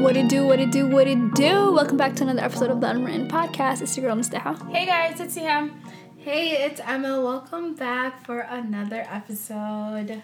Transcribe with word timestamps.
What 0.00 0.16
it 0.16 0.30
do, 0.30 0.46
what 0.46 0.58
it 0.58 0.70
do, 0.72 0.88
what 0.88 1.06
it 1.06 1.34
do. 1.34 1.72
Welcome 1.72 1.98
back 1.98 2.16
to 2.16 2.22
another 2.22 2.40
episode 2.40 2.70
of 2.70 2.80
the 2.80 2.88
Unwritten 2.88 3.28
Podcast. 3.28 3.82
It's 3.82 3.94
your 3.98 4.06
girl, 4.06 4.16
Mustaha. 4.16 4.56
Hey 4.70 4.86
guys, 4.86 5.20
it's 5.20 5.34
Siam. 5.34 5.78
Hey, 6.16 6.52
it's 6.64 6.80
Emma. 6.86 7.20
Welcome 7.20 7.74
back 7.74 8.24
for 8.24 8.40
another 8.40 9.04
episode. 9.10 10.22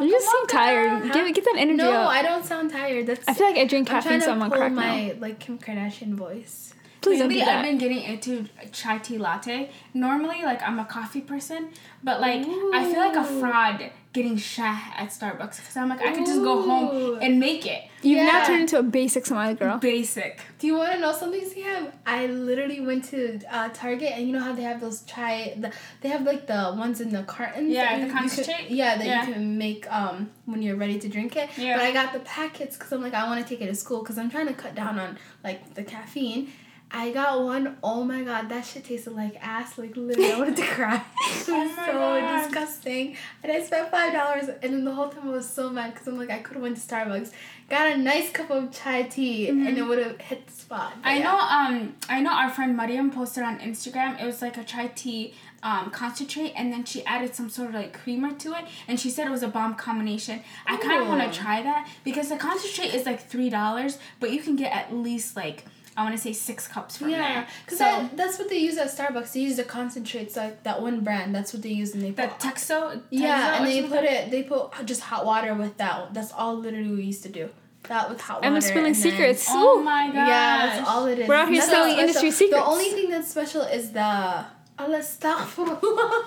you 0.00 0.10
just 0.10 0.30
seem 0.30 0.46
tired. 0.46 1.12
Give, 1.12 1.34
get 1.34 1.44
that 1.44 1.56
energy 1.58 1.76
No, 1.76 1.90
up. 1.92 2.08
I 2.08 2.22
don't 2.22 2.42
sound 2.46 2.70
tired. 2.72 3.06
That's 3.06 3.28
I 3.28 3.34
feel 3.34 3.46
like 3.48 3.58
I 3.58 3.66
drink 3.66 3.86
caffeine, 3.88 4.22
so 4.22 4.32
I'm 4.32 4.40
on 4.42 4.50
crack 4.50 4.72
my 4.72 5.08
now. 5.08 5.14
like 5.20 5.38
Kim 5.38 5.58
Kardashian 5.58 6.14
voice. 6.14 6.72
Please 7.02 7.18
don't 7.18 7.28
Lately, 7.28 7.40
do 7.42 7.44
that. 7.46 7.58
I've 7.58 7.64
been 7.66 7.76
getting 7.76 8.02
into 8.02 8.46
chai 8.72 8.96
tea 8.96 9.18
latte. 9.18 9.70
Normally, 9.92 10.42
like 10.44 10.62
I'm 10.62 10.78
a 10.78 10.86
coffee 10.86 11.20
person, 11.20 11.68
but 12.02 12.22
like 12.22 12.40
I 12.40 12.90
feel 12.90 13.00
like 13.00 13.16
a 13.16 13.30
Ooh. 13.30 13.40
fraud 13.40 13.90
getting 14.14 14.36
shah 14.38 14.78
at 14.96 15.08
Starbucks 15.10 15.56
because 15.56 15.76
I'm 15.76 15.88
like 15.90 16.00
I 16.00 16.14
could 16.14 16.24
just 16.24 16.40
go 16.42 16.62
home 16.62 17.18
and 17.20 17.38
make 17.38 17.66
it 17.66 17.82
You've 18.00 18.24
now 18.26 18.44
turned 18.46 18.60
into 18.62 18.78
a 18.78 18.82
basic 18.82 19.24
Somali 19.26 19.54
girl. 19.54 19.78
basic. 19.78 20.38
Do 20.58 20.66
you 20.66 20.74
want 20.76 20.92
to 20.92 21.00
know 21.00 21.12
something, 21.12 21.42
Siam? 21.48 21.88
I 22.04 22.26
literally 22.26 22.80
went 22.80 23.06
to 23.06 23.40
uh, 23.50 23.70
Target, 23.72 24.12
and 24.14 24.26
you 24.26 24.32
know 24.34 24.40
how 24.40 24.52
they 24.52 24.60
have 24.62 24.78
those 24.78 25.00
chai. 25.04 25.54
The, 25.58 25.72
they 26.02 26.10
have 26.10 26.22
like 26.22 26.46
the 26.46 26.74
ones 26.76 27.00
in 27.00 27.08
the 27.10 27.22
cartons. 27.22 27.70
Yeah, 27.72 27.94
the 27.94 28.00
you- 28.00 28.06
you 28.06 28.12
could- 28.12 28.18
concentrate? 28.20 28.68
yeah, 28.70 28.98
that 28.98 29.06
Yeah. 29.06 29.26
you 29.26 29.32
can 29.32 29.56
make 29.58 29.90
um 29.90 30.30
when 30.44 30.60
you're 30.60 30.76
ready 30.76 30.98
to 30.98 31.08
drink 31.08 31.34
it. 31.36 31.48
Yeah. 31.56 31.76
But 31.78 31.86
I 31.86 31.92
got 31.92 32.12
the 32.12 32.20
packets 32.20 32.76
because 32.76 32.92
I'm 32.92 33.00
like 33.02 33.14
I 33.14 33.24
want 33.26 33.42
to 33.42 33.48
take 33.48 33.62
it 33.62 33.68
to 33.68 33.74
school 33.74 34.00
because 34.02 34.18
I'm 34.18 34.30
trying 34.30 34.48
to 34.48 34.54
cut 34.54 34.74
down 34.74 34.98
on 34.98 35.16
like 35.42 35.72
the 35.74 35.82
caffeine. 35.82 36.52
I 36.96 37.10
got 37.10 37.42
one. 37.42 37.76
Oh 37.82 38.04
my 38.04 38.22
god, 38.22 38.48
that 38.50 38.64
shit 38.64 38.84
tasted 38.84 39.14
like 39.14 39.36
ass. 39.40 39.76
Like 39.78 39.96
literally, 39.96 40.32
I 40.32 40.38
wanted 40.38 40.56
to 40.58 40.62
cry. 40.76 40.94
it 41.26 41.48
was 41.48 41.48
Oh 41.48 41.86
so 41.86 41.92
God. 41.92 42.42
disgusting. 42.44 43.16
And 43.42 43.50
I 43.50 43.62
spent 43.62 43.90
five 43.90 44.12
dollars, 44.12 44.48
and 44.62 44.72
then 44.72 44.84
the 44.84 44.94
whole 44.94 45.08
time 45.08 45.28
I 45.28 45.32
was 45.32 45.48
so 45.48 45.70
mad 45.70 45.92
because 45.92 46.06
I'm 46.06 46.16
like 46.16 46.30
I 46.30 46.38
could 46.38 46.54
have 46.54 46.62
went 46.62 46.76
to 46.76 46.82
Starbucks, 46.82 47.32
got 47.68 47.92
a 47.92 47.96
nice 47.98 48.30
cup 48.30 48.50
of 48.50 48.70
chai 48.70 49.02
tea, 49.02 49.48
and 49.48 49.76
it 49.76 49.82
would 49.82 49.98
have 49.98 50.20
hit 50.20 50.46
the 50.46 50.52
spot. 50.52 50.92
But 51.02 51.08
I 51.08 51.16
yeah. 51.18 51.22
know. 51.24 51.38
Um, 51.38 51.94
I 52.08 52.20
know 52.20 52.32
our 52.32 52.48
friend 52.50 52.76
Mariam 52.76 53.10
posted 53.10 53.42
on 53.42 53.58
Instagram. 53.58 54.22
It 54.22 54.26
was 54.26 54.40
like 54.40 54.56
a 54.56 54.62
chai 54.64 54.86
tea 54.94 55.34
um, 55.64 55.90
concentrate, 55.90 56.52
and 56.56 56.72
then 56.72 56.84
she 56.84 57.04
added 57.06 57.34
some 57.34 57.50
sort 57.50 57.70
of 57.70 57.74
like 57.74 57.92
creamer 57.98 58.32
to 58.34 58.52
it, 58.52 58.66
and 58.86 59.00
she 59.00 59.10
said 59.10 59.26
it 59.26 59.30
was 59.30 59.42
a 59.42 59.48
bomb 59.48 59.74
combination. 59.74 60.42
I 60.66 60.76
kind 60.76 61.02
of 61.02 61.08
want 61.08 61.20
to 61.32 61.36
try 61.36 61.60
that 61.62 61.88
because 62.04 62.28
the 62.28 62.36
concentrate 62.36 62.94
is 62.94 63.04
like 63.04 63.20
three 63.28 63.50
dollars, 63.50 63.98
but 64.20 64.30
you 64.30 64.40
can 64.40 64.54
get 64.54 64.72
at 64.72 64.94
least 64.94 65.34
like 65.34 65.64
I 65.96 66.02
want 66.02 66.16
to 66.16 66.20
say 66.20 66.32
six 66.32 66.66
cups 66.66 66.96
from 66.96 67.10
Yeah, 67.10 67.18
there. 67.34 67.46
because 67.64 67.78
so 67.78 68.08
that's 68.14 68.38
what 68.38 68.48
they 68.48 68.58
use 68.58 68.76
at 68.78 68.88
Starbucks. 68.88 69.32
They 69.32 69.40
use 69.40 69.56
the 69.56 69.64
concentrates, 69.64 70.34
like 70.36 70.62
that 70.64 70.82
one 70.82 71.00
brand. 71.04 71.34
That's 71.34 71.52
what 71.52 71.62
they 71.62 71.68
use, 71.70 71.94
and 71.94 72.02
they 72.02 72.10
the 72.10 72.22
put. 72.28 72.38
Tazo. 72.40 73.00
yeah, 73.10 73.56
and 73.58 73.66
they 73.66 73.82
Tazo- 73.82 73.88
put 73.88 74.04
it. 74.04 74.30
They 74.30 74.42
put 74.42 74.72
just 74.86 75.02
hot 75.02 75.24
water 75.24 75.54
with 75.54 75.76
that. 75.78 76.12
That's 76.12 76.32
all 76.32 76.56
literally 76.56 76.90
we 76.90 77.02
used 77.04 77.22
to 77.24 77.28
do. 77.28 77.48
That 77.84 78.08
with 78.10 78.20
hot 78.20 78.36
water. 78.38 78.46
Emma's 78.46 78.64
spilling 78.66 78.86
and 78.86 78.94
then- 78.96 79.02
secrets. 79.02 79.46
Oh 79.50 79.80
my 79.82 80.06
god. 80.06 80.14
Yeah, 80.26 80.66
that's 80.76 80.88
all 80.88 81.06
it 81.06 81.18
is. 81.20 81.28
We're 81.28 81.34
out 81.34 81.48
here 81.48 81.58
That's 81.60 81.70
selling 81.70 81.98
industry 81.98 82.30
secrets. 82.30 82.64
The 82.64 82.68
only 82.70 82.90
thing 82.90 83.10
that's 83.10 83.30
special 83.30 83.62
is 83.62 83.92
the 83.92 84.46
Allah. 84.78 85.02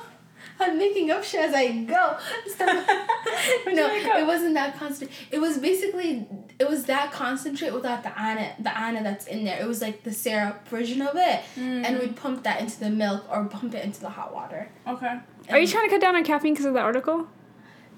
I'm 0.60 0.78
making 0.78 1.12
up 1.12 1.24
shit 1.24 1.42
as 1.42 1.54
I 1.54 1.68
go. 1.84 2.18
No, 3.74 3.88
it 3.92 4.26
wasn't 4.26 4.54
that 4.56 4.78
concentrate. 4.78 5.16
It 5.32 5.40
was 5.40 5.58
basically 5.58 6.28
it 6.60 6.68
was 6.70 6.86
that 6.86 7.12
concentrate 7.12 7.72
without 7.74 8.02
the 8.04 8.20
anna 8.20 8.54
the 8.60 8.76
anna 8.78 9.04
that's 9.04 9.28
in 9.28 9.44
there. 9.46 9.60
It 9.62 9.68
was 9.68 9.82
like 9.82 10.04
the 10.04 10.12
syrup 10.12 10.68
version 10.68 11.02
of 11.02 11.16
it, 11.16 11.42
Mm. 11.56 11.86
and 11.86 12.00
we'd 12.00 12.16
pump 12.16 12.44
that 12.44 12.62
into 12.62 12.80
the 12.80 12.90
milk 12.90 13.26
or 13.30 13.46
pump 13.46 13.76
it 13.76 13.86
into 13.86 14.00
the 14.02 14.10
hot 14.10 14.34
water. 14.34 14.70
Okay. 14.88 15.20
Are 15.50 15.60
you 15.60 15.68
trying 15.68 15.86
to 15.86 15.90
cut 15.92 16.02
down 16.02 16.16
on 16.16 16.24
caffeine 16.24 16.54
because 16.54 16.66
of 16.66 16.74
the 16.74 16.80
article? 16.82 17.28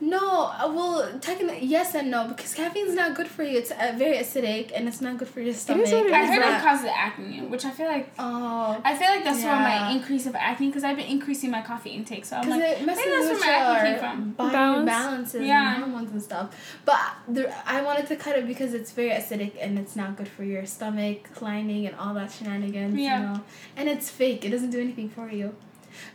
No, 0.01 0.45
uh, 0.45 0.71
well, 0.73 1.19
technically 1.19 1.65
yes 1.65 1.93
and 1.93 2.09
no 2.09 2.27
because 2.29 2.53
caffeine's 2.53 2.93
not 2.95 3.15
good 3.17 3.27
for 3.27 3.43
you. 3.43 3.57
It's 3.57 3.71
uh, 3.71 3.93
very 3.97 4.17
acidic 4.17 4.71
and 4.73 4.87
it's 4.87 5.01
not 5.01 5.17
good 5.17 5.27
for 5.27 5.41
your 5.41 5.53
stomach. 5.53 5.87
what 5.87 6.05
it 6.05 6.13
I 6.13 6.23
is. 6.23 6.29
heard 6.29 6.37
It's 6.53 6.63
it 6.63 6.67
causes 6.67 6.89
acne, 6.95 7.41
which 7.41 7.65
I 7.65 7.71
feel 7.71 7.87
like 7.87 8.09
Oh. 8.17 8.79
I 8.85 8.95
feel 8.95 9.09
like 9.09 9.23
that's 9.25 9.43
where 9.43 9.55
my 9.57 9.91
increase 9.91 10.25
of 10.25 10.35
acne 10.35 10.67
because 10.67 10.85
I've 10.85 10.95
been 10.95 11.07
increasing 11.07 11.51
my 11.51 11.61
coffee 11.61 11.89
intake. 11.89 12.23
So 12.25 12.37
I'm 12.37 12.49
like, 12.49 12.61
it 12.61 12.85
messes 12.85 13.05
maybe 13.05 13.09
that's 13.11 13.25
where 13.25 13.33
with 13.33 13.41
my 13.41 13.51
acne 13.51 13.89
came 13.91 13.99
from. 13.99 14.31
body 14.31 14.51
Balance? 14.53 14.85
balances 14.85 15.41
Yeah. 15.45 15.75
and 15.75 15.83
hormones 15.83 16.11
and 16.11 16.23
stuff. 16.23 16.79
But 16.85 16.99
there, 17.27 17.53
I 17.65 17.81
wanted 17.81 18.07
to 18.07 18.15
cut 18.15 18.37
it 18.37 18.47
because 18.47 18.73
it's 18.73 18.91
very 18.91 19.09
acidic 19.09 19.51
and 19.59 19.77
it's 19.77 19.95
not 19.97 20.15
good 20.15 20.29
for 20.29 20.45
your 20.45 20.65
stomach 20.65 21.41
lining 21.41 21.85
and 21.87 21.95
all 21.97 22.13
that 22.13 22.31
shenanigans. 22.31 22.95
Yeah. 22.97 23.19
You 23.19 23.27
know? 23.27 23.41
And 23.75 23.89
it's 23.89 24.09
fake. 24.09 24.45
It 24.45 24.51
doesn't 24.51 24.69
do 24.71 24.79
anything 24.79 25.09
for 25.09 25.29
you. 25.29 25.55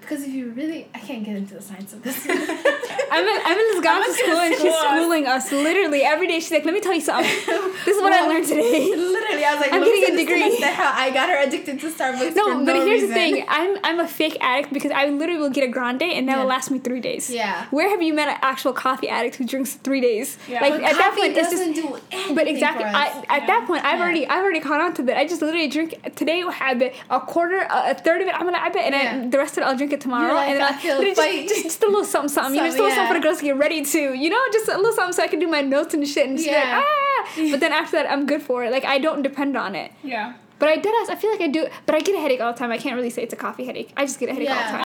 Because 0.01 0.23
if 0.23 0.31
you 0.31 0.51
really, 0.51 0.87
I 0.95 0.99
can't 0.99 1.25
get 1.25 1.37
into 1.37 1.55
the 1.55 1.63
science 1.63 1.93
of 1.93 2.03
this. 2.03 2.27
Evan, 2.29 3.37
Evan's 3.47 3.81
gone 3.85 4.05
to 4.05 4.13
school 4.13 4.37
and 4.39 4.55
she's 4.57 4.75
schooling 4.75 5.27
us 5.27 5.51
literally 5.53 6.03
every 6.03 6.27
day. 6.27 6.41
She's 6.41 6.51
like, 6.51 6.65
let 6.65 6.75
me 6.75 6.81
tell 6.81 6.95
you 6.95 7.01
something. 7.01 7.31
This 7.85 7.97
is 7.97 8.03
what 8.03 8.13
I 8.13 8.27
learned 8.27 8.47
today. 8.47 8.95
Literally, 8.97 9.45
I 9.45 9.53
was 9.53 9.61
like, 9.61 9.73
I'm 9.73 9.85
getting 9.85 10.15
a 10.15 10.17
degree. 10.17 10.61
How 10.63 10.93
I 10.95 11.11
got 11.11 11.29
her 11.29 11.37
addicted 11.37 11.81
to 11.81 11.91
Starbucks. 11.91 12.35
No, 12.35 12.65
but 12.65 12.77
here's 12.77 13.03
reason. 13.03 13.09
the 13.09 13.15
thing. 13.15 13.45
I'm 13.47 13.77
I'm 13.85 14.01
a 14.01 14.09
fake 14.09 14.39
addict 14.41 14.73
because 14.73 14.91
I 14.91 15.09
literally 15.09 15.39
will 15.41 15.51
get 15.51 15.65
a 15.65 15.69
grande 15.69 16.03
and 16.03 16.27
that 16.29 16.39
will 16.39 16.47
last 16.47 16.71
me 16.71 16.79
three 16.79 17.01
days. 17.01 17.29
Yeah. 17.31 17.67
Where 17.71 17.91
have 17.91 18.01
you 18.01 18.15
met 18.15 18.29
an 18.29 18.39
actual 18.41 18.73
coffee 18.73 19.09
addict 19.09 19.37
who 19.37 19.45
drinks 19.45 19.75
three 19.75 20.01
days? 20.01 20.39
Yeah. 20.49 20.61
Like 20.63 20.75
But 20.75 20.83
at 20.85 20.97
that 20.97 21.15
point, 21.15 21.37
it's 21.37 21.39
just. 21.39 21.53
doesn't 21.53 21.73
do 21.75 21.99
anything 22.11 22.35
But 22.35 22.47
exactly. 22.49 22.85
I, 22.85 23.07
at 23.29 23.43
Yeah. 23.43 23.47
that 23.49 23.65
point, 23.67 23.85
I've 23.85 23.99
Yeah. 23.99 24.05
already 24.05 24.27
I've 24.29 24.43
already 24.43 24.61
caught 24.61 24.81
on 24.81 24.95
to 24.95 25.03
that. 25.03 25.19
I 25.19 25.27
just 25.27 25.43
literally 25.43 25.69
drink 25.69 25.95
today. 26.17 26.43
I 26.43 26.51
have 26.53 26.83
a 27.11 27.21
quarter, 27.21 27.59
a, 27.71 27.91
a 27.91 27.95
third 27.95 28.23
of 28.23 28.29
it. 28.29 28.35
I'm 28.35 28.45
gonna 28.45 28.59
have 28.59 28.75
it, 28.77 28.83
and 28.83 28.95
Yeah. 28.95 29.23
I, 29.25 29.29
the 29.29 29.39
rest 29.39 29.59
of 29.59 29.63
it 29.63 29.67
I'll 29.67 29.74
drink 29.77 29.93
it 29.93 30.01
tomorrow. 30.01 30.27
You're 30.27 30.35
like, 30.35 30.49
and 30.51 30.57
then 30.61 30.63
I 30.63 30.69
I'll- 30.69 30.79
feel 31.03 31.15
fight. 31.15 31.49
just, 31.49 31.63
just 31.65 31.83
a 31.83 31.87
little 31.87 32.05
something, 32.05 32.29
something. 32.29 32.55
You 32.55 32.61
know, 32.61 32.67
just 32.69 32.79
a 32.79 32.83
little 32.83 32.97
Something, 32.97 33.07
something 33.07 33.15
for 33.17 33.21
the 33.21 33.27
girls 33.27 33.39
to 33.39 33.45
get 33.45 33.57
ready 33.57 33.85
to. 33.85 34.15
You 34.15 34.31
know, 34.31 34.41
just 34.53 34.69
a 34.69 34.77
little 34.77 34.93
something 34.93 35.13
so 35.13 35.23
I 35.23 35.29
can 35.29 35.39
do 35.41 35.49
my 35.49 35.61
notes 35.61 35.95
and 35.95 36.07
shit 36.07 36.27
and 36.29 36.37
just 36.37 36.49
be 36.49 36.53
Yeah. 36.53 36.77
like 36.79 36.85
ah. 36.87 37.51
But 37.53 37.61
then 37.61 37.73
after 37.73 37.97
that, 37.97 38.11
I'm 38.11 38.27
good 38.27 38.43
for 38.43 38.65
it. 38.65 38.71
Like 38.73 38.85
I 38.85 38.99
don't 38.99 39.23
depend 39.23 39.57
on 39.57 39.75
it. 39.75 39.93
Yeah. 40.03 40.35
But 40.59 40.69
I 40.69 40.77
did. 40.77 40.95
Ask 41.03 41.11
I 41.11 41.17
feel 41.17 41.31
like 41.31 41.41
I 41.41 41.49
do. 41.49 41.67
But 41.87 41.95
I 41.95 42.01
get 42.01 42.15
a 42.15 42.19
headache 42.21 42.41
all 42.41 42.53
the 42.53 42.59
time. 42.59 42.71
I 42.71 42.79
can't 42.79 42.95
really 42.97 43.11
say 43.11 43.23
it's 43.23 43.33
a 43.35 43.37
coffee 43.37 43.65
headache. 43.65 43.93
I 43.97 44.05
just 44.07 44.19
get 44.21 44.29
a 44.29 44.33
headache 44.33 44.51
all 44.51 44.57
the 44.57 44.71
time. 44.71 44.85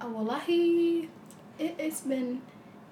Oh, 0.00 0.08
wallahi, 0.08 1.08
it, 1.58 1.74
it's 1.78 2.00
been, 2.02 2.42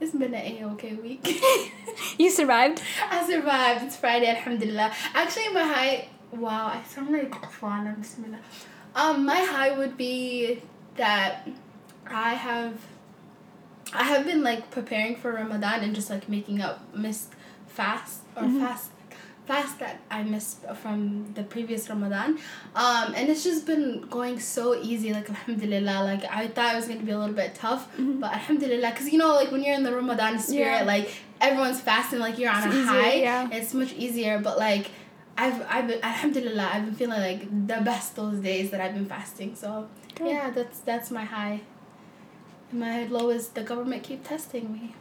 it's 0.00 0.12
been 0.12 0.32
an 0.34 0.47
A-okay 0.62 0.94
week. 0.94 1.26
You 2.19 2.30
survived. 2.30 2.80
I 3.10 3.26
survived. 3.26 3.84
It's 3.84 3.97
Friday, 3.97 4.28
alhamdulillah. 4.28 4.92
Actually, 5.14 5.48
my 5.50 5.62
high. 5.62 6.09
Wow, 6.32 6.66
I 6.69 6.82
sound 6.88 7.12
like 7.12 7.30
bismillah. 8.00 8.38
Um, 8.94 9.24
my 9.26 9.41
high 9.41 9.76
would 9.76 9.97
be 9.97 10.62
that 10.97 11.48
I 12.06 12.34
have. 12.34 12.75
I 13.94 14.04
have 14.04 14.25
been 14.25 14.42
like 14.42 14.70
preparing 14.70 15.16
for 15.16 15.32
Ramadan 15.32 15.80
and 15.82 15.94
just 15.94 16.08
like 16.08 16.28
making 16.28 16.60
up 16.62 16.94
missed 16.94 17.32
fast 17.66 18.20
or 18.36 18.48
fast 18.48 18.91
fast 19.47 19.80
that 19.80 20.00
I 20.10 20.22
missed 20.22 20.58
from 20.82 21.32
the 21.34 21.42
previous 21.42 21.91
Ramadan. 21.91 22.38
Um, 22.76 23.12
and 23.14 23.28
it's 23.28 23.42
just 23.44 23.66
been 23.66 24.03
going 24.08 24.38
so 24.38 24.80
easy, 24.80 25.12
like 25.12 25.28
alhamdulillah. 25.28 26.04
Like 26.04 26.25
I 26.30 26.47
thought 26.48 26.72
it 26.72 26.76
was 26.76 26.86
gonna 26.88 27.00
be 27.00 27.10
a 27.12 27.19
little 27.19 27.34
bit 27.34 27.54
tough, 27.54 27.88
but 27.98 28.32
alhamdulillah, 28.32 28.91
because 28.92 29.09
you 29.10 29.19
know, 29.19 29.34
like 29.34 29.50
when 29.50 29.62
you're 29.62 29.74
in 29.74 29.82
the 29.82 29.94
Ramadan 29.94 30.38
spirit, 30.38 30.78
Yeah. 30.80 30.84
like 30.84 31.10
everyone's 31.41 31.80
fasting, 31.80 32.20
like 32.20 32.38
you're 32.38 32.53
on 32.53 32.62
It's 32.69 32.76
a 32.76 32.78
easier, 32.78 33.03
high. 33.03 33.14
yeah. 33.14 33.48
It's 33.53 33.74
much 33.74 33.92
easier, 33.94 34.38
but 34.38 34.59
like 34.59 34.91
I've 35.37 35.65
I've 35.69 35.87
been 35.87 36.03
alhamdulillah, 36.03 36.70
I've 36.72 36.84
been 36.84 36.94
feeling 36.94 37.20
like 37.20 37.66
the 37.66 37.82
best 37.82 38.16
those 38.16 38.38
days 38.38 38.70
that 38.70 38.81
I've 38.81 38.94
been 38.94 39.06
fasting. 39.06 39.54
So 39.54 39.88
Good. 40.15 40.28
yeah, 40.28 40.50
that's 40.50 40.81
that's 40.81 41.10
my 41.10 41.25
high. 41.25 41.60
My 42.72 43.04
low 43.04 43.31
is 43.31 43.48
the 43.48 43.62
government 43.62 44.03
keep 44.03 44.26
testing 44.26 44.72
me. 44.72 44.94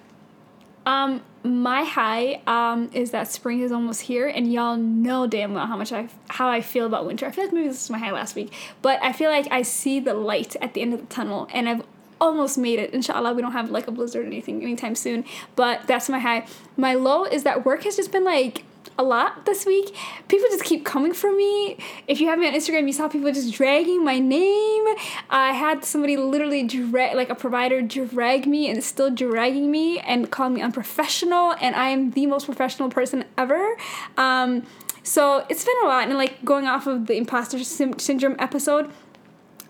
Um, 0.86 1.22
my 1.44 1.84
high 1.84 2.42
um 2.48 2.90
is 2.94 3.12
that 3.12 3.28
spring 3.28 3.62
is 3.62 3.72
almost 3.72 4.02
here, 4.02 4.28
and 4.28 4.52
y'all 4.52 4.78
know 4.78 5.28
damn 5.28 5.54
well 5.54 5.68
how 5.68 5.78
much 5.78 5.92
I 5.92 6.10
how 6.30 6.50
I 6.50 6.62
feel 6.62 6.86
about 6.86 7.06
winter. 7.06 7.26
I 7.26 7.32
feel 7.32 7.44
like 7.44 7.54
maybe 7.54 7.68
this 7.68 7.84
is 7.84 7.90
my 7.90 8.00
high 8.00 8.12
last 8.12 8.36
week, 8.36 8.54
but 8.82 9.02
I 9.04 9.14
feel 9.14 9.30
like 9.30 9.48
I 9.52 9.62
see 9.62 10.00
the 10.00 10.14
light 10.14 10.56
at 10.62 10.74
the 10.74 10.82
end 10.82 10.94
of 10.94 11.02
the 11.02 11.06
tunnel, 11.08 11.48
and 11.54 11.70
I've 11.70 11.84
almost 12.22 12.58
made 12.58 12.80
it. 12.80 12.94
Inshallah, 12.94 13.34
we 13.34 13.42
don't 13.42 13.52
have 13.52 13.72
like 13.72 13.88
a 13.88 13.92
blizzard 13.92 14.24
or 14.24 14.28
anything 14.28 14.62
anytime 14.62 14.96
soon. 14.96 15.26
But 15.56 15.88
that's 15.88 16.08
my 16.08 16.20
high. 16.20 16.46
My 16.78 16.94
low 16.94 17.26
is 17.26 17.44
that 17.44 17.66
work 17.66 17.84
has 17.84 17.96
just 17.96 18.12
been 18.12 18.24
like 18.24 18.64
a 18.98 19.04
lot 19.04 19.46
this 19.46 19.66
week. 19.66 19.96
People 20.28 20.48
just 20.50 20.64
keep 20.64 20.86
coming 20.86 21.14
for 21.14 21.32
me. 21.32 21.78
If 22.08 22.22
you 22.22 22.28
have 22.28 22.40
me 22.40 22.48
on 22.48 22.54
Instagram, 22.54 22.88
you 22.88 22.94
saw 22.94 23.08
people 23.08 23.32
just 23.32 23.54
dragging 23.54 24.04
my 24.04 24.20
name. 24.20 24.86
I 25.30 25.54
had 25.54 25.84
somebody 25.84 26.18
literally 26.18 26.64
drag, 26.64 27.16
like 27.16 27.30
a 27.30 27.36
provider, 27.36 27.82
drag 27.82 28.46
me 28.46 28.70
and 28.70 28.84
still 28.84 29.10
dragging 29.10 29.72
me 29.72 30.00
and 30.00 30.30
calling 30.32 30.54
me 30.54 30.62
unprofessional. 30.62 31.56
And 31.62 31.76
I 31.76 31.90
am 31.90 32.12
the 32.12 32.26
most 32.26 32.46
professional 32.46 32.90
person 32.90 33.26
ever. 33.38 33.78
Um, 34.18 34.66
so 35.04 35.46
it's 35.50 35.66
been 35.66 35.76
a 35.84 35.88
lot. 35.88 36.08
And 36.08 36.18
like 36.18 36.44
going 36.46 36.66
off 36.66 36.88
of 36.88 37.08
the 37.08 37.16
imposter 37.16 37.64
syndrome 37.64 38.36
episode. 38.40 38.92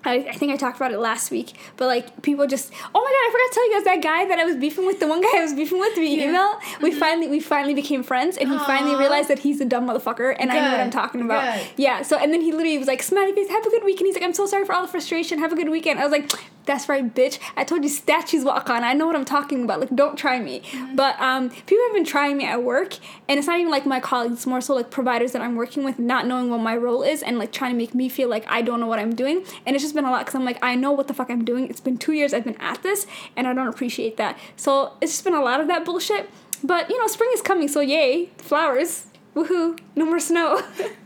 I, 0.03 0.15
I 0.29 0.33
think 0.33 0.51
I 0.51 0.57
talked 0.57 0.77
about 0.77 0.91
it 0.91 0.99
last 0.99 1.31
week, 1.31 1.53
but 1.77 1.85
like 1.87 2.21
people 2.21 2.47
just 2.47 2.71
oh 2.73 2.99
my 2.99 2.99
god 2.99 3.01
I 3.01 3.29
forgot 3.31 3.47
to 3.47 3.53
tell 3.53 3.67
you 3.67 3.73
guys 3.75 3.83
that 3.83 4.01
guy 4.01 4.27
that 4.27 4.39
I 4.39 4.45
was 4.45 4.55
beefing 4.55 4.85
with 4.85 4.99
the 4.99 5.07
one 5.07 5.21
guy 5.21 5.37
I 5.37 5.41
was 5.41 5.53
beefing 5.53 5.79
with 5.79 5.95
via 5.95 6.27
email 6.27 6.59
we 6.81 6.89
mm-hmm. 6.89 6.99
finally 6.99 7.27
we 7.27 7.39
finally 7.39 7.73
became 7.73 8.03
friends 8.03 8.37
and 8.37 8.49
he 8.49 8.57
finally 8.59 8.95
realized 8.95 9.29
that 9.29 9.39
he's 9.39 9.61
a 9.61 9.65
dumb 9.65 9.87
motherfucker 9.87 10.35
and 10.37 10.51
I 10.51 10.55
know 10.55 10.71
what 10.71 10.79
I'm 10.79 10.91
talking 10.91 11.21
about. 11.21 11.57
Good. 11.57 11.67
yeah 11.77 12.01
so 12.01 12.17
and 12.17 12.33
then 12.33 12.41
he 12.41 12.51
literally 12.51 12.77
was 12.77 12.87
like 12.87 13.03
smiley 13.03 13.33
face 13.33 13.49
have 13.49 13.65
a 13.65 13.69
good 13.69 13.83
week 13.83 13.99
and 13.99 14.07
he's 14.07 14.15
like 14.15 14.23
I'm 14.23 14.33
so 14.33 14.45
sorry 14.45 14.65
for 14.65 14.73
all 14.73 14.81
the 14.81 14.87
frustration 14.87 15.39
have 15.39 15.51
a 15.51 15.55
good 15.55 15.69
weekend. 15.69 15.99
I 15.99 16.03
was 16.03 16.11
like 16.11 16.31
That's 16.65 16.87
right, 16.87 17.13
bitch. 17.13 17.39
I 17.57 17.63
told 17.63 17.83
you 17.83 17.89
statues 17.89 18.43
walk 18.43 18.69
on. 18.69 18.83
I 18.83 18.93
know 18.93 19.07
what 19.07 19.15
I'm 19.15 19.25
talking 19.25 19.63
about. 19.63 19.79
Like, 19.79 19.95
don't 19.95 20.15
try 20.15 20.39
me. 20.39 20.61
But 20.93 21.19
um, 21.19 21.49
people 21.49 21.79
have 21.85 21.93
been 21.93 22.05
trying 22.05 22.37
me 22.37 22.45
at 22.45 22.61
work, 22.63 22.97
and 23.27 23.37
it's 23.39 23.47
not 23.47 23.59
even 23.59 23.71
like 23.71 23.85
my 23.85 23.99
colleagues. 23.99 24.33
It's 24.33 24.47
more 24.47 24.61
so 24.61 24.75
like 24.75 24.91
providers 24.91 25.31
that 25.31 25.41
I'm 25.41 25.55
working 25.55 25.83
with, 25.83 25.97
not 25.97 26.27
knowing 26.27 26.49
what 26.49 26.59
my 26.59 26.75
role 26.75 27.01
is, 27.01 27.23
and 27.23 27.39
like 27.39 27.51
trying 27.51 27.71
to 27.71 27.77
make 27.77 27.95
me 27.95 28.09
feel 28.09 28.29
like 28.29 28.45
I 28.47 28.61
don't 28.61 28.79
know 28.79 28.87
what 28.87 28.99
I'm 28.99 29.15
doing. 29.15 29.43
And 29.65 29.75
it's 29.75 29.83
just 29.83 29.95
been 29.95 30.05
a 30.05 30.11
lot 30.11 30.19
because 30.19 30.35
I'm 30.35 30.45
like, 30.45 30.59
I 30.61 30.75
know 30.75 30.91
what 30.91 31.07
the 31.07 31.13
fuck 31.13 31.31
I'm 31.31 31.43
doing. 31.43 31.67
It's 31.67 31.81
been 31.81 31.97
two 31.97 32.13
years 32.13 32.33
I've 32.33 32.45
been 32.45 32.61
at 32.61 32.83
this, 32.83 33.07
and 33.35 33.47
I 33.47 33.53
don't 33.53 33.67
appreciate 33.67 34.17
that. 34.17 34.37
So 34.55 34.93
it's 35.01 35.13
just 35.13 35.23
been 35.23 35.33
a 35.33 35.41
lot 35.41 35.61
of 35.61 35.67
that 35.67 35.83
bullshit. 35.83 36.29
But 36.63 36.89
you 36.89 36.99
know, 36.99 37.07
spring 37.07 37.31
is 37.33 37.41
coming, 37.41 37.67
so 37.67 37.79
yay, 37.79 38.27
flowers, 38.37 39.07
woohoo, 39.35 39.79
no 39.95 40.05
more 40.05 40.19
snow. 40.19 40.61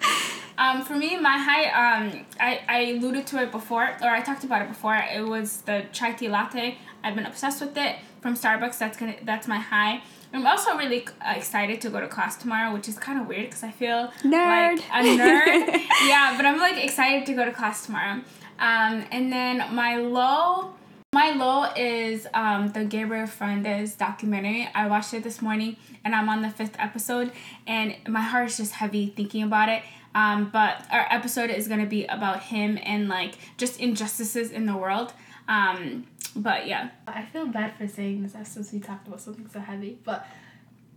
Um, 0.58 0.82
for 0.86 0.94
me, 0.94 1.18
my 1.20 1.36
high, 1.36 1.66
um, 1.66 2.24
I, 2.40 2.60
I 2.66 2.78
alluded 2.92 3.26
to 3.26 3.42
it 3.42 3.52
before, 3.52 3.82
or 4.00 4.08
I 4.08 4.22
talked 4.22 4.42
about 4.42 4.62
it 4.62 4.68
before. 4.68 4.96
It 4.96 5.20
was 5.20 5.60
the 5.62 5.84
chai 5.92 6.12
tea 6.12 6.28
latte. 6.28 6.78
I've 7.04 7.14
been 7.14 7.26
obsessed 7.26 7.60
with 7.60 7.76
it 7.76 7.96
from 8.22 8.36
Starbucks. 8.36 8.78
That's 8.78 8.96
gonna, 8.96 9.16
that's 9.22 9.46
my 9.46 9.58
high. 9.58 10.00
I'm 10.32 10.46
also 10.46 10.74
really 10.78 11.06
uh, 11.20 11.34
excited 11.36 11.82
to 11.82 11.90
go 11.90 12.00
to 12.00 12.08
class 12.08 12.36
tomorrow, 12.36 12.72
which 12.72 12.88
is 12.88 12.98
kind 12.98 13.20
of 13.20 13.26
weird 13.28 13.46
because 13.46 13.64
I 13.64 13.70
feel 13.70 14.10
Nerd. 14.22 14.76
like 14.78 14.80
a 14.92 15.18
nerd. 15.18 15.80
yeah, 16.08 16.34
but 16.38 16.46
I'm 16.46 16.58
like 16.58 16.82
excited 16.82 17.26
to 17.26 17.34
go 17.34 17.44
to 17.44 17.52
class 17.52 17.84
tomorrow. 17.84 18.22
Um, 18.58 19.04
and 19.12 19.30
then 19.30 19.62
my 19.74 19.96
low, 19.96 20.72
my 21.16 21.30
low 21.30 21.64
is 21.74 22.26
um, 22.34 22.72
the 22.72 22.84
Gabriel 22.84 23.26
Fernandez 23.26 23.94
documentary. 23.94 24.68
I 24.74 24.86
watched 24.86 25.14
it 25.14 25.24
this 25.24 25.40
morning, 25.40 25.78
and 26.04 26.14
I'm 26.14 26.28
on 26.28 26.42
the 26.42 26.50
fifth 26.50 26.76
episode, 26.78 27.32
and 27.66 27.96
my 28.06 28.20
heart 28.20 28.50
is 28.50 28.58
just 28.58 28.72
heavy 28.72 29.06
thinking 29.16 29.42
about 29.42 29.70
it. 29.70 29.82
Um, 30.14 30.50
but 30.52 30.84
our 30.92 31.06
episode 31.08 31.48
is 31.48 31.68
gonna 31.68 31.86
be 31.86 32.04
about 32.04 32.42
him 32.42 32.78
and 32.82 33.08
like 33.08 33.36
just 33.56 33.80
injustices 33.80 34.50
in 34.50 34.66
the 34.66 34.76
world. 34.76 35.14
Um, 35.48 36.06
but 36.36 36.66
yeah, 36.66 36.90
I 37.06 37.22
feel 37.24 37.46
bad 37.46 37.78
for 37.78 37.88
saying 37.88 38.22
this 38.22 38.34
as 38.34 38.48
since 38.48 38.70
we 38.70 38.80
talked 38.80 39.08
about 39.08 39.22
something 39.22 39.48
so 39.48 39.60
heavy, 39.60 39.98
but 40.04 40.26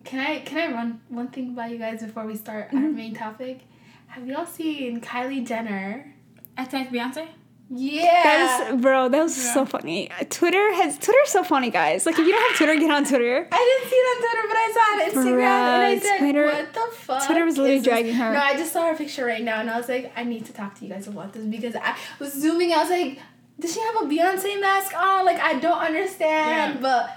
can 0.03 0.19
I 0.19 0.39
can 0.39 0.57
I 0.69 0.75
run 0.75 0.99
one 1.07 1.29
thing 1.29 1.55
by 1.55 1.67
you 1.67 1.77
guys 1.77 2.03
before 2.03 2.25
we 2.25 2.35
start 2.35 2.73
our 2.73 2.81
main 2.81 3.15
topic? 3.15 3.61
Have 4.07 4.27
y'all 4.27 4.45
seen 4.45 4.99
Kylie 4.99 5.47
Jenner? 5.47 6.13
I 6.57 6.65
think 6.65 6.89
Beyonce. 6.89 7.29
Yeah. 7.71 8.23
That 8.23 8.71
was, 8.73 8.81
bro, 8.81 9.09
that 9.09 9.21
was 9.23 9.37
Yeah. 9.37 9.53
so 9.53 9.65
funny. 9.65 10.09
Twitter 10.29 10.73
has 10.73 10.97
Twitter's 10.97 11.29
so 11.29 11.43
funny, 11.43 11.69
guys. 11.69 12.05
Like, 12.05 12.17
if 12.17 12.25
you 12.25 12.31
don't 12.31 12.41
have 12.49 12.57
Twitter, 12.57 12.75
get 12.79 12.89
on 12.89 13.05
Twitter. 13.05 13.47
I 13.51 13.57
didn't 13.79 13.89
see 13.89 13.95
it 13.95 14.07
on 14.09 14.17
Twitter, 14.23 14.47
but 14.47 14.57
I 14.57 14.71
saw 14.73 14.81
it 14.81 15.17
on 15.17 15.23
Instagram, 15.23 15.43
and 15.43 15.83
I 15.83 15.95
Bruh, 15.95 16.01
said, 16.01 16.17
Twitter- 16.17 16.45
"What 16.47 16.73
the 16.73 16.95
fuck?" 16.95 17.25
Twitter 17.27 17.45
was 17.45 17.57
literally 17.57 17.81
dragging 17.81 18.13
her. 18.15 18.33
No, 18.33 18.39
I 18.39 18.55
just 18.57 18.73
saw 18.73 18.87
her 18.87 18.95
picture 18.95 19.25
right 19.25 19.43
now, 19.43 19.59
and 19.59 19.69
I 19.69 19.77
was 19.77 19.87
like, 19.87 20.11
"I 20.15 20.23
need 20.23 20.45
to 20.47 20.53
talk 20.53 20.73
to 20.79 20.85
you 20.85 20.91
guys 20.91 21.07
about 21.07 21.33
this 21.33 21.45
because 21.45 21.75
I 21.75 21.95
was 22.17 22.33
zooming. 22.33 22.73
I 22.73 22.77
was 22.77 22.89
like, 22.89 23.19
does 23.59 23.73
she 23.73 23.79
have 23.81 23.95
a 23.97 24.05
Beyonce 24.07 24.59
mask 24.59 24.95
on? 24.97 25.25
Like, 25.25 25.39
I 25.39 25.53
don't 25.59 25.77
understand." 25.79 26.75
Yeah. 26.75 26.81
But 26.81 27.09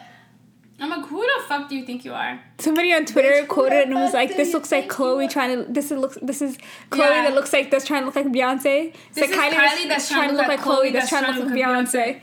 I'm 0.81 0.91
like, 0.91 1.07
who 1.07 1.21
the 1.21 1.43
fuck 1.47 1.69
do 1.69 1.77
you 1.77 1.85
think 1.85 2.05
you 2.05 2.13
are? 2.13 2.41
Somebody 2.59 2.93
on 2.93 3.05
Twitter 3.05 3.29
Bitch, 3.43 3.49
quoted 3.49 3.73
the 3.73 3.81
it 3.83 3.87
and 3.89 3.95
was 3.95 4.13
like, 4.15 4.37
"This 4.37 4.53
looks 4.53 4.73
like 4.73 4.89
Chloe 4.89 5.29
trying 5.29 5.65
to. 5.65 5.73
This 5.73 5.93
is 5.93 5.99
looks. 5.99 6.19
This 6.21 6.43
is 6.43 6.59
Chloe 6.91 7.09
Yeah. 7.09 7.23
that 7.23 7.35
looks 7.35 7.53
like 7.53 7.71
this 7.71 7.85
trying 7.85 8.01
to 8.03 8.07
look 8.07 8.17
like 8.17 8.27
Beyonce. 8.27 8.93
It's 8.95 9.15
This 9.15 9.31
is 9.31 9.37
Kylie 9.37 9.89
that's 9.89 10.09
trying 10.09 10.31
to 10.31 10.37
look 10.37 10.49
like 10.49 10.61
Chloe 10.61 10.91
that's 10.91 11.09
trying 11.09 11.25
to 11.27 11.39
look 11.39 11.51
like 11.51 11.59
Beyonce. 11.59 12.21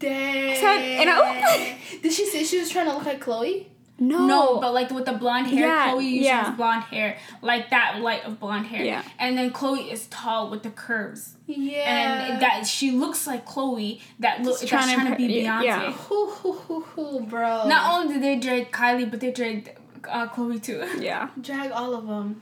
dang. 0.00 0.56
said- 0.56 0.80
and 1.00 1.10
I- 1.10 1.76
Did 2.02 2.12
she 2.12 2.26
say 2.26 2.42
she 2.44 2.58
was 2.58 2.70
trying 2.70 2.86
to 2.86 2.92
look 2.94 3.04
like 3.04 3.20
Chloe? 3.20 3.68
No, 4.00 4.26
No, 4.26 4.60
but 4.60 4.72
like 4.74 4.90
with 4.90 5.06
the 5.06 5.12
blonde 5.12 5.48
hair, 5.48 5.66
Yeah, 5.66 5.90
Chloe 5.90 6.04
usually 6.06 6.26
yeah. 6.26 6.44
has 6.44 6.56
blonde 6.56 6.84
hair, 6.84 7.16
like 7.42 7.70
that 7.70 8.00
light 8.00 8.24
of 8.24 8.38
blonde 8.38 8.66
hair. 8.66 8.84
Yeah. 8.84 9.02
And 9.18 9.36
then 9.36 9.50
Chloe 9.50 9.90
is 9.90 10.06
tall 10.06 10.50
with 10.50 10.62
the 10.62 10.70
curves, 10.70 11.34
Yeah. 11.46 12.30
and 12.32 12.40
that 12.42 12.66
she 12.66 12.92
looks 12.92 13.26
like 13.26 13.44
Chloe 13.44 14.00
that 14.20 14.42
look 14.42 14.60
Just 14.60 14.70
that's 14.70 14.84
trying 14.86 14.94
trying, 14.94 15.06
to 15.06 15.12
to 15.12 15.16
be 15.28 15.42
Beyonce. 15.42 15.64
yeah. 15.64 15.92
Hoo 15.92 16.26
hoo 16.30 16.52
hoo 16.52 16.80
hoo, 16.80 17.20
bro. 17.26 17.66
Not 17.66 17.92
only 18.00 18.14
did 18.14 18.22
they 18.22 18.36
drag 18.38 18.70
Kylie, 18.70 19.10
but 19.10 19.18
they 19.20 19.32
dragged 19.32 19.70
uh, 20.08 20.28
Chloe 20.28 20.60
too. 20.60 20.86
yeah. 21.00 21.30
drag 21.40 21.72
all 21.72 21.94
of 21.94 22.06
them. 22.06 22.40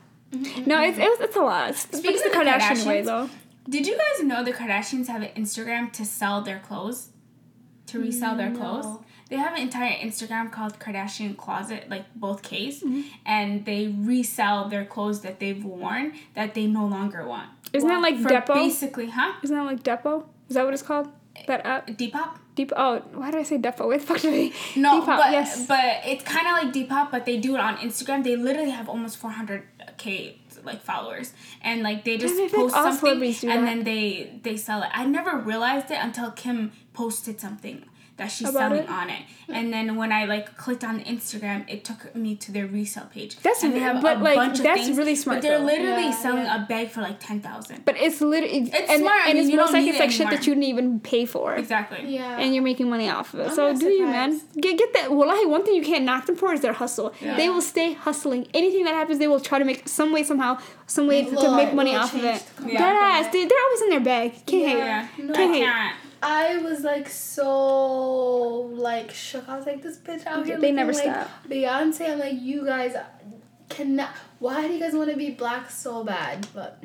No, 0.66 0.82
it's 0.82 0.98
it's, 0.98 1.20
it's 1.20 1.36
a 1.36 1.40
lot. 1.40 1.70
It's, 1.70 1.84
it's 1.86 1.98
Speaking 1.98 2.20
the 2.20 2.26
of 2.38 2.44
the 2.44 2.50
Kardashian 2.50 2.86
way 2.86 3.00
though. 3.02 3.30
Did 3.68 3.86
you 3.86 3.96
guys 3.96 4.24
know 4.26 4.44
the 4.44 4.52
Kardashians 4.52 5.06
have 5.06 5.22
an 5.22 5.30
Instagram 5.36 5.90
to 5.94 6.04
sell 6.04 6.42
their 6.42 6.58
clothes? 6.58 7.08
To 7.86 8.00
resell 8.00 8.36
their 8.36 8.50
No. 8.50 8.58
clothes? 8.58 8.98
They 9.28 9.36
have 9.36 9.54
an 9.54 9.60
entire 9.62 9.92
Instagram 9.98 10.52
called 10.52 10.78
Kardashian 10.78 11.36
Closet, 11.36 11.88
like 11.90 12.04
both 12.14 12.42
K's, 12.42 12.82
Mm-hmm. 12.82 13.00
and 13.26 13.64
they 13.64 13.88
resell 13.88 14.68
their 14.68 14.84
clothes 14.84 15.20
that 15.22 15.40
they've 15.40 15.64
worn 15.64 16.12
that 16.34 16.54
they 16.54 16.66
no 16.66 16.86
longer 16.86 17.26
want. 17.26 17.48
Isn't 17.72 17.88
that 17.88 18.00
like 18.00 18.18
For 18.18 18.28
Depo? 18.28 18.54
basically, 18.54 19.10
huh? 19.10 19.32
Isn't 19.42 19.56
that 19.56 19.64
like 19.64 19.82
Depo? 19.82 20.24
Is 20.48 20.54
that 20.54 20.64
what 20.64 20.74
it's 20.74 20.82
called? 20.82 21.08
That 21.48 21.66
app? 21.66 21.88
Depop? 21.88 22.38
Deep. 22.54 22.72
Oh, 22.76 23.00
why 23.12 23.30
did 23.30 23.40
I 23.40 23.42
say 23.42 23.58
Depo? 23.58 23.86
Where 23.88 23.98
the 23.98 24.06
fuck 24.06 24.20
did 24.20 24.32
I? 24.32 24.78
No, 24.80 25.02
Depop, 25.02 25.18
but 25.18 25.30
yes. 25.32 25.66
but 25.66 25.84
it's 26.06 26.24
kind 26.24 26.46
of 26.46 26.52
like 26.62 26.72
Depop, 26.72 27.10
but 27.10 27.26
they 27.26 27.36
do 27.36 27.54
it 27.56 27.60
on 27.60 27.76
Instagram. 27.78 28.22
They 28.24 28.36
literally 28.36 28.70
have 28.70 28.88
almost 28.88 29.20
400k 29.20 30.36
like 30.64 30.80
followers, 30.82 31.32
and 31.62 31.82
like 31.82 32.04
they 32.04 32.16
just 32.16 32.36
like 32.36 32.52
post 32.52 32.74
something 32.74 33.22
and 33.22 33.32
that. 33.32 33.64
then 33.66 33.84
they 33.84 34.38
they 34.42 34.56
sell 34.56 34.82
it. 34.82 34.88
I 34.94 35.04
never 35.04 35.36
realized 35.38 35.90
it 35.90 35.98
until 36.00 36.30
Kim 36.30 36.72
posted 36.94 37.40
something 37.40 37.84
that 38.16 38.30
she's 38.32 38.48
About 38.48 38.58
selling 38.70 38.84
it? 38.84 38.88
on 38.88 39.10
it, 39.10 39.22
and 39.48 39.72
then 39.72 39.96
when 39.96 40.10
I 40.10 40.24
like 40.24 40.56
clicked 40.56 40.82
on 40.84 40.96
the 40.98 41.04
Instagram, 41.04 41.68
it 41.68 41.84
took 41.84 42.14
me 42.14 42.34
to 42.36 42.50
their 42.50 42.66
resale 42.66 43.08
page. 43.12 43.36
That's 43.40 43.62
and 43.62 43.74
re- 43.74 44.00
but, 44.00 44.16
a 44.18 44.20
like, 44.20 44.54
that's 44.56 44.88
really 44.90 45.14
smart, 45.14 45.38
But 45.38 45.42
they're 45.42 45.58
though. 45.58 45.64
literally 45.66 46.04
Yeah, 46.04 46.10
selling 46.22 46.44
yeah. 46.44 46.64
a 46.64 46.66
bag 46.66 46.88
for 46.90 47.02
like 47.02 47.20
ten 47.20 47.40
thousand. 47.40 47.84
But 47.84 47.96
it's 47.98 48.20
literally 48.20 48.70
It's 48.72 48.90
and, 48.90 49.00
smart, 49.02 49.20
I 49.20 49.28
and 49.28 49.34
mean, 49.34 49.42
it's 49.44 49.50
you 49.52 49.56
most 49.58 49.72
like 49.72 49.86
it's 49.86 49.96
it 49.98 50.00
like 50.00 50.10
shit 50.10 50.30
that 50.30 50.46
you 50.46 50.54
didn't 50.54 50.64
even 50.64 51.00
pay 51.00 51.26
for. 51.26 51.54
Exactly. 51.56 52.06
Yeah. 52.08 52.38
And 52.40 52.54
you're 52.54 52.64
making 52.64 52.88
money 52.88 53.08
off 53.10 53.34
of 53.34 53.40
it. 53.40 53.48
I'm 53.48 53.54
so 53.54 53.72
not 53.72 53.80
do 53.80 53.88
you, 53.88 54.06
man. 54.06 54.40
Get 54.60 54.78
get 54.78 54.92
that. 54.94 55.12
Wallahi, 55.12 55.44
one 55.46 55.64
thing 55.64 55.74
you 55.74 55.82
can't 55.82 56.04
knock 56.04 56.24
them 56.26 56.36
for 56.36 56.52
is 56.54 56.60
their 56.62 56.72
hustle. 56.72 57.12
Yeah. 57.20 57.36
They 57.36 57.48
will 57.50 57.62
stay 57.62 57.92
hustling. 57.92 58.48
Anything 58.54 58.84
that 58.84 58.94
happens, 58.94 59.18
they 59.18 59.28
will 59.28 59.40
try 59.40 59.58
to 59.58 59.64
make 59.64 59.86
some 59.88 60.10
way, 60.12 60.22
somehow, 60.22 60.58
some 60.86 61.06
way 61.06 61.24
to 61.24 61.30
Little- 61.30 61.54
make 61.56 61.74
money 61.74 61.94
off 61.94 62.14
of 62.14 62.24
it. 62.24 62.42
Yeah. 62.64 62.78
Dead 62.78 62.96
ass. 62.96 63.32
They, 63.32 63.44
they're 63.44 63.58
always 63.66 63.82
in 63.82 63.90
their 63.90 64.00
bag. 64.00 64.32
Can't 64.46 64.68
hate. 64.68 64.78
Yeah. 64.78 65.08
Can't 65.34 65.54
hate. 65.54 65.92
I 66.22 66.56
was 66.58 66.80
like 66.82 67.08
so 67.08 68.50
like 68.72 69.10
shook. 69.12 69.48
I 69.48 69.56
was 69.56 69.66
like, 69.66 69.82
this 69.82 69.98
bitch 69.98 70.26
out 70.26 70.46
here 70.46 70.58
They 70.58 70.72
never 70.72 70.92
like 70.92 71.02
stop. 71.02 71.30
Beyonce. 71.48 72.10
I'm 72.12 72.18
like, 72.18 72.40
you 72.40 72.64
guys 72.64 72.94
cannot. 73.68 74.10
Why 74.38 74.66
do 74.66 74.74
you 74.74 74.80
guys 74.80 74.94
want 74.94 75.10
to 75.10 75.16
be 75.16 75.30
black 75.30 75.70
so 75.70 76.04
bad? 76.04 76.46
But 76.54 76.82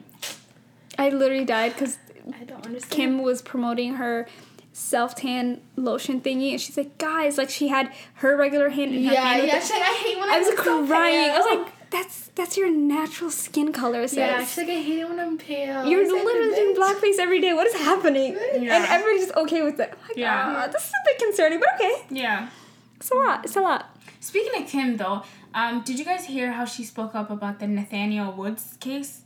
I 0.98 1.10
literally 1.10 1.46
died 1.46 1.74
because 1.74 1.98
I 2.40 2.44
don't 2.44 2.66
understand. 2.66 2.92
Kim 2.92 3.22
was 3.22 3.42
promoting 3.42 3.96
her 3.96 4.28
self 4.74 5.16
tan 5.16 5.62
lotion 5.76 6.22
thingy, 6.22 6.52
and 6.52 6.62
she's 6.62 6.78
like, 6.78 6.98
guys, 6.98 7.38
like 7.38 7.50
she 7.50 7.70
had 7.70 7.92
her 8.16 8.36
regular 8.38 8.70
hand 8.70 8.94
in 8.94 9.06
her 9.06 9.14
Yeah, 9.14 9.24
hand. 9.24 9.48
yeah. 9.48 9.60
She's 9.60 9.72
like, 9.72 9.82
I 9.82 9.94
hate 9.94 10.18
when 10.20 10.30
I, 10.30 10.36
I 10.36 10.40
was 10.40 10.48
look 10.50 10.60
so 10.64 10.86
crying. 10.88 11.32
I 11.32 11.38
was 11.38 11.58
like, 11.58 11.90
that's 11.90 12.21
that's 12.36 12.56
your 12.58 12.70
natural 12.72 13.30
skin 13.30 13.74
color, 13.74 14.08
sis. 14.08 14.18
yeah. 14.18 14.40
She's 14.46 14.58
like, 14.60 14.70
I 14.70 14.82
hate 14.82 15.00
it 15.00 15.10
when 15.10 15.20
I'm 15.20 15.38
pale. 15.38 15.86
You're 15.86 16.02
It's 16.02 16.12
literally 16.12 16.56
doing 16.56 16.76
blackface 16.76 17.20
every 17.20 17.42
day. 17.42 17.54
What 17.54 17.68
is 17.68 17.74
happening? 17.76 18.34
Yeah. 18.34 18.76
And 18.78 18.86
everybody's 18.86 19.26
just 19.28 19.38
okay 19.38 19.62
with 19.64 19.80
it. 19.80 19.94
Yeah. 20.16 20.52
yeah. 20.54 20.68
this 20.68 20.84
is 20.86 20.90
a 20.92 21.04
bit 21.06 21.20
concerning, 21.20 21.60
but 21.60 21.70
okay. 21.76 21.96
Yeah. 22.10 22.50
It's 22.96 23.12
a 23.12 23.16
lot. 23.16 23.46
It's 23.46 23.56
a 23.56 23.62
lot. 23.62 23.98
Speaking 24.20 24.62
of 24.62 24.70
Kim, 24.70 24.98
though, 24.98 25.24
um, 25.54 25.82
did 25.84 26.00
you 26.00 26.06
guys 26.06 26.26
hear 26.26 26.52
how 26.52 26.66
she 26.66 26.84
spoke 26.84 27.16
up 27.16 27.30
about 27.30 27.60
the 27.60 27.68
Nathaniel 27.68 28.32
Woods 28.32 28.78
case? 28.80 29.22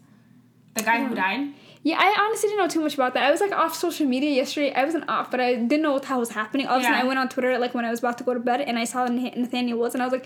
The 0.74 0.84
guy 0.84 1.04
who 1.06 1.14
died? 1.16 1.54
Yeah, 1.84 1.98
I 2.00 2.16
honestly 2.20 2.50
didn't 2.50 2.64
know 2.64 2.68
too 2.68 2.82
much 2.82 2.96
about 2.96 3.14
that. 3.14 3.24
I 3.24 3.30
was 3.30 3.42
like 3.42 3.52
off 3.52 3.76
social 3.76 4.08
media 4.08 4.32
yesterday. 4.32 4.74
I 4.74 4.84
wasn't 4.84 5.08
off, 5.08 5.30
but 5.30 5.40
I 5.40 5.54
didn't 5.54 5.84
know 5.84 5.92
what 5.94 6.02
the 6.02 6.08
hell 6.08 6.20
was 6.20 6.32
happening. 6.32 6.66
All 6.66 6.78
of 6.78 6.82
a 6.82 6.84
sudden, 6.84 6.98
Yeah. 6.98 7.04
I 7.04 7.08
went 7.08 7.20
on 7.20 7.30
Twitter 7.30 7.60
like 7.60 7.76
when 7.76 7.86
I 7.86 7.92
was 7.92 8.00
about 8.00 8.18
to 8.18 8.24
go 8.24 8.34
to 8.34 8.40
bed, 8.40 8.62
and 8.62 8.80
I 8.80 8.86
saw 8.86 9.06
Nath- 9.06 9.38
Nathaniel 9.38 9.78
Woods, 9.78 9.94
and 9.94 10.02
I 10.02 10.08
was 10.08 10.14
like, 10.14 10.26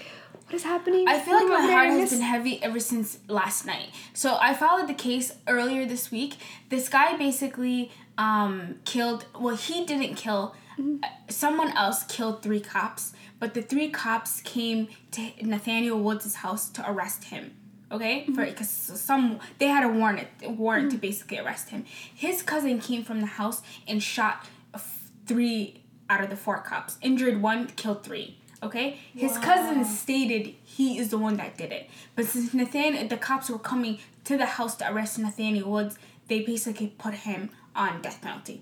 "What 0.50 0.56
is 0.56 0.64
happening?" 0.64 1.08
I 1.08 1.20
feel 1.20 1.36
like 1.36 1.48
my 1.48 1.62
heart 1.72 1.90
has 1.90 2.10
been 2.12 2.22
heavy 2.22 2.62
ever 2.64 2.80
since 2.80 3.20
last 3.28 3.66
night. 3.66 3.90
So 4.14 4.38
I 4.42 4.54
followed 4.54 4.88
the 4.88 4.94
case 4.96 5.32
earlier 5.48 5.86
this 5.86 6.10
week. 6.12 6.38
This 6.70 6.90
guy 6.90 7.16
basically 7.18 7.92
um, 8.18 8.76
killed, 8.84 9.26
well, 9.40 9.56
he 9.56 9.86
didn't 9.86 10.16
kill, 10.16 10.56
Mm-hmm. 10.80 11.04
uh, 11.04 11.08
someone 11.30 11.72
else 11.76 12.04
killed 12.06 12.42
three 12.42 12.62
cops, 12.62 13.12
but 13.38 13.54
the 13.54 13.62
three 13.62 13.90
cops 13.90 14.40
came 14.42 14.88
to 15.12 15.22
Nathaniel 15.42 16.00
Woods' 16.00 16.36
house 16.36 16.70
to 16.70 16.90
arrest 16.90 17.26
him. 17.26 17.54
Okay, 17.92 18.26
for 18.26 18.32
Mm-hmm. 18.32 18.50
because 18.52 18.70
some 18.70 19.40
they 19.60 19.68
had 19.68 19.84
a 19.84 19.90
warrant 19.90 20.28
a 20.44 20.50
warrant 20.50 20.92
to 20.92 20.98
basically 20.98 21.38
arrest 21.38 21.70
him. 21.70 21.84
His 22.26 22.42
cousin 22.44 22.80
came 22.80 23.04
from 23.04 23.20
the 23.20 23.28
house 23.42 23.62
and 23.90 24.02
shot 24.02 24.46
f- 24.74 25.12
three 25.28 25.84
out 26.10 26.22
of 26.24 26.30
the 26.30 26.36
four 26.38 26.60
cops, 26.62 26.98
injured 27.02 27.42
one, 27.42 27.68
killed 27.76 28.04
three. 28.04 28.39
Okay, 28.62 28.98
his 29.16 29.38
cousin 29.38 29.86
stated 29.86 30.54
he 30.66 30.98
is 30.98 31.10
the 31.10 31.18
one 31.18 31.38
that 31.38 31.58
did 31.58 31.72
it, 31.72 31.90
but 32.16 32.26
since 32.26 32.54
Nathan 32.54 33.08
the 33.08 33.18
cops 33.18 33.50
were 33.50 33.58
coming 33.60 34.00
to 34.26 34.38
the 34.38 34.46
house 34.46 34.76
to 34.78 34.92
arrest 34.92 35.18
Nathaniel 35.18 35.70
Woods, 35.72 35.98
they 36.28 36.42
basically 36.42 36.88
put 36.98 37.14
him 37.14 37.50
on 37.76 38.02
death 38.02 38.22
penalty, 38.22 38.62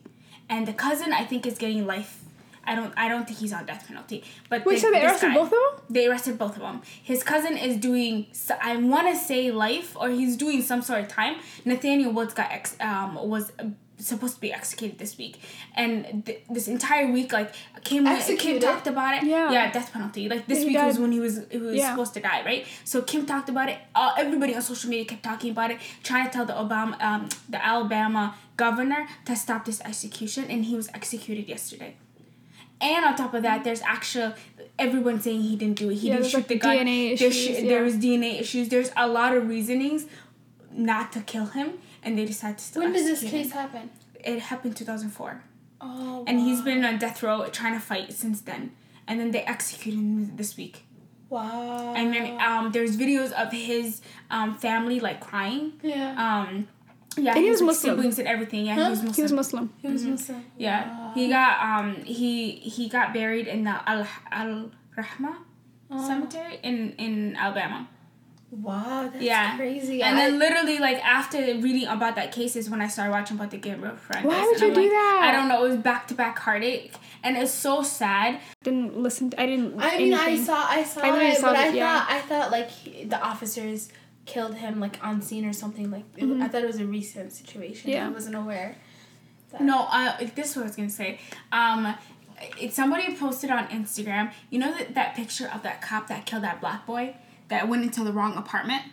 and 0.49 0.67
the 0.67 0.73
cousin 0.73 1.11
I 1.13 1.23
think 1.25 1.45
is 1.47 1.57
getting 1.57 1.87
life. 1.87 2.23
I 2.69 2.75
don't 2.75 2.93
I 2.97 3.07
don't 3.09 3.25
think 3.25 3.39
he's 3.39 3.53
on 3.53 3.65
death 3.65 3.87
penalty, 3.87 4.23
but 4.49 4.65
Wait, 4.65 4.75
the- 4.75 4.81
so 4.81 4.91
they 4.91 5.03
arrested 5.03 5.27
guy- 5.29 5.33
both 5.35 5.45
of 5.47 5.51
them? 5.51 5.85
they 5.89 6.05
arrested 6.07 6.37
both 6.37 6.55
of 6.57 6.61
them. 6.61 6.81
His 7.01 7.23
cousin 7.23 7.57
is 7.57 7.77
doing, 7.77 8.27
I 8.61 8.75
want 8.77 9.07
to 9.07 9.15
say 9.15 9.51
life, 9.51 9.95
or 9.99 10.09
he's 10.09 10.35
doing 10.35 10.61
some 10.61 10.81
sort 10.81 10.99
of 11.01 11.07
time. 11.07 11.37
Nathaniel 11.65 12.11
Woods 12.11 12.33
got 12.33 12.51
ex, 12.51 12.75
um, 12.81 13.15
was 13.15 13.51
supposed 13.99 14.35
to 14.35 14.41
be 14.41 14.53
executed 14.53 14.97
this 14.99 15.17
week, 15.17 15.39
and 15.75 16.23
th- 16.25 16.41
this 16.49 16.67
entire 16.67 17.11
week, 17.11 17.33
like 17.33 17.53
Kim, 17.83 18.05
Kim 18.37 18.59
talked 18.59 18.87
about 18.87 19.17
it. 19.17 19.23
Yeah. 19.27 19.51
yeah, 19.51 19.71
death 19.71 19.91
penalty. 19.91 20.29
Like 20.29 20.45
this 20.47 20.59
He 20.59 20.65
week 20.67 20.77
was 20.77 20.99
when 20.99 21.11
he 21.11 21.19
was 21.19 21.41
he 21.51 21.57
was 21.57 21.75
Yeah. 21.75 21.89
supposed 21.91 22.13
to 22.15 22.19
die, 22.19 22.43
right? 22.45 22.65
So 22.83 23.01
Kim 23.01 23.25
talked 23.25 23.49
about 23.49 23.69
it. 23.69 23.77
Uh, 23.95 24.13
everybody 24.17 24.53
on 24.55 24.61
social 24.61 24.89
media 24.89 25.05
kept 25.05 25.23
talking 25.23 25.51
about 25.51 25.71
it, 25.71 25.79
trying 26.03 26.25
to 26.27 26.31
tell 26.31 26.45
the 26.45 26.53
Obama, 26.53 27.01
um, 27.01 27.29
the 27.49 27.63
Alabama 27.65 28.35
governor 28.55 29.07
to 29.25 29.35
stop 29.35 29.65
this 29.65 29.81
execution, 29.81 30.45
and 30.49 30.65
he 30.65 30.75
was 30.75 30.87
executed 30.93 31.47
yesterday. 31.47 31.95
And 32.79 33.03
on 33.05 33.15
top 33.15 33.33
of 33.33 33.41
that, 33.41 33.63
there's 33.63 33.81
actual 33.81 34.33
everyone 34.77 35.19
saying 35.19 35.41
he 35.41 35.55
didn't 35.55 35.77
do 35.79 35.89
it. 35.89 35.95
He 35.95 36.09
Yeah, 36.09 36.17
didn't 36.17 36.29
shoot 36.29 36.37
like, 36.37 36.47
the 36.49 36.55
gun. 36.57 36.75
DNA 36.77 37.13
issues, 37.13 37.35
sh- 37.35 37.49
yeah. 37.49 37.61
There 37.61 37.81
was 37.83 37.95
DNA 37.95 38.39
issues. 38.39 38.69
There's 38.69 38.91
a 38.95 39.07
lot 39.07 39.35
of 39.35 39.47
reasonings 39.49 40.05
not 40.71 41.11
to 41.13 41.21
kill 41.21 41.47
him, 41.47 41.73
and 42.07 42.17
they 42.17 42.25
decided 42.25 42.57
to 42.59 42.63
still. 42.69 42.81
When 42.83 42.93
did 42.93 43.05
this 43.05 43.21
case 43.21 43.47
him. 43.51 43.51
happen? 43.63 43.89
It 44.31 44.39
happened 44.51 44.75
2004, 44.75 45.43
Oh. 45.81 46.23
and 46.27 46.39
he's 46.45 46.61
been 46.61 46.83
on 46.89 46.97
death 47.05 47.21
row 47.23 47.37
trying 47.59 47.73
to 47.79 47.83
fight 47.91 48.13
since 48.23 48.41
then. 48.49 48.71
And 49.07 49.19
then 49.19 49.29
they 49.31 49.43
executed 49.55 49.97
him 49.99 50.35
this 50.41 50.51
week. 50.61 50.75
Wow. 51.29 51.93
And 51.95 52.13
then 52.13 52.25
um, 52.41 52.71
there's 52.71 52.97
videos 53.03 53.31
of 53.41 53.51
his 53.51 54.01
um, 54.35 54.49
family 54.57 54.99
like 55.07 55.19
crying. 55.29 55.73
yeah. 55.83 56.09
Um, 56.25 56.67
yeah, 57.25 57.33
And 57.35 57.43
he 57.43 57.49
was 57.49 57.61
like, 57.61 57.67
Muslim. 57.71 57.95
siblings 57.95 58.19
and 58.19 58.27
everything. 58.27 58.65
Yeah, 58.67 58.75
Huh? 58.75 58.83
he 58.85 58.89
was 58.91 59.01
Muslim. 59.03 59.15
He 59.17 59.21
was 59.23 59.33
Muslim. 59.41 59.65
he 59.81 59.87
was 59.95 60.03
Muslim. 60.05 60.45
Yeah, 60.57 60.79
Wow. 60.87 61.11
he 61.15 61.23
got 61.37 61.53
um 61.69 61.87
he 62.17 62.51
he 62.75 62.83
got 62.89 63.07
buried 63.13 63.47
in 63.47 63.63
the 63.63 63.75
Al 63.91 64.01
Al 64.41 64.71
Rahma 64.97 65.33
Oh. 65.89 66.07
cemetery 66.07 66.59
in 66.69 66.77
in 67.05 67.35
Alabama. 67.35 67.79
Wow, 68.49 69.09
that's 69.11 69.21
Yeah. 69.23 69.57
crazy. 69.57 70.01
And 70.01 70.17
I- 70.17 70.21
then 70.29 70.39
literally 70.39 70.79
like 70.79 71.03
after 71.05 71.37
reading 71.37 71.85
about 71.87 72.15
that 72.15 72.31
case 72.31 72.55
is 72.55 72.69
when 72.69 72.81
I 72.81 72.87
started 72.87 73.11
watching 73.11 73.35
about 73.37 73.51
the 73.51 73.57
Gabriel 73.57 73.97
friend. 73.97 74.25
Why 74.25 74.39
would 74.45 74.55
and 74.55 74.63
I'm 74.63 74.69
you 74.69 74.75
do 74.75 74.81
like, 74.83 74.89
that? 74.91 75.21
I 75.25 75.31
don't 75.33 75.49
know. 75.49 75.65
It 75.65 75.69
was 75.69 75.77
back 75.77 76.07
to 76.07 76.13
back 76.13 76.39
heartache, 76.39 76.93
and 77.23 77.35
it's 77.35 77.51
so 77.51 77.81
sad. 77.83 78.39
Didn't 78.63 78.97
listen. 78.97 79.31
To, 79.31 79.41
I 79.41 79.45
didn't. 79.47 79.75
I 79.79 79.97
mean, 79.97 80.13
I 80.13 80.37
saw, 80.37 80.65
I 80.65 80.83
saw 80.83 81.01
I 81.01 81.23
it, 81.25 81.37
saw 81.37 81.47
but 81.47 81.59
it, 81.59 81.59
I 81.59 81.69
yeah. 81.75 81.99
thought, 81.99 82.11
I 82.11 82.19
thought 82.21 82.51
like 82.51 82.69
he, 82.69 83.03
the 83.03 83.19
officers 83.21 83.89
killed 84.25 84.55
him 84.55 84.79
like 84.79 84.97
on 85.05 85.21
scene 85.21 85.45
or 85.45 85.53
something. 85.53 85.91
Like 85.91 86.05
it- 86.15 86.23
Mhm. 86.25 86.41
I 86.41 86.47
thought 86.47 86.61
it 86.61 86.67
was 86.67 86.79
a 86.79 86.85
recent 86.85 87.33
situation. 87.33 87.91
Yeah. 87.91 88.05
I 88.05 88.09
wasn't 88.09 88.35
aware. 88.35 88.75
that- 89.51 89.61
No, 89.61 89.87
uh, 89.91 90.17
this 90.35 90.51
is 90.51 90.55
what 90.57 90.63
I 90.63 90.67
was 90.67 90.75
gonna 90.75 90.89
say. 90.89 91.19
Um, 91.53 91.95
it, 92.59 92.73
somebody 92.73 93.13
posted 93.15 93.49
on 93.49 93.67
Instagram. 93.67 94.31
You 94.49 94.59
know 94.59 94.73
that 94.73 94.93
that 94.95 95.15
picture 95.15 95.49
of 95.53 95.63
that 95.63 95.81
cop 95.81 96.07
that 96.07 96.25
killed 96.25 96.43
that 96.43 96.59
black 96.61 96.85
boy 96.85 97.15
that 97.49 97.67
went 97.67 97.83
into 97.83 98.03
the 98.03 98.11
wrong 98.13 98.35
apartment. 98.37 98.83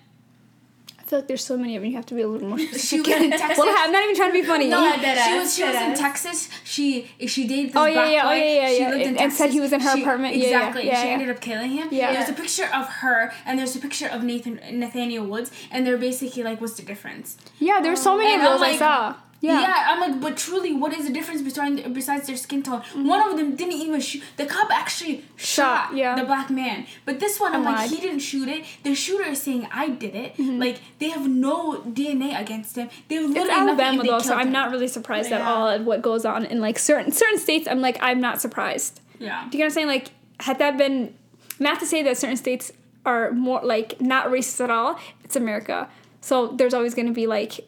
I 0.99 1.07
feel 1.07 1.19
like 1.19 1.29
there's 1.29 1.45
so 1.45 1.59
many 1.59 1.77
of 1.77 1.83
them. 1.83 1.91
You 1.91 1.97
have 1.99 2.07
to 2.07 2.15
be 2.15 2.23
a 2.23 2.27
little 2.29 2.49
more 2.49 2.59
She 2.59 2.67
specific. 2.69 3.07
was 3.09 3.23
in 3.25 3.31
Texas. 3.33 3.59
well, 3.59 3.75
I'm 3.79 3.93
not 3.93 4.03
even 4.05 4.17
trying 4.17 4.31
to 4.31 4.41
be 4.41 4.43
funny. 4.43 4.69
No, 4.69 4.83
You- 4.83 4.89
I 4.91 4.97
did. 4.97 5.19
she 5.19 5.39
was 5.39 5.55
she 5.55 5.63
was 5.65 5.75
in 5.75 5.95
Texas. 5.95 6.49
She 6.65 7.11
she 7.27 7.47
dated 7.47 7.69
this 7.73 7.77
Oh, 7.77 7.85
yeah, 7.85 7.95
black 7.95 8.13
yeah, 8.13 8.23
oh, 8.25 8.33
yeah, 8.33 8.45
yeah, 8.63 8.69
she 8.69 8.79
yeah. 8.81 8.89
lived 8.89 9.01
in 9.03 9.09
And- 9.09 9.09
and 9.09 9.19
Texas. 9.19 9.39
said 9.39 9.51
he 9.51 9.61
was 9.61 9.73
in 9.75 9.81
her 9.81 9.95
She- 9.97 10.01
apartment. 10.03 10.37
Yeah, 10.37 10.43
yeah, 10.49 10.57
Exactly. 10.57 10.87
yeah, 10.87 11.03
she 11.03 11.07
yeah. 11.09 11.13
ended 11.13 11.29
up 11.29 11.41
killing 11.43 11.71
him. 11.73 11.89
Yeah. 11.91 12.13
There's 12.15 12.31
a 12.31 12.33
picture 12.33 12.65
of 12.73 12.87
her 12.89 13.33
and 13.45 13.59
there's 13.59 13.77
a 13.77 13.81
picture 13.81 14.07
of 14.09 14.23
Nathan 14.25 14.59
Nathaniel 14.81 15.27
Woods 15.27 15.51
and 15.71 15.87
they're 15.87 15.99
basically 15.99 16.43
like, 16.43 16.63
what's 16.63 16.75
the 16.75 16.83
difference? 16.83 17.37
yeah, 17.59 17.81
there's 17.83 18.01
so 18.01 18.15
oh. 18.15 18.17
many 18.19 18.33
And 18.33 18.41
of 18.43 18.49
I'm 18.53 18.61
those 18.61 18.69
I 18.69 18.77
saw. 18.79 19.15
Yeah. 19.49 19.85
I'm 19.89 20.01
like, 20.01 20.21
but 20.21 20.37
truly, 20.37 20.73
what 20.73 20.93
is 20.93 21.07
the 21.07 21.13
difference 21.13 21.43
between 21.43 21.93
besides 21.93 22.27
their 22.27 22.37
skin 22.37 22.63
tone? 22.63 22.81
Mm-hmm. 22.81 23.07
One 23.07 23.29
of 23.31 23.37
them 23.37 23.57
didn't 23.57 23.75
even 23.75 24.01
shoot. 24.01 24.23
The 24.37 24.47
cop 24.47 24.71
actually 24.71 25.25
shot, 25.37 25.89
Shot, 25.91 25.97
yeah. 25.97 26.15
the 26.15 26.25
black 26.25 26.51
man, 26.51 26.87
but 27.05 27.21
this 27.21 27.39
one, 27.41 27.51
I'm 27.53 27.57
And 27.57 27.65
like, 27.65 27.77
lied. 27.77 27.91
he 27.91 28.01
didn't 28.01 28.21
shoot 28.21 28.49
it. 28.49 28.65
The 28.83 28.95
shooter 28.95 29.25
is 29.29 29.43
saying 29.43 29.69
I 29.73 29.89
did 29.91 30.15
it. 30.15 30.37
Mm-hmm. 30.37 30.59
Like 30.59 30.81
they 30.99 31.11
have 31.11 31.29
no 31.29 31.81
DNA 31.83 32.41
against 32.41 32.77
him. 32.77 32.89
They 33.09 33.17
have 33.17 33.25
It's 33.25 33.35
literally 33.35 33.49
nothing, 33.67 33.69
Alabama 33.85 34.03
though, 34.05 34.19
so 34.21 34.35
I'm 34.35 34.47
him. 34.49 34.53
not 34.53 34.71
really 34.71 34.89
surprised 34.89 35.31
at 35.33 35.41
all 35.43 35.69
at 35.69 35.83
what 35.85 36.03
goes 36.03 36.25
on 36.25 36.45
in 36.47 36.61
like 36.61 36.79
certain 36.79 37.13
certain 37.13 37.39
states. 37.39 37.67
I'm 37.69 37.81
like 37.81 37.99
I'm 38.01 38.21
not 38.21 38.41
surprised. 38.41 39.01
Yeah. 39.19 39.47
Do 39.51 39.57
you 39.57 39.59
get 39.59 39.59
what 39.59 39.65
I'm 39.67 39.71
saying? 39.71 39.87
Like, 39.87 40.11
had 40.41 40.59
that 40.59 40.77
been 40.79 41.15
not 41.59 41.79
to 41.81 41.87
say 41.87 42.03
that 42.03 42.17
certain 42.19 42.37
states 42.37 42.73
are 43.07 43.31
more 43.33 43.61
like 43.63 44.01
not 44.01 44.29
racist 44.29 44.63
at 44.65 44.71
all, 44.71 44.99
it's 45.23 45.37
America. 45.37 45.89
So 46.21 46.49
there's 46.49 46.73
always 46.75 46.95
going 46.95 47.07
to 47.07 47.13
be 47.13 47.27
like 47.27 47.61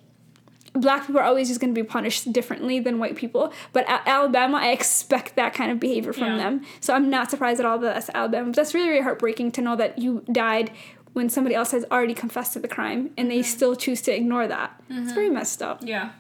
black 0.77 1.07
people 1.07 1.21
are 1.21 1.25
always 1.25 1.49
just 1.49 1.61
going 1.61 1.75
to 1.75 1.81
be 1.81 1.87
punished 1.87 2.33
differently 2.33 2.81
than 2.81 2.99
white 2.99 3.17
people. 3.17 3.53
But 3.73 3.89
at 3.89 4.03
Alabama, 4.07 4.59
I 4.59 4.71
expect 4.71 5.37
that 5.37 5.55
kind 5.55 5.71
of 5.71 5.81
behavior 5.81 6.13
from 6.13 6.33
Yeah. 6.33 6.37
them. 6.37 6.63
So 6.81 6.95
I'm 6.95 7.11
not 7.11 7.31
surprised 7.31 7.61
at 7.61 7.67
all 7.67 7.79
that 7.79 7.95
that's 7.95 8.11
Alabama. 8.15 8.47
But 8.47 8.57
that's 8.57 8.75
really, 8.75 8.89
really 8.89 9.03
heartbreaking 9.03 9.53
to 9.53 9.63
know 9.63 9.77
that 9.77 9.99
you 9.99 10.25
died 10.31 10.71
when 11.13 11.31
somebody 11.31 11.55
else 11.55 11.71
has 11.71 11.85
already 11.91 12.13
confessed 12.13 12.53
to 12.53 12.59
the 12.59 12.69
crime 12.69 13.11
and 13.17 13.31
they 13.31 13.39
mm-hmm. 13.39 13.45
still 13.45 13.75
choose 13.75 14.03
to 14.03 14.15
ignore 14.15 14.47
that. 14.47 14.79
It's 14.91 14.99
mm-hmm. 14.99 15.15
very 15.15 15.31
messed 15.31 15.63
up. 15.63 15.81
Yeah. 15.83 16.11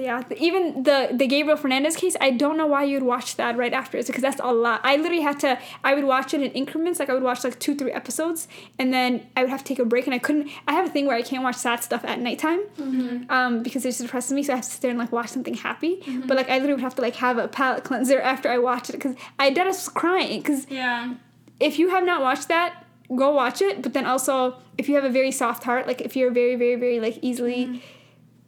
Yeah, 0.00 0.22
even 0.36 0.82
the 0.84 1.08
the 1.12 1.26
Gabriel 1.26 1.56
Fernandez 1.56 1.96
case, 1.96 2.16
I 2.20 2.30
don't 2.30 2.56
know 2.56 2.66
why 2.66 2.84
you'd 2.84 3.02
watch 3.02 3.36
that 3.36 3.56
right 3.56 3.72
after 3.72 3.98
because 4.02 4.22
that's 4.22 4.40
a 4.40 4.52
lot. 4.52 4.80
I 4.84 4.96
literally 4.96 5.22
had 5.22 5.40
to. 5.40 5.58
I 5.82 5.94
would 5.94 6.04
watch 6.04 6.34
it 6.34 6.40
in 6.40 6.50
increments. 6.52 7.00
Like 7.00 7.10
I 7.10 7.14
would 7.14 7.22
watch 7.22 7.44
like 7.44 7.58
two, 7.58 7.74
three 7.74 7.92
episodes, 7.92 8.48
and 8.78 8.92
then 8.92 9.26
I 9.36 9.42
would 9.42 9.50
have 9.50 9.60
to 9.60 9.64
take 9.64 9.78
a 9.78 9.84
break. 9.84 10.06
And 10.06 10.14
I 10.14 10.18
couldn't. 10.18 10.48
I 10.66 10.72
have 10.72 10.86
a 10.86 10.90
thing 10.90 11.06
where 11.06 11.16
I 11.16 11.22
can't 11.22 11.42
watch 11.42 11.56
sad 11.56 11.82
stuff 11.82 12.04
at 12.04 12.20
nighttime, 12.20 12.60
mm-hmm. 12.78 13.30
um, 13.30 13.62
because 13.62 13.84
it 13.84 13.88
just 13.90 14.02
depresses 14.02 14.32
me. 14.32 14.42
So 14.42 14.52
I 14.52 14.56
have 14.56 14.64
to 14.64 14.70
sit 14.70 14.82
there 14.82 14.90
and 14.90 14.98
like 14.98 15.12
watch 15.12 15.28
something 15.28 15.54
happy. 15.54 15.96
Mm-hmm. 15.96 16.26
But 16.26 16.36
like 16.36 16.48
I 16.48 16.54
literally 16.54 16.74
would 16.74 16.82
have 16.82 16.94
to 16.96 17.02
like 17.02 17.16
have 17.16 17.38
a 17.38 17.48
palate 17.48 17.84
cleanser 17.84 18.20
after 18.32 18.48
I 18.48 18.58
watched 18.58 18.90
it 18.90 18.94
because 18.94 19.16
I 19.38 19.50
dead 19.50 19.66
was 19.66 19.88
crying. 19.88 20.40
Because 20.40 20.66
Yeah. 20.70 21.14
if 21.60 21.78
you 21.78 21.90
have 21.90 22.04
not 22.04 22.20
watched 22.20 22.48
that, 22.48 22.84
go 23.14 23.30
watch 23.30 23.62
it. 23.62 23.82
But 23.82 23.92
then 23.94 24.06
also, 24.06 24.56
if 24.76 24.88
you 24.88 24.94
have 24.94 25.04
a 25.04 25.10
very 25.10 25.30
soft 25.30 25.64
heart, 25.64 25.86
like 25.86 26.00
if 26.00 26.16
you're 26.16 26.30
very, 26.30 26.56
very, 26.56 26.76
very 26.76 27.00
like 27.00 27.18
easily 27.22 27.66
mm-hmm. 27.66 27.78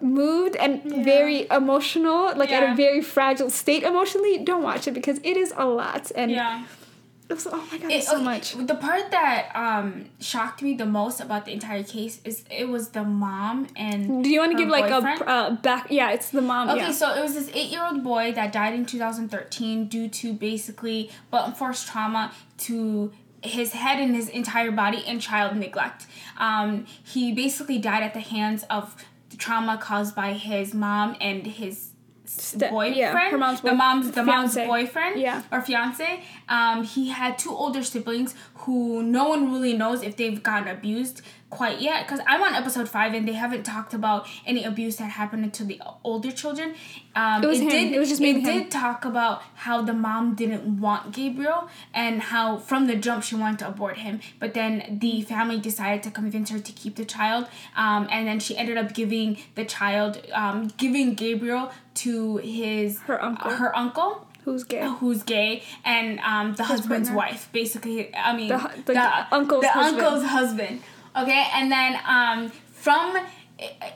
Moved 0.02 0.56
and 0.56 0.82
very 1.04 1.46
emotional, 1.50 2.34
like 2.36 2.50
at 2.50 2.72
a 2.72 2.74
very 2.74 3.00
fragile 3.00 3.50
state 3.50 3.82
emotionally, 3.82 4.38
don't 4.38 4.62
watch 4.62 4.86
it 4.88 4.92
because 4.92 5.18
it 5.18 5.36
is 5.36 5.52
a 5.56 5.66
lot. 5.66 6.10
And 6.14 6.30
Yeah. 6.30 6.64
it 7.28 7.34
was, 7.34 7.46
oh 7.46 7.62
my 7.70 7.78
god, 7.78 7.90
It- 7.92 8.04
so 8.04 8.16
okay, 8.16 8.24
much. 8.24 8.54
The 8.54 8.74
part 8.74 9.10
that 9.12 9.50
um 9.54 10.06
shocked 10.20 10.62
me 10.62 10.74
the 10.74 10.86
most 10.86 11.20
about 11.20 11.44
the 11.44 11.52
entire 11.52 11.82
case 11.84 12.20
is 12.24 12.44
it 12.50 12.68
was 12.68 12.88
the 12.90 13.04
mom 13.04 13.68
and. 13.76 14.24
Do 14.24 14.30
you 14.30 14.40
want 14.40 14.52
to 14.52 14.58
give 14.58 14.68
like 14.68 14.90
a 14.90 14.96
uh, 15.28 15.50
back? 15.56 15.86
Yeah, 15.90 16.10
it's 16.10 16.30
the 16.30 16.42
mom. 16.42 16.70
Okay, 16.70 16.80
yeah. 16.80 16.90
so 16.92 17.14
it 17.14 17.22
was 17.22 17.34
this 17.34 17.50
eight-year-old 17.54 18.02
boy 18.02 18.32
that 18.32 18.52
died 18.52 18.74
in 18.74 18.84
2013 18.86 19.86
due 19.86 20.08
to 20.08 20.32
basically 20.32 21.10
blunt 21.30 21.56
force 21.56 21.84
trauma 21.84 22.32
to 22.58 23.12
his 23.42 23.72
head 23.72 23.98
and 23.98 24.14
his 24.14 24.28
entire 24.28 24.70
body 24.70 25.02
and 25.06 25.20
child 25.20 25.56
neglect. 25.56 26.06
Um, 26.36 26.84
he 27.02 27.32
basically 27.32 27.78
died 27.78 28.02
at 28.02 28.12
the 28.12 28.20
hands 28.20 28.64
of 28.68 28.94
trauma 29.40 29.76
caused 29.78 30.14
by 30.14 30.32
his 30.34 30.72
mom 30.74 31.16
and 31.20 31.44
his 31.46 31.88
Ste- 32.26 32.70
boyfriend. 32.70 32.94
yeah, 32.96 33.30
her 33.30 33.36
mom's 33.38 33.60
the 33.60 33.74
mom's 33.74 34.12
the 34.12 34.22
mom's 34.22 34.54
boyfriend. 34.54 35.20
Yeah. 35.20 35.42
or 35.50 35.60
fiance. 35.62 36.22
Um, 36.48 36.84
he 36.84 37.08
had 37.08 37.36
two 37.36 37.50
older 37.50 37.82
siblings 37.82 38.36
who 38.62 39.02
no 39.02 39.28
one 39.28 39.50
really 39.52 39.76
knows 39.76 40.02
if 40.04 40.16
they've 40.16 40.40
gotten 40.40 40.68
abused 40.68 41.22
quite 41.50 41.80
yet. 41.80 42.06
Because 42.06 42.20
I'm 42.26 42.42
on 42.42 42.54
episode 42.54 42.88
five 42.88 43.12
and 43.14 43.26
they 43.28 43.32
haven't 43.32 43.64
talked 43.64 43.92
about 43.92 44.26
any 44.46 44.64
abuse 44.64 44.96
that 44.96 45.10
happened 45.10 45.52
to 45.54 45.64
the 45.64 45.80
older 46.04 46.30
children. 46.32 46.74
Um, 47.16 47.42
It 47.42 47.46
was 47.48 47.58
him. 47.60 47.68
Did, 47.68 47.92
It 47.92 47.98
was 47.98 48.08
just 48.08 48.20
me. 48.20 48.30
it 48.30 48.34
mainly 48.36 48.50
him. 48.52 48.58
did 48.62 48.70
talk 48.70 49.04
about 49.04 49.42
how 49.56 49.82
the 49.82 49.92
mom 49.92 50.34
didn't 50.34 50.80
want 50.80 51.12
Gabriel 51.12 51.68
and 51.92 52.22
how 52.22 52.58
from 52.58 52.86
the 52.86 52.96
jump 52.96 53.24
she 53.24 53.34
wanted 53.34 53.58
to 53.60 53.68
abort 53.68 53.98
him, 53.98 54.20
but 54.38 54.54
then 54.54 54.98
the 55.00 55.22
family 55.22 55.58
decided 55.58 56.02
to 56.04 56.10
convince 56.10 56.50
her 56.50 56.58
to 56.60 56.72
keep 56.72 56.94
the 56.96 57.04
child, 57.04 57.48
um, 57.76 58.06
and 58.10 58.26
then 58.28 58.38
she 58.38 58.56
ended 58.56 58.76
up 58.78 58.94
giving 58.94 59.36
the 59.56 59.64
child, 59.64 60.22
um, 60.32 60.68
giving 60.76 61.14
Gabriel 61.14 61.72
to 61.94 62.36
his 62.38 63.00
Her 63.00 63.22
uncle. 63.22 63.50
her 63.50 63.76
uncle 63.76 64.26
Who's 64.44 64.64
gay? 64.64 64.88
who's 65.00 65.22
gay 65.24 65.62
and 65.84 66.18
um, 66.20 66.54
the 66.54 66.64
husband's 66.64 67.08
partner. 67.10 67.32
wife 67.32 67.48
basically 67.52 68.14
i 68.14 68.34
mean 68.34 68.48
The 68.48 68.58
hu- 68.58 68.82
the 68.84 69.26
uncle's 69.34 69.62
the 69.62 69.68
husband. 69.68 70.00
uncle's 70.06 70.24
husband 70.24 70.80
okay 71.16 71.46
and 71.54 71.70
then 71.70 71.98
um, 72.06 72.50
from 72.50 73.16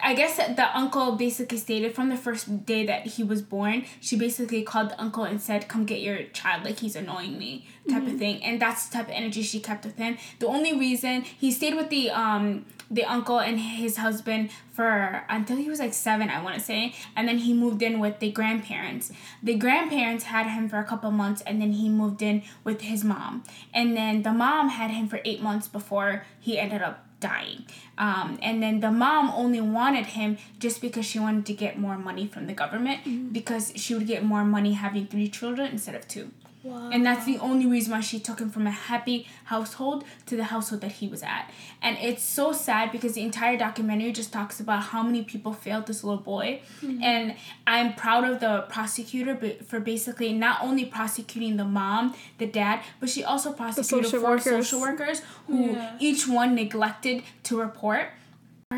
I 0.02 0.12
guess 0.12 0.36
the 0.36 0.76
uncle 0.76 1.12
basically 1.16 1.56
stated 1.56 1.94
from 1.94 2.10
the 2.10 2.18
first 2.18 2.66
day 2.66 2.84
that 2.84 3.06
he 3.06 3.24
was 3.24 3.40
born, 3.40 3.86
she 3.98 4.14
basically 4.14 4.62
called 4.62 4.90
the 4.90 5.00
uncle 5.00 5.24
and 5.24 5.40
said, 5.40 5.68
Come 5.68 5.86
get 5.86 6.00
your 6.02 6.22
child, 6.34 6.64
like 6.66 6.80
he's 6.80 6.94
annoying 6.96 7.38
me, 7.38 7.66
type 7.88 8.02
Mm-hmm. 8.02 8.12
of 8.12 8.18
thing. 8.18 8.44
And 8.44 8.60
that's 8.60 8.86
the 8.88 8.98
type 8.98 9.06
of 9.06 9.12
energy 9.14 9.40
she 9.40 9.60
kept 9.60 9.86
with 9.86 9.96
him. 9.96 10.18
The 10.38 10.48
only 10.48 10.78
reason 10.78 11.22
he 11.22 11.50
stayed 11.50 11.76
with 11.76 11.88
the 11.88 12.10
um 12.10 12.66
the 12.90 13.04
uncle 13.04 13.38
and 13.38 13.58
his 13.58 13.96
husband 13.96 14.50
for 14.72 15.24
until 15.28 15.56
he 15.56 15.68
was 15.68 15.78
like 15.78 15.94
seven, 15.94 16.28
I 16.28 16.42
wanna 16.42 16.60
say. 16.60 16.94
And 17.16 17.28
then 17.28 17.38
he 17.38 17.52
moved 17.52 17.82
in 17.82 18.00
with 18.00 18.18
the 18.18 18.30
grandparents. 18.30 19.12
The 19.42 19.54
grandparents 19.54 20.24
had 20.24 20.46
him 20.46 20.68
for 20.68 20.78
a 20.78 20.84
couple 20.84 21.10
months 21.10 21.42
and 21.42 21.60
then 21.60 21.72
he 21.72 21.88
moved 21.88 22.22
in 22.22 22.42
with 22.64 22.82
his 22.82 23.04
mom. 23.04 23.44
And 23.72 23.96
then 23.96 24.22
the 24.22 24.32
mom 24.32 24.68
had 24.68 24.90
him 24.90 25.08
for 25.08 25.20
eight 25.24 25.40
months 25.40 25.68
before 25.68 26.24
he 26.40 26.58
ended 26.58 26.82
up 26.82 27.06
dying. 27.20 27.64
Um, 27.96 28.38
and 28.42 28.62
then 28.62 28.80
the 28.80 28.90
mom 28.90 29.30
only 29.30 29.60
wanted 29.60 30.06
him 30.06 30.36
just 30.58 30.80
because 30.80 31.06
she 31.06 31.18
wanted 31.18 31.46
to 31.46 31.54
get 31.54 31.78
more 31.78 31.96
money 31.96 32.26
from 32.26 32.46
the 32.46 32.52
government 32.52 33.32
because 33.32 33.72
she 33.76 33.94
would 33.94 34.06
get 34.06 34.22
more 34.24 34.44
money 34.44 34.72
having 34.74 35.06
three 35.06 35.28
children 35.28 35.72
instead 35.72 35.94
of 35.94 36.06
two. 36.06 36.30
Wow. 36.64 36.88
And 36.90 37.04
that's 37.04 37.26
the 37.26 37.38
only 37.38 37.66
reason 37.66 37.92
why 37.92 38.00
she 38.00 38.18
took 38.18 38.40
him 38.40 38.48
from 38.48 38.66
a 38.66 38.70
happy 38.70 39.28
household 39.44 40.02
to 40.26 40.34
the 40.36 40.44
household 40.44 40.80
that 40.80 40.92
he 40.92 41.06
was 41.06 41.22
at. 41.22 41.50
And 41.82 41.98
it's 42.00 42.22
so 42.22 42.52
sad 42.52 42.90
because 42.90 43.12
the 43.12 43.20
entire 43.20 43.58
documentary 43.58 44.12
just 44.12 44.32
talks 44.32 44.60
about 44.60 44.84
how 44.84 45.02
many 45.02 45.22
people 45.22 45.52
failed 45.52 45.86
this 45.86 46.02
little 46.02 46.22
boy. 46.22 46.62
Mm-hmm. 46.80 47.02
And 47.02 47.36
I'm 47.66 47.92
proud 47.94 48.24
of 48.24 48.40
the 48.40 48.62
prosecutor 48.70 49.36
for 49.66 49.78
basically 49.78 50.32
not 50.32 50.62
only 50.62 50.86
prosecuting 50.86 51.58
the 51.58 51.66
mom, 51.66 52.14
the 52.38 52.46
dad, 52.46 52.80
but 52.98 53.10
she 53.10 53.22
also 53.22 53.52
prosecuted 53.52 54.06
social 54.06 54.20
four 54.20 54.30
workers. 54.30 54.44
social 54.44 54.80
workers 54.80 55.22
who 55.46 55.72
Yeah. 55.72 55.96
each 56.00 56.26
one 56.26 56.54
neglected 56.54 57.22
to 57.44 57.60
report. 57.60 58.08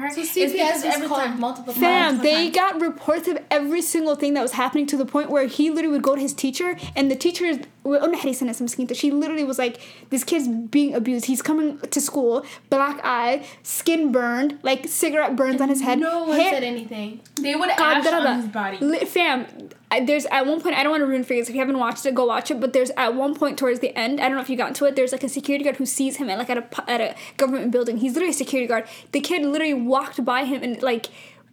Her. 0.01 0.11
So 0.11 0.21
It's 0.21 0.33
CPS 0.33 0.53
because 0.53 0.85
was 0.85 0.95
every 0.95 1.09
called 1.09 1.21
time- 1.23 1.41
multiple 1.41 1.73
Fam, 1.73 2.13
times. 2.15 2.23
they 2.23 2.51
got 2.51 2.81
reports 2.81 3.29
of 3.29 3.39
every 3.51 3.83
single 3.83 4.15
thing 4.15 4.35
that 4.35 4.43
was 4.43 4.53
happening 4.53 4.87
to 4.87 4.97
the 4.97 5.07
point 5.07 5.31
where 5.31 5.47
he 5.47 5.71
literally 5.71 5.93
would 5.93 6.03
go 6.03 6.15
to 6.15 6.21
his 6.21 6.33
teacher 6.35 6.77
and 6.95 7.11
the 7.11 7.17
teacher 7.17 7.45
is 7.45 7.61
well 7.85 8.03
skin 8.69 8.87
to 8.89 8.95
she 8.95 9.11
literally 9.13 9.45
was 9.45 9.59
like 9.59 9.81
this 10.11 10.25
kid's 10.25 10.49
being 10.49 10.93
abused 10.95 11.27
he's 11.27 11.41
coming 11.43 11.79
to 11.79 12.01
school 12.01 12.45
black 12.69 13.01
eye 13.05 13.45
skin 13.63 14.11
burned 14.11 14.59
like 14.63 14.89
cigarette 14.89 15.37
burns 15.37 15.61
on 15.61 15.69
his 15.69 15.83
head 15.83 16.01
No 16.01 16.25
one 16.25 16.39
hair- 16.41 16.53
said 16.55 16.65
anything. 16.65 17.21
They 17.37 17.55
would 17.55 17.69
God, 17.77 17.99
ash 17.99 18.05
da, 18.05 18.11
da, 18.11 18.21
da. 18.25 18.31
on 18.31 18.37
his 18.41 18.49
body. 18.49 18.79
Li- 18.81 19.05
fam, 19.05 19.47
I, 19.91 20.05
there's 20.05 20.27
at 20.27 20.47
one 20.47 20.61
point 20.61 20.75
I 20.75 20.83
don't 20.83 20.91
want 20.91 21.03
to 21.03 21.07
ruin 21.07 21.23
for 21.23 21.29
figures. 21.29 21.49
If 21.49 21.55
you 21.55 21.61
haven't 21.61 21.79
watched 21.79 22.05
it, 22.07 22.15
go 22.15 22.27
watch 22.27 22.51
it. 22.51 22.61
But 22.61 22.73
there's 22.73 22.91
at 22.97 23.15
one 23.15 23.35
point 23.35 23.59
towards 23.59 23.81
the 23.81 23.97
end, 23.97 24.21
I 24.21 24.25
don't 24.25 24.37
know 24.37 24.43
if 24.43 24.51
you 24.51 24.57
got 24.57 24.69
into 24.69 24.85
it. 24.85 24.97
There's 24.97 25.13
like 25.13 25.23
a 25.23 25.29
security 25.29 25.65
guard 25.65 25.77
who 25.77 25.87
sees 25.87 26.17
him 26.17 26.29
at 26.29 26.39
like 26.39 26.51
at 26.51 26.59
a 26.59 26.91
at 26.91 27.01
a 27.01 27.15
government 27.37 27.71
building. 27.71 27.99
He's 27.99 28.15
literally 28.15 28.31
a 28.31 28.35
security 28.35 28.67
guard. 28.67 28.89
The 29.13 29.21
kid 29.21 29.43
literally 29.43 29.75
walked 29.75 30.25
by 30.25 30.45
him 30.45 30.63
and 30.63 30.83
like. 30.83 31.07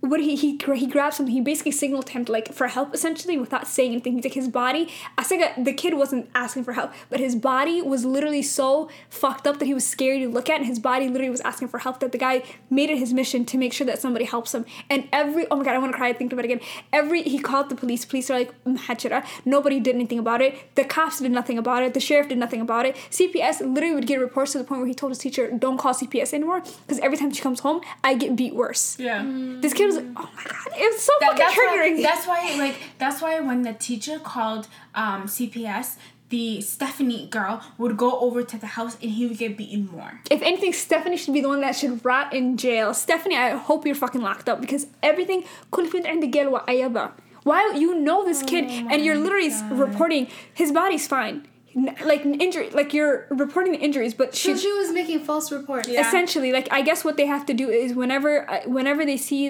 What 0.03 0.19
he 0.19 0.35
he 0.35 0.59
he 0.75 0.85
grabbed 0.85 1.15
something. 1.15 1.33
He 1.33 1.39
basically 1.39 1.71
signaled 1.71 2.09
him 2.09 2.25
to 2.25 2.31
like 2.33 2.51
for 2.53 2.67
help 2.67 2.93
essentially 2.93 3.37
without 3.37 3.67
saying 3.67 3.93
anything. 3.93 4.15
He's 4.15 4.25
like 4.25 4.33
his 4.33 4.49
body. 4.49 4.89
I 5.17 5.23
think 5.23 5.63
the 5.63 5.71
kid 5.71 5.93
wasn't 5.93 6.29
asking 6.35 6.65
for 6.65 6.73
help, 6.73 6.91
but 7.09 7.21
his 7.21 7.37
body 7.37 7.81
was 7.81 8.03
literally 8.03 8.41
so 8.41 8.89
fucked 9.09 9.47
up 9.47 9.59
that 9.59 9.65
he 9.65 9.73
was 9.73 9.87
scary 9.87 10.19
to 10.19 10.27
look 10.27 10.49
at, 10.49 10.57
and 10.57 10.65
his 10.65 10.77
body 10.77 11.07
literally 11.07 11.29
was 11.29 11.39
asking 11.41 11.69
for 11.69 11.77
help. 11.77 12.01
That 12.01 12.11
the 12.11 12.17
guy 12.17 12.43
made 12.69 12.89
it 12.89 12.97
his 12.97 13.13
mission 13.13 13.45
to 13.45 13.57
make 13.57 13.71
sure 13.71 13.87
that 13.87 13.97
somebody 13.97 14.25
helps 14.25 14.53
him. 14.53 14.65
And 14.89 15.07
every 15.13 15.47
oh 15.49 15.55
my 15.55 15.63
god, 15.63 15.75
I 15.75 15.77
want 15.77 15.93
to 15.93 15.97
cry. 15.97 16.09
I 16.09 16.13
Think 16.13 16.33
about 16.33 16.43
it 16.43 16.51
again. 16.51 16.67
Every 16.91 17.23
he 17.23 17.39
called 17.39 17.69
the 17.69 17.75
police. 17.75 18.03
Police 18.03 18.29
are 18.29 18.39
like 18.39 18.51
mm, 18.65 18.77
"Mhachira." 18.77 19.25
Nobody 19.45 19.79
did 19.79 19.95
anything 19.95 20.19
about 20.19 20.41
it. 20.41 20.75
The 20.75 20.83
cops 20.83 21.19
did 21.19 21.31
nothing 21.31 21.57
about 21.57 21.83
it. 21.83 21.93
The 21.93 22.01
sheriff 22.01 22.27
did 22.27 22.37
nothing 22.37 22.59
about 22.59 22.85
it. 22.85 22.97
CPS 23.09 23.61
literally 23.61 23.95
would 23.95 24.07
get 24.07 24.19
reports 24.19 24.51
to 24.51 24.57
the 24.57 24.65
point 24.65 24.81
where 24.81 24.87
he 24.87 24.93
told 24.93 25.11
his 25.11 25.19
teacher, 25.19 25.49
"Don't 25.49 25.77
call 25.77 25.93
CPS 25.93 26.33
anymore," 26.33 26.59
because 26.59 26.99
every 26.99 27.17
time 27.17 27.31
she 27.31 27.41
comes 27.41 27.61
home, 27.61 27.79
I 28.03 28.15
get 28.15 28.35
beat 28.35 28.53
worse. 28.53 28.99
Yeah. 28.99 29.21
Mm. 29.21 29.61
This 29.61 29.73
kid 29.73 29.92
was 29.92 29.96
like, 29.96 30.04
oh 30.16 30.28
my 30.36 30.42
god, 30.44 30.68
it 30.76 30.92
was 30.92 31.02
so 31.02 31.12
That- 31.20 31.38
fucking 31.38 31.38
that's 31.46 31.56
why, 31.56 31.66
triggering. 31.76 32.02
that's 32.02 32.26
why 32.26 32.56
like 32.64 32.76
that's 32.98 33.22
why 33.22 33.40
when 33.40 33.62
the 33.62 33.72
teacher 33.74 34.18
called 34.18 34.68
um, 34.94 35.24
CPS, 35.24 35.96
the 36.30 36.60
Stephanie 36.60 37.26
girl 37.30 37.62
would 37.78 37.96
go 37.96 38.18
over 38.20 38.42
to 38.42 38.58
the 38.58 38.66
house 38.66 38.96
and 39.02 39.10
he 39.12 39.26
would 39.26 39.38
get 39.38 39.56
beaten 39.56 39.88
more. 39.90 40.20
if 40.30 40.42
anything, 40.42 40.72
Stephanie 40.72 41.16
should 41.16 41.32
be 41.34 41.40
the 41.40 41.48
one 41.48 41.60
that 41.62 41.74
should 41.74 42.04
rot 42.04 42.34
in 42.34 42.56
jail. 42.56 42.92
Stephanie, 42.92 43.36
I 43.36 43.50
hope 43.56 43.86
you're 43.86 43.94
fucking 43.94 44.20
locked 44.20 44.48
up 44.48 44.60
because 44.60 44.86
everything 45.02 45.44
كل 45.72 45.88
بنت 45.90 46.06
عندك 46.06 46.28
جلوة 46.28 46.64
أيضا. 46.68 47.10
Why 47.44 47.72
you 47.74 47.94
know 47.94 48.24
this 48.24 48.42
kid 48.42 48.64
and 48.68 49.04
you're 49.04 49.16
literally 49.16 49.46
s- 49.48 49.62
reporting 49.70 50.26
his 50.52 50.70
body's 50.70 51.06
fine, 51.06 51.46
N- 51.74 51.94
like 52.04 52.24
an 52.26 52.34
injury, 52.40 52.68
like 52.70 52.92
you're 52.92 53.26
reporting 53.30 53.72
the 53.72 53.78
injuries, 53.78 54.12
but 54.12 54.34
So 54.34 54.54
she 54.54 54.58
she 54.64 54.72
was 54.80 54.90
making 54.92 55.20
false 55.20 55.50
reports. 55.50 55.88
Yeah. 55.88 56.06
essentially 56.06 56.50
like 56.52 56.68
I 56.70 56.82
guess 56.82 57.04
what 57.06 57.16
they 57.16 57.26
have 57.34 57.46
to 57.46 57.54
do 57.54 57.66
is 57.70 57.94
whenever 57.94 58.32
uh, 58.50 58.60
whenever 58.66 59.02
they 59.10 59.16
see 59.16 59.42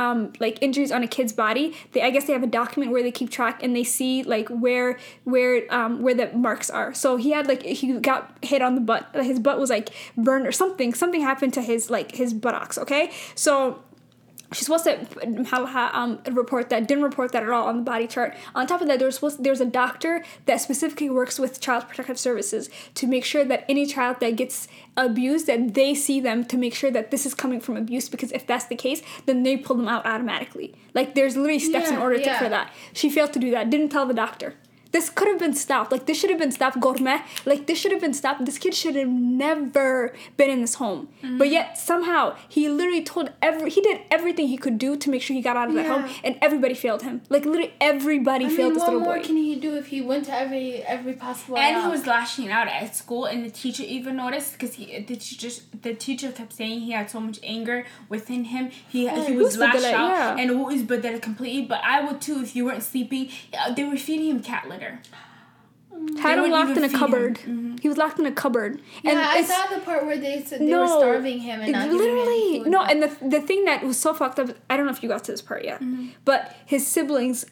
um, 0.00 0.32
like 0.40 0.56
injuries 0.62 0.90
on 0.90 1.02
a 1.02 1.06
kid's 1.06 1.32
body, 1.32 1.76
they 1.92 2.00
I 2.00 2.08
guess 2.08 2.24
they 2.26 2.32
have 2.32 2.42
a 2.42 2.52
document 2.62 2.90
where 2.90 3.02
they 3.02 3.12
keep 3.12 3.30
track 3.30 3.62
and 3.62 3.76
they 3.76 3.84
see 3.84 4.22
like 4.22 4.48
where 4.48 4.98
where 5.24 5.72
um, 5.72 6.00
where 6.00 6.14
the 6.14 6.32
marks 6.32 6.70
are. 6.70 6.94
So 6.94 7.16
he 7.16 7.32
had 7.32 7.46
like 7.46 7.62
he 7.62 7.98
got 8.00 8.34
hit 8.42 8.62
on 8.62 8.76
the 8.76 8.80
butt. 8.80 9.08
His 9.14 9.38
butt 9.38 9.58
was 9.58 9.68
like 9.68 9.90
burned 10.16 10.46
or 10.46 10.52
something. 10.52 10.94
Something 10.94 11.20
happened 11.20 11.52
to 11.54 11.62
his 11.62 11.90
like 11.90 12.12
his 12.12 12.32
buttocks. 12.32 12.78
Okay, 12.78 13.12
so 13.34 13.82
she's 14.52 14.66
supposed 14.66 14.84
to 14.84 15.06
um, 15.94 16.18
report 16.32 16.70
that 16.70 16.88
didn't 16.88 17.04
report 17.04 17.32
that 17.32 17.42
at 17.42 17.50
all 17.50 17.68
on 17.68 17.76
the 17.76 17.82
body 17.82 18.06
chart 18.06 18.34
on 18.54 18.66
top 18.66 18.80
of 18.80 18.88
that 18.88 18.98
there's 18.98 19.20
there's 19.38 19.60
a 19.60 19.66
doctor 19.66 20.24
that 20.46 20.60
specifically 20.60 21.08
works 21.08 21.38
with 21.38 21.60
child 21.60 21.86
protective 21.86 22.18
services 22.18 22.68
to 22.94 23.06
make 23.06 23.24
sure 23.24 23.44
that 23.44 23.64
any 23.68 23.86
child 23.86 24.18
that 24.20 24.36
gets 24.36 24.66
abused 25.04 25.46
that 25.46 25.74
they 25.74 25.94
see 25.94 26.20
them 26.20 26.44
to 26.44 26.56
make 26.56 26.74
sure 26.74 26.90
that 26.90 27.10
this 27.10 27.24
is 27.26 27.34
coming 27.34 27.60
from 27.60 27.76
abuse 27.76 28.08
because 28.08 28.30
if 28.32 28.46
that's 28.46 28.66
the 28.66 28.76
case 28.76 29.02
then 29.26 29.42
they 29.42 29.56
pull 29.56 29.76
them 29.76 29.88
out 29.88 30.04
automatically. 30.06 30.74
Like 30.94 31.14
there's 31.14 31.36
literally 31.36 31.58
steps 31.58 31.88
in 31.88 31.94
Yeah, 31.94 32.02
order 32.02 32.18
to, 32.18 32.24
yeah. 32.24 32.38
for 32.38 32.48
that. 32.48 32.72
She 32.92 33.10
failed 33.10 33.32
to 33.32 33.38
do 33.38 33.50
that. 33.52 33.70
Didn't 33.70 33.88
tell 33.90 34.06
the 34.06 34.14
doctor 34.14 34.54
this 34.92 35.08
could 35.10 35.28
have 35.28 35.38
been 35.38 35.54
stopped. 35.54 35.92
Like 35.92 36.06
this 36.06 36.18
should 36.18 36.30
have 36.30 36.38
been 36.38 36.52
stopped. 36.52 36.80
Gourmet. 36.80 37.22
Like 37.44 37.66
this 37.66 37.78
should 37.78 37.92
have 37.92 38.00
been 38.00 38.14
stopped. 38.14 38.44
This 38.44 38.58
kid 38.58 38.74
should 38.74 38.96
have 38.96 39.08
never 39.08 40.14
been 40.36 40.50
in 40.50 40.60
this 40.60 40.74
home. 40.74 41.08
But 41.22 41.48
mm. 41.48 41.52
yet 41.52 41.78
somehow 41.78 42.36
he 42.48 42.68
literally 42.68 43.02
told 43.02 43.30
every 43.40 43.70
he 43.70 43.80
did 43.80 44.00
everything 44.10 44.48
he 44.48 44.56
could 44.56 44.78
do 44.78 44.96
to 44.96 45.10
make 45.10 45.22
sure 45.22 45.34
he 45.34 45.42
got 45.42 45.56
out 45.56 45.68
of 45.68 45.74
that 45.74 45.86
home, 45.86 46.10
and 46.24 46.36
everybody 46.40 46.74
failed 46.74 47.02
him. 47.02 47.22
Like 47.28 47.44
literally 47.44 47.74
everybody 47.80 48.46
I 48.46 48.48
failed 48.48 48.74
mean, 48.74 48.74
this 48.74 48.88
what 48.88 49.00
more 49.00 49.20
can 49.20 49.36
he 49.36 49.56
do 49.56 49.76
if 49.76 49.86
he 49.88 50.00
went 50.00 50.24
to 50.26 50.34
every 50.34 50.82
every 50.82 51.12
possible? 51.12 51.56
And 51.56 51.82
he 51.82 51.88
was 51.88 52.06
lashing 52.06 52.50
out 52.50 52.68
at 52.68 52.96
school, 52.96 53.26
and 53.26 53.44
the 53.44 53.50
teacher 53.50 53.84
even 53.84 54.16
noticed 54.16 54.52
because 54.52 54.74
he 54.74 55.00
the 55.00 55.16
teacher 55.16 55.62
the 55.82 55.94
teacher 55.94 56.32
kept 56.32 56.52
saying 56.52 56.80
he 56.80 56.92
had 56.92 57.10
so 57.10 57.20
much 57.20 57.38
anger 57.42 57.86
within 58.08 58.44
him. 58.44 58.70
He 58.88 59.08
he 59.08 59.36
was 59.36 59.54
the 59.54 59.60
lashed 59.60 59.78
delay? 59.78 59.94
out, 59.94 60.10
Yeah. 60.10 60.36
and 60.38 60.50
who 60.50 60.68
is 60.70 60.82
badala 60.82 61.20
completely. 61.20 61.62
But 61.66 61.80
I 61.84 62.00
would 62.04 62.20
too 62.20 62.40
if 62.42 62.56
you 62.56 62.64
weren't 62.64 62.82
sleeping. 62.82 63.30
Uh, 63.56 63.72
they 63.72 63.84
were 63.84 63.96
feeding 63.96 64.30
him 64.30 64.40
cat 64.40 64.68
litter. 64.68 64.79
Had 66.20 66.38
him 66.38 66.50
locked 66.50 66.76
in 66.76 66.84
a 66.84 66.88
feed 66.88 66.92
him. 66.94 66.98
cupboard. 66.98 67.34
Mm-hmm. 67.38 67.76
He 67.82 67.88
was 67.88 67.98
locked 67.98 68.18
in 68.18 68.24
a 68.26 68.32
cupboard. 68.32 68.80
Yeah, 69.02 69.10
and 69.10 69.20
I 69.20 69.42
saw 69.42 69.66
the 69.74 69.80
part 69.82 70.06
where 70.06 70.16
they 70.16 70.42
said 70.42 70.60
they 70.60 70.66
no, 70.66 70.80
were 70.82 70.86
starving 70.86 71.40
him 71.40 71.60
and 71.60 71.72
not 71.72 71.90
giving 71.90 71.98
literally 71.98 72.56
him 72.58 72.62
food. 72.64 72.70
no. 72.72 72.82
And 72.82 73.02
the 73.02 73.08
the 73.28 73.40
thing 73.40 73.64
that 73.66 73.82
was 73.84 73.98
so 73.98 74.14
fucked 74.14 74.38
up. 74.38 74.50
I 74.70 74.76
don't 74.76 74.86
know 74.86 74.92
if 74.92 75.02
you 75.02 75.08
got 75.08 75.24
to 75.24 75.32
this 75.32 75.42
part 75.42 75.64
yet, 75.64 75.80
Mm-hmm. 75.80 76.08
but 76.24 76.54
his 76.64 76.86
siblings. 76.86 77.44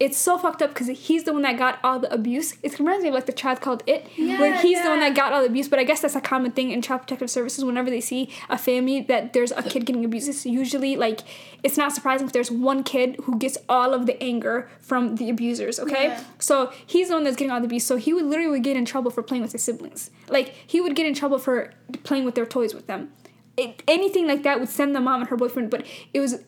It's 0.00 0.18
so 0.18 0.36
fucked 0.36 0.60
up 0.60 0.70
because 0.70 0.88
he's 0.88 1.22
the 1.22 1.32
one 1.32 1.42
that 1.42 1.56
got 1.56 1.78
all 1.84 2.00
the 2.00 2.12
abuse. 2.12 2.54
It 2.64 2.76
reminds 2.80 3.04
me 3.04 3.10
of 3.10 3.14
like 3.14 3.26
the 3.26 3.32
child 3.32 3.60
called 3.60 3.84
It, 3.86 4.08
where 4.18 4.50
Yeah, 4.50 4.60
he's 4.60 4.82
the 4.82 4.88
one 4.88 4.98
that 4.98 5.14
got 5.14 5.32
all 5.32 5.40
the 5.40 5.46
abuse. 5.46 5.68
But 5.68 5.78
I 5.78 5.84
guess 5.84 6.00
that's 6.00 6.16
a 6.16 6.20
common 6.20 6.50
thing 6.50 6.72
in 6.72 6.82
child 6.82 7.02
protective 7.02 7.30
services. 7.30 7.64
Whenever 7.64 7.90
they 7.90 8.00
see 8.00 8.28
a 8.50 8.58
family 8.58 9.02
that 9.02 9.32
there's 9.34 9.52
a 9.52 9.62
kid 9.62 9.86
getting 9.86 10.04
abused, 10.04 10.28
it's 10.28 10.44
usually 10.44 10.96
like 10.96 11.20
it's 11.62 11.76
not 11.76 11.92
surprising 11.92 12.26
if 12.26 12.32
there's 12.32 12.50
one 12.50 12.82
kid 12.82 13.16
who 13.22 13.38
gets 13.38 13.56
all 13.68 13.94
of 13.94 14.06
the 14.06 14.20
anger 14.20 14.68
from 14.80 15.14
the 15.14 15.30
abusers. 15.30 15.78
Okay, 15.78 16.08
Yeah. 16.08 16.24
so 16.40 16.72
he's 16.84 17.08
the 17.08 17.14
one 17.14 17.22
that's 17.22 17.36
getting 17.36 17.52
all 17.52 17.60
the 17.60 17.66
abuse. 17.66 17.86
So 17.86 17.96
he 17.96 18.12
would 18.12 18.24
literally 18.24 18.50
would 18.50 18.64
get 18.64 18.76
in 18.76 18.84
trouble 18.84 19.12
for 19.12 19.22
playing 19.22 19.42
with 19.44 19.52
his 19.52 19.62
siblings. 19.62 20.10
Like 20.28 20.54
he 20.66 20.80
would 20.80 20.96
get 20.96 21.06
in 21.06 21.14
trouble 21.14 21.38
for 21.38 21.72
playing 22.02 22.24
with 22.24 22.34
their 22.34 22.46
toys 22.46 22.74
with 22.74 22.88
them. 22.88 23.12
It, 23.56 23.84
anything 23.86 24.26
like 24.26 24.42
that 24.42 24.58
would 24.58 24.68
send 24.68 24.96
the 24.96 25.00
mom 25.00 25.20
and 25.20 25.30
her 25.30 25.36
boyfriend. 25.36 25.70
But 25.70 25.86
it 26.12 26.18
was 26.18 26.40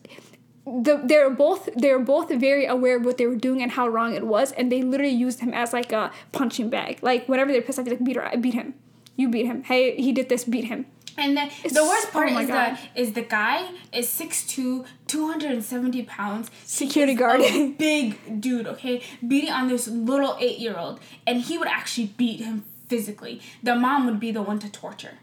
the 0.67 1.01
they're 1.03 1.29
both 1.29 1.69
they're 1.75 1.99
both 1.99 2.29
very 2.29 2.65
aware 2.65 2.97
of 2.97 3.05
what 3.05 3.17
they 3.17 3.25
were 3.25 3.35
doing 3.35 3.61
and 3.61 3.71
how 3.71 3.87
wrong 3.87 4.13
it 4.13 4.27
was, 4.27 4.51
and 4.51 4.71
they 4.71 4.81
literally 4.81 5.13
used 5.13 5.39
him 5.39 5.53
as 5.53 5.71
like 5.71 5.91
a 5.93 6.11
punching 6.33 6.69
bag. 6.69 6.99
Like 7.01 7.27
whenever 7.27 7.51
they're 7.51 7.61
pissed 7.61 7.79
off, 7.79 7.87
like 7.87 8.03
beat 8.03 8.17
her, 8.17 8.25
I 8.25 8.35
beat 8.35 8.53
him. 8.53 8.73
You 9.15 9.29
beat 9.29 9.45
him. 9.45 9.63
Hey, 9.63 9.95
he 9.95 10.11
did 10.11 10.29
this. 10.29 10.43
Beat 10.43 10.65
him. 10.65 10.85
And 11.17 11.35
then 11.35 11.49
the 11.63 11.83
worst 11.83 12.11
part 12.11 12.29
oh 12.31 12.37
is 12.37 12.47
God. 12.47 12.77
the 12.93 13.01
is 13.01 13.13
the 13.13 13.23
guy 13.23 13.71
is 13.91 14.07
6'2", 14.07 14.85
270 15.07 16.03
pounds. 16.03 16.51
Security 16.63 17.15
guard. 17.15 17.41
a 17.41 17.71
big 17.71 18.39
dude, 18.39 18.67
okay, 18.67 19.01
beating 19.27 19.49
on 19.49 19.67
this 19.67 19.87
little 19.87 20.37
eight 20.39 20.59
year 20.59 20.77
old, 20.77 20.99
and 21.25 21.41
he 21.41 21.57
would 21.57 21.67
actually 21.67 22.13
beat 22.17 22.41
him 22.41 22.65
physically. 22.87 23.41
The 23.63 23.75
mom 23.75 24.05
would 24.05 24.19
be 24.19 24.31
the 24.31 24.43
one 24.43 24.59
to 24.59 24.71
torture. 24.71 25.17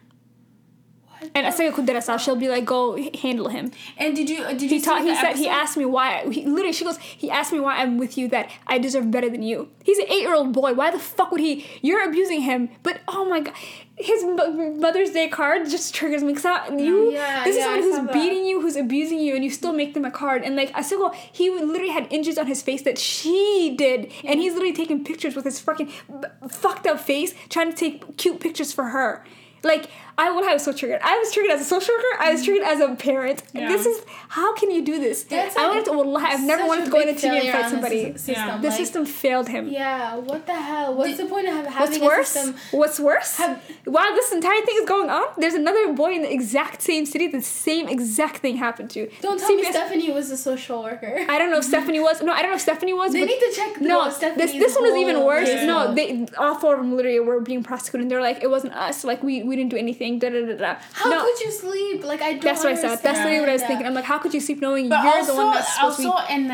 And 1.35 1.47
Asaya 1.47 1.73
Kuderasa, 1.73 2.19
she'll 2.19 2.37
be 2.37 2.49
like, 2.49 2.65
go 2.65 2.97
handle 3.23 3.49
him. 3.49 3.73
And 3.97 4.15
did 4.15 4.29
you 4.29 4.45
did 4.45 4.63
you 4.63 4.69
He 4.69 4.81
taught. 4.81 5.03
He 5.03 5.15
said. 5.15 5.35
He 5.35 5.49
asked 5.49 5.77
me 5.77 5.85
why. 5.85 6.25
He 6.31 6.45
literally. 6.45 6.73
She 6.73 6.85
goes. 6.85 6.99
He 6.99 7.31
asked 7.31 7.53
me 7.53 7.61
why 7.61 7.77
I'm 7.79 7.99
with 7.99 8.19
you. 8.19 8.29
That 8.29 8.51
I 8.67 8.79
deserve 8.79 9.11
better 9.11 9.29
than 9.31 9.43
you. 9.43 9.69
He's 9.83 9.99
an 9.99 10.07
eight 10.09 10.23
year 10.23 10.35
old 10.35 10.53
boy. 10.53 10.75
Why 10.75 10.91
the 10.91 10.99
fuck 10.99 11.31
would 11.31 11.41
he? 11.41 11.67
You're 11.83 12.07
abusing 12.09 12.43
him. 12.43 12.71
But 12.83 13.01
oh 13.09 13.25
my 13.25 13.41
god, 13.41 13.55
his 13.97 14.25
mo- 14.25 14.73
Mother's 14.75 15.11
Day 15.11 15.29
card 15.29 15.69
just 15.69 15.95
triggers 15.95 16.23
me. 16.23 16.35
Cause 16.35 16.45
I, 16.45 16.67
oh, 16.69 16.79
you. 16.79 17.13
Yeah, 17.13 17.45
this 17.45 17.57
is 17.57 17.61
yeah, 17.65 17.71
I 17.71 17.81
someone 17.81 17.83
who's 17.83 18.07
that. 18.07 18.13
beating 18.13 18.45
you, 18.45 18.61
who's 18.61 18.77
abusing 18.77 19.21
you, 19.21 19.35
and 19.35 19.45
you 19.45 19.51
still 19.51 19.73
make 19.73 19.95
them 19.95 20.05
a 20.05 20.11
card. 20.11 20.43
And 20.43 20.57
like 20.57 20.73
I 20.75 20.83
still 20.83 20.99
go. 20.99 21.11
He 21.33 21.51
literally 21.51 21.91
had 21.91 22.13
injuries 22.13 22.39
on 22.39 22.47
his 22.47 22.63
face 22.63 22.83
that 22.83 22.99
she 22.99 23.75
did, 23.77 24.13
and 24.25 24.41
he's 24.41 24.53
literally 24.55 24.75
taking 24.75 25.05
pictures 25.05 25.37
with 25.37 25.45
his 25.45 25.61
fucking 25.61 25.87
b- 25.87 26.29
fucked 26.49 26.87
up 26.87 27.01
face, 27.01 27.35
trying 27.49 27.71
to 27.71 27.77
take 27.77 28.17
cute 28.17 28.41
pictures 28.41 28.73
for 28.73 28.87
her. 28.87 29.25
Like 29.63 29.89
I 30.17 30.31
would 30.31 30.45
I 30.45 30.53
was 30.55 30.63
so 30.63 30.73
triggered. 30.73 31.01
I 31.03 31.19
was 31.19 31.33
triggered 31.33 31.53
as 31.53 31.61
a 31.61 31.65
social 31.65 31.95
worker. 31.95 32.23
I 32.23 32.33
was 32.33 32.45
triggered 32.45 32.65
as 32.67 32.81
a 32.81 32.95
parent. 32.95 33.43
Yeah. 33.53 33.69
This 33.69 33.85
is 33.87 34.03
how 34.29 34.55
can 34.55 34.71
you 34.71 34.85
do 34.85 35.01
this? 35.01 35.25
That's 35.25 35.57
I 35.57 35.63
like 35.63 35.71
wanted 35.71 35.85
to. 35.87 35.93
Wallahi, 35.93 36.27
I've 36.27 36.45
never 36.47 36.67
wanted 36.67 36.85
to 36.87 36.91
go 36.91 36.99
big 36.99 37.09
into 37.09 37.27
TV 37.27 37.41
and 37.41 37.49
fight 37.49 37.55
on 37.57 37.63
the 37.63 37.69
somebody. 37.71 38.13
system. 38.13 38.35
Yeah. 38.35 38.59
The 38.59 38.69
like, 38.69 38.77
system 38.77 39.07
failed 39.07 39.49
him. 39.49 39.69
Yeah, 39.69 40.17
what 40.17 40.47
the 40.47 40.55
hell? 40.55 40.95
What's 40.95 41.17
the 41.17 41.27
point 41.27 41.49
of 41.49 41.55
having 41.55 41.73
What's 41.81 41.97
a 41.99 42.05
worse? 42.05 42.29
system? 42.29 42.57
What's 42.71 43.01
worse? 43.01 43.37
Have- 43.39 43.61
While 43.85 44.13
this 44.15 44.31
entire 44.33 44.61
thing 44.67 44.77
is 44.83 44.89
going 44.89 45.11
on, 45.11 45.25
there's 45.37 45.55
another 45.55 45.93
boy 45.93 46.13
in 46.15 46.23
the 46.23 46.33
exact 46.33 46.83
same 46.83 47.07
city. 47.07 47.27
The 47.27 47.43
same 47.43 47.89
exact 47.89 48.37
thing 48.39 48.57
happened 48.57 48.91
to. 48.91 49.11
Don't 49.21 49.39
tell 49.41 49.55
me 49.55 49.65
Stephanie 49.65 50.13
was 50.13 50.31
a 50.31 50.37
social 50.37 50.83
worker. 50.83 51.25
I 51.29 51.39
don't 51.39 51.51
know 51.51 51.59
if 51.59 51.65
Stephanie 51.65 52.01
was. 52.01 52.23
No, 52.23 52.33
I 52.33 52.41
don't 52.43 52.51
know 52.51 52.57
if 52.57 52.63
Stephanie 52.63 52.93
was. 52.95 53.13
They 53.13 53.21
but- 53.21 53.29
need 53.29 53.41
to 53.41 53.53
check 53.55 53.75
the- 53.81 53.85
No, 53.89 54.11
Stephanie's 54.11 54.53
this 54.53 54.63
this 54.63 54.75
one 54.77 54.85
was 54.93 54.97
even 55.01 55.25
worse. 55.25 55.49
case 55.49 55.67
No, 55.67 55.77
log. 55.87 55.97
they 55.97 56.27
all 56.39 56.55
four 56.55 56.75
of 56.75 56.81
them 56.81 56.95
literally 56.97 57.19
were 57.21 57.41
being 57.41 57.63
prosecuted. 57.65 58.03
and 58.03 58.11
They're 58.11 58.21
like, 58.31 58.43
it 58.45 58.51
wasn't 58.51 58.75
us. 58.75 59.03
Like 59.03 59.21
we 59.25 59.43
we 59.43 59.57
didn't 59.57 59.71
do 59.71 59.77
anything. 59.77 60.04
Da 60.19 60.29
da 60.31 60.41
da 60.47 60.55
da. 60.57 60.77
How 60.93 61.11
no, 61.11 61.21
could 61.25 61.41
you 61.41 61.51
sleep? 61.51 62.05
Like 62.05 62.21
I 62.23 62.33
don't. 62.33 62.43
that's 62.45 62.63
what 62.65 62.73
I 62.73 62.77
said. 62.77 62.99
That's 63.03 63.19
literally 63.19 63.41
what 63.41 63.49
I 63.49 63.53
was 63.53 63.63
understand 63.63 63.69
thinking. 63.69 63.87
I'm 63.87 63.95
like, 63.95 64.05
how 64.05 64.19
could 64.19 64.35
you 64.35 64.41
sleep 64.41 64.61
knowing 64.61 64.89
But 64.89 65.03
you're 65.05 65.15
also, 65.15 65.33
the 65.33 65.45
one 65.45 65.55
that's 65.55 65.75
supposed 65.75 66.01
also 66.07 66.23
to 66.23 66.27
be? 66.29 66.35
in 66.35 66.49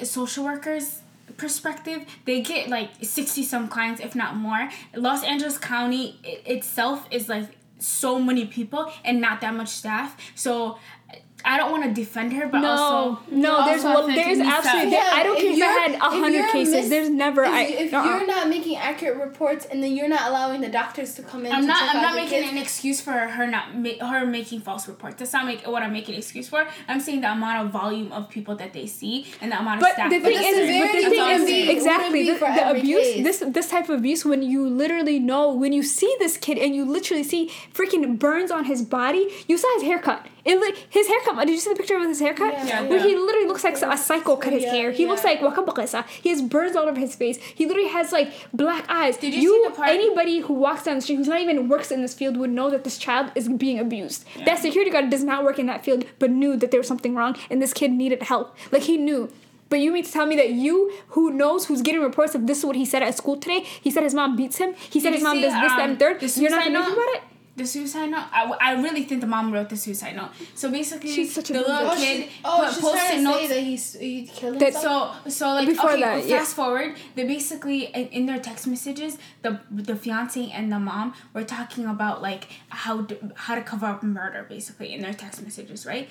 the 0.00 0.06
social 0.06 0.44
workers 0.44 1.00
perspective, 1.36 2.04
they 2.24 2.40
get 2.42 2.68
like 2.68 2.90
sixty 3.02 3.42
some 3.42 3.68
clients, 3.68 4.00
if 4.00 4.14
not 4.14 4.36
more. 4.36 4.68
Los 4.94 5.24
Angeles 5.24 5.58
County 5.58 6.18
i- 6.24 6.40
itself 6.50 7.06
is 7.10 7.28
like 7.28 7.48
so 7.78 8.20
many 8.20 8.46
people 8.46 8.92
and 9.04 9.20
not 9.20 9.40
that 9.40 9.54
much 9.54 9.68
staff. 9.68 10.16
So 10.36 10.78
I 11.44 11.56
don't 11.56 11.70
want 11.70 11.84
to 11.84 11.92
defend 11.92 12.32
her, 12.34 12.46
but 12.46 12.60
No, 12.60 12.68
also 12.70 13.22
no, 13.30 13.56
also 13.56 13.70
there's 13.70 13.84
well, 13.84 14.06
there's 14.06 14.38
absolutely. 14.38 14.84
to- 14.84 14.90
there- 14.90 15.10
I 15.12 15.22
don't 15.22 15.36
care 15.38 15.50
if 15.50 15.54
I 15.54 15.56
you're- 15.56 15.80
had 15.82 15.94
a 15.94 15.98
hundred 16.22 16.50
cases. 16.52 16.74
mis- 16.74 16.88
there's 16.88 17.08
never. 17.10 17.42
If, 17.44 17.50
I. 17.50 17.62
if 17.62 17.94
uh-uh. 17.94 18.04
you're 18.04 18.26
not 18.26 18.48
making 18.48 18.76
accurate 18.76 19.18
reports 19.18 19.66
and 19.66 19.82
then 19.82 19.92
you're 19.96 20.08
not 20.08 20.28
allowing 20.28 20.60
the 20.60 20.68
doctors 20.68 21.14
to 21.16 21.22
come 21.22 21.44
in, 21.46 21.52
I'm 21.52 21.62
to 21.62 21.66
not. 21.66 21.78
check 21.80 21.94
I'm 21.94 22.02
not 22.02 22.14
making 22.14 22.40
kids, 22.42 22.52
an 22.52 22.58
excuse 22.58 23.00
for 23.00 23.12
her 23.12 23.46
not 23.46 23.74
ma- 23.76 24.06
her 24.06 24.24
making 24.26 24.60
false 24.60 24.86
reports. 24.88 25.16
That's 25.18 25.32
not 25.32 25.46
make 25.46 25.66
what 25.66 25.82
I'm 25.82 25.92
making 25.92 26.14
an 26.14 26.18
excuse 26.20 26.48
for. 26.48 26.66
I'm 26.88 27.00
saying 27.00 27.20
the 27.22 27.32
amount 27.32 27.66
of 27.66 27.72
volume 27.72 28.12
of 28.12 28.28
people 28.28 28.54
that 28.56 28.72
they 28.72 28.86
see 28.86 29.26
and 29.40 29.50
the 29.52 29.58
amount 29.60 29.76
of 29.78 29.82
But 29.82 29.92
staff. 29.94 30.10
the 30.10 30.18
that 30.18 30.24
thing 30.28 30.38
the 30.38 30.44
is, 30.46 30.80
but 30.86 30.92
the 31.02 31.10
thing 31.10 31.30
is 31.40 31.44
be- 31.46 31.70
exactly 31.70 32.26
the, 32.30 32.34
for 32.36 32.52
the 32.52 32.70
abuse. 32.70 33.02
case. 33.02 33.24
This 33.24 33.42
this 33.48 33.68
type 33.68 33.88
of 33.88 33.98
abuse 33.98 34.24
when 34.24 34.42
you 34.42 34.66
literally 34.68 35.18
know 35.18 35.52
when 35.52 35.72
you 35.72 35.82
see 35.82 36.14
this 36.18 36.36
kid 36.36 36.58
and 36.58 36.74
you 36.74 36.84
literally 36.84 37.22
see 37.24 37.50
freaking 37.74 38.18
burns 38.18 38.50
on 38.50 38.64
his 38.66 38.82
body. 38.82 39.28
You 39.48 39.56
saw 39.58 39.68
his 39.74 39.82
haircut. 39.84 40.26
It 40.44 40.58
li- 40.58 40.74
his 40.90 41.06
haircut. 41.06 41.31
Did 41.40 41.50
you 41.50 41.58
see 41.58 41.70
the 41.70 41.76
picture 41.76 41.96
of 41.96 42.02
his 42.02 42.20
haircut? 42.20 42.52
Yeah, 42.52 42.64
Yeah. 42.66 42.82
Where 42.82 43.00
he 43.02 43.16
literally 43.16 43.46
looks 43.46 43.64
like 43.64 43.76
a 43.80 43.96
psycho 43.96 44.36
cut 44.36 44.52
his 44.52 44.62
Yeah, 44.62 44.72
hair. 44.74 44.90
He 44.92 45.06
looks 45.06 45.24
yeah. 45.24 45.30
like 45.30 45.40
wakabakasa. 45.40 46.06
He 46.08 46.28
has 46.30 46.40
burns 46.42 46.76
all 46.76 46.88
over 46.88 46.98
his 46.98 47.14
face. 47.14 47.38
He 47.42 47.66
literally 47.66 47.88
has 47.88 48.12
like 48.12 48.32
black 48.52 48.84
eyes. 48.88 49.16
Did 49.16 49.34
you 49.34 49.40
see 49.64 49.68
the 49.68 49.74
part- 49.74 49.88
Anybody 49.90 50.40
who 50.40 50.54
walks 50.54 50.84
down 50.84 50.96
the 50.96 51.02
street 51.02 51.16
who's 51.16 51.28
not 51.28 51.40
even 51.40 51.68
works 51.68 51.90
in 51.90 52.02
this 52.02 52.14
field 52.14 52.36
would 52.36 52.50
know 52.50 52.70
that 52.70 52.84
this 52.84 52.98
child 52.98 53.32
is 53.34 53.48
being 53.48 53.78
abused. 53.78 54.24
That 54.44 54.58
security 54.58 54.90
guard 54.90 55.10
does 55.10 55.24
not 55.24 55.44
work 55.44 55.58
in 55.58 55.66
that 55.66 55.84
field, 55.84 56.04
but 56.18 56.30
knew 56.30 56.56
that 56.56 56.70
there 56.70 56.80
was 56.80 56.86
something 56.88 57.14
wrong 57.14 57.36
and 57.50 57.60
this 57.62 57.72
kid 57.72 57.90
needed 57.92 58.22
help. 58.24 58.56
Like 58.70 58.82
he 58.82 58.96
knew. 58.96 59.30
But 59.68 59.80
you 59.80 59.90
mean 59.90 60.04
to 60.04 60.12
tell 60.12 60.26
me 60.26 60.36
that 60.36 60.50
you, 60.50 60.92
who 61.08 61.30
knows, 61.30 61.64
who's 61.64 61.80
getting 61.80 62.02
reports 62.02 62.34
of 62.34 62.46
this 62.46 62.58
is 62.58 62.64
what 62.66 62.76
he 62.76 62.84
said 62.84 63.02
at 63.02 63.16
school 63.16 63.38
today? 63.38 63.60
He 63.60 63.90
said 63.90 64.02
his 64.02 64.12
mom 64.12 64.36
beats 64.36 64.58
him. 64.58 64.74
He 64.74 65.00
said 65.00 65.10
Did 65.10 65.14
his 65.14 65.22
mom 65.22 65.36
see, 65.38 65.42
does 65.42 65.54
this, 65.54 65.72
that, 65.72 65.80
um, 65.80 65.90
and 65.90 65.98
third. 65.98 66.20
the 66.20 66.40
You're 66.40 66.50
not 66.50 66.64
gonna 66.64 66.84
think 66.84 66.88
note? 66.88 66.92
about 66.92 67.14
it. 67.14 67.22
The 67.54 67.66
suicide 67.66 68.10
note. 68.10 68.24
I, 68.32 68.50
I 68.62 68.72
really 68.82 69.02
think 69.04 69.20
the 69.20 69.26
mom 69.26 69.52
wrote 69.52 69.68
the 69.68 69.76
suicide 69.76 70.16
note. 70.16 70.30
So 70.54 70.70
basically, 70.70 71.10
She's 71.12 71.34
such 71.34 71.50
a 71.50 71.52
the 71.52 71.58
good 71.58 71.68
little 71.68 71.90
bitch. 71.90 71.96
kid 71.98 72.28
oh, 72.46 72.60
put 72.64 72.72
she's 72.72 72.82
post-it 72.82 72.98
trying 72.98 73.16
to 73.18 73.22
notes. 73.24 73.40
say 73.40 73.48
that 73.48 73.60
he's 73.60 73.92
he 73.94 74.26
killed 74.26 74.58
That- 74.58 74.72
himself. 74.72 75.22
So 75.24 75.28
so 75.30 75.46
like 75.56 75.68
Before 75.68 75.90
okay, 75.90 76.00
that, 76.00 76.16
fast 76.20 76.28
yeah. 76.28 76.44
forward. 76.44 76.96
They 77.14 77.24
basically 77.24 77.84
in, 77.86 78.06
in 78.08 78.24
their 78.26 78.38
text 78.38 78.66
messages, 78.66 79.18
the 79.42 79.60
the 79.70 79.94
fiance 79.96 80.50
and 80.50 80.72
the 80.72 80.78
mom 80.78 81.12
were 81.34 81.44
talking 81.44 81.84
about 81.84 82.22
like 82.22 82.44
how 82.70 83.02
to, 83.02 83.32
how 83.34 83.54
to 83.54 83.62
cover 83.62 83.84
up 83.84 84.02
murder 84.02 84.46
basically 84.48 84.94
in 84.94 85.02
their 85.02 85.12
text 85.12 85.42
messages, 85.42 85.84
right? 85.84 86.08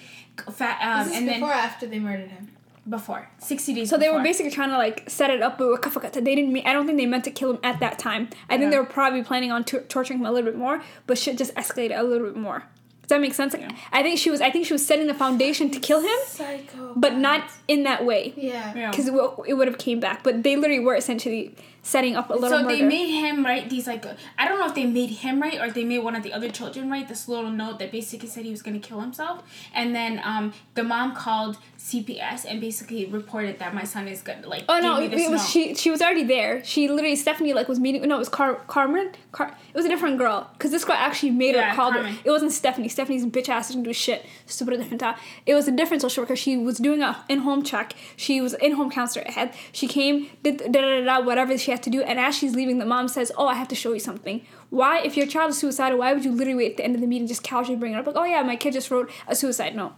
Fat, 0.51 0.77
um, 0.83 1.01
Is 1.01 1.07
this 1.07 1.17
and 1.17 1.27
then 1.27 1.39
before 1.39 1.49
or 1.49 1.53
after 1.53 1.87
they 1.87 1.97
murdered 1.99 2.29
him? 2.29 2.49
Before 2.89 3.29
sixty 3.39 3.73
days. 3.73 3.89
So 3.89 3.97
they 3.97 4.09
were 4.09 4.21
basically 4.23 4.51
trying 4.51 4.69
to 4.69 4.77
like 4.77 5.09
set 5.09 5.29
it 5.29 5.41
up, 5.41 5.57
but. 5.57 5.81
They 6.13 6.35
didn't 6.35 6.51
mean. 6.53 6.65
I 6.65 6.73
don't 6.73 6.85
think 6.85 6.97
they 6.97 7.05
meant 7.05 7.23
to 7.25 7.31
kill 7.31 7.51
him 7.51 7.59
at 7.63 7.79
that 7.79 7.99
time. 7.99 8.29
I 8.49 8.57
think 8.57 8.71
they 8.71 8.77
were 8.77 8.85
probably 8.85 9.23
planning 9.23 9.51
on 9.51 9.63
tor- 9.63 9.81
torturing 9.81 10.19
him 10.19 10.25
a 10.25 10.31
little 10.31 10.49
bit 10.49 10.57
more, 10.57 10.81
but 11.07 11.17
shit 11.17 11.37
just 11.37 11.53
escalated 11.55 11.97
a 11.97 12.03
little 12.03 12.27
bit 12.27 12.35
more. 12.35 12.63
Does 13.01 13.17
that 13.17 13.21
make 13.21 13.33
sense? 13.33 13.53
Like, 13.53 13.69
I 13.91 14.03
think 14.03 14.19
she 14.19 14.29
was. 14.29 14.39
I 14.41 14.49
think 14.51 14.65
she 14.65 14.73
was 14.73 14.85
setting 14.85 15.07
the 15.07 15.13
foundation 15.13 15.69
to 15.71 15.79
kill 15.79 15.99
him, 16.01 16.17
Psycho. 16.25 16.93
but 16.95 17.17
not 17.17 17.49
in 17.67 17.83
that 17.83 18.05
way. 18.05 18.33
Yeah. 18.37 18.73
Yeah. 18.73 18.89
Because 18.91 19.07
it, 19.07 19.13
wo- 19.13 19.43
it 19.47 19.55
would 19.55 19.67
have 19.67 19.77
came 19.77 19.99
back, 19.99 20.23
but 20.23 20.43
they 20.43 20.55
literally 20.55 20.79
were 20.83 20.95
essentially 20.95 21.55
setting 21.83 22.15
up 22.15 22.29
a 22.29 22.33
little 22.33 22.49
so 22.59 22.63
murder. 22.63 22.75
they 22.75 22.83
made 22.83 23.09
him 23.11 23.43
write 23.43 23.69
these 23.69 23.87
like 23.87 24.05
I 24.37 24.47
don't 24.47 24.59
know 24.59 24.67
if 24.67 24.75
they 24.75 24.85
made 24.85 25.09
him 25.09 25.41
write 25.41 25.59
or 25.59 25.71
they 25.71 25.83
made 25.83 25.99
one 25.99 26.15
of 26.15 26.21
the 26.21 26.31
other 26.31 26.49
children 26.51 26.91
write 26.91 27.07
this 27.09 27.27
little 27.27 27.49
note 27.49 27.79
that 27.79 27.91
basically 27.91 28.29
said 28.29 28.45
he 28.45 28.51
was 28.51 28.61
gonna 28.61 28.79
kill 28.79 29.01
himself, 29.01 29.43
and 29.73 29.95
then 29.95 30.21
um 30.23 30.53
the 30.75 30.83
mom 30.83 31.15
called 31.15 31.57
CPS 31.81 32.45
and 32.47 32.61
basically 32.61 33.05
reported 33.07 33.57
that 33.57 33.73
my 33.73 33.83
son 33.83 34.07
is 34.07 34.21
gonna 34.21 34.47
like. 34.47 34.63
Oh 34.69 34.79
no, 34.79 35.01
it, 35.01 35.11
was 35.31 35.49
she. 35.49 35.73
She 35.73 35.89
was 35.89 35.99
already 35.99 36.23
there. 36.23 36.63
She 36.63 36.87
literally 36.87 37.15
Stephanie 37.15 37.53
like 37.53 37.67
was 37.67 37.79
meeting. 37.79 38.07
No, 38.07 38.15
it 38.15 38.19
was 38.19 38.29
Car 38.29 38.55
Carmen. 38.67 39.11
Car. 39.31 39.47
It 39.73 39.75
was 39.75 39.85
a 39.85 39.89
different 39.89 40.19
girl 40.19 40.47
because 40.53 40.69
this 40.69 40.85
girl 40.85 40.95
actually 40.95 41.31
made 41.31 41.55
her 41.55 41.61
Yeah, 41.61 41.75
called 41.75 41.95
Carmen. 41.95 42.13
her. 42.13 42.21
It 42.23 42.29
wasn't 42.29 42.51
Stephanie. 42.51 42.87
Stephanie's 42.87 43.25
bitch 43.25 43.49
ass 43.49 43.69
didn't 43.69 43.83
do 43.83 43.93
shit. 43.93 44.25
Stupid 44.45 44.77
different. 44.77 45.17
It 45.47 45.55
was 45.55 45.67
a 45.67 45.71
different 45.71 46.03
social 46.03 46.23
worker. 46.23 46.35
She 46.35 46.55
was 46.55 46.77
doing 46.77 47.01
a 47.01 47.25
in 47.27 47.39
home 47.39 47.63
check. 47.63 47.93
She 48.15 48.39
was 48.41 48.53
in 48.53 48.73
home 48.73 48.91
counselor 48.91 49.25
ahead. 49.25 49.53
She 49.71 49.87
came 49.87 50.29
did 50.43 50.57
da 50.59 50.67
da 50.67 50.81
da 50.81 51.03
da 51.03 51.25
whatever 51.25 51.57
she 51.57 51.71
had 51.71 51.81
to 51.83 51.89
do. 51.89 52.03
And 52.03 52.19
as 52.19 52.37
she's 52.37 52.55
leaving, 52.55 52.77
the 52.77 52.85
mom 52.85 53.07
says, 53.07 53.31
"Oh, 53.37 53.47
I 53.47 53.55
have 53.55 53.67
to 53.69 53.75
show 53.75 53.91
you 53.91 53.99
something." 53.99 54.45
Why, 54.69 55.01
if 55.01 55.17
your 55.17 55.25
child 55.25 55.49
is 55.49 55.57
suicidal, 55.57 55.97
why 55.97 56.13
would 56.13 56.23
you 56.23 56.31
literally 56.31 56.55
wait 56.55 56.71
at 56.71 56.77
the 56.77 56.83
end 56.83 56.95
of 56.95 57.01
the 57.01 57.07
meeting 57.07 57.27
just 57.27 57.43
casually 57.43 57.75
bring 57.75 57.93
it 57.93 57.97
up 57.97 58.05
like, 58.05 58.15
"Oh 58.15 58.23
yeah, 58.23 58.43
my 58.43 58.55
kid 58.55 58.73
just 58.73 58.91
wrote 58.91 59.09
a 59.27 59.35
suicide 59.35 59.75
note." 59.75 59.93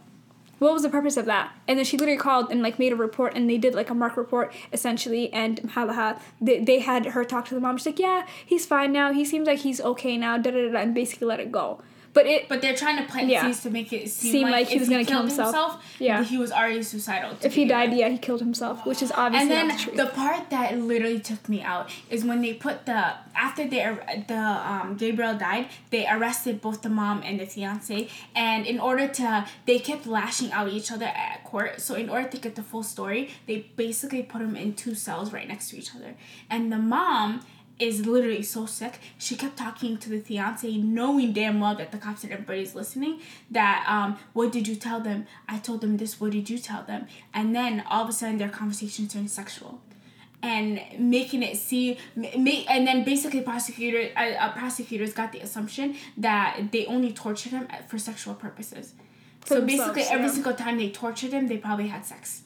What 0.58 0.72
was 0.72 0.82
the 0.82 0.88
purpose 0.88 1.16
of 1.16 1.26
that? 1.26 1.54
And 1.66 1.78
then 1.78 1.84
she 1.84 1.96
literally 1.96 2.18
called 2.18 2.50
and 2.50 2.62
like 2.62 2.78
made 2.78 2.92
a 2.92 2.96
report 2.96 3.34
and 3.34 3.48
they 3.48 3.58
did 3.58 3.74
like 3.74 3.90
a 3.90 3.94
mark 3.94 4.16
report 4.16 4.52
essentially 4.72 5.32
and 5.32 5.60
Malaha 5.62 6.20
they, 6.40 6.62
they 6.62 6.80
had 6.80 7.06
her 7.06 7.24
talk 7.24 7.46
to 7.46 7.54
the 7.54 7.60
mom. 7.60 7.76
She's 7.76 7.86
like, 7.86 7.98
Yeah, 7.98 8.26
he's 8.44 8.66
fine 8.66 8.92
now. 8.92 9.12
He 9.12 9.24
seems 9.24 9.46
like 9.46 9.60
he's 9.60 9.80
okay 9.80 10.16
now, 10.16 10.36
da 10.38 10.50
da 10.50 10.70
da 10.70 10.78
and 10.78 10.94
basically 10.94 11.26
let 11.26 11.40
it 11.40 11.50
go. 11.52 11.80
But 12.14 12.26
it 12.26 12.48
But 12.48 12.62
they're 12.62 12.76
trying 12.76 12.96
to 12.96 13.04
plant 13.10 13.28
Yeah. 13.28 13.42
seeds 13.44 13.62
to 13.64 13.70
make 13.70 13.92
it 13.92 14.08
seem, 14.08 14.32
Seem 14.32 14.42
like, 14.44 14.52
like 14.52 14.68
he 14.68 14.78
was 14.78 14.88
gonna 14.88 15.04
kill 15.04 15.18
killed 15.28 15.38
himself. 15.38 15.82
Yeah. 15.98 16.22
he 16.24 16.38
was 16.38 16.50
already 16.52 16.82
suicidal. 16.82 17.36
to 17.36 17.46
if 17.46 17.54
he 17.54 17.64
died, 17.64 17.92
yeah, 17.92 18.08
he 18.08 18.18
killed 18.18 18.40
himself, 18.40 18.86
which 18.86 19.02
is 19.02 19.10
obviously 19.12 19.42
And 19.42 19.50
then 19.50 19.68
not 19.68 19.96
the 19.96 20.04
the 20.04 20.10
part 20.22 20.48
that 20.50 20.78
literally 20.78 21.20
took 21.20 21.48
me 21.48 21.60
out 21.62 21.90
is 22.08 22.24
when 22.24 22.40
they 22.40 22.54
put 22.54 22.86
the 22.86 23.14
after 23.34 23.66
they 23.66 23.82
the 24.28 24.42
um, 24.72 24.96
Gabriel 24.96 25.34
died, 25.36 25.66
they 25.90 26.06
arrested 26.06 26.60
both 26.60 26.82
the 26.82 26.88
mom 26.88 27.22
and 27.24 27.40
the 27.40 27.46
fiance, 27.46 28.08
and 28.34 28.64
in 28.66 28.78
order 28.78 29.08
to 29.08 29.46
they 29.66 29.78
kept 29.80 30.06
lashing 30.06 30.52
out 30.52 30.68
each 30.68 30.90
other 30.92 31.06
at 31.06 31.42
court. 31.44 31.80
So 31.80 31.94
in 31.96 32.08
order 32.08 32.28
to 32.28 32.36
get 32.38 32.54
the 32.54 32.62
full 32.62 32.84
story, 32.84 33.30
they 33.48 33.66
basically 33.76 34.22
put 34.22 34.38
them 34.40 34.54
in 34.56 34.74
two 34.74 34.94
cells 34.94 35.32
right 35.32 35.48
next 35.48 35.70
to 35.70 35.76
each 35.78 35.94
other, 35.96 36.14
and 36.48 36.70
the 36.70 36.78
mom 36.78 37.40
is 37.78 38.06
literally 38.06 38.42
so 38.42 38.66
sick. 38.66 39.00
She 39.18 39.34
kept 39.36 39.56
talking 39.56 39.96
to 39.98 40.08
the 40.08 40.20
fiance, 40.20 40.70
knowing 40.76 41.32
damn 41.32 41.60
well 41.60 41.74
that 41.74 41.90
the 41.90 41.98
cops 41.98 42.22
and 42.24 42.32
everybody's 42.32 42.74
listening. 42.74 43.20
That 43.50 43.84
um, 43.88 44.18
what 44.32 44.52
did 44.52 44.68
you 44.68 44.76
tell 44.76 45.00
them? 45.00 45.26
I 45.48 45.58
told 45.58 45.80
them 45.80 45.96
this. 45.96 46.20
What 46.20 46.32
did 46.32 46.48
you 46.48 46.58
tell 46.58 46.82
them? 46.84 47.06
And 47.32 47.54
then 47.54 47.82
all 47.88 48.04
of 48.04 48.08
a 48.08 48.12
sudden, 48.12 48.38
their 48.38 48.48
conversation 48.48 49.08
turned 49.08 49.30
sexual, 49.30 49.80
and 50.42 50.80
making 50.98 51.42
it 51.42 51.56
see, 51.56 51.98
make, 52.14 52.70
and 52.70 52.86
then 52.86 53.02
basically 53.02 53.40
prosecutor, 53.40 54.10
uh, 54.16 54.20
uh, 54.20 54.52
prosecutors 54.52 55.12
got 55.12 55.32
the 55.32 55.40
assumption 55.40 55.96
that 56.16 56.68
they 56.70 56.86
only 56.86 57.12
tortured 57.12 57.52
him 57.52 57.68
for 57.88 57.98
sexual 57.98 58.34
purposes. 58.34 58.94
For 59.40 59.56
so 59.56 59.62
basically, 59.62 60.02
every 60.02 60.28
single 60.28 60.54
time 60.54 60.78
they 60.78 60.90
tortured 60.90 61.32
him, 61.32 61.48
they 61.48 61.58
probably 61.58 61.88
had 61.88 62.06
sex. 62.06 62.42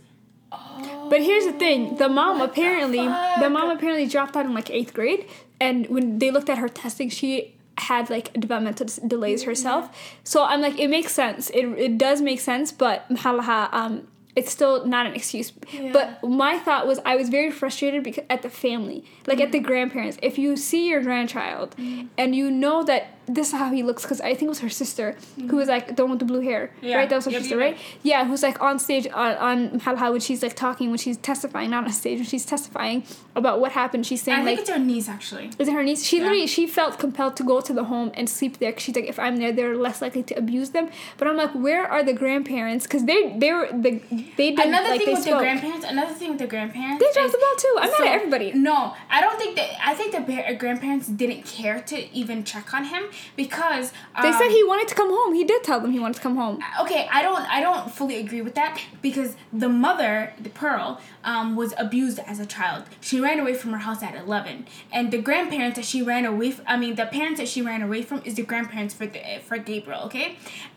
But 0.50 1.22
here's 1.22 1.44
the 1.44 1.52
thing: 1.52 1.96
the 1.96 2.08
mom 2.08 2.38
the 2.38 2.44
apparently, 2.44 3.06
the, 3.06 3.12
fuck? 3.40 3.52
mom 3.52 3.70
apparently 3.70 4.06
dropped 4.06 4.36
out 4.36 4.46
in 4.46 4.54
like 4.54 4.70
eighth 4.70 4.94
grade, 4.94 5.26
and 5.60 5.86
when 5.88 6.18
they 6.18 6.30
looked 6.30 6.48
at 6.48 6.58
her 6.58 6.68
testing, 6.68 7.08
she 7.08 7.54
had 7.78 8.10
like 8.10 8.32
developmental 8.34 8.86
delays 9.06 9.44
herself. 9.44 10.16
So 10.24 10.44
I'm 10.44 10.60
like, 10.60 10.78
it 10.78 10.88
makes 10.88 11.12
sense. 11.12 11.50
It 11.50 11.66
it 11.66 11.98
does 11.98 12.20
make 12.20 12.40
sense, 12.40 12.72
but 12.72 13.08
mahalaha, 13.08 13.72
um, 13.72 14.08
it's 14.36 14.50
still 14.50 14.86
not 14.86 15.06
an 15.06 15.14
excuse. 15.14 15.52
But 15.92 16.22
my 16.22 16.58
thought 16.58 16.86
was, 16.86 17.00
I 17.04 17.16
was 17.16 17.28
very 17.28 17.50
frustrated 17.50 18.02
because 18.04 18.24
at 18.30 18.42
the 18.42 18.50
family, 18.50 19.04
like 19.26 19.40
at 19.40 19.52
the 19.52 19.60
grandparents. 19.60 20.18
If 20.22 20.38
you 20.38 20.56
see 20.56 20.88
your 20.88 21.02
grandchild, 21.02 21.74
and 22.16 22.34
you 22.34 22.50
know 22.50 22.82
that 22.84 23.17
this 23.28 23.48
is 23.48 23.54
how 23.54 23.70
he 23.70 23.82
looks, 23.82 24.02
because 24.02 24.20
I 24.20 24.30
think 24.34 24.42
it 24.42 24.48
was 24.48 24.60
her 24.60 24.68
sister 24.68 25.16
who 25.36 25.56
was 25.56 25.68
mm-hmm. 25.68 25.70
like 25.70 25.96
the 25.96 26.02
one 26.04 26.12
with 26.12 26.18
the 26.20 26.24
blue 26.24 26.40
hair, 26.40 26.70
Yeah. 26.80 26.96
right? 26.96 27.08
That 27.08 27.16
was 27.16 27.24
her 27.26 27.30
Yep, 27.32 27.42
sister, 27.42 27.58
yep, 27.60 27.64
right? 27.74 27.78
Yeah, 28.02 28.24
who's 28.24 28.42
like 28.42 28.60
on 28.62 28.78
stage 28.78 29.06
on 29.08 29.32
on 29.48 29.80
Halha 29.80 30.10
when 30.12 30.20
she's 30.20 30.42
like 30.42 30.56
talking 30.56 30.88
when 30.88 30.98
she's 30.98 31.16
testifying, 31.18 31.70
not 31.70 31.84
on 31.84 31.92
stage 31.92 32.18
when 32.18 32.26
she's 32.26 32.44
testifying 32.46 33.04
about 33.36 33.60
what 33.60 33.72
happened. 33.72 34.06
She's 34.06 34.22
saying 34.22 34.40
I 34.40 34.44
think 34.44 34.58
like. 34.58 34.68
it's 34.68 34.70
her 34.70 34.78
niece 34.78 35.08
actually. 35.08 35.50
Is 35.58 35.68
it 35.68 35.72
her 35.74 35.82
niece? 35.82 36.02
She 36.04 36.16
Yeah. 36.16 36.22
literally 36.24 36.46
she 36.46 36.66
felt 36.66 36.98
compelled 36.98 37.36
to 37.36 37.44
go 37.44 37.60
to 37.60 37.72
the 37.72 37.84
home 37.84 38.10
and 38.14 38.28
sleep 38.28 38.58
there. 38.58 38.72
'cause 38.72 38.82
she's 38.82 38.96
like, 38.96 39.08
if 39.14 39.18
I'm 39.18 39.36
there, 39.36 39.52
they're 39.52 39.76
less 39.76 40.00
likely 40.02 40.22
to 40.30 40.34
abuse 40.42 40.70
them. 40.70 40.88
But 41.18 41.28
I'm 41.28 41.36
like, 41.36 41.52
where 41.66 41.84
are 41.94 42.02
the 42.02 42.12
grandparents? 42.22 42.82
Because 42.86 43.04
they 43.04 43.20
they 43.42 43.52
were 43.52 43.68
the 43.72 43.92
they 44.38 44.50
did 44.56 44.66
Another 44.66 44.90
like 44.90 45.00
thing 45.02 45.14
with 45.14 45.24
the 45.24 45.30
grandparents. 45.44 45.84
Another 45.86 46.14
thing 46.14 46.30
with 46.30 46.38
the 46.38 46.46
grandparents. 46.54 46.98
They 47.04 47.10
dropped 47.14 47.32
the 47.32 47.38
ball 47.44 47.56
too. 47.64 47.74
I'm 47.82 47.90
so- 47.90 47.98
not 47.98 48.06
at 48.08 48.14
everybody. 48.20 48.52
No, 48.52 48.94
I 49.10 49.20
don't 49.20 49.38
think 49.38 49.56
that. 49.56 49.68
I 49.90 49.94
think 49.94 50.12
the 50.16 50.22
par- 50.30 50.54
grandparents 50.54 51.06
didn't 51.08 51.42
care 51.44 51.80
to 51.90 51.96
even 52.20 52.44
check 52.44 52.72
on 52.74 52.84
him 52.84 53.04
because 53.36 53.92
They 54.22 54.32
said 54.32 54.46
um, 54.46 54.50
he 54.50 54.64
wanted 54.64 54.88
to 54.88 54.94
come 54.94 55.10
home. 55.10 55.34
He 55.34 55.44
did 55.44 55.62
tell 55.64 55.80
them 55.80 55.90
he 55.92 56.00
wanted 56.00 56.14
to 56.16 56.22
come 56.22 56.36
home. 56.36 56.58
okay 56.80 57.08
i 57.10 57.22
don't 57.22 57.42
i 57.56 57.60
don't 57.60 57.90
fully 57.90 58.16
agree 58.18 58.42
with 58.42 58.54
that 58.54 58.80
because 59.02 59.36
the 59.52 59.68
mother 59.68 60.32
the 60.40 60.50
pearl 60.50 61.00
um, 61.30 61.46
was 61.60 61.70
abused 61.86 62.18
as 62.32 62.38
a 62.46 62.46
child. 62.56 62.82
She 63.08 63.16
ran 63.26 63.38
away 63.44 63.54
from 63.60 63.70
her 63.76 63.82
house 63.88 64.02
at 64.08 64.14
11 64.24 64.66
and 64.96 65.04
the 65.14 65.20
grandparents 65.28 65.76
that 65.78 65.84
she 65.92 66.00
ran 66.12 66.24
away 66.32 66.50
from 66.56 66.64
i 66.74 66.76
mean 66.82 66.94
the 67.02 67.06
parents 67.18 67.38
that 67.40 67.48
she 67.54 67.60
ran 67.70 67.80
away 67.88 68.00
from 68.08 68.18
is 68.28 68.34
the 68.40 68.46
grandparents 68.50 68.92
for 68.98 69.06
the 69.14 69.20
for 69.46 69.56
gabriel 69.70 70.02
okay? 70.08 70.28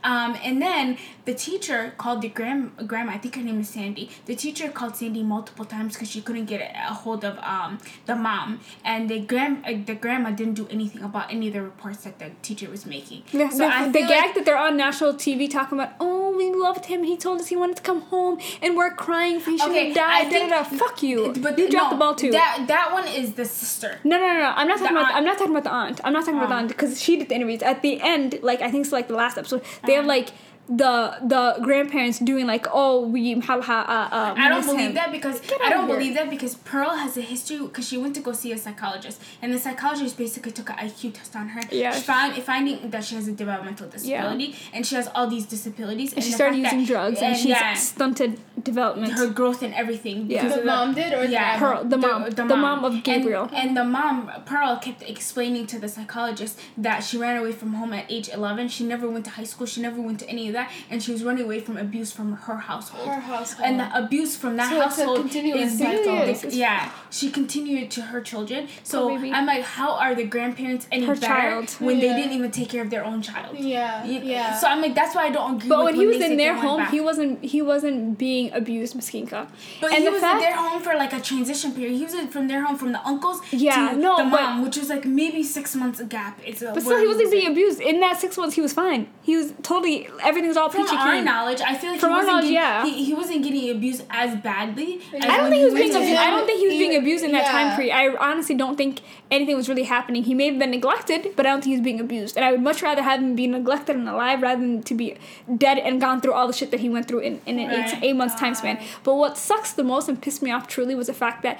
Um, 0.04 0.32
and 0.48 0.56
then 0.66 0.86
the 1.30 1.36
teacher 1.48 1.80
called 2.02 2.20
the 2.26 2.32
grand 2.40 2.62
grandma 2.92 3.12
i 3.18 3.20
think 3.24 3.34
her 3.40 3.46
name 3.50 3.60
is 3.66 3.70
sandy. 3.78 4.06
The 4.30 4.36
teacher 4.46 4.68
called 4.78 4.94
sandy 5.00 5.24
multiple 5.36 5.66
times 5.76 5.92
because 5.94 6.10
she 6.14 6.22
couldn't 6.28 6.46
get 6.54 6.60
a 6.90 6.94
hold 7.04 7.22
of 7.30 7.36
um, 7.54 7.72
the 8.10 8.16
mom. 8.16 8.48
And 8.92 9.02
the 9.10 9.20
grand 9.32 9.56
uh, 9.66 9.72
the 9.90 9.96
grandma 10.04 10.30
didn't 10.32 10.56
do 10.62 10.68
anything 10.78 11.02
about 11.10 11.26
any 11.36 11.46
of 11.50 11.54
the 11.58 11.64
reports 11.72 12.00
that 12.06 12.16
the 12.20 12.30
teacher 12.48 12.68
was 12.76 12.84
making. 12.96 13.22
The, 13.32 13.50
so 13.52 13.58
the, 13.60 13.66
I 13.66 13.90
the 13.98 14.00
gag 14.00 14.10
like- 14.10 14.36
that 14.36 14.44
they're 14.46 14.64
on 14.68 14.76
national 14.88 15.14
TV 15.26 15.50
talking 15.58 15.76
about, 15.80 15.94
oh, 16.00 16.36
we 16.36 16.48
loved 16.68 16.86
him. 16.92 17.00
He 17.04 17.16
told 17.26 17.40
us 17.42 17.48
he 17.48 17.58
wanted 17.64 17.78
to 17.82 17.86
come 17.90 18.02
home, 18.14 18.36
and 18.62 18.76
we're 18.78 18.94
crying 19.06 19.40
for 19.40 19.52
he 19.52 19.58
should 19.58 19.70
Okay, 19.72 19.88
have 19.88 19.96
died. 19.96 20.26
Da, 20.50 20.64
da. 20.64 20.78
Fuck 20.78 21.04
you. 21.04 21.34
But 21.40 21.58
you 21.58 21.70
dropped 21.70 21.92
no, 21.92 21.98
the 21.98 22.00
ball 22.00 22.16
too. 22.16 22.32
That 22.32 22.66
that 22.68 22.92
one 22.92 23.08
is 23.08 23.34
the 23.34 23.46
sister. 23.46 24.00
no, 24.04 24.18
no, 24.18 24.28
no, 24.28 24.40
no. 24.40 24.54
I'm 24.56 24.68
not 24.68 24.80
talking 24.80 24.94
The 24.96 25.00
about. 25.02 25.10
aunt. 25.12 25.18
I'm 25.18 25.24
not 25.26 25.38
talking 25.38 25.52
about 25.56 25.64
the 25.64 25.72
aunt. 25.72 26.02
I'm 26.04 26.14
not 26.14 26.26
talking 26.26 26.38
about 26.38 26.50
the 26.50 26.56
Oh. 26.56 26.60
aunt 26.60 26.68
because 26.70 27.02
she 27.02 27.18
did 27.18 27.30
the 27.30 27.36
interviews. 27.36 27.62
At 27.62 27.82
the 27.82 28.02
end, 28.02 28.40
like 28.42 28.62
I 28.62 28.70
think 28.72 28.84
it's 28.86 28.92
like 28.94 29.08
the 29.08 29.16
last 29.16 29.38
episode, 29.38 29.62
they 29.86 29.94
have 29.94 30.02
Uh-huh. 30.06 30.08
like 30.18 30.30
the 30.69 31.17
the 31.24 31.58
grandparents 31.62 32.19
doing 32.19 32.47
like, 32.47 32.65
oh, 32.71 33.06
we 33.08 33.32
have 33.41 33.63
ha, 33.65 33.80
uh, 33.82 34.15
uh, 34.15 34.34
I 34.38 34.50
don't 34.50 34.65
believe 34.65 34.80
him. 34.89 34.93
that 34.93 35.12
because 35.12 35.39
Get 35.41 35.60
I 35.62 35.69
don't 35.69 35.88
here. 35.88 35.97
believe 35.97 36.13
that 36.15 36.30
because 36.30 36.56
Pearl 36.56 36.91
has 36.91 37.17
a 37.17 37.21
history 37.21 37.58
because 37.60 37.88
she 37.88 37.97
went 37.97 38.15
to 38.15 38.21
go 38.21 38.32
see 38.32 38.52
a 38.54 38.58
psychologist 38.58 39.21
and 39.41 39.54
the 39.54 39.60
psychologist 39.60 40.17
basically 40.17 40.52
took 40.52 40.69
an 40.69 40.78
IQ 40.78 41.13
test 41.15 41.36
on 41.36 41.50
her. 41.50 41.62
Yeah. 41.71 41.93
She 41.93 42.02
found 42.02 42.36
finding 42.43 42.89
that 42.89 43.04
she 43.04 43.15
has 43.15 43.28
a 43.28 43.34
developmental 43.34 43.88
disability 43.89 44.56
and 44.74 44.86
she 44.86 44.95
has 44.95 45.10
all 45.15 45.28
these 45.28 45.45
disabilities 45.45 46.13
And 46.13 46.24
she 46.24 46.30
the 46.32 46.36
started 46.36 46.58
using 46.58 46.80
that- 46.80 46.88
drugs, 46.88 47.19
and 47.21 47.36
she's 47.36 47.47
yeah, 47.47 47.74
stunted 47.74 48.39
development. 48.63 49.13
her 49.13 49.28
growth 49.28 49.63
and 49.63 49.74
everything. 49.74 50.30
Yeah. 50.30 50.47
The 50.47 50.54
of 50.56 50.60
the- 50.62 50.65
mom 50.65 50.93
did 50.93 51.13
or 51.13 51.26
the 51.26 51.34
yeah, 51.34 51.60
Pearl, 51.60 51.84
the 51.84 51.97
mom, 51.97 52.30
the 52.30 52.45
mom 52.56 52.86
of 52.86 52.93
And- 52.93 53.04
Gabriel. 53.04 53.50
And, 53.54 53.76
the 53.76 53.84
mom, 53.84 54.30
Pearl, 54.45 54.78
kept 54.78 55.02
explaining 55.04 55.65
to 55.67 55.80
the 55.80 55.88
psychologist 55.89 56.60
that 56.78 57.00
she 57.04 57.17
ran 57.17 57.38
away 57.38 57.52
from 57.52 57.74
home 57.74 57.93
at 57.93 58.06
age 58.10 58.30
11. 58.30 58.69
She 58.69 58.84
never 58.86 59.10
went 59.10 59.26
to 59.26 59.32
high 59.32 59.43
school. 59.45 59.65
She 59.65 59.82
never 59.82 60.00
went 60.02 60.19
to 60.19 60.30
any 60.30 60.47
that. 60.54 60.72
And 60.90 61.02
she 61.04 61.12
was 61.12 61.24
running 61.24 61.44
away 61.46 61.60
from 61.60 61.78
abuse 61.78 62.12
from 62.12 62.34
her 62.34 62.58
household. 62.58 63.08
Her 63.08 63.20
household. 63.20 63.66
And 63.68 63.80
the 63.80 63.98
abuse 63.98 64.36
from 64.36 64.58
that 64.58 64.70
So 64.72 64.82
household 64.82 65.26
is 65.36 65.78
cycle. 65.78 66.10
Oh, 66.12 66.24
yes, 66.26 66.46
yeah, 66.54 66.92
she 67.10 67.30
continued 67.32 67.92
to 67.92 68.02
her 68.02 68.22
children. 68.22 68.68
So. 68.84 69.10
I'm 69.12 69.46
like, 69.46 69.64
how 69.64 69.92
are 69.96 70.14
the 70.16 70.24
grandparents 70.26 70.88
any 70.92 71.06
Her 71.06 71.16
better 71.16 71.26
child. 71.26 71.70
when 71.80 71.98
Yeah. 72.00 72.02
they 72.14 72.22
didn't 72.22 72.34
even 72.34 72.52
take 72.52 72.70
care 72.70 72.82
of 72.82 72.90
their 72.90 73.04
own 73.06 73.22
child? 73.22 73.58
yeah, 73.58 74.04
You- 74.06 74.22
yeah. 74.24 74.58
So 74.58 74.68
I'm 74.68 74.82
like, 74.82 74.96
that's 74.96 75.16
why 75.16 75.24
I 75.26 75.30
don't 75.30 75.56
agree. 75.56 75.70
But 75.70 75.84
when 75.86 75.96
he 75.96 76.06
was 76.08 76.18
in 76.22 76.38
their 76.38 76.56
home, 76.56 76.86
he 76.88 77.00
wasn't 77.02 77.44
he 77.44 77.62
wasn't 77.62 78.18
being 78.18 78.52
abused, 78.54 78.96
Miskinka. 78.96 79.48
But 79.82 79.90
and 79.94 80.00
he 80.00 80.06
the 80.06 80.12
was 80.12 80.22
fact- 80.22 80.36
in 80.36 80.42
their 80.42 80.56
home 80.56 80.82
for 80.82 80.94
like 80.96 81.14
a 81.14 81.20
transition 81.20 81.72
period. 81.74 81.98
He 81.98 82.04
was 82.04 82.14
in, 82.14 82.28
from 82.30 82.48
their 82.48 82.64
home 82.66 82.78
from 82.78 82.92
the 82.92 83.02
uncles 83.06 83.42
Yeah, 83.52 83.92
to 83.92 83.98
no, 83.98 84.18
the 84.18 84.24
but- 84.24 84.42
mom, 84.42 84.64
which 84.64 84.78
was 84.78 84.90
like 84.90 85.06
maybe 85.06 85.44
six 85.44 85.76
months 85.76 86.00
a 86.00 86.06
gap. 86.06 86.40
It's 86.46 86.62
a 86.62 86.72
But 86.74 86.84
still, 86.84 87.00
he 87.00 87.08
wasn't 87.08 87.32
being 87.32 87.48
abused. 87.52 87.80
In 87.82 88.00
that 88.02 88.20
six 88.20 88.38
months, 88.38 88.56
he 88.56 88.62
was 88.62 88.74
fine. 88.74 89.08
He 89.24 89.36
was 89.38 89.54
totally 89.64 90.08
everything's 90.42 90.58
all 90.58 90.70
From 90.70 90.84
peachy 90.86 90.96
our 90.98 91.14
keen. 91.14 91.26
knowledge, 91.26 91.62
I 91.62 91.76
feel 91.76 91.92
like 91.92 92.00
From 92.00 92.10
he 92.10 92.14
our 92.14 92.20
wasn't 92.20 92.34
knowledge, 92.36 92.50
getting, 92.50 92.56
yeah. 92.56 92.86
he, 92.86 93.06
he 93.06 93.14
wasn't 93.14 93.44
getting 93.44 93.70
abused 93.70 94.04
as 94.10 94.36
badly. 94.42 95.00
as 95.14 95.24
I 95.24 95.38
don't 95.38 95.50
think 95.50 95.60
he 95.60 95.66
was 95.66 95.74
being 95.74 95.92
to 95.92 95.98
abused. 95.98 96.20
I 96.20 96.30
don't 96.32 96.46
think 96.46 96.60
he 96.60 96.68
was 96.68 96.78
being 96.78 96.96
abused 96.96 97.24
in 97.24 97.32
that 97.34 97.44
yeah. 97.46 97.52
time 97.52 97.76
period. 97.76 97.94
I 97.94 98.16
honestly 98.32 98.56
don't 98.56 98.76
think 98.76 99.02
anything 99.30 99.56
was 99.56 99.70
really 99.70 99.84
happening. 99.84 100.24
He 100.24 100.34
may 100.34 100.48
have 100.50 100.60
been 100.60 100.72
neglected, 100.72 101.34
but 101.36 101.46
I 101.46 101.50
don't 101.50 101.62
think 101.62 101.72
he 101.74 101.78
was 101.80 101.84
being 101.84 102.00
abused. 102.00 102.36
And 102.38 102.44
I 102.46 102.52
would 102.52 102.62
much 102.62 102.82
rather 102.82 103.02
have 103.04 103.20
him 103.20 103.36
be 103.36 103.48
neglected 103.48 103.96
and 103.96 104.08
alive 104.10 104.42
rather 104.42 104.60
than 104.62 104.84
to 104.84 104.94
be 104.96 105.18
dead 105.58 105.78
and 105.78 106.02
gone 106.02 106.22
through 106.22 106.34
all 106.34 106.48
the 106.48 106.54
shit 106.54 106.72
that 106.72 106.80
he 106.80 106.90
went 106.90 107.08
through 107.08 107.20
in, 107.20 107.42
in 107.46 107.60
an 107.60 107.68
Right. 107.70 107.94
eight, 107.94 108.04
eight 108.04 108.16
months 108.16 108.36
time 108.36 108.56
span. 108.56 108.80
But 109.04 109.16
what 109.16 109.38
sucks 109.38 109.72
the 109.74 109.84
most 109.84 110.10
and 110.10 110.22
pissed 110.22 110.42
me 110.42 110.52
off 110.52 110.68
truly 110.68 110.96
was 110.96 111.08
the 111.08 111.14
fact 111.14 111.44
that 111.44 111.60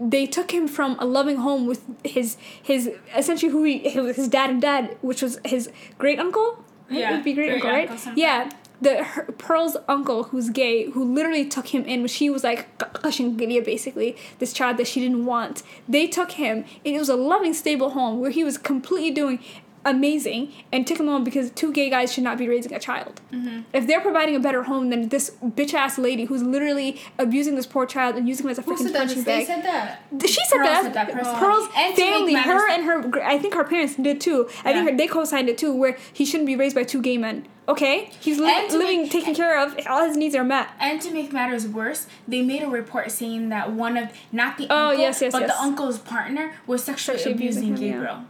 they 0.00 0.26
took 0.26 0.50
him 0.52 0.66
from 0.66 0.96
a 0.98 1.04
loving 1.04 1.36
home 1.36 1.66
with 1.66 1.82
his 2.04 2.36
his 2.60 2.90
essentially 3.16 3.52
who 3.52 3.62
he 3.62 3.78
his 3.78 4.26
dad 4.28 4.50
and 4.50 4.60
dad, 4.60 4.96
which 5.02 5.22
was 5.22 5.38
his 5.44 5.70
great 5.98 6.18
uncle. 6.18 6.63
Yeah, 6.90 7.10
it 7.10 7.14
would 7.14 7.24
be 7.24 7.32
great 7.32 7.54
uncle, 7.54 7.70
right? 7.70 7.90
Yeah, 8.16 8.50
the 8.80 9.02
her, 9.02 9.24
Pearl's 9.24 9.76
uncle, 9.88 10.24
who's 10.24 10.50
gay, 10.50 10.90
who 10.90 11.04
literally 11.04 11.46
took 11.46 11.68
him 11.68 11.84
in 11.84 12.00
when 12.00 12.08
she 12.08 12.28
was 12.30 12.44
like 12.44 12.78
Kashingilia, 12.78 13.64
basically 13.64 14.16
this 14.38 14.52
child 14.52 14.76
that 14.76 14.86
she 14.86 15.00
didn't 15.00 15.24
want. 15.24 15.62
They 15.88 16.06
took 16.06 16.32
him, 16.32 16.64
and 16.84 16.94
it 16.94 16.98
was 16.98 17.08
a 17.08 17.16
loving, 17.16 17.54
stable 17.54 17.90
home 17.90 18.20
where 18.20 18.30
he 18.30 18.44
was 18.44 18.58
completely 18.58 19.10
doing 19.10 19.38
amazing, 19.84 20.52
and 20.72 20.86
took 20.86 20.98
him 20.98 21.06
home 21.06 21.24
because 21.24 21.50
two 21.50 21.72
gay 21.72 21.90
guys 21.90 22.12
should 22.12 22.24
not 22.24 22.38
be 22.38 22.48
raising 22.48 22.72
a 22.72 22.78
child. 22.80 23.20
Mm-hmm. 23.32 23.60
If 23.72 23.86
they're 23.86 24.00
providing 24.00 24.36
a 24.36 24.40
better 24.40 24.62
home 24.64 24.90
than 24.90 25.08
this 25.08 25.30
bitch 25.44 25.74
ass 25.74 25.98
lady 25.98 26.24
who's 26.24 26.42
literally 26.42 27.00
abusing 27.18 27.54
this 27.56 27.66
poor 27.66 27.86
child 27.86 28.16
and 28.16 28.28
using 28.28 28.46
him 28.46 28.50
as 28.50 28.58
a 28.58 28.62
Who 28.62 28.72
freaking 28.74 28.78
said 28.78 28.92
that? 28.94 28.98
punching 29.06 29.24
They 29.24 29.38
bag. 29.38 29.46
said 29.46 29.64
that. 29.64 30.02
She 30.22 30.32
said 30.46 30.56
Pearl 30.56 30.66
that. 30.66 30.82
said 30.84 30.94
that. 30.94 31.38
Pearl's 31.38 31.68
And 31.76 31.96
family, 31.96 32.34
her 32.34 32.70
and 32.70 32.84
her, 32.84 33.22
I 33.22 33.38
think 33.38 33.54
her 33.54 33.64
parents 33.64 33.94
did 33.96 34.20
too. 34.20 34.48
I 34.64 34.72
think 34.72 34.90
her, 34.90 34.96
they 34.96 35.06
co-signed 35.06 35.48
it 35.48 35.58
too, 35.58 35.74
where 35.74 35.96
he 36.12 36.24
shouldn't 36.24 36.46
be 36.46 36.56
raised 36.56 36.74
by 36.74 36.84
two 36.84 37.02
gay 37.02 37.18
men. 37.18 37.46
Okay, 37.66 38.10
he's 38.20 38.38
li- 38.38 38.68
living, 38.70 39.02
make- 39.02 39.10
taken 39.10 39.34
care 39.34 39.58
of. 39.58 39.74
All 39.88 40.06
his 40.06 40.18
needs 40.18 40.34
are 40.34 40.44
met. 40.44 40.68
And 40.78 41.00
to 41.00 41.10
make 41.10 41.32
matters 41.32 41.66
worse, 41.66 42.06
they 42.28 42.42
made 42.42 42.62
a 42.62 42.68
report 42.68 43.10
saying 43.10 43.48
that 43.48 43.72
one 43.72 43.96
of 43.96 44.10
not 44.30 44.58
the 44.58 44.66
Oh, 44.68 44.88
uncle, 44.90 45.00
yes, 45.00 45.22
yes, 45.22 45.32
but 45.32 45.40
yes. 45.42 45.50
the 45.56 45.62
uncle's 45.62 45.98
partner 45.98 46.52
was 46.66 46.84
sexually, 46.84 47.16
Sexually 47.16 47.34
abusing 47.36 47.64
abusing, 47.72 47.86
him, 47.94 48.02
yeah. 48.02 48.22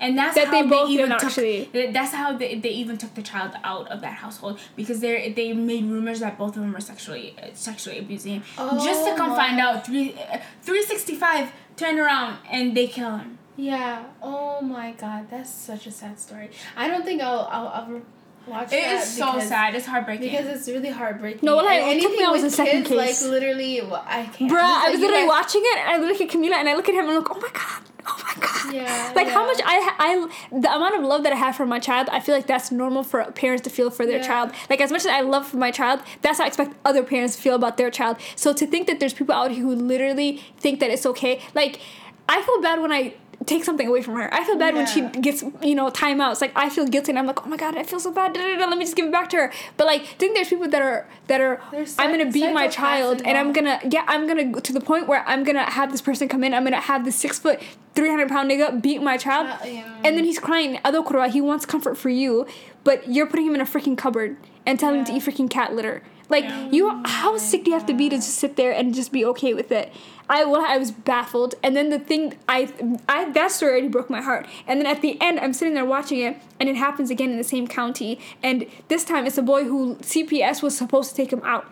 Gabriel. 0.00 0.08
And 0.08 0.18
that's 0.18 0.34
That 0.34 0.46
how 0.46 0.52
they 0.52 0.62
they, 0.62 0.68
both 0.68 0.90
even 0.90 1.08
took. 1.10 1.24
actually. 1.24 1.68
That's 1.92 2.12
how 2.12 2.36
they, 2.36 2.54
they 2.58 2.70
even 2.70 2.96
took 2.98 3.14
the 3.14 3.22
child 3.22 3.52
out 3.62 3.88
of 3.88 4.00
that 4.00 4.14
household 4.14 4.58
because 4.76 5.00
they 5.00 5.32
they 5.32 5.52
made 5.52 5.84
rumors 5.84 6.20
that 6.20 6.38
both 6.38 6.56
of 6.56 6.62
them 6.62 6.72
were 6.72 6.80
sexually 6.80 7.34
uh, 7.42 7.48
sexually 7.54 7.98
abusing 7.98 8.32
him. 8.34 8.42
Just 8.88 9.04
to 9.06 9.12
Oh 9.12 9.16
come 9.16 9.30
my. 9.30 9.36
find 9.36 9.60
out 9.60 9.84
three 9.86 10.14
uh, 10.32 10.38
three 10.62 10.82
sixty 10.82 11.14
five 11.14 11.52
turn 11.76 11.98
around 11.98 12.38
and 12.50 12.76
they 12.76 12.86
kill 12.86 13.16
him. 13.18 13.38
Yeah. 13.56 14.04
Oh 14.22 14.60
my 14.62 14.92
god, 14.92 15.28
that's 15.30 15.50
such 15.50 15.86
a 15.86 15.90
sad 15.90 16.18
story. 16.18 16.50
I 16.76 16.88
don't 16.88 17.04
think 17.04 17.20
I'll 17.22 17.46
I'll 17.50 17.82
ever 17.82 18.00
watch 18.46 18.68
It 18.72 18.82
that 18.82 19.02
is 19.02 19.16
so 19.16 19.38
sad. 19.38 19.74
It's 19.74 19.84
heartbreaking. 19.86 20.30
Because 20.30 20.46
it's 20.46 20.66
really 20.68 20.88
heartbreaking. 20.88 21.40
No, 21.46 21.56
well, 21.56 21.68
I- 21.68 21.74
And 21.74 21.98
it 21.98 22.02
took 22.02 22.12
me 22.12 22.24
anything 22.24 22.26
almost 22.26 22.44
with 22.44 22.52
a 22.54 22.56
second 22.56 22.84
kids, 22.84 22.88
case. 22.88 23.22
Like 23.22 23.30
literally, 23.32 23.80
well, 23.82 24.02
I 24.06 24.24
can't. 24.24 24.50
Bruh, 24.50 24.60
I 24.62 24.88
was 24.90 24.98
you 25.00 25.06
literally 25.06 25.26
guys- 25.28 25.28
watching 25.28 25.62
it, 25.64 25.78
and 25.78 25.88
I 25.90 25.96
look 26.08 26.20
at 26.20 26.28
Camila, 26.30 26.54
and 26.54 26.68
I 26.70 26.74
look 26.74 26.88
at 26.88 26.94
him, 26.94 27.00
and 27.00 27.10
I'm 27.10 27.16
like, 27.22 27.30
oh 27.30 27.38
my 27.38 27.50
god, 27.52 27.82
oh 28.06 28.22
my 28.26 28.34
god. 28.46 28.74
Yeah, 28.74 29.12
Like 29.14 29.28
how 29.28 29.44
much 29.46 29.60
I 29.64 29.76
I 29.98 30.58
the 30.60 30.72
amount 30.74 30.94
of 30.96 31.02
love 31.04 31.22
that 31.24 31.32
I 31.32 31.36
have 31.36 31.56
for 31.56 31.66
my 31.66 31.78
child, 31.78 32.08
I 32.10 32.20
feel 32.20 32.34
like 32.34 32.46
that's 32.46 32.70
normal 32.70 33.02
for 33.02 33.24
parents 33.32 33.62
to 33.64 33.70
feel 33.70 33.90
for 33.90 34.04
their 34.06 34.18
Yeah. 34.18 34.26
child. 34.26 34.52
Like 34.68 34.80
as 34.80 34.90
much 34.92 35.00
as 35.02 35.06
I 35.06 35.20
love 35.20 35.46
for 35.48 35.56
my 35.56 35.70
child, 35.70 36.00
that's 36.22 36.38
how 36.38 36.44
I 36.44 36.46
expect 36.48 36.74
other 36.84 37.02
parents 37.02 37.36
to 37.36 37.42
feel 37.42 37.54
about 37.54 37.76
their 37.76 37.90
child. 37.90 38.16
So 38.36 38.52
to 38.52 38.66
think 38.66 38.86
that 38.86 39.00
there's 39.00 39.14
people 39.14 39.34
out 39.34 39.50
here 39.50 39.62
who 39.64 39.74
literally 39.74 40.42
think 40.58 40.80
that 40.80 40.90
it's 40.90 41.06
okay, 41.06 41.40
like 41.54 41.80
I 42.28 42.42
feel 42.42 42.60
bad 42.60 42.80
when 42.80 42.92
I 42.92 43.14
take 43.46 43.64
something 43.64 43.86
away 43.86 44.02
from 44.02 44.14
her. 44.16 44.32
I 44.32 44.44
feel 44.44 44.56
bad 44.56 44.74
when 44.74 44.86
she 44.86 45.02
gets, 45.20 45.42
you 45.62 45.74
know, 45.74 45.90
timeouts. 45.90 46.40
Like 46.40 46.52
I 46.54 46.68
feel 46.68 46.86
guilty 46.86 47.12
and 47.12 47.18
I'm 47.18 47.26
like, 47.26 47.44
oh 47.44 47.48
my 47.48 47.56
god, 47.56 47.76
I 47.76 47.82
feel 47.82 48.00
so 48.00 48.12
bad. 48.12 48.34
Da, 48.34 48.40
da, 48.40 48.58
da, 48.58 48.66
let 48.66 48.78
me 48.78 48.84
just 48.84 48.96
give 48.96 49.06
it 49.06 49.12
back 49.12 49.30
to 49.30 49.36
her. 49.36 49.52
But 49.76 49.86
like, 49.86 50.02
I 50.02 50.04
think 50.04 50.34
there's 50.34 50.48
people 50.48 50.68
that 50.68 50.82
are 50.82 51.06
that 51.28 51.40
are 51.40 51.60
There's 51.70 51.96
I'm 51.98 52.10
gonna 52.10 52.30
beat 52.30 52.52
my 52.52 52.68
child 52.68 53.22
and 53.24 53.38
I'm 53.38 53.52
gonna 53.52 53.80
yeah, 53.90 54.04
I'm 54.06 54.26
gonna 54.26 54.44
go 54.44 54.60
to 54.60 54.72
the 54.72 54.80
point 54.80 55.08
where 55.08 55.26
I'm 55.26 55.44
gonna 55.44 55.68
have 55.70 55.90
this 55.90 56.02
person 56.02 56.28
come 56.28 56.44
in, 56.44 56.52
I'm 56.52 56.64
gonna 56.64 56.80
have 56.80 57.04
this 57.04 57.16
six 57.16 57.38
foot, 57.38 57.60
three 57.94 58.10
hundred 58.10 58.28
pound 58.28 58.50
nigga 58.50 58.80
beat 58.80 59.02
my 59.02 59.16
child. 59.16 59.46
Uh, 59.46 59.66
yeah. 59.66 59.94
And 60.04 60.16
then 60.16 60.24
he's 60.24 60.38
crying, 60.38 60.76
Adokura, 60.84 61.30
he 61.30 61.40
wants 61.40 61.64
comfort 61.64 61.96
for 61.96 62.10
you, 62.10 62.46
but 62.84 63.08
you're 63.08 63.26
putting 63.26 63.46
him 63.46 63.54
in 63.54 63.60
a 63.60 63.66
freaking 63.66 63.96
cupboard 63.96 64.36
and 64.66 64.78
telling 64.78 65.00
him 65.00 65.04
to 65.06 65.12
eat 65.14 65.22
freaking 65.22 65.48
cat 65.48 65.74
litter. 65.74 66.02
Like 66.30 66.44
Yeah. 66.44 66.68
you 66.70 67.02
how 67.04 67.36
sick 67.36 67.64
do 67.64 67.70
you 67.70 67.76
have 67.76 67.86
to 67.86 67.94
be 67.94 68.08
to 68.08 68.16
just 68.16 68.34
sit 68.36 68.56
there 68.56 68.72
and 68.72 68.94
just 68.94 69.12
be 69.12 69.24
okay 69.26 69.52
with 69.52 69.70
it? 69.72 69.92
I 70.28 70.44
well, 70.44 70.64
I 70.64 70.78
was 70.78 70.92
baffled. 70.92 71.56
And 71.62 71.74
then 71.76 71.90
the 71.90 71.98
thing 71.98 72.34
I 72.48 72.72
I 73.08 73.28
that 73.30 73.50
story 73.50 73.72
already 73.72 73.88
broke 73.88 74.08
my 74.08 74.22
heart. 74.22 74.46
And 74.66 74.80
then 74.80 74.86
at 74.86 75.02
the 75.02 75.20
end 75.20 75.40
I'm 75.40 75.52
sitting 75.52 75.74
there 75.74 75.84
watching 75.84 76.20
it 76.20 76.36
and 76.60 76.68
it 76.68 76.76
happens 76.76 77.10
again 77.10 77.30
in 77.30 77.36
the 77.36 77.44
same 77.44 77.66
county. 77.66 78.20
And 78.42 78.66
this 78.88 79.04
time 79.04 79.26
it's 79.26 79.38
a 79.38 79.42
boy 79.42 79.64
who 79.64 79.96
CPS 79.96 80.62
was 80.62 80.76
supposed 80.78 81.10
to 81.10 81.16
take 81.16 81.32
him 81.32 81.42
out. 81.44 81.66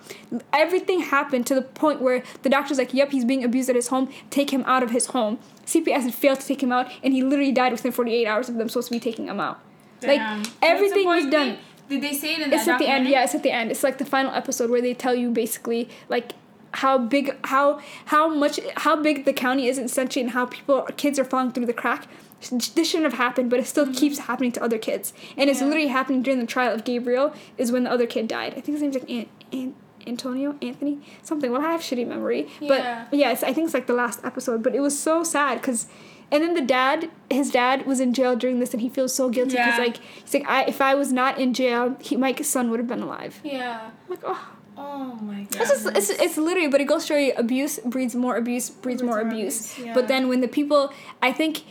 Everything 0.52 1.00
happened 1.00 1.46
to 1.46 1.54
the 1.54 1.62
point 1.62 2.00
where 2.00 2.22
the 2.42 2.48
doctor's 2.48 2.78
like, 2.78 2.92
Yep, 2.92 3.12
he's 3.12 3.24
being 3.24 3.44
abused 3.44 3.70
at 3.70 3.76
his 3.76 3.88
home, 3.88 4.10
take 4.30 4.50
him 4.50 4.64
out 4.66 4.82
of 4.82 4.90
his 4.90 5.06
home. 5.06 5.38
CPS 5.66 6.02
had 6.02 6.14
failed 6.14 6.40
to 6.40 6.46
take 6.46 6.62
him 6.62 6.72
out 6.72 6.90
and 7.04 7.14
he 7.14 7.22
literally 7.22 7.52
died 7.52 7.72
within 7.72 7.92
48 7.92 8.26
hours 8.26 8.48
of 8.48 8.56
them 8.56 8.68
supposed 8.68 8.88
to 8.88 8.92
be 8.94 9.00
taking 9.00 9.28
him 9.28 9.38
out. 9.38 9.60
Like 10.02 10.18
Damn. 10.18 10.38
What's 10.38 10.50
everything 10.62 11.06
was 11.06 11.26
done. 11.26 11.56
thing? 11.56 11.58
Did 11.88 12.02
they 12.02 12.12
say 12.12 12.34
it 12.34 12.40
in 12.40 12.52
It's 12.52 12.68
at 12.68 12.78
the 12.78 12.88
end. 12.88 13.08
Yeah, 13.08 13.24
it's 13.24 13.34
at 13.34 13.42
the 13.42 13.50
end. 13.50 13.70
It's 13.70 13.82
like 13.82 13.98
the 13.98 14.04
final 14.04 14.32
episode 14.34 14.70
where 14.70 14.82
they 14.82 14.94
tell 14.94 15.14
you 15.14 15.30
basically 15.30 15.88
like 16.08 16.32
how 16.72 16.98
big 16.98 17.34
how 17.46 17.80
how 18.06 18.28
much 18.28 18.60
how 18.76 18.96
big 18.96 19.24
the 19.24 19.32
county 19.32 19.68
is 19.68 19.78
essentially 19.78 20.22
and 20.22 20.32
how 20.32 20.46
people 20.46 20.82
kids 20.96 21.18
are 21.18 21.24
falling 21.24 21.52
through 21.52 21.66
the 21.66 21.72
crack. 21.72 22.06
This 22.50 22.88
shouldn't 22.88 23.10
have 23.10 23.18
happened, 23.18 23.50
but 23.50 23.58
it 23.58 23.66
still 23.66 23.84
mm-hmm. 23.84 23.94
keeps 23.94 24.18
happening 24.20 24.52
to 24.52 24.62
other 24.62 24.78
kids, 24.78 25.12
and 25.36 25.50
it's 25.50 25.60
literally 25.60 25.88
happening 25.88 26.22
during 26.22 26.38
the 26.38 26.46
trial 26.46 26.72
of 26.72 26.84
Gabriel. 26.84 27.34
Is 27.56 27.72
when 27.72 27.84
the 27.84 27.90
other 27.90 28.06
kid 28.06 28.28
died. 28.28 28.52
I 28.52 28.60
think 28.60 28.78
his 28.78 28.82
name's 28.82 28.94
like 28.94 29.10
An- 29.10 29.28
An- 29.52 29.74
Antonio 30.06 30.54
Anthony 30.62 31.00
something. 31.22 31.50
Well, 31.50 31.60
I 31.60 31.72
have 31.72 31.80
shitty 31.80 32.06
memory, 32.06 32.48
Yeah. 32.60 33.06
but 33.08 33.16
yeah, 33.18 33.30
I 33.30 33.34
think 33.34 33.58
it's 33.66 33.74
like 33.74 33.86
the 33.86 33.94
last 33.94 34.24
episode. 34.24 34.62
But 34.62 34.74
it 34.74 34.80
was 34.80 34.98
so 34.98 35.24
sad 35.24 35.60
because 35.60 35.86
And 36.30 36.42
then 36.42 36.54
the 36.54 36.60
dad, 36.60 37.10
his 37.30 37.50
dad 37.50 37.86
was 37.86 38.00
in 38.00 38.12
jail 38.12 38.36
during 38.36 38.60
this, 38.60 38.72
and 38.72 38.82
he 38.82 38.88
feels 38.88 39.14
so 39.14 39.30
guilty 39.30 39.52
because 39.52 39.78
Yeah. 39.78 39.84
like 39.84 39.96
he's 39.98 40.34
like, 40.34 40.46
I, 40.48 40.64
if 40.64 40.80
I 40.80 40.94
was 40.94 41.12
not 41.12 41.38
in 41.38 41.54
jail, 41.54 41.96
he, 42.00 42.16
my 42.16 42.34
son 42.34 42.70
would 42.70 42.78
have 42.80 42.86
been 42.86 43.00
alive. 43.02 43.40
Yeah. 43.42 43.90
I'm 44.04 44.10
like, 44.10 44.20
oh, 44.24 44.48
Oh 44.80 45.14
my 45.22 45.42
god. 45.50 45.60
it's, 45.62 45.70
just, 45.70 45.86
it's 45.96 46.10
it's 46.10 46.36
literally, 46.36 46.68
but 46.68 46.80
it 46.80 46.84
goes 46.84 47.10
you, 47.10 47.32
abuse 47.36 47.80
breeds 47.84 48.14
more 48.14 48.36
abuse, 48.36 48.70
breeds 48.70 49.02
more 49.02 49.18
abuse. 49.20 49.72
abuse, 49.72 49.86
yeah. 49.86 49.94
But 49.94 50.06
then 50.06 50.28
when 50.28 50.40
the 50.40 50.46
people, 50.46 50.92
I 51.20 51.32
think, 51.32 51.64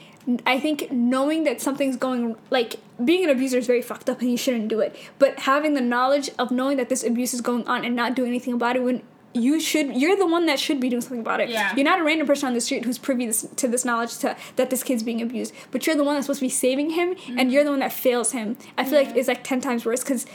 I 0.46 0.60
think 0.60 0.92
knowing 0.92 1.46
that 1.46 1.62
something's 1.62 1.96
going 1.96 2.36
like 2.50 2.76
being 3.06 3.24
an 3.24 3.30
abuser 3.30 3.60
is 3.60 3.68
very 3.68 3.82
fucked 3.82 4.10
up 4.10 4.20
and 4.20 4.30
you 4.30 4.36
shouldn't 4.36 4.68
do 4.68 4.82
it. 4.82 4.94
But 5.20 5.40
having 5.40 5.74
the 5.74 5.80
knowledge 5.82 6.30
of 6.38 6.52
knowing 6.52 6.76
that 6.78 6.90
this 6.90 7.02
abuse 7.02 7.34
is 7.34 7.40
going 7.40 7.66
on 7.66 7.86
and 7.86 7.96
not 7.96 8.14
doing 8.14 8.28
anything 8.30 8.54
about 8.56 8.76
it 8.76 8.84
when 8.84 9.04
you 9.38 9.60
should 9.60 9.96
you're 9.96 10.18
the 10.18 10.28
one 10.28 10.46
that 10.48 10.60
should 10.60 10.80
be 10.80 10.90
doing 10.90 11.02
something 11.02 11.20
about 11.20 11.40
it. 11.40 11.50
Yeah. 11.50 11.74
You're 11.76 11.86
not 11.86 12.00
a 12.00 12.04
random 12.04 12.28
person 12.28 12.48
on 12.48 12.54
the 12.54 12.62
street 12.62 12.86
who's 12.86 12.98
privy 12.98 13.32
to 13.32 13.68
this 13.68 13.86
knowledge 13.86 14.18
to 14.20 14.36
that 14.56 14.70
this 14.70 14.84
kid's 14.84 15.04
being 15.04 15.22
abused. 15.22 15.54
But 15.72 15.86
you're 15.86 15.96
the 15.96 16.04
one 16.04 16.16
that's 16.16 16.26
supposed 16.26 16.40
to 16.40 16.46
be 16.46 16.50
saving 16.50 16.92
him 16.92 17.10
and 17.10 17.18
mm-hmm. 17.18 17.50
you're 17.50 17.64
the 17.64 17.72
one 17.72 17.80
that 17.80 17.94
fails 17.94 18.32
him. 18.32 18.58
I 18.78 18.84
feel 18.84 19.02
like 19.04 19.16
it's 19.16 19.28
like 19.28 19.44
ten 19.44 19.62
times 19.62 19.86
worse 19.86 20.04
because 20.04 20.26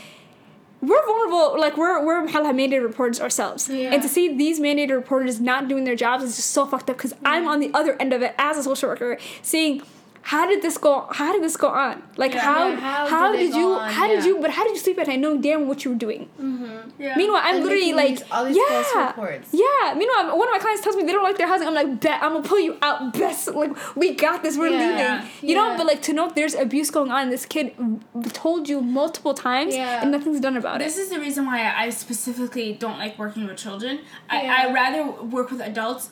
we're 0.83 1.05
vulnerable. 1.07 1.59
Like 1.59 1.77
we're 1.77 2.05
we're 2.05 2.27
mandated 2.27 2.83
reporters 2.83 3.21
ourselves, 3.21 3.69
Yeah. 3.69 3.95
and 3.95 4.03
to 4.03 4.09
see 4.09 4.37
these 4.37 4.59
mandated 4.59 4.91
reporters 4.91 5.41
not 5.41 5.69
doing 5.69 5.85
their 5.85 5.95
jobs 5.95 6.25
is 6.25 6.37
just 6.37 6.51
so 6.51 6.67
fucked 6.67 6.91
up. 6.91 6.97
Because 6.97 7.15
I'm 7.25 7.47
on 7.47 7.61
the 7.61 7.71
other 7.73 7.97
end 8.01 8.13
of 8.13 8.21
it 8.21 8.35
as 8.37 8.59
a 8.59 8.63
social 8.65 8.89
worker, 8.89 9.17
seeing 9.43 9.83
how 10.25 10.47
did 10.47 10.63
this 10.63 10.79
go? 10.79 11.07
How 11.11 11.33
did 11.33 11.43
this 11.43 11.57
go 11.57 11.69
on? 11.69 12.03
Like 12.17 12.33
Yeah. 12.35 12.41
how 12.41 12.69
Yeah, 12.69 12.77
how 12.77 13.07
how, 13.07 13.33
did 13.33 13.39
did 13.39 13.55
you 13.55 13.73
on? 13.73 13.91
how 13.91 14.07
did 14.07 14.25
you 14.25 14.39
but 14.41 14.51
how 14.51 14.63
did 14.65 14.73
you 14.75 14.79
sleep 14.79 14.99
at 14.99 15.09
night 15.09 15.19
knowing 15.21 15.41
damn 15.41 15.67
what 15.69 15.85
you 15.85 15.91
were 15.93 15.97
doing? 15.97 16.29
Mm-hmm. 16.41 16.91
Yeah. 17.03 17.15
Meanwhile, 17.17 17.43
I'm 17.45 17.57
And 17.57 17.65
literally 17.65 17.93
like, 17.93 18.19
these- 18.21 18.25
all 18.31 18.45
these 18.45 18.57
yeah, 18.57 19.07
reports. 19.09 19.49
yeah. 19.53 19.95
Meanwhile, 19.97 20.39
one 20.39 20.49
of 20.49 20.53
my 20.53 20.59
clients 20.61 20.83
tells 20.83 20.95
me 20.97 21.03
they 21.03 21.13
don't 21.13 21.25
like 21.25 21.39
their 21.39 21.49
housing. 21.49 21.67
I'm 21.67 21.75
like, 21.75 22.01
bet 22.01 22.23
I'm 22.23 22.35
gonna 22.35 22.49
pull 22.49 22.61
you 22.61 22.77
out. 22.83 23.13
Best, 23.19 23.49
like 23.55 23.73
we 23.97 24.15
got 24.15 24.43
this. 24.45 24.57
We're 24.57 24.69
Yeah. 24.69 25.23
leaving. 25.23 25.49
You 25.51 25.57
know, 25.57 25.77
but 25.77 25.87
like 25.87 26.03
to 26.03 26.13
know 26.13 26.31
there's 26.31 26.55
abuse 26.55 26.91
going 26.91 27.11
on. 27.11 27.31
This 27.31 27.45
kid 27.45 27.75
told 28.33 28.69
you 28.69 28.81
multiple 28.81 29.35
times, 29.35 29.75
Yeah. 29.75 30.03
and 30.03 30.11
nothing's 30.13 30.41
done 30.41 30.57
about 30.57 30.81
it. 30.81 30.85
This 30.85 30.99
is 30.99 31.09
the 31.11 31.19
reason 31.19 31.47
why 31.47 31.73
I 31.77 31.91
specifically 31.91 32.73
don't 32.75 32.99
like 32.99 33.19
working 33.19 33.47
with 33.47 33.57
children. 33.57 34.01
I, 34.31 34.43
Yeah. 34.43 34.57
I 34.69 34.73
rather 34.73 35.03
work 35.37 35.51
with 35.51 35.61
adults 35.61 36.11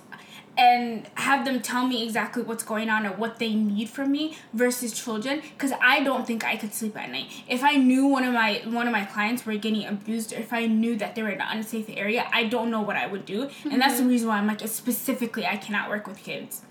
and 0.56 1.06
have 1.14 1.44
them 1.44 1.60
tell 1.60 1.86
me 1.86 2.04
exactly 2.04 2.42
what's 2.42 2.62
going 2.62 2.90
on 2.90 3.06
or 3.06 3.12
what 3.12 3.38
they 3.38 3.54
need 3.54 3.88
from 3.88 4.12
me 4.12 4.36
versus 4.52 4.92
children 4.92 5.40
because 5.40 5.72
I 5.80 6.02
don't 6.02 6.26
think 6.26 6.44
I 6.44 6.56
could 6.56 6.74
sleep 6.74 6.96
at 6.96 7.10
night. 7.10 7.26
If 7.48 7.62
I 7.62 7.76
knew 7.76 8.06
one 8.06 8.24
of 8.24 8.34
my 8.34 8.62
one 8.64 8.86
of 8.86 8.92
my 8.92 9.04
clients 9.04 9.46
were 9.46 9.56
getting 9.56 9.86
abused 9.86 10.32
or 10.32 10.36
if 10.36 10.52
I 10.52 10.66
knew 10.66 10.96
that 10.96 11.14
they 11.14 11.22
were 11.22 11.30
in 11.30 11.40
an 11.40 11.58
unsafe 11.58 11.88
area, 11.88 12.28
I 12.32 12.44
don't 12.44 12.70
know 12.70 12.82
what 12.82 12.96
I 12.96 13.06
would 13.06 13.24
do. 13.24 13.50
And 13.70 13.80
that's 13.80 13.94
mm-hmm. 13.94 14.04
the 14.04 14.08
reason 14.10 14.28
why 14.28 14.38
I'm 14.38 14.46
like 14.46 14.66
specifically 14.68 15.46
I 15.46 15.56
cannot 15.56 15.88
work 15.88 16.06
with 16.06 16.18
kids. 16.18 16.62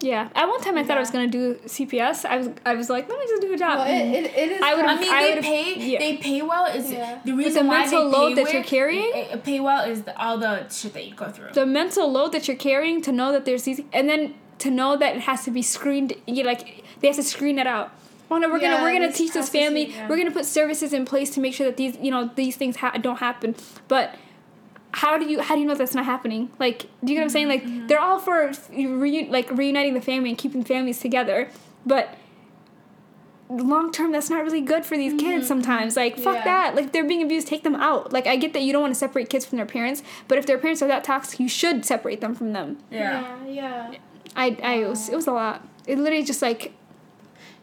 Yeah. 0.00 0.28
At 0.34 0.46
one 0.46 0.60
time, 0.60 0.78
I 0.78 0.84
thought 0.84 0.96
I 0.96 1.00
was 1.00 1.10
gonna 1.10 1.26
do 1.26 1.54
CPS. 1.66 2.24
I 2.24 2.36
was 2.38 2.48
I 2.64 2.74
was 2.74 2.88
like, 2.88 3.08
let 3.08 3.18
me 3.18 3.24
just 3.26 3.42
do 3.42 3.52
a 3.52 3.56
job. 3.56 3.78
Well, 3.78 3.88
it, 3.88 4.14
it, 4.14 4.24
it 4.36 4.52
is. 4.52 4.62
I 4.62 4.74
would- 4.74 4.84
I 4.84 5.00
mean, 5.00 5.12
I 5.12 5.34
they 5.34 5.40
pay. 5.42 5.74
yeah. 5.90 5.98
They 5.98 6.16
pay 6.18 6.42
well. 6.42 6.66
Is 6.66 6.90
Yeah. 6.92 7.18
the 7.24 7.32
the 7.32 7.36
reason 7.36 7.66
why 7.66 7.84
the 7.86 7.90
mental 7.90 8.10
they 8.10 8.16
load 8.16 8.28
pay 8.36 8.42
that 8.44 8.52
you're 8.52 8.62
carrying? 8.64 9.12
eh, 9.14 9.36
Pay 9.36 9.60
well 9.60 9.90
is 9.90 10.02
the, 10.02 10.16
all 10.20 10.38
the 10.38 10.68
shit 10.68 10.92
that 10.94 11.04
you 11.06 11.14
go 11.14 11.28
through. 11.30 11.50
the 11.52 11.66
mental 11.66 12.10
load 12.10 12.30
that 12.32 12.46
you're 12.46 12.56
carrying 12.56 13.02
to 13.02 13.10
know 13.12 13.32
that 13.32 13.44
there's 13.44 13.64
these, 13.64 13.80
and 13.92 14.08
then 14.08 14.34
to 14.58 14.70
know 14.70 14.96
that 14.96 15.16
it 15.16 15.22
has 15.22 15.44
to 15.44 15.50
be 15.50 15.62
screened. 15.62 16.12
You 16.26 16.44
like 16.44 16.84
they 17.00 17.08
have 17.08 17.16
to 17.16 17.22
screen 17.22 17.58
it 17.58 17.66
out. 17.66 17.92
Oh 18.30 18.36
no, 18.38 18.48
we're 18.50 18.60
gonna 18.60 18.82
we're 18.82 18.92
gonna 18.92 19.12
teach 19.12 19.32
this 19.32 19.48
family. 19.48 19.86
yeah. 19.90 20.06
We're 20.08 20.18
gonna 20.18 20.30
put 20.30 20.44
services 20.44 20.92
in 20.92 21.06
place 21.06 21.30
to 21.30 21.40
make 21.40 21.54
sure 21.54 21.66
that 21.66 21.76
these 21.76 21.96
you 22.00 22.10
know 22.12 22.30
these 22.36 22.56
things 22.56 22.76
ha- 22.76 22.92
don't 23.00 23.18
happen. 23.18 23.56
But 23.88 24.14
how 24.92 25.18
do 25.18 25.26
you 25.26 25.40
how 25.40 25.54
do 25.54 25.60
you 25.60 25.66
know 25.66 25.74
that's 25.74 25.94
not 25.94 26.04
happening? 26.04 26.50
Like, 26.58 26.86
do 27.04 27.12
you 27.12 27.14
know 27.14 27.20
what 27.20 27.24
I'm 27.24 27.30
saying? 27.30 27.48
Like, 27.48 27.62
Mm-hmm. 27.64 27.86
they're 27.88 28.00
all 28.00 28.18
for 28.18 28.48
reu- 28.70 29.30
like 29.30 29.50
reuniting 29.50 29.94
the 29.94 30.00
family 30.00 30.30
and 30.30 30.38
keeping 30.38 30.64
families 30.64 30.98
together, 31.00 31.50
but 31.86 32.14
long 33.50 33.90
term 33.90 34.12
that's 34.12 34.28
not 34.28 34.44
really 34.44 34.60
good 34.60 34.84
for 34.84 34.94
these 34.96 35.18
kids 35.18 35.46
sometimes 35.48 35.96
like 35.96 36.16
fuck 36.16 36.36
Mm-hmm. 36.36 36.36
Yeah. 36.36 36.44
that 36.44 36.74
like 36.74 36.92
they're 36.92 37.04
being 37.06 37.22
abused 37.22 37.48
take 37.48 37.62
them 37.62 37.74
out 37.76 38.12
like 38.12 38.26
i 38.26 38.36
get 38.36 38.52
that 38.52 38.60
you 38.60 38.74
don't 38.74 38.82
want 38.82 38.92
to 38.92 38.98
separate 38.98 39.30
kids 39.30 39.46
from 39.46 39.56
their 39.56 39.64
parents 39.64 40.02
but 40.28 40.36
if 40.36 40.44
their 40.44 40.58
parents 40.58 40.82
are 40.82 40.88
that 40.88 41.02
toxic 41.02 41.40
you 41.40 41.48
should 41.48 41.82
separate 41.86 42.20
them 42.20 42.34
from 42.34 42.52
them 42.52 42.76
yeah. 42.90 43.38
Yeah, 43.46 43.90
yeah. 43.90 43.98
i 44.36 44.54
i 44.62 44.74
it 44.82 44.88
was, 44.88 45.08
it 45.08 45.16
was 45.16 45.26
a 45.26 45.32
lot 45.32 45.66
it 45.86 45.98
literally 45.98 46.24
just 46.24 46.42
like 46.42 46.74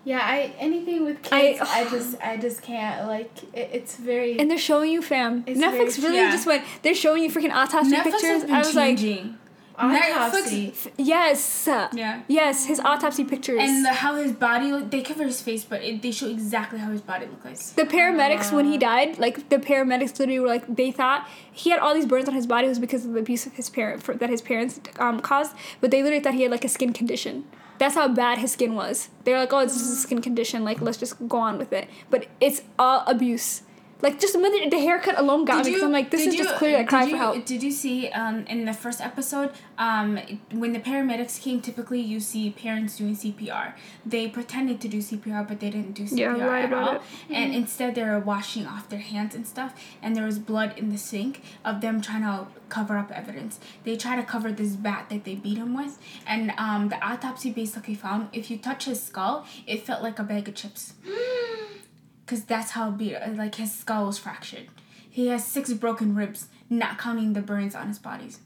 Yeah, 0.06 0.20
I 0.22 0.54
anything 0.60 1.04
with 1.04 1.18
I- 1.32 1.54
kids, 1.58 1.62
I, 1.70 1.90
just 1.90 2.18
I 2.22 2.38
just 2.38 2.62
can't 2.62 3.08
like 3.08 3.32
it, 3.54 3.70
it's 3.74 3.98
very 3.98 4.40
and 4.40 4.50
they're 4.50 4.58
showing 4.58 4.92
you 4.92 5.02
fam 5.02 5.44
netflix 5.44 5.98
very- 5.98 6.14
really 6.14 6.18
yeah. 6.18 6.32
just 6.32 6.46
went 6.48 6.64
they're 6.84 6.94
showing 6.96 7.24
you 7.24 7.30
freaking 7.30 7.52
autopsy 7.52 7.92
Netflix 7.92 8.04
pictures 8.04 8.44
i 8.44 8.58
was 8.60 8.74
changing. 8.74 9.38
autopsy. 9.78 10.68
like 10.68 10.94
yes 10.98 11.68
yeah. 11.94 12.22
yes 12.28 12.66
his 12.66 12.80
autopsy 12.80 13.24
pictures 13.24 13.60
And 13.60 13.84
the, 13.84 13.94
how 13.94 14.16
his 14.16 14.32
body 14.32 14.72
look, 14.72 14.90
they 14.92 15.02
cover 15.02 15.24
his 15.26 15.42
face, 15.42 15.64
but 15.66 15.84
it, 15.84 16.02
they 16.02 16.12
show 16.12 16.30
exactly 16.30 16.80
how 16.80 16.92
his 16.92 17.02
body 17.02 17.26
looks 17.26 17.76
like. 17.76 17.90
the 17.90 17.96
paramedics 17.96 18.54
when 18.54 18.66
he 18.66 18.78
died 18.78 19.18
like 19.18 19.50
the 19.50 19.58
paramedics 19.58 20.18
literally 20.20 20.40
were 20.40 20.48
like 20.48 20.76
they 20.82 20.92
thought 20.92 21.28
he 21.52 21.72
had 21.72 21.80
all 21.80 21.94
these 21.94 22.06
burns 22.06 22.28
on 22.30 22.36
his 22.36 22.48
body 22.48 22.68
was 22.68 22.80
because 22.80 23.06
of 23.06 23.14
the 23.14 23.20
abuse 23.20 23.46
of 23.46 23.54
his 23.54 23.70
parent 23.70 24.02
for, 24.04 24.14
that 24.16 24.30
his 24.30 24.42
parents 24.42 24.80
um, 25.00 25.20
caused 25.20 25.54
but 25.82 25.90
they 25.92 26.02
literally 26.04 26.24
thought 26.24 26.36
he 26.36 26.44
had 26.44 26.52
like 26.52 26.64
a 26.64 26.70
skin 26.70 26.94
condition 26.94 27.46
that's 27.78 27.96
how 27.96 28.08
bad 28.08 28.38
his 28.40 28.54
skin 28.54 28.76
was. 28.76 29.10
They're 29.24 29.40
like 29.40 29.54
oh 29.54 29.60
it's 29.60 29.74
just 29.74 29.92
a 29.92 29.96
skin 29.96 30.22
condition. 30.22 30.64
Like 30.64 30.82
let's 30.82 30.98
just 30.98 31.16
go 31.28 31.38
on 31.38 31.58
with 31.58 31.74
it. 31.74 31.90
But 32.10 32.28
it's 32.40 32.62
all 32.78 33.04
abuse 33.08 33.64
like 34.02 34.20
just 34.20 34.36
a 34.36 34.38
minute 34.38 34.70
the 34.72 34.80
haircut 34.80 35.18
alone 35.18 35.46
got 35.46 35.64
me 35.66 35.72
because 35.72 35.84
i'm 35.84 35.92
like 35.92 36.12
this 36.12 36.22
did 36.22 36.30
is 36.30 36.36
just 36.36 36.50
you- 36.50 36.56
clearly 36.58 36.84
a 36.84 36.86
cry 36.86 37.06
did 37.06 37.12
for 37.12 37.18
help 37.18 37.46
Did 37.46 37.64
you 37.64 37.72
see 37.72 38.10
um, 38.10 38.46
in 38.48 38.66
the 38.66 38.74
first 38.74 39.00
episode 39.02 39.52
um, 39.78 40.18
when 40.52 40.74
the 40.74 40.80
paramedics 40.80 41.42
came? 41.42 41.62
Typically, 41.62 42.00
you 42.02 42.20
see 42.20 42.50
parents 42.52 42.98
doing 42.98 43.16
CPR. 43.16 43.74
They 44.06 44.28
pretended 44.28 44.80
to 44.82 44.88
do 44.88 45.00
CPR, 45.00 45.48
but 45.48 45.60
they 45.60 45.70
didn't 45.70 45.94
do 45.94 46.04
CPR 46.04 46.18
Yeah, 46.38 46.46
right 46.46 46.66
at 46.66 46.74
all. 46.74 46.96
it. 46.96 47.02
And 47.30 47.54
instead, 47.54 47.96
they 47.96 48.04
were 48.04 48.20
washing 48.20 48.66
off 48.66 48.90
their 48.90 49.00
hands 49.00 49.36
and 49.36 49.46
stuff. 49.46 49.74
And 50.02 50.16
there 50.16 50.26
was 50.26 50.40
blood 50.40 50.74
in 50.78 50.90
the 50.92 50.98
sink 50.98 51.42
of 51.64 51.82
them 51.82 52.02
trying 52.02 52.22
to 52.24 52.48
cover 52.70 52.98
up 52.98 53.12
evidence. 53.12 53.60
They 53.84 53.96
try 53.98 54.16
to 54.16 54.24
cover 54.24 54.52
this 54.52 54.76
bat 54.76 55.08
that 55.10 55.24
they 55.26 55.36
beat 55.36 55.58
him 55.58 55.76
with, 55.76 56.00
and 56.26 56.52
um, 56.58 56.90
the 56.90 57.00
autopsy 57.06 57.52
basically 57.52 57.96
found 57.96 58.30
if 58.34 58.50
you 58.50 58.58
touch 58.58 58.86
his 58.86 59.02
skull, 59.04 59.46
it 59.68 59.86
felt 59.86 60.02
like 60.02 60.20
a 60.20 60.24
bag 60.24 60.48
of 60.48 60.56
chips. 60.56 60.94
Cause 62.26 62.44
that's 62.44 62.72
how 62.72 62.90
be 62.90 63.16
like 63.36 63.56
his 63.56 63.72
skull 63.72 64.08
was 64.08 64.18
fractured. 64.18 64.68
He 65.10 65.28
has 65.28 65.46
six 65.46 65.72
broken 65.74 66.16
ribs, 66.16 66.48
not 66.70 66.98
counting 66.98 67.34
the 67.34 67.42
burns 67.42 67.76
on 67.76 67.88
his 67.88 68.00
bodies. 68.00 68.40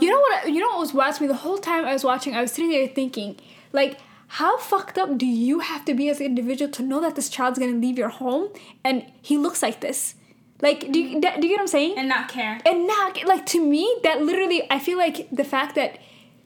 You 0.00 0.10
know 0.10 0.20
what? 0.20 0.48
You 0.48 0.60
know 0.60 0.68
what 0.68 0.78
was 0.78 0.94
watching 0.94 1.26
me 1.26 1.28
the 1.28 1.38
whole 1.38 1.58
time 1.58 1.84
I 1.84 1.92
was 1.92 2.04
watching. 2.04 2.34
I 2.34 2.40
was 2.40 2.52
sitting 2.52 2.70
there 2.70 2.86
thinking, 2.86 3.38
like, 3.72 3.98
how 4.28 4.56
fucked 4.58 4.96
up 4.96 5.18
do 5.18 5.26
you 5.26 5.58
have 5.60 5.84
to 5.84 5.94
be 5.94 6.08
as 6.08 6.20
an 6.20 6.26
individual 6.26 6.70
to 6.72 6.82
know 6.82 7.00
that 7.00 7.16
this 7.16 7.28
child's 7.28 7.58
gonna 7.58 7.72
leave 7.72 7.98
your 7.98 8.08
home 8.08 8.48
and 8.84 9.04
he 9.20 9.36
looks 9.36 9.62
like 9.62 9.80
this? 9.80 10.14
Like, 10.62 10.92
do 10.92 11.00
you, 11.00 11.20
do 11.20 11.26
you 11.26 11.40
get 11.40 11.50
what 11.50 11.60
I'm 11.60 11.66
saying? 11.66 11.98
And 11.98 12.08
not 12.08 12.28
care. 12.28 12.60
And 12.64 12.86
not 12.86 13.24
like 13.24 13.44
to 13.46 13.60
me 13.60 13.98
that 14.04 14.22
literally, 14.22 14.62
I 14.70 14.78
feel 14.78 14.96
like 14.96 15.28
the 15.32 15.44
fact 15.44 15.74
that 15.74 15.98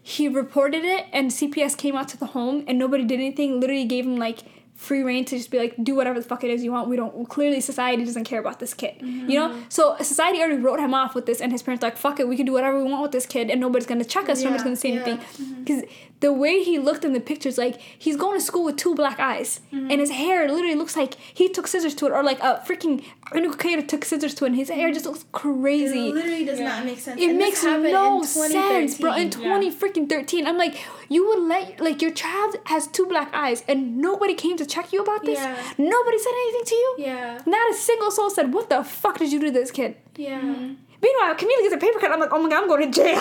he 0.02 0.26
reported 0.26 0.84
it 0.84 1.06
and 1.12 1.30
CPS 1.30 1.76
came 1.76 1.96
out 1.96 2.08
to 2.08 2.16
the 2.16 2.26
home 2.26 2.64
and 2.66 2.78
nobody 2.78 3.04
did 3.04 3.20
anything 3.20 3.60
literally 3.60 3.84
gave 3.84 4.06
him 4.06 4.16
like 4.16 4.38
free 4.76 5.02
reign 5.02 5.24
to 5.24 5.36
just 5.36 5.50
be 5.50 5.58
like 5.58 5.74
do 5.82 5.94
whatever 5.94 6.20
the 6.20 6.28
fuck 6.28 6.44
it 6.44 6.50
is 6.50 6.62
you 6.62 6.70
want 6.70 6.86
we 6.88 6.96
don't 6.96 7.28
clearly 7.28 7.60
society 7.60 8.04
doesn't 8.04 8.24
care 8.24 8.38
about 8.38 8.60
this 8.60 8.74
kid 8.74 8.94
you 9.00 9.38
know 9.38 9.48
mm-hmm. 9.48 9.60
so 9.70 9.96
society 10.02 10.38
already 10.38 10.58
wrote 10.58 10.78
him 10.78 10.92
off 10.92 11.14
with 11.14 11.24
this 11.24 11.40
and 11.40 11.50
his 11.50 11.62
parents 11.62 11.82
like 11.82 11.96
fuck 11.96 12.20
it 12.20 12.28
we 12.28 12.36
can 12.36 12.44
do 12.44 12.52
whatever 12.52 12.76
we 12.76 12.90
want 12.90 13.02
with 13.02 13.12
this 13.12 13.24
kid 13.24 13.50
and 13.50 13.58
nobody's 13.58 13.86
gonna 13.86 14.04
check 14.04 14.28
us 14.28 14.42
nobody's 14.42 14.62
gonna 14.62 14.76
say 14.76 14.90
yeah. 14.90 15.00
anything 15.00 15.18
mm-hmm. 15.18 15.64
because 15.64 15.82
the 16.20 16.32
way 16.32 16.62
he 16.62 16.78
looked 16.78 17.04
in 17.04 17.12
the 17.12 17.20
pictures 17.20 17.58
like 17.58 17.80
he's 17.80 18.16
going 18.16 18.38
to 18.38 18.44
school 18.44 18.64
with 18.64 18.76
two 18.76 18.94
black 18.94 19.18
eyes 19.18 19.60
mm-hmm. 19.72 19.90
and 19.90 20.00
his 20.00 20.10
hair 20.10 20.48
literally 20.48 20.74
looks 20.74 20.96
like 20.96 21.14
he 21.14 21.48
took 21.48 21.66
scissors 21.66 21.94
to 21.94 22.06
it 22.06 22.12
or 22.12 22.22
like 22.22 22.38
a 22.40 22.62
freaking 22.66 23.04
Anuka 23.32 23.86
took 23.86 24.04
scissors 24.04 24.34
to 24.34 24.44
it 24.44 24.48
and 24.48 24.56
his 24.56 24.70
hair 24.70 24.92
just 24.92 25.04
looks 25.04 25.24
crazy 25.32 26.08
It 26.08 26.14
literally 26.14 26.44
does 26.44 26.60
Yeah. 26.60 26.68
not 26.68 26.84
make 26.84 26.98
sense. 26.98 27.20
it 27.20 27.30
And 27.30 27.38
makes 27.38 27.62
no 27.64 28.22
sense, 28.22 28.98
bro. 28.98 29.12
In 29.12 29.30
2013. 29.30 29.30
twenty 29.30 29.70
freaking 29.70 30.08
thirteen, 30.08 30.46
I'm 30.46 30.56
like, 30.56 30.76
you 31.08 31.26
would 31.26 31.40
let 31.40 31.80
like 31.80 32.00
your 32.02 32.10
child 32.10 32.56
has 32.66 32.86
two 32.86 33.06
black 33.06 33.30
eyes, 33.34 33.64
and 33.68 33.98
nobody 33.98 34.34
came 34.34 34.56
to 34.56 34.65
check 34.66 34.92
you 34.92 35.02
about 35.02 35.24
this. 35.24 35.38
Yeah. 35.38 35.56
Nobody 35.78 36.18
said 36.18 36.32
anything 36.32 36.64
to 36.66 36.74
you. 36.74 36.94
Yeah. 36.98 37.40
Not 37.46 37.70
a 37.70 37.74
single 37.74 38.10
soul 38.10 38.30
said, 38.30 38.52
"What 38.52 38.68
the 38.70 38.82
fuck 38.84 39.18
did 39.18 39.32
you 39.32 39.40
do 39.40 39.46
to 39.46 39.52
this 39.52 39.70
kid?" 39.70 39.96
Yeah. 40.16 40.40
Mm-hmm. 40.40 40.74
Meanwhile, 41.06 41.36
Camila 41.36 41.60
gets 41.62 41.74
a 41.74 41.78
paper 41.78 41.98
cut. 41.98 42.10
I'm 42.10 42.20
like, 42.20 42.30
"Oh 42.32 42.42
my 42.42 42.48
god, 42.48 42.62
I'm 42.62 42.68
going 42.68 42.90
to 42.90 43.02
jail." 43.02 43.14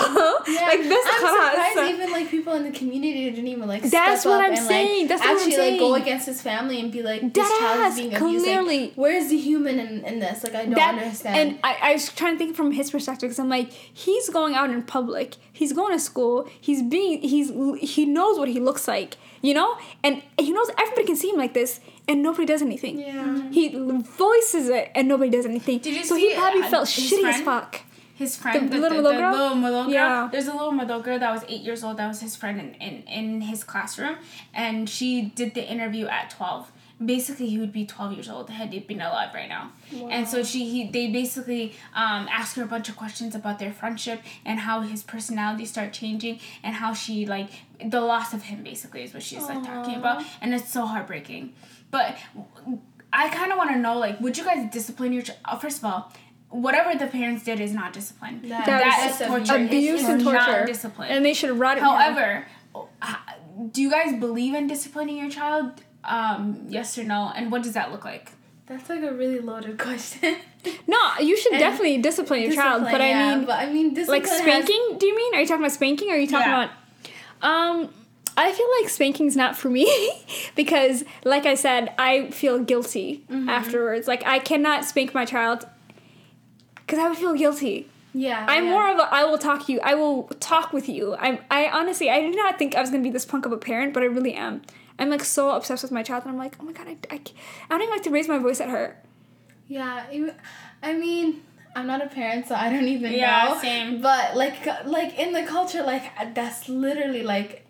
Yeah. 0.48 0.68
like 0.72 0.84
this 0.84 1.06
I'm 1.12 1.20
class. 1.20 1.74
surprised 1.74 1.94
even 1.94 2.12
like 2.12 2.30
people 2.30 2.54
in 2.54 2.64
the 2.64 2.72
community 2.72 3.30
didn't 3.30 3.48
even 3.48 3.68
like 3.68 3.84
That's 3.84 4.26
what 4.26 4.42
I'm 4.42 4.54
and, 4.54 4.60
saying. 4.60 5.02
Like, 5.02 5.10
That's 5.10 5.22
what 5.22 5.30
I'm 5.30 5.38
actually 5.38 5.72
like 5.72 5.80
go 5.80 5.96
against 5.96 6.26
his 6.26 6.42
family 6.42 6.80
and 6.80 6.92
be 6.92 7.02
like 7.02 7.34
this 7.34 7.48
child 7.48 7.80
ass, 7.82 7.94
is 7.94 8.00
being 8.00 8.16
abused. 8.16 8.46
clearly. 8.46 8.80
Like, 8.80 8.94
where's 8.96 9.30
the 9.30 9.38
human 9.38 9.80
in, 9.80 10.06
in 10.06 10.20
this? 10.20 10.44
Like 10.44 10.56
I 10.56 10.66
don't 10.66 10.76
that 10.76 10.96
understand. 10.96 11.38
and 11.38 11.60
I, 11.64 11.78
I 11.82 11.94
was 11.94 12.10
trying 12.10 12.34
to 12.34 12.38
think 12.38 12.56
from 12.56 12.72
his 12.72 12.92
perspective 12.92 13.30
because 13.30 13.40
I'm 13.40 13.50
like 13.50 13.72
he's 13.72 14.30
going 14.30 14.56
out 14.56 14.70
in 14.70 14.82
public 14.84 15.36
he's 15.52 15.74
going 15.74 15.94
to 15.94 16.00
school 16.00 16.50
he's 16.60 16.82
being 16.84 17.22
he's 17.22 17.50
he 17.80 18.06
knows 18.06 18.38
what 18.38 18.48
he 18.50 18.60
looks 18.60 18.88
like 18.88 19.18
you 19.42 19.54
know 19.54 19.78
and 20.04 20.22
he 20.40 20.52
knows 20.52 20.70
everybody 20.78 21.06
can 21.06 21.16
see 21.16 21.30
him 21.30 21.38
like 21.38 21.54
this 21.54 21.80
and 22.08 22.22
nobody 22.22 22.46
does 22.46 22.62
anything 22.62 23.00
yeah. 23.00 23.50
he 23.52 23.70
voices 23.70 24.70
it 24.70 24.92
and 24.96 25.08
nobody 25.08 25.30
does 25.30 25.46
anything 25.46 25.80
Did 25.80 25.96
you 25.96 26.04
so 26.04 26.16
see, 26.16 26.30
he 26.30 26.36
probably 26.36 26.62
uh, 26.62 26.70
felt 26.70 26.90
his 26.90 27.12
shitty 27.12 27.30
as 27.30 27.42
fuck 27.42 27.82
his 28.16 28.38
friend, 28.38 28.72
The 28.72 28.78
the, 28.78 28.82
little 28.82 29.04
the, 29.04 29.10
Madol 29.10 29.14
the 29.14 29.20
girl? 29.20 29.32
little 29.34 29.58
Madol 29.58 29.86
girl. 29.86 29.90
Yeah. 29.94 30.30
There's 30.32 30.48
a 30.48 30.54
little 30.54 30.72
Madol 30.72 31.04
girl 31.04 31.20
that 31.20 31.32
was 31.34 31.44
eight 31.50 31.62
years 31.62 31.84
old. 31.84 31.98
That 31.98 32.08
was 32.08 32.22
his 32.22 32.34
friend 32.36 32.60
in, 32.62 32.74
in, 32.76 33.04
in 33.08 33.42
his 33.42 33.64
classroom, 33.64 34.16
and 34.54 34.90
she 34.90 35.34
did 35.36 35.54
the 35.54 35.70
interview 35.70 36.08
at 36.08 36.30
twelve. 36.30 36.72
Basically, 37.04 37.48
he 37.48 37.60
would 37.60 37.74
be 37.74 37.86
twelve 37.86 38.14
years 38.14 38.30
old 38.30 38.50
had 38.50 38.72
he 38.72 38.80
been 38.80 39.02
alive 39.02 39.32
right 39.34 39.50
now. 39.50 39.74
Wow. 39.92 40.08
And 40.08 40.30
so 40.30 40.44
she 40.44 40.70
he 40.70 40.88
they 40.90 41.08
basically 41.12 41.74
um, 41.94 42.30
asked 42.32 42.56
her 42.56 42.64
a 42.64 42.68
bunch 42.68 42.88
of 42.88 42.96
questions 42.96 43.36
about 43.36 43.60
their 43.60 43.74
friendship 43.74 44.22
and 44.46 44.62
how 44.62 44.80
his 44.80 45.04
personality 45.04 45.66
started 45.66 45.92
changing 45.94 46.40
and 46.64 46.76
how 46.76 46.94
she 46.94 47.26
like 47.26 47.50
the 47.84 48.00
loss 48.00 48.34
of 48.34 48.44
him 48.44 48.64
basically 48.64 49.04
is 49.04 49.14
what 49.14 49.24
she's 49.24 49.44
like 49.44 49.62
talking 49.66 49.96
about 49.96 50.24
and 50.40 50.54
it's 50.54 50.72
so 50.72 50.86
heartbreaking. 50.86 51.54
But 51.96 52.10
I 53.14 53.30
kind 53.30 53.52
of 53.52 53.58
want 53.58 53.70
to 53.72 53.78
know 53.86 53.98
like 54.06 54.20
would 54.24 54.38
you 54.38 54.44
guys 54.50 54.62
discipline 54.78 55.12
your 55.14 55.24
child? 55.28 55.62
First 55.62 55.78
of 55.80 55.86
all, 55.86 56.12
whatever 56.50 56.90
the 57.04 57.08
parents 57.08 57.44
did 57.50 57.60
is 57.68 57.74
not 57.74 57.94
discipline. 58.00 58.36
That 58.50 58.66
that 58.66 59.10
is 59.10 59.22
is 59.22 59.28
torture. 59.28 59.56
abuse 59.66 60.02
It's 60.02 60.10
and 60.10 60.24
not 60.26 60.46
torture. 60.48 60.66
discipline. 60.66 61.10
And 61.12 61.26
they 61.26 61.34
should 61.34 61.52
rot 61.64 61.78
it. 61.78 61.84
However, 61.84 62.46
h- 63.04 63.16
do 63.72 63.82
you 63.82 63.90
guys 63.98 64.20
believe 64.20 64.54
in 64.54 64.68
disciplining 64.68 65.18
your 65.18 65.30
child? 65.30 65.68
Um, 66.04 66.66
yes 66.70 66.98
or 67.00 67.04
no? 67.04 67.32
And 67.36 67.52
what 67.52 67.64
does 67.64 67.74
that 67.74 67.92
look 67.92 68.04
like? 68.06 68.32
That's 68.68 68.90
like 68.90 69.04
a 69.04 69.14
really 69.14 69.40
loaded 69.40 69.78
question. 69.88 70.36
no, 70.88 71.00
you 71.22 71.38
should 71.38 71.54
And 71.54 71.60
definitely 71.62 71.98
discipline 72.00 72.42
your 72.42 72.54
child. 72.54 72.84
But 72.84 73.00
yeah, 73.00 73.08
I 73.32 73.36
mean, 73.36 73.46
but 73.46 73.60
I 73.60 73.72
mean, 73.72 73.94
discipline 73.94 74.22
like 74.24 74.30
has- 74.30 74.42
spanking. 74.42 74.98
do 75.00 75.06
you 75.06 75.16
mean? 75.16 75.36
Are 75.36 75.42
you 75.42 75.48
talking 75.48 75.64
about 75.64 75.72
spanking? 75.72 76.10
Or 76.12 76.16
are 76.16 76.18
you 76.18 76.28
talking 76.28 76.52
Yeah. 76.52 76.70
about? 77.42 77.50
Um, 77.50 77.78
I 78.38 78.52
feel 78.52 78.68
like 78.82 78.90
spanking's 78.90 79.36
not 79.38 79.56
for 79.56 79.70
me 79.70 79.88
because, 80.56 81.04
like 81.24 81.46
I 81.46 81.56
said, 81.56 81.94
I 81.98 82.30
feel 82.32 82.60
guilty 82.60 83.24
Mm-hmm. 83.30 83.50
afterwards. 83.50 84.08
Like 84.08 84.24
I 84.26 84.40
cannot 84.40 84.84
spank 84.86 85.14
my 85.14 85.26
child 85.26 85.66
because 86.76 87.00
I 87.00 87.08
would 87.08 87.18
feel 87.18 87.34
guilty. 87.34 87.88
yeah, 88.14 88.46
I'm 88.48 88.66
yeah. 88.66 88.72
more 88.72 88.92
of 88.92 89.00
a 89.00 89.04
I 89.14 89.24
will 89.24 89.38
talk 89.38 89.68
you. 89.70 89.80
I 89.82 89.96
will 89.96 90.24
talk 90.40 90.74
with 90.74 90.88
you. 90.90 91.16
I'm 91.16 91.40
I 91.50 91.68
honestly 91.68 92.10
I 92.10 92.20
did 92.22 92.36
not 92.36 92.58
think 92.60 92.76
I 92.76 92.82
was 92.82 92.90
gonna 92.92 93.04
be 93.04 93.10
this 93.10 93.26
punk 93.26 93.46
of 93.46 93.52
a 93.52 93.58
parent, 93.58 93.94
but 93.94 94.04
I 94.04 94.08
really 94.08 94.34
am. 94.34 94.62
I'm 95.00 95.10
like 95.10 95.24
so 95.26 95.50
obsessed 95.52 95.84
with 95.84 95.92
my 95.92 96.04
child, 96.04 96.24
and 96.24 96.32
I'm 96.32 96.38
like, 96.38 96.56
oh 96.60 96.64
my 96.64 96.72
god, 96.72 96.88
I, 96.88 96.98
I, 97.12 97.16
I 97.16 97.20
don't 97.70 97.82
even 97.82 97.92
like 97.92 98.04
to 98.04 98.10
raise 98.12 98.28
my 98.30 98.38
voice 98.38 98.62
at 98.62 98.70
her. 98.70 98.96
Yeah, 99.68 100.06
even- 100.12 100.36
I 100.82 100.94
mean, 100.94 101.42
I'm 101.76 101.88
not 101.88 102.02
a 102.02 102.08
parent, 102.08 102.48
so 102.48 102.56
I 102.56 102.70
don't 102.70 102.88
even 102.88 103.12
Yeah, 103.12 103.50
know. 103.56 103.60
same. 103.62 104.02
But 104.02 104.38
like, 104.38 104.66
like 104.86 105.20
in 105.20 105.34
the 105.34 105.44
culture, 105.44 105.84
like 105.84 106.04
that's 106.34 106.70
literally 106.70 107.24
like 107.24 107.65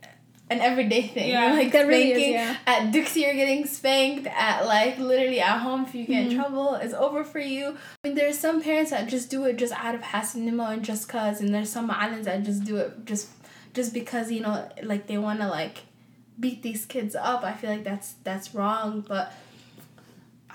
an 0.50 0.60
everyday 0.62 1.02
thing. 1.08 1.30
Yeah, 1.30 1.48
You're, 1.48 1.56
like 1.64 1.72
that 1.74 1.88
really 1.88 2.12
is, 2.12 2.18
spanking 2.18 2.34
yeah. 2.34 2.58
at 2.68 2.92
Dixie, 2.92 3.22
you're 3.22 3.34
getting 3.34 3.66
spanked. 3.66 4.28
At 4.28 4.66
like 4.68 5.00
literally 5.00 5.42
at 5.42 5.60
home, 5.60 5.86
if 5.86 5.96
you 5.96 6.06
get 6.06 6.24
Mm-hmm. 6.24 6.32
in 6.32 6.38
trouble, 6.38 6.76
it's 6.76 6.94
over 6.94 7.24
for 7.24 7.40
you. 7.40 7.76
I 8.04 8.08
mean, 8.08 8.16
there's 8.16 8.38
some 8.38 8.62
parents 8.62 8.92
that 8.92 9.08
just 9.10 9.30
do 9.30 9.46
it 9.46 9.58
just 9.58 9.74
out 9.74 9.96
of 9.96 10.02
hasinimo 10.02 10.72
and 10.72 10.84
just 10.84 11.10
cause, 11.10 11.42
and 11.42 11.54
there's 11.54 11.70
some 11.72 11.90
islands 11.90 12.26
that 12.28 12.44
just 12.44 12.64
do 12.64 12.78
it 12.78 13.06
just 13.06 13.30
just 13.74 13.94
because 13.94 14.32
you 14.32 14.40
know 14.42 14.70
like 14.84 15.08
they 15.08 15.18
want 15.18 15.40
to 15.42 15.48
like 15.48 15.80
beat 16.40 16.62
these 16.62 16.86
kids 16.86 17.16
up. 17.16 17.44
I 17.44 17.54
feel 17.54 17.70
like 17.72 17.84
that's 17.84 18.14
that's 18.24 18.54
wrong, 18.54 19.04
but. 19.08 19.34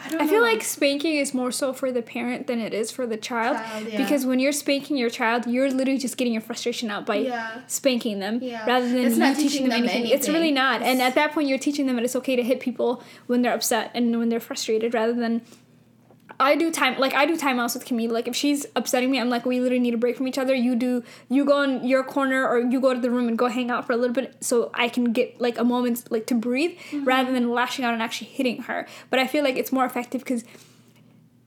I, 0.05 0.09
don't 0.09 0.21
I 0.23 0.27
feel 0.27 0.37
know. 0.41 0.47
like 0.47 0.63
spanking 0.63 1.17
is 1.17 1.35
more 1.35 1.51
so 1.53 1.73
for 1.73 1.93
the 1.93 2.03
parent 2.03 2.47
than 2.47 2.59
it 2.61 2.73
is 2.73 2.91
for 2.91 3.07
the 3.07 3.17
child, 3.17 3.57
Child, 3.59 3.89
yeah. 3.89 3.99
because 4.03 4.25
when 4.27 4.39
you're 4.39 4.53
spanking 4.53 4.97
your 4.97 5.11
child, 5.11 5.47
you're 5.47 5.71
literally 5.71 5.99
just 5.99 6.17
getting 6.17 6.33
your 6.33 6.43
frustration 6.43 6.91
out 6.91 7.05
by 7.07 7.17
Yeah. 7.17 7.61
spanking 7.67 8.19
them 8.19 8.39
Yeah. 8.43 8.65
rather 8.67 8.89
than 8.89 8.99
It's 9.05 9.17
not 9.17 9.37
teaching 9.37 9.49
teaching 9.51 9.69
them 9.69 9.81
them 9.83 9.89
anything. 9.91 10.11
It's 10.13 10.29
really 10.29 10.41
anything. 10.49 10.55
not. 10.55 10.83
And 10.83 11.03
at 11.03 11.15
that 11.17 11.33
point, 11.33 11.49
you're 11.49 11.59
teaching 11.59 11.87
them 11.87 11.97
that 11.97 12.05
it's 12.05 12.17
okay 12.17 12.37
to 12.37 12.43
hit 12.43 12.61
people 12.61 13.03
when 13.27 13.43
they're 13.43 13.55
upset 13.55 13.91
and 13.95 14.19
when 14.19 14.29
they're 14.31 14.41
frustrated, 14.41 14.95
rather 14.95 15.13
than. 15.13 15.43
I 16.41 16.57
do 16.57 16.71
time 16.73 16.99
like 16.99 17.15
I 17.15 17.27
do 17.27 17.37
timeouts 17.37 17.75
with 17.75 17.85
Camila. 17.85 18.13
Like 18.13 18.27
if 18.27 18.35
she's 18.35 18.67
upsetting 18.75 19.11
me, 19.11 19.21
I'm 19.21 19.29
like, 19.29 19.45
we 19.45 19.61
literally 19.61 19.81
need 19.81 19.95
a 19.95 19.99
break 19.99 20.17
from 20.17 20.27
each 20.27 20.39
other. 20.39 20.55
You 20.55 20.75
do 20.75 21.05
you 21.29 21.45
go 21.45 21.63
in 21.63 21.87
your 21.87 22.03
corner 22.03 22.49
or 22.49 22.59
you 22.59 22.81
go 22.81 22.95
to 22.95 23.01
the 23.01 23.11
room 23.11 23.29
and 23.29 23.37
go 23.37 23.47
hang 23.49 23.71
out 23.71 23.87
for 23.87 23.93
a 23.93 23.97
little 23.97 24.15
bit 24.15 24.37
so 24.41 24.71
I 24.73 24.89
can 24.89 25.13
get 25.13 25.41
like 25.41 25.59
a 25.59 25.65
moment 25.65 26.11
like 26.11 26.27
to 26.29 26.35
breathe 26.35 26.79
mm-hmm. 26.91 27.05
rather 27.05 27.31
than 27.33 27.51
lashing 27.51 27.85
out 27.85 27.93
and 27.93 28.03
actually 28.03 28.29
hitting 28.29 28.63
her. 28.63 28.87
But 29.11 29.19
I 29.19 29.27
feel 29.27 29.45
like 29.45 29.57
it's 29.57 29.71
more 29.71 29.85
effective 29.85 30.23
because 30.23 30.45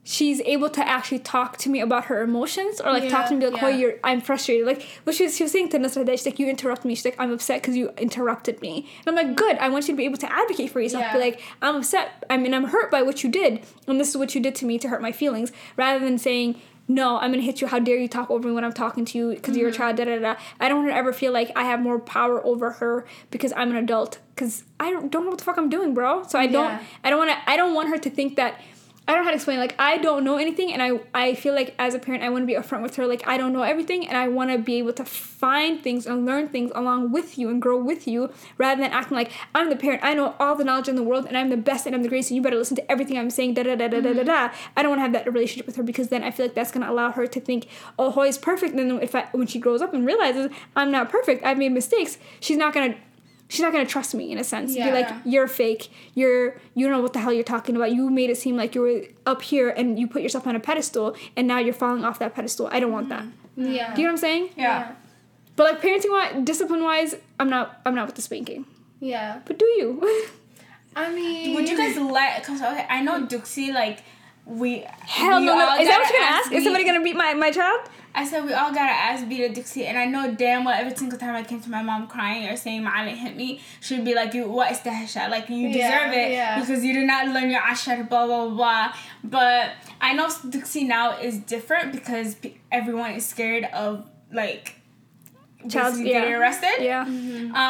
she's 0.04 0.40
able 0.42 0.68
to 0.68 0.86
actually 0.86 1.18
talk 1.18 1.56
to 1.56 1.70
me 1.70 1.80
about 1.80 2.04
her 2.04 2.22
emotions 2.22 2.80
or 2.80 2.92
like 2.92 3.08
talk 3.08 3.26
to 3.26 3.34
me 3.34 3.46
like, 3.46 3.62
oh, 3.62 3.68
Yeah, 3.68 3.74
yeah. 3.74 3.80
you're 3.80 3.94
I'm 4.04 4.20
frustrated. 4.20 4.66
Like 4.66 4.82
what 5.04 5.16
she 5.16 5.24
was, 5.24 5.36
she 5.36 5.42
was 5.42 5.52
saying 5.52 5.70
to 5.70 5.78
Nasra 5.78 6.08
she's 6.10 6.26
like, 6.26 6.38
you 6.38 6.48
interrupt 6.48 6.84
me. 6.84 6.94
She's 6.94 7.06
like, 7.06 7.16
I'm 7.18 7.32
upset 7.32 7.62
because 7.62 7.74
you 7.74 7.90
interrupted 7.96 8.60
me. 8.60 8.86
And 9.06 9.08
I'm 9.08 9.14
like, 9.14 9.34
mm. 9.34 9.36
good. 9.36 9.56
I 9.58 9.70
want 9.70 9.88
you 9.88 9.94
to 9.94 9.96
be 9.96 10.04
able 10.04 10.18
to 10.18 10.30
advocate 10.30 10.70
for 10.70 10.80
yourself. 10.80 11.10
Be 11.12 11.18
like, 11.18 11.40
I'm 11.62 11.76
upset. 11.76 12.24
I 12.28 12.36
mean, 12.36 12.52
I'm 12.52 12.64
hurt 12.64 12.90
by 12.90 13.02
what 13.02 13.24
you 13.24 13.30
did, 13.30 13.64
and 13.88 13.98
this 13.98 14.10
is 14.10 14.16
what 14.16 14.34
you 14.34 14.40
did 14.40 14.54
to 14.56 14.66
me 14.66 14.78
to 14.78 14.88
hurt 14.88 15.02
my 15.02 15.10
feelings. 15.10 15.50
Rather 15.76 16.04
than 16.04 16.18
saying. 16.18 16.60
No, 16.86 17.16
I'm 17.16 17.30
gonna 17.30 17.42
hit 17.42 17.62
you. 17.62 17.66
How 17.66 17.78
dare 17.78 17.96
you 17.96 18.08
talk 18.08 18.30
over 18.30 18.46
me 18.46 18.52
when 18.52 18.62
I'm 18.62 18.74
talking 18.74 19.06
to 19.06 19.16
you 19.16 19.30
because 19.30 19.56
you're 19.56 19.68
a 19.68 19.72
mm-hmm. 19.72 19.78
child? 19.78 19.96
Da 19.96 20.04
da 20.04 20.18
da. 20.18 20.34
I 20.60 20.68
don't 20.68 20.80
want 20.80 20.90
to 20.90 20.94
ever 20.94 21.14
feel 21.14 21.32
like 21.32 21.50
I 21.56 21.64
have 21.64 21.80
more 21.80 21.98
power 21.98 22.44
over 22.44 22.72
her 22.72 23.06
because 23.30 23.54
I'm 23.56 23.70
an 23.70 23.76
adult. 23.76 24.18
Because 24.34 24.64
I 24.78 24.90
don't, 24.90 25.10
don't 25.10 25.24
know 25.24 25.30
what 25.30 25.38
the 25.38 25.44
fuck 25.44 25.56
I'm 25.56 25.70
doing, 25.70 25.94
bro. 25.94 26.24
So 26.24 26.38
I 26.38 26.46
don't. 26.46 26.66
Yeah. 26.66 26.82
I 27.02 27.08
don't 27.08 27.18
want 27.18 27.30
to. 27.30 27.50
I 27.50 27.56
don't 27.56 27.72
want 27.72 27.88
her 27.88 27.96
to 27.96 28.10
think 28.10 28.36
that. 28.36 28.60
I 29.06 29.12
don't 29.12 29.20
know 29.20 29.24
how 29.24 29.30
to 29.30 29.36
explain. 29.36 29.58
Like 29.58 29.74
I 29.78 29.98
don't 29.98 30.24
know 30.24 30.38
anything, 30.38 30.72
and 30.72 30.82
I 30.82 30.98
I 31.12 31.34
feel 31.34 31.54
like 31.54 31.74
as 31.78 31.94
a 31.94 31.98
parent, 31.98 32.22
I 32.22 32.30
want 32.30 32.42
to 32.42 32.46
be 32.46 32.54
upfront 32.54 32.82
with 32.82 32.96
her. 32.96 33.06
Like 33.06 33.26
I 33.28 33.36
don't 33.36 33.52
know 33.52 33.62
everything, 33.62 34.08
and 34.08 34.16
I 34.16 34.28
want 34.28 34.50
to 34.50 34.56
be 34.56 34.76
able 34.76 34.94
to 34.94 35.04
find 35.04 35.82
things 35.82 36.06
and 36.06 36.24
learn 36.24 36.48
things 36.48 36.72
along 36.74 37.12
with 37.12 37.36
you 37.36 37.50
and 37.50 37.60
grow 37.60 37.76
with 37.76 38.08
you, 38.08 38.32
rather 38.56 38.80
than 38.80 38.92
acting 38.92 39.16
like 39.16 39.30
I'm 39.54 39.68
the 39.68 39.76
parent. 39.76 40.02
I 40.02 40.14
know 40.14 40.34
all 40.40 40.56
the 40.56 40.64
knowledge 40.64 40.88
in 40.88 40.96
the 40.96 41.02
world, 41.02 41.26
and 41.26 41.36
I'm 41.36 41.50
the 41.50 41.58
best, 41.58 41.84
and 41.84 41.94
I'm 41.94 42.02
the 42.02 42.08
greatest. 42.08 42.30
And 42.30 42.36
you 42.36 42.42
better 42.42 42.56
listen 42.56 42.76
to 42.76 42.90
everything 42.90 43.18
I'm 43.18 43.28
saying. 43.28 43.54
Da 43.54 43.64
da 43.64 43.76
da 43.76 43.88
da 43.88 44.00
da 44.00 44.00
da 44.00 44.08
mm-hmm. 44.08 44.24
da. 44.24 44.50
I 44.74 44.82
don't 44.82 44.90
want 44.90 45.00
to 45.00 45.02
have 45.02 45.12
that 45.12 45.26
relationship 45.30 45.66
with 45.66 45.76
her 45.76 45.82
because 45.82 46.08
then 46.08 46.24
I 46.24 46.30
feel 46.30 46.46
like 46.46 46.54
that's 46.54 46.70
gonna 46.70 46.90
allow 46.90 47.10
her 47.12 47.26
to 47.26 47.40
think, 47.40 47.68
oh, 47.98 48.10
Hoy 48.10 48.28
is 48.28 48.38
perfect. 48.38 48.74
And 48.74 48.90
then 48.90 49.02
if 49.02 49.14
I 49.14 49.28
when 49.32 49.46
she 49.46 49.58
grows 49.58 49.82
up 49.82 49.92
and 49.92 50.06
realizes 50.06 50.50
I'm 50.74 50.90
not 50.90 51.10
perfect, 51.10 51.44
I've 51.44 51.58
made 51.58 51.72
mistakes, 51.72 52.16
she's 52.40 52.56
not 52.56 52.72
gonna. 52.72 52.96
She's 53.48 53.60
not 53.60 53.72
gonna 53.72 53.86
trust 53.86 54.14
me 54.14 54.32
in 54.32 54.38
a 54.38 54.44
sense. 54.44 54.74
Be 54.74 54.90
like, 54.90 55.08
you're 55.24 55.46
fake. 55.46 55.90
You're 56.14 56.56
you 56.74 56.86
don't 56.86 56.96
know 56.96 57.02
what 57.02 57.12
the 57.12 57.20
hell 57.20 57.32
you're 57.32 57.44
talking 57.44 57.76
about. 57.76 57.92
You 57.92 58.10
made 58.10 58.30
it 58.30 58.36
seem 58.36 58.56
like 58.56 58.74
you 58.74 58.80
were 58.80 59.02
up 59.26 59.42
here 59.42 59.68
and 59.68 59.98
you 59.98 60.06
put 60.08 60.22
yourself 60.22 60.46
on 60.46 60.56
a 60.56 60.60
pedestal 60.60 61.14
and 61.36 61.46
now 61.46 61.58
you're 61.58 61.74
falling 61.74 62.04
off 62.04 62.18
that 62.18 62.34
pedestal. 62.34 62.68
I 62.72 62.80
don't 62.80 62.92
want 62.92 63.08
that. 63.10 63.24
Mm-hmm. 63.24 63.72
Yeah. 63.72 63.94
Do 63.94 64.00
you 64.00 64.06
know 64.06 64.12
what 64.12 64.18
I'm 64.18 64.20
saying? 64.20 64.50
Yeah. 64.56 64.92
But 65.56 65.74
like 65.74 65.82
parenting 65.82 66.10
wise, 66.10 66.44
discipline 66.44 66.82
wise, 66.82 67.14
I'm 67.38 67.48
not 67.50 67.80
I'm 67.84 67.94
not 67.94 68.06
with 68.06 68.16
the 68.16 68.22
spanking. 68.22 68.66
Yeah. 69.00 69.40
But 69.44 69.58
do 69.58 69.66
you? 69.66 70.28
I 70.96 71.12
mean, 71.12 71.54
Would 71.54 71.68
you 71.68 71.76
guys 71.76 71.96
let? 71.98 72.42
Cause 72.44 72.62
okay, 72.62 72.86
I 72.88 73.02
know 73.02 73.26
Duxie 73.26 73.72
like 73.72 74.00
we. 74.46 74.84
Hell 75.00 75.40
we 75.40 75.46
no, 75.46 75.56
no. 75.56 75.76
Is 75.80 75.88
that 75.88 75.98
what 76.00 76.10
you're 76.10 76.20
gonna 76.20 76.36
ask? 76.36 76.52
Is 76.52 76.64
somebody 76.64 76.84
gonna 76.84 77.02
beat 77.02 77.16
my, 77.16 77.34
my 77.34 77.50
child? 77.50 77.88
I 78.16 78.24
said 78.24 78.44
we 78.44 78.52
all 78.52 78.72
gotta 78.72 78.92
ask 78.92 79.28
beat 79.28 79.42
a 79.44 79.48
Dixie, 79.48 79.86
and 79.86 79.98
I 79.98 80.04
know 80.06 80.32
damn 80.34 80.64
well 80.64 80.78
every 80.78 80.96
single 80.96 81.18
time 81.18 81.34
I 81.34 81.42
came 81.42 81.60
to 81.60 81.68
my 81.70 81.82
mom 81.82 82.06
crying 82.06 82.48
or 82.48 82.56
saying 82.56 82.82
Ma'alin 82.84 83.16
hit 83.16 83.34
me, 83.36 83.60
she'd 83.80 84.04
be 84.04 84.14
like, 84.14 84.34
"You 84.34 84.48
what 84.48 84.70
is 84.70 84.80
the 84.80 84.92
hasha? 84.92 85.26
Like 85.30 85.48
you 85.48 85.68
Yeah, 85.68 85.72
deserve 85.72 86.12
it 86.14 86.32
yeah. 86.32 86.60
because 86.60 86.84
you 86.84 86.92
did 86.94 87.06
not 87.06 87.26
learn 87.28 87.50
your 87.50 87.62
ashar, 87.68 88.04
blah 88.04 88.26
blah 88.26 88.48
blah." 88.50 88.94
But 89.24 89.70
I 90.00 90.12
know 90.14 90.28
Dixie 90.48 90.84
now 90.84 91.18
is 91.18 91.38
different 91.38 91.92
because 91.92 92.36
everyone 92.70 93.12
is 93.12 93.26
scared 93.26 93.64
of 93.72 94.08
like 94.32 94.76
Child- 95.68 95.92
basically 95.94 96.12
getting 96.12 96.30
yeah. 96.30 96.38
arrested. 96.38 96.76
Yeah. 96.80 97.02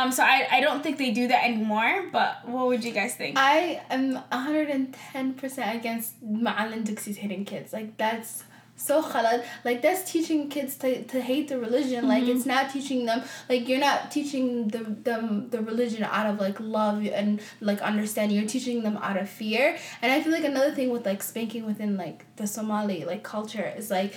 Um. 0.03 0.11
So 0.13 0.23
I 0.25 0.47
I 0.51 0.61
don't 0.61 0.83
think 0.83 0.99
they 0.99 1.13
do 1.13 1.29
that 1.29 1.45
anymore. 1.45 2.07
But 2.13 2.47
what 2.49 2.67
would 2.67 2.83
you 2.85 2.91
guys 2.93 3.15
think? 3.15 3.39
I 3.39 3.81
am 3.89 4.19
110% 4.31 5.75
against 5.75 6.23
Ma'alin 6.25 6.85
Dixie's 6.85 7.17
hitting 7.19 7.45
kids. 7.45 7.73
Like, 7.73 7.97
that's 7.97 8.45
so 8.77 9.03
khalad. 9.03 9.45
Like, 9.65 9.83
that's 9.83 10.11
teaching 10.11 10.49
kids 10.49 10.77
to, 10.79 11.05
to 11.05 11.21
hate 11.21 11.49
the 11.49 11.59
religion. 11.59 12.09
Like, 12.09 12.25
mm-hmm. 12.25 12.37
it's 12.37 12.47
not 12.47 12.71
teaching 12.71 13.07
them, 13.07 13.23
like, 13.49 13.69
you're 13.69 13.79
not 13.79 14.11
teaching 14.11 14.69
the, 14.69 14.79
them 14.79 15.49
the 15.51 15.63
religion 15.63 16.05
out 16.05 16.27
of, 16.27 16.41
like, 16.41 16.59
love 16.61 17.07
and, 17.07 17.41
like, 17.61 17.81
understanding. 17.81 18.37
You're 18.37 18.49
teaching 18.49 18.83
them 18.83 18.97
out 18.99 19.17
of 19.17 19.29
fear. 19.29 19.77
And 20.03 20.13
I 20.13 20.23
feel 20.23 20.33
like 20.33 20.45
another 20.45 20.73
thing 20.73 20.91
with, 20.91 21.07
like, 21.07 21.23
spanking 21.23 21.67
within, 21.67 21.97
like, 21.97 22.25
the 22.37 22.47
Somali, 22.47 23.05
like, 23.05 23.23
culture 23.23 23.73
is, 23.77 23.91
like, 23.91 24.15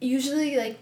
usually, 0.00 0.56
like, 0.56 0.78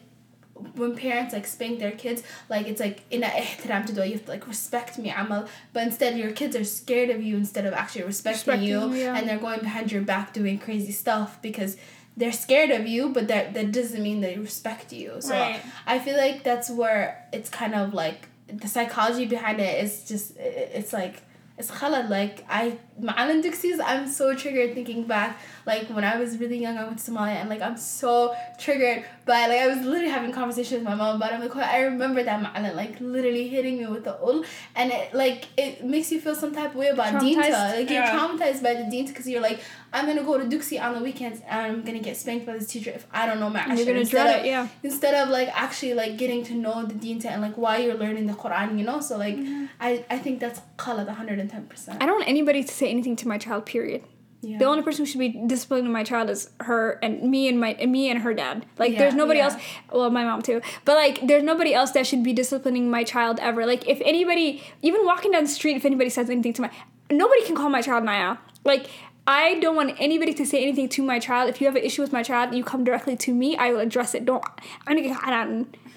when 0.75 0.97
parents 0.97 1.35
like 1.35 1.47
spank 1.47 1.79
their 1.79 1.93
kids, 1.93 2.23
like 2.49 2.67
it's 2.67 2.81
like 2.81 3.01
in 3.11 3.23
a 3.23 3.27
ihtiram 3.27 3.85
to 3.87 3.93
do, 3.93 4.03
you 4.03 4.13
have 4.13 4.25
to 4.25 4.31
like 4.31 4.47
respect 4.47 4.99
me, 4.99 5.11
amal. 5.11 5.47
But 5.73 5.83
instead, 5.83 6.17
your 6.17 6.33
kids 6.33 6.57
are 6.57 6.65
scared 6.65 7.11
of 7.11 7.23
you 7.23 7.37
instead 7.37 7.67
of 7.67 7.75
actually 7.75 8.05
respecting, 8.05 8.39
Respecting 8.39 8.69
you, 8.69 8.95
you, 8.95 9.03
yeah. 9.03 9.17
and 9.17 9.29
they're 9.29 9.39
going 9.39 9.61
behind 9.61 9.93
your 9.93 10.03
back 10.03 10.33
doing 10.33 10.59
crazy 10.59 10.93
stuff 10.93 11.41
because 11.43 11.77
they're 12.17 12.33
scared 12.33 12.71
of 12.71 12.87
you. 12.87 13.09
But 13.11 13.29
that 13.29 13.55
that 13.55 13.73
doesn't 13.73 14.03
mean 14.03 14.21
they 14.21 14.37
respect 14.39 14.93
you. 14.93 15.17
So 15.21 15.31
Right. 15.35 15.61
I 15.87 15.99
feel 15.99 16.17
like 16.17 16.43
that's 16.43 16.71
where 16.71 17.27
it's 17.33 17.49
kind 17.51 17.75
of 17.75 17.95
like 17.95 18.29
the 18.49 18.69
psychology 18.69 19.27
behind 19.27 19.61
it 19.61 19.85
is 19.85 20.05
just 20.09 20.37
it's 20.37 20.93
like 20.93 21.23
it's 21.59 21.71
khalad 21.71 22.09
like 22.09 22.45
I 22.49 22.79
Ma'alan 23.01 23.43
Duxies, 23.43 23.79
I'm 23.85 24.09
so 24.09 24.35
triggered 24.35 24.75
thinking 24.75 25.05
back. 25.05 25.39
Like 25.67 25.89
when 25.89 26.05
I 26.05 26.17
was 26.19 26.39
really 26.39 26.59
young, 26.59 26.79
I 26.79 26.85
went 26.85 26.99
to 26.99 27.11
Somalia 27.11 27.37
and 27.37 27.49
like 27.51 27.61
I'm 27.61 27.77
so 27.77 28.35
triggered 28.59 29.05
by 29.27 29.47
like 29.49 29.61
I 29.61 29.67
was 29.67 29.85
literally 29.85 30.09
having 30.09 30.33
conversations 30.33 30.79
with 30.81 30.85
my 30.85 30.95
mom 30.95 31.17
about 31.17 31.33
it. 31.33 31.35
I'm 31.35 31.41
like, 31.41 31.57
I 31.57 31.83
remember 31.83 32.23
that 32.23 32.43
Ma'alan 32.43 32.75
like 32.75 32.99
literally 33.01 33.49
hitting 33.49 33.79
me 33.79 33.87
with 33.87 34.05
the 34.05 34.17
ul 34.19 34.45
and 34.75 34.93
it 34.93 35.13
like 35.13 35.47
it 35.59 35.85
makes 35.85 36.11
you 36.11 36.21
feel 36.21 36.35
some 36.35 36.55
type 36.55 36.71
of 36.71 36.77
way 36.77 36.89
about 36.89 37.21
Dinta. 37.21 37.51
Like 37.51 37.91
you're 37.91 38.03
Yeah. 38.03 38.17
traumatized 38.17 38.63
by 38.63 38.75
the 38.75 38.85
Dinta 38.85 39.09
because 39.09 39.29
you're 39.29 39.43
like, 39.43 39.61
I'm 39.93 40.07
gonna 40.07 40.25
go 40.25 40.39
to 40.39 40.45
Duxie 40.45 40.81
on 40.81 40.95
the 40.95 41.01
weekends 41.01 41.41
and 41.49 41.61
I'm 41.61 41.83
gonna 41.83 41.99
get 42.01 42.17
spanked 42.17 42.47
by 42.47 42.55
this 42.55 42.69
teacher 42.69 42.91
if 42.91 43.07
I 43.13 43.27
don't 43.27 43.41
know 43.41 43.51
my 43.51 43.67
You're 43.75 43.85
gonna 43.87 44.01
instead 44.01 44.25
dread 44.25 44.41
of, 44.41 44.45
it, 44.45 44.49
yeah. 44.49 44.69
instead 44.83 45.15
of 45.15 45.29
like 45.31 45.49
actually 45.53 45.95
like 45.95 46.17
getting 46.17 46.45
to 46.45 46.55
know 46.55 46.85
the 46.87 46.95
Dinta 46.95 47.27
and 47.27 47.43
like 47.43 47.57
why 47.57 47.79
you're 47.79 47.95
learning 47.95 48.27
the 48.27 48.35
Quran, 48.35 48.79
you 48.79 48.85
know? 48.85 49.01
So 49.01 49.19
like 49.19 49.37
mm-hmm. 49.37 49.67
I, 49.81 50.05
I 50.09 50.19
think 50.19 50.41
that's 50.41 50.61
khalad 50.79 51.09
110%. 51.15 51.97
I 52.01 52.07
don't 52.07 52.17
want 52.17 52.29
anybody 52.29 52.63
to 52.63 52.73
say 52.73 52.86
anything 52.91 53.17
to 53.17 53.29
my 53.29 53.39
child. 53.39 53.67
Period. 53.67 54.05
Yeah. 54.43 54.59
The 54.59 54.67
only 54.67 54.83
person 54.83 55.05
who 55.05 55.11
should 55.11 55.19
be 55.19 55.31
disciplining 55.47 55.91
my 55.91 56.05
child 56.05 56.31
is 56.31 56.51
her 56.61 56.99
and 57.03 57.23
me 57.23 57.49
and 57.49 57.59
my 57.59 57.73
and 57.81 57.91
me 57.91 58.11
and 58.11 58.21
her 58.21 58.35
dad. 58.35 58.67
Like 58.79 58.93
Yeah, 58.93 58.99
there's 58.99 59.15
nobody 59.15 59.39
yeah. 59.39 59.47
else. 59.47 59.57
Well, 59.93 60.11
my 60.11 60.25
mom 60.25 60.43
too. 60.43 60.61
But 60.85 60.95
like 60.95 61.27
there's 61.27 61.43
nobody 61.43 61.75
else 61.75 61.91
that 61.93 62.07
should 62.07 62.23
be 62.23 62.33
disciplining 62.33 62.91
my 62.91 63.03
child 63.03 63.39
ever. 63.41 63.67
Like 63.67 63.89
if 63.89 64.01
anybody, 64.05 64.63
even 64.83 65.05
walking 65.05 65.33
down 65.33 65.45
the 65.45 65.49
street, 65.49 65.77
if 65.77 65.85
anybody 65.85 66.11
says 66.11 66.31
anything 66.31 66.53
to 66.55 66.63
my, 66.63 66.71
nobody 67.11 67.45
can 67.45 67.57
call 67.57 67.71
my 67.71 67.83
child 67.83 68.05
Naya. 68.05 68.37
Like. 68.65 68.89
I 69.29 69.59
don't 69.59 69.75
want 69.75 69.97
anybody 69.99 70.33
to 70.35 70.47
say 70.47 70.63
anything 70.63 70.89
to 70.91 71.03
my 71.03 71.19
child. 71.19 71.51
If 71.51 71.61
you 71.61 71.67
have 71.67 71.75
an 71.75 71.83
issue 71.83 72.01
with 72.01 72.13
my 72.13 72.23
child, 72.23 72.55
you 72.55 72.63
come 72.63 72.85
directly 72.85 73.17
to 73.17 73.35
me. 73.35 73.57
I 73.57 73.73
will 73.73 73.81
address 73.81 74.15
it. 74.15 74.25
Don't. 74.25 74.45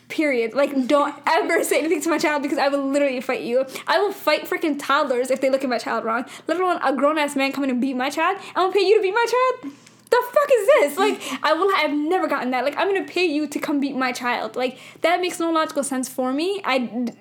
Period. 0.10 0.54
Like, 0.54 0.88
don't 0.88 1.16
ever 1.26 1.64
say 1.64 1.80
anything 1.80 2.02
to 2.02 2.10
my 2.10 2.18
child 2.18 2.42
because 2.42 2.58
I 2.58 2.68
will 2.68 2.86
literally 2.90 3.22
fight 3.22 3.42
you. 3.42 3.66
I 3.88 4.00
will 4.00 4.12
fight 4.12 4.50
freaking 4.50 4.78
toddlers 4.78 5.30
if 5.30 5.40
they 5.40 5.50
look 5.50 5.64
at 5.64 5.70
my 5.70 5.78
child 5.78 6.04
wrong. 6.04 6.26
Let 6.48 6.60
alone 6.60 6.80
a 6.84 6.96
grown 6.96 7.18
ass 7.18 7.36
man 7.36 7.52
coming 7.52 7.70
and 7.70 7.80
beat 7.80 7.96
my 7.96 8.10
child. 8.10 8.40
I'm 8.56 8.64
gonna 8.64 8.74
pay 8.74 8.82
you 8.82 8.98
to 8.98 9.02
beat 9.02 9.14
my 9.14 9.26
child. 9.30 9.74
The 10.10 10.24
fuck 10.34 10.50
is 10.52 10.68
this? 10.68 10.98
Like, 10.98 11.22
I 11.44 11.54
will. 11.54 11.72
I've 11.76 11.94
never 11.94 12.28
gotten 12.28 12.50
that. 12.52 12.66
Like, 12.66 12.76
I'm 12.76 12.88
gonna 12.88 13.08
pay 13.08 13.26
you 13.26 13.48
to 13.48 13.60
come 13.60 13.80
beat 13.80 13.96
my 13.96 14.12
child. 14.12 14.56
Like, 14.56 14.80
that 15.02 15.22
makes 15.22 15.40
no 15.40 15.52
logical 15.52 15.84
sense 15.84 16.10
for 16.10 16.34
me. 16.34 16.60
I 16.66 17.14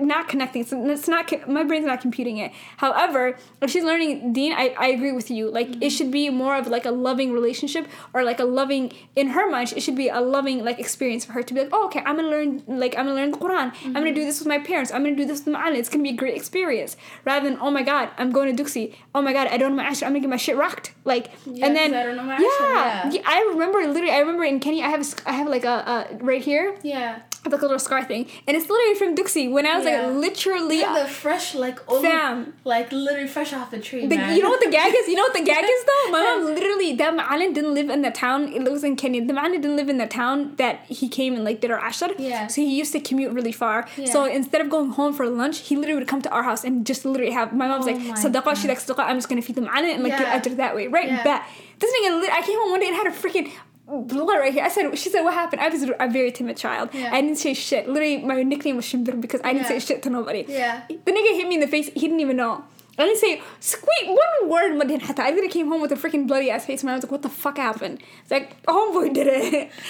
not 0.00 0.28
connecting. 0.28 0.62
It's, 0.62 0.72
it's 0.72 1.08
not. 1.08 1.48
My 1.48 1.64
brain's 1.64 1.86
not 1.86 2.00
computing 2.00 2.38
it. 2.38 2.52
However, 2.78 3.36
if 3.60 3.70
she's 3.70 3.84
learning 3.84 4.32
Dean, 4.32 4.52
I, 4.52 4.74
I 4.78 4.88
agree 4.88 5.12
with 5.12 5.30
you. 5.30 5.50
Like 5.50 5.82
it 5.82 5.90
should 5.90 6.10
be 6.10 6.30
more 6.30 6.56
of 6.56 6.66
like 6.66 6.84
a 6.84 6.90
loving 6.90 7.32
relationship 7.32 7.86
or 8.12 8.24
like 8.24 8.40
a 8.40 8.44
loving 8.44 8.92
in 9.14 9.28
her 9.28 9.50
mind. 9.50 9.72
It 9.76 9.80
should 9.80 9.96
be 9.96 10.08
a 10.08 10.20
loving 10.20 10.64
like 10.64 10.78
experience 10.78 11.24
for 11.24 11.32
her 11.32 11.42
to 11.42 11.54
be 11.54 11.60
like, 11.60 11.70
oh 11.72 11.86
okay, 11.86 12.02
I'm 12.04 12.16
gonna 12.16 12.28
learn 12.28 12.62
like 12.66 12.96
I'm 12.96 13.06
gonna 13.06 13.14
learn 13.14 13.30
the 13.30 13.38
Quran. 13.38 13.72
I'm 13.84 13.92
gonna 13.92 14.14
do 14.14 14.24
this 14.24 14.38
with 14.38 14.48
my 14.48 14.58
parents. 14.58 14.92
I'm 14.92 15.02
gonna 15.02 15.16
do 15.16 15.24
this 15.24 15.44
with 15.44 15.54
my 15.54 15.66
aunt. 15.66 15.76
It's 15.76 15.88
gonna 15.88 16.02
be 16.02 16.10
a 16.10 16.16
great 16.16 16.36
experience. 16.36 16.96
Rather 17.24 17.48
than 17.48 17.58
oh 17.60 17.70
my 17.70 17.82
god, 17.82 18.10
I'm 18.18 18.32
going 18.32 18.54
to 18.54 18.62
Duxie. 18.62 18.94
Oh 19.14 19.22
my 19.22 19.32
god, 19.32 19.48
I 19.48 19.56
don't 19.56 19.74
know 19.74 19.82
my 19.82 19.88
ashram. 19.90 20.04
I'm 20.04 20.12
gonna 20.12 20.20
get 20.20 20.30
my 20.30 20.36
shit 20.36 20.56
rocked. 20.56 20.92
Like 21.04 21.30
Yeah, 21.46 21.66
and 21.66 21.76
then 21.76 21.94
I 21.94 22.02
don't 22.04 22.16
know 22.16 22.22
my 22.24 22.38
yeah, 22.38 22.48
ashram, 22.48 23.12
yeah. 23.12 23.12
yeah, 23.12 23.20
I 23.24 23.48
remember 23.52 23.78
literally. 23.86 24.12
I 24.12 24.18
remember 24.20 24.44
in 24.44 24.60
Kenya, 24.60 24.84
I 24.84 24.88
have 24.88 25.00
a, 25.00 25.28
I 25.28 25.32
have 25.32 25.48
like 25.48 25.64
a, 25.64 26.08
a 26.12 26.16
right 26.24 26.42
here. 26.42 26.76
Yeah. 26.82 27.20
I 27.46 27.48
have 27.48 27.52
like 27.52 27.62
a 27.62 27.66
little 27.66 27.78
scar 27.78 28.02
thing, 28.02 28.26
and 28.48 28.56
it's 28.56 28.68
literally 28.68 28.96
from 28.98 29.14
Duxie 29.14 29.48
when 29.48 29.66
I 29.66 29.76
was 29.76 29.86
Yeah. 29.86 30.06
like 30.06 30.16
literally. 30.16 30.80
Yeah, 30.80 30.98
the 31.04 31.08
fresh 31.08 31.54
like 31.54 31.78
old, 31.88 32.02
Fam. 32.02 32.54
like 32.64 32.90
literally 32.90 33.28
fresh 33.28 33.52
off 33.52 33.70
the 33.70 33.78
tree, 33.78 34.04
The, 34.04 34.16
man. 34.16 34.36
you 34.36 34.42
know 34.42 34.48
what 34.50 34.58
the 34.60 34.68
gag 34.70 34.92
is? 35.00 35.06
You 35.06 35.14
know 35.14 35.22
what 35.22 35.32
the 35.32 35.44
gag 35.44 35.62
is 35.64 35.84
though? 35.90 36.10
My 36.10 36.22
mom 36.24 36.44
literally 36.54 36.94
that 36.94 37.14
Ma'alim 37.14 37.54
didn't 37.54 37.72
live 37.74 37.88
in 37.88 38.02
the 38.02 38.10
town. 38.10 38.52
It 38.52 38.62
lives 38.62 38.82
in 38.82 38.96
Kenya. 38.96 39.24
The 39.24 39.32
Ma'alim 39.32 39.62
didn't 39.62 39.76
live 39.76 39.88
in 39.88 39.98
the 39.98 40.08
town 40.08 40.56
that 40.56 40.80
he 40.88 41.08
came 41.08 41.34
and 41.34 41.44
like 41.44 41.60
did 41.60 41.70
our 41.70 41.84
ashar. 41.86 42.10
Yeah. 42.18 42.48
So 42.48 42.62
he 42.62 42.76
used 42.76 42.92
to 42.94 43.00
commute 43.00 43.32
really 43.32 43.52
far. 43.52 43.86
Yeah. 43.96 44.06
So 44.12 44.24
instead 44.24 44.60
of 44.60 44.68
going 44.68 44.90
home 44.90 45.12
for 45.14 45.28
lunch, 45.28 45.60
he 45.68 45.76
literally 45.76 46.00
would 46.00 46.08
come 46.08 46.22
to 46.22 46.30
our 46.30 46.42
house 46.42 46.64
and 46.64 46.84
just 46.84 47.04
literally 47.04 47.32
have 47.32 47.52
my 47.52 47.68
mom's 47.68 47.86
Oh 47.86 47.92
like 47.92 48.02
sadaqa, 48.18 48.56
she 48.60 48.66
like 48.66 48.80
sadaqa. 48.80 49.04
I'm 49.08 49.18
just 49.18 49.28
gonna 49.28 49.42
feed 49.42 49.54
the 49.54 49.62
Ma'alim 49.62 49.94
and 49.94 50.02
like 50.02 50.14
Yeah. 50.14 50.36
get 50.40 50.42
ajr 50.42 50.56
that 50.56 50.74
way, 50.74 50.88
right? 50.88 51.06
Yeah. 51.06 51.22
Bet. 51.22 51.42
This 51.78 51.92
lit- 51.92 52.32
I 52.32 52.40
came 52.40 52.58
home 52.58 52.70
one 52.70 52.80
day 52.80 52.86
and 52.88 52.96
had 52.96 53.06
a 53.06 53.10
freaking 53.10 53.50
blood 53.88 54.38
right 54.38 54.52
here. 54.52 54.64
I 54.64 54.68
said, 54.68 54.96
she 54.98 55.08
said, 55.10 55.22
what 55.22 55.34
happened? 55.34 55.62
I 55.62 55.68
was 55.68 55.82
a 55.82 56.08
very 56.08 56.32
timid 56.32 56.56
child. 56.56 56.90
Yeah. 56.92 57.10
I 57.12 57.20
didn't 57.20 57.36
say 57.38 57.54
shit. 57.54 57.88
Literally, 57.88 58.18
my 58.18 58.42
nickname 58.42 58.76
was 58.76 58.84
Shimbir 58.84 59.20
because 59.20 59.40
I 59.44 59.52
didn't 59.52 59.62
Yeah. 59.70 59.78
say 59.78 59.78
shit 59.80 60.02
to 60.04 60.10
nobody. 60.10 60.44
Yeah. 60.48 60.82
The 60.88 61.12
nigga 61.12 61.36
hit 61.36 61.46
me 61.48 61.54
in 61.54 61.60
the 61.60 61.66
face. 61.68 61.86
He 61.94 62.00
didn't 62.00 62.20
even 62.20 62.36
know. 62.36 62.64
I 62.98 63.04
didn't 63.04 63.18
say 63.18 63.42
squeak 63.60 64.08
one 64.08 64.48
word. 64.48 64.90
happen. 65.02 65.24
I 65.24 65.28
literally 65.28 65.48
came 65.50 65.68
home 65.68 65.82
with 65.82 65.92
a 65.92 65.96
freaking 65.96 66.26
bloody 66.26 66.50
ass 66.50 66.64
face. 66.64 66.80
And 66.82 66.90
I 66.90 66.94
was 66.94 67.04
like, 67.04 67.12
"What 67.12 67.20
the 67.22 67.28
fuck 67.28 67.58
happened?" 67.58 68.02
It's 68.22 68.30
like, 68.30 68.60
homeboy 68.64 69.12
did 69.12 69.26
it. 69.26 69.70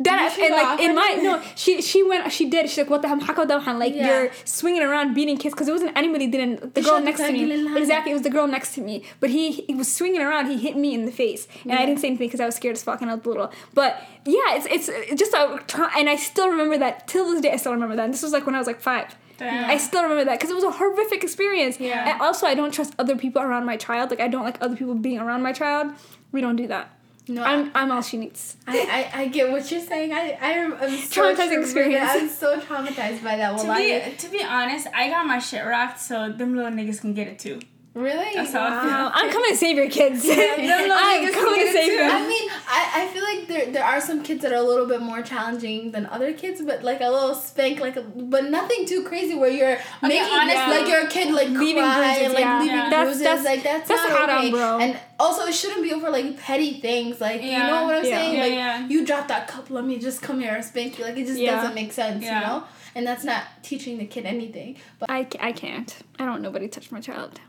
that 0.00 0.36
and 0.38 0.54
like 0.54 0.80
in 0.80 0.94
my 0.94 1.18
no 1.22 1.40
she 1.54 1.80
she 1.80 2.02
went 2.02 2.30
she 2.32 2.48
did 2.48 2.68
she's 2.68 2.78
like 2.78 2.90
what 2.90 3.02
the 3.02 3.08
hell, 3.08 3.78
like 3.78 3.94
yeah. 3.94 4.06
you're 4.06 4.30
swinging 4.44 4.82
around 4.82 5.14
beating 5.14 5.36
kids 5.36 5.54
because 5.54 5.68
it 5.68 5.72
wasn't 5.72 5.96
anybody 5.96 6.26
didn't 6.26 6.74
the 6.74 6.82
girl 6.82 7.00
next 7.00 7.20
to 7.20 7.32
me 7.32 7.76
exactly 7.76 8.10
it 8.10 8.14
was 8.14 8.22
the 8.22 8.30
girl 8.30 8.46
next 8.46 8.74
to 8.74 8.80
me 8.80 9.04
but 9.20 9.30
he, 9.30 9.52
he 9.52 9.74
was 9.74 9.92
swinging 9.92 10.20
around 10.20 10.46
he 10.46 10.58
hit 10.58 10.76
me 10.76 10.94
in 10.94 11.06
the 11.06 11.12
face 11.12 11.46
and 11.62 11.72
yeah. 11.72 11.78
I 11.78 11.86
didn't 11.86 12.00
say 12.00 12.08
anything 12.08 12.26
because 12.26 12.40
I 12.40 12.46
was 12.46 12.56
scared 12.56 12.76
as 12.76 12.82
fuck 12.82 13.02
and 13.02 13.10
I 13.10 13.14
was 13.14 13.24
little 13.24 13.52
but 13.72 14.02
yeah 14.26 14.56
it's 14.56 14.88
it's 14.88 15.20
just 15.20 15.32
a, 15.32 15.60
and 15.96 16.08
I 16.08 16.16
still 16.16 16.48
remember 16.48 16.78
that 16.78 17.06
till 17.06 17.30
this 17.30 17.40
day 17.40 17.52
I 17.52 17.56
still 17.56 17.72
remember 17.72 17.94
that 17.96 18.04
and 18.04 18.14
this 18.14 18.22
was 18.22 18.32
like 18.32 18.46
when 18.46 18.54
I 18.54 18.58
was 18.58 18.66
like 18.66 18.80
five. 18.80 19.14
Damn. 19.36 19.68
I 19.68 19.78
still 19.78 20.02
remember 20.02 20.24
that 20.26 20.38
because 20.38 20.50
it 20.50 20.54
was 20.54 20.64
a 20.64 20.70
horrific 20.70 21.24
experience. 21.24 21.80
Yeah. 21.80 22.12
And 22.12 22.20
also, 22.20 22.46
I 22.46 22.54
don't 22.54 22.72
trust 22.72 22.94
other 23.00 23.16
people 23.16 23.42
around 23.42 23.64
my 23.64 23.76
child. 23.76 24.10
Like, 24.10 24.20
I 24.20 24.28
don't 24.28 24.44
like 24.44 24.58
other 24.60 24.76
people 24.76 24.94
being 24.94 25.18
around 25.18 25.42
my 25.42 25.52
child. 25.52 25.92
We 26.30 26.40
don't 26.40 26.56
do 26.56 26.68
that. 26.68 26.93
No, 27.26 27.42
I'm, 27.42 27.70
I'm 27.74 27.90
all 27.90 28.02
she 28.02 28.18
needs. 28.18 28.56
I, 28.66 29.08
I, 29.14 29.20
I 29.22 29.28
get 29.28 29.50
what 29.50 29.70
you're 29.70 29.80
saying. 29.80 30.12
I, 30.12 30.36
I 30.40 30.48
am 30.50 30.74
I'm 30.74 30.90
so 30.98 31.22
Traumatizing 31.22 31.36
triggered. 31.36 31.62
experience. 31.62 32.10
I'm 32.12 32.28
so 32.28 32.60
traumatized 32.60 33.24
by 33.24 33.36
that. 33.36 33.54
Well, 33.54 33.62
To 33.62 33.68
Wallahi. 33.68 34.10
be, 34.10 34.16
to 34.16 34.28
be 34.28 34.42
honest, 34.44 34.86
I 34.94 35.08
got 35.08 35.26
my 35.26 35.38
shit 35.38 35.64
rocked, 35.64 36.00
so 36.00 36.30
them 36.30 36.54
little 36.54 36.70
niggas 36.70 37.00
can 37.00 37.14
get 37.14 37.26
it 37.28 37.38
too. 37.38 37.60
Really? 37.94 38.34
That's 38.34 38.52
how 38.52 38.64
I 38.66 38.80
feel. 38.82 38.90
Wow, 38.90 39.12
I'm 39.14 39.30
coming 39.30 39.50
to 39.50 39.56
save 39.56 39.76
your 39.76 39.88
kids. 39.88 40.24
Yeah, 40.34 40.56
no, 40.56 40.86
no, 40.88 40.96
I'm 40.98 41.32
coming 41.32 41.60
to 41.60 41.72
save 41.72 41.90
too. 41.92 41.96
them. 41.96 42.10
I 42.10 42.26
mean, 42.26 42.50
I, 42.66 42.90
I 42.96 43.06
feel 43.12 43.22
like 43.22 43.46
there 43.46 43.70
there 43.70 43.84
are 43.84 44.00
some 44.00 44.22
kids 44.24 44.42
that 44.42 44.50
are 44.52 44.56
a 44.56 44.62
little 44.62 44.86
bit 44.86 45.00
more 45.00 45.22
challenging 45.22 45.92
than 45.92 46.06
other 46.06 46.32
kids, 46.32 46.60
but 46.60 46.82
like 46.82 47.00
a 47.00 47.08
little 47.08 47.36
spank, 47.36 47.78
like, 47.78 47.96
a, 47.96 48.02
but 48.02 48.50
nothing 48.50 48.84
too 48.84 49.04
crazy 49.04 49.34
where 49.36 49.48
you're 49.50 49.78
making 50.02 50.22
honestly- 50.28 50.76
like 50.76 50.88
your 50.88 51.06
kid 51.08 51.32
like 51.32 51.48
Leaving 51.50 51.84
cry 51.84 51.94
bruises, 52.16 52.24
and 52.24 52.34
like 52.34 52.44
yeah. 52.44 52.58
leaving 52.60 52.76
Yeah. 52.76 52.90
That's- 52.90 53.04
bruises, 53.06 53.22
that's- 53.22 53.44
like 53.44 53.62
that's 53.62 53.88
that's 53.88 54.08
not 54.08 54.18
haram, 54.18 54.38
okay. 54.38 54.50
bro. 54.50 54.78
And 54.80 54.98
also, 55.20 55.46
it 55.46 55.54
shouldn't 55.54 55.82
be 55.84 55.92
over 55.92 56.10
like 56.10 56.36
petty 56.36 56.80
things, 56.80 57.20
like 57.20 57.42
you 57.42 57.52
know 57.58 57.84
what 57.84 57.94
I'm 57.94 58.04
Yeah. 58.04 58.10
saying? 58.18 58.34
Yeah, 58.34 58.42
like 58.42 58.52
yeah. 58.52 58.88
you 58.88 59.06
dropped 59.06 59.28
that 59.28 59.46
cup, 59.46 59.70
let 59.70 59.84
me 59.84 59.98
just 60.00 60.20
come 60.20 60.40
here 60.40 60.54
and 60.56 60.64
spank 60.64 60.98
you. 60.98 61.04
Like 61.04 61.16
it 61.16 61.26
just 61.26 61.38
Yeah. 61.38 61.54
doesn't 61.56 61.76
make 61.76 61.92
sense, 61.92 62.24
Yeah. 62.24 62.40
you 62.40 62.46
know. 62.46 62.64
And 62.96 63.06
that's 63.06 63.22
not 63.24 63.44
teaching 63.62 63.98
the 63.98 64.06
kid 64.06 64.24
anything. 64.26 64.76
But 64.98 65.10
I, 65.10 65.26
I 65.40 65.52
can't. 65.52 65.96
I 66.18 66.24
don't 66.24 66.42
nobody 66.42 66.66
touch 66.68 66.90
my 66.90 67.00
child. 67.00 67.40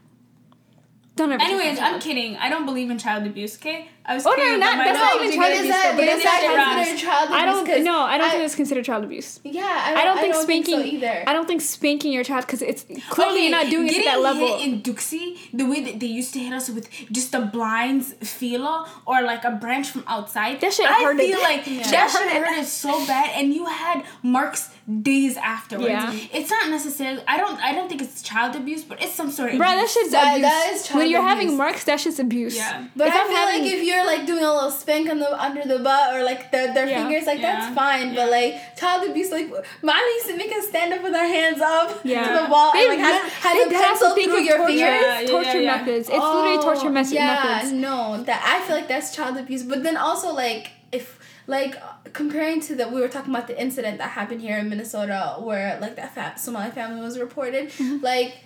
Don't 1.16 1.32
ever. 1.32 1.41
Anyways. 1.41 1.80
I'm 1.80 1.99
kidding. 2.01 2.36
I 2.38 2.49
don't 2.49 2.66
believe 2.66 2.89
in 2.89 2.97
child 2.97 3.26
abuse. 3.26 3.55
Okay, 3.55 3.88
I 4.05 4.16
was 4.16 4.26
Oh, 4.26 4.32
no, 4.32 4.36
kidding. 4.36 4.59
not- 4.59 4.72
but 4.72 4.78
my 4.80 4.84
that's 4.86 4.99
not 4.99 5.16
even 5.24 5.32
child 5.39 5.53
abuse, 5.53 5.59
abused, 5.61 5.84
but 5.86 5.95
but 5.95 6.07
is 6.09 6.24
that 6.24 6.53
not 6.57 6.76
considered 6.76 6.99
child 7.09 7.24
abuse? 7.30 7.41
I 7.41 7.45
don't. 7.45 7.66
'Cause 7.66 7.84
No, 7.86 7.99
I 8.01 8.18
don't 8.18 8.28
I- 8.28 8.32
think 8.32 8.43
it's 8.43 8.55
considered 8.55 8.84
child 8.86 9.03
abuse. 9.05 9.39
Yeah, 9.45 9.63
I 9.63 9.89
don't, 9.91 9.97
I 9.99 10.03
don't 10.05 10.20
think 10.20 10.36
spanking. 10.36 10.76
so 10.80 10.84
either. 10.84 11.24
I 11.26 11.32
don't 11.32 11.47
think 11.47 11.61
spanking 11.61 12.11
your 12.11 12.26
child 12.26 12.45
because 12.45 12.61
it's 12.61 12.86
clearly 13.09 13.43
you're 13.43 13.51
not 13.51 13.70
doing 13.70 13.88
it 13.88 13.91
to 13.91 13.95
getting 13.95 14.11
that 14.11 14.22
level. 14.22 14.57
hit 14.57 14.68
in 14.68 14.82
Duxie, 14.82 15.38
the 15.53 15.63
way 15.66 15.80
that 15.86 16.01
they 16.01 16.07
used 16.07 16.34
to 16.34 16.39
hit 16.39 16.51
us 16.53 16.70
with 16.70 16.89
just 17.13 17.34
a 17.34 17.39
blinds 17.39 18.13
fila 18.22 18.86
or 19.05 19.22
like 19.22 19.45
a 19.45 19.51
branch 19.51 19.88
from 19.91 20.03
outside. 20.07 20.59
That 20.59 20.74
shit 20.74 20.86
I 20.86 21.01
hurted. 21.01 21.28
feel 21.30 21.39
like 21.39 21.63
Yeah. 21.66 21.82
that 21.84 21.91
That 21.91 22.11
shit 22.11 22.22
hurted. 22.30 22.47
hurted 22.47 22.66
so 22.66 23.05
bad, 23.07 23.32
and 23.36 23.53
you 23.53 23.66
had 23.68 24.03
marks 24.22 24.70
days 25.01 25.36
afterwards. 25.38 25.89
Yeah. 25.89 26.13
It's 26.31 26.51
not 26.51 26.69
necessarily. 26.69 27.21
I 27.27 27.38
don't. 27.38 27.57
I 27.59 27.73
don't 27.73 27.89
think 27.89 28.01
it's 28.03 28.21
child 28.21 28.55
abuse, 28.55 28.83
but 28.83 29.01
it's 29.01 29.13
some 29.13 29.31
sort 29.31 29.51
of. 29.53 29.57
Bro, 29.57 29.65
that 29.67 29.77
abuse. 29.77 29.93
shit's 29.93 30.11
That- 30.11 30.36
abuse. 30.38 30.41
that 30.49 30.71
is 30.73 30.88
child 30.88 30.99
when 30.99 31.09
you're 31.09 31.23
having 31.23 31.47
abuse. 31.47 31.57
marks, 31.57 31.83
that 31.86 31.99
shit's 31.99 32.19
abuse. 32.19 32.55
Yeah. 32.55 32.86
But 32.95 33.07
If 33.07 33.15
I 33.15 33.19
I'm 33.21 33.27
feel 33.27 33.36
having- 33.38 33.63
like 33.63 33.73
if 33.73 33.83
you're 33.83 34.05
like 34.05 34.25
doing 34.27 34.43
a 34.43 34.53
little 34.53 34.69
spank 34.69 35.09
on 35.09 35.17
the 35.19 35.41
under 35.41 35.63
the 35.63 35.79
butt 35.79 36.15
or 36.15 36.23
like 36.23 36.51
their, 36.51 36.71
their 36.73 36.88
Yeah. 36.88 37.01
fingers, 37.07 37.25
like 37.25 37.39
Yeah. 37.39 37.59
that's 37.61 37.73
fine. 37.75 38.13
But 38.13 38.29
like 38.29 38.77
child 38.77 39.09
abuse, 39.09 39.31
like 39.31 39.49
mine 39.81 40.05
used 40.17 40.27
to 40.27 40.38
make 40.38 40.51
us 40.51 40.67
stand 40.67 40.93
up 40.93 41.01
with 41.01 41.15
our 41.15 41.25
hands 41.25 41.61
up 41.61 42.01
Yeah. 42.03 42.27
to 42.27 42.43
the 42.43 42.49
wall 42.51 42.71
They 42.73 42.81
and 42.88 42.89
like 42.89 42.99
have, 42.99 43.23
re- 43.23 43.29
have 43.41 43.69
they 43.69 43.75
a 43.75 43.79
pencil 43.79 44.13
think 44.13 44.29
through 44.29 44.41
your 44.41 44.57
torture. 44.57 44.67
fingers. 44.73 45.01
Yeah, 45.01 45.19
yeah, 45.21 45.27
torture 45.27 45.61
yeah. 45.61 45.75
methods. 45.77 46.09
It's 46.09 46.17
literally 46.17 46.57
torture 46.61 46.88
Oh, 46.88 46.91
mes- 46.91 47.11
yeah, 47.11 47.69
no, 47.73 48.21
that 48.23 48.39
I 48.45 48.65
feel 48.67 48.75
like 48.75 48.88
that's 48.88 49.15
child 49.15 49.36
abuse. 49.38 49.63
But 49.63 49.81
then 49.81 49.97
also 49.97 50.31
like 50.31 50.69
if 50.91 51.17
like 51.47 51.75
comparing 52.13 52.59
to 52.61 52.75
the 52.75 52.87
we 52.87 52.99
were 53.01 53.07
talking 53.07 53.33
about 53.33 53.47
the 53.47 53.59
incident 53.61 53.97
that 53.99 54.09
happened 54.11 54.41
here 54.41 54.57
in 54.57 54.69
Minnesota 54.69 55.35
where 55.39 55.79
like 55.79 55.95
that 55.95 56.13
fa- 56.15 56.33
Somali 56.37 56.71
family 56.71 57.01
was 57.01 57.19
reported, 57.19 57.69
Mm-hmm. 57.69 58.03
like 58.03 58.37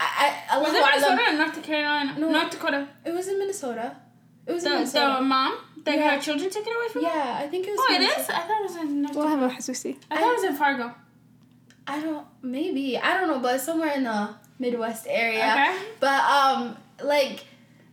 I, 0.00 0.34
I 0.50 0.58
Was 0.58 0.68
Allahu 0.68 0.76
it 0.76 0.82
A'lam- 0.82 1.16
Minnesota 1.16 1.30
or 1.30 1.36
North 1.36 1.62
Carolina? 1.62 2.18
No. 2.18 2.30
North 2.32 2.50
Dakota. 2.50 2.88
It 3.04 3.12
was 3.12 3.28
in 3.28 3.38
Minnesota. 3.38 3.96
It 4.46 4.52
was 4.52 4.64
in 4.64 4.70
The, 4.70 4.76
Minnesota. 4.78 5.16
the 5.20 5.24
mom 5.24 5.58
that 5.84 5.94
Yeah. 5.96 6.14
her 6.16 6.20
children 6.20 6.50
took 6.50 6.66
it 6.66 6.74
away 6.76 6.88
from 6.92 7.04
her? 7.04 7.08
yeah, 7.10 7.38
I 7.44 7.46
think 7.48 7.66
it 7.68 7.70
was. 7.70 7.80
Oh, 7.80 7.94
it 7.94 7.98
Minnesota. 8.00 8.20
is? 8.22 8.28
I 8.30 8.40
thought 8.40 8.60
it 8.60 8.62
was 8.64 8.76
in 8.76 9.02
North 9.02 9.14
We'll 9.14 9.24
Dakota. 9.28 9.40
have 9.48 9.52
a 9.52 9.54
Hasusi. 9.54 9.96
I 10.10 10.18
thought 10.18 10.30
it 10.32 10.34
was 10.34 10.44
in 10.44 10.56
Fargo. 10.56 10.94
I 11.86 12.00
don't 12.00 12.26
maybe 12.42 12.98
I 12.98 13.18
don't 13.18 13.28
know, 13.28 13.38
but 13.40 13.60
somewhere 13.60 13.92
in 13.94 14.04
the 14.04 14.34
Midwest 14.58 15.06
area. 15.08 15.42
Okay. 15.52 15.76
But 16.00 16.20
um, 16.24 16.76
like 17.04 17.44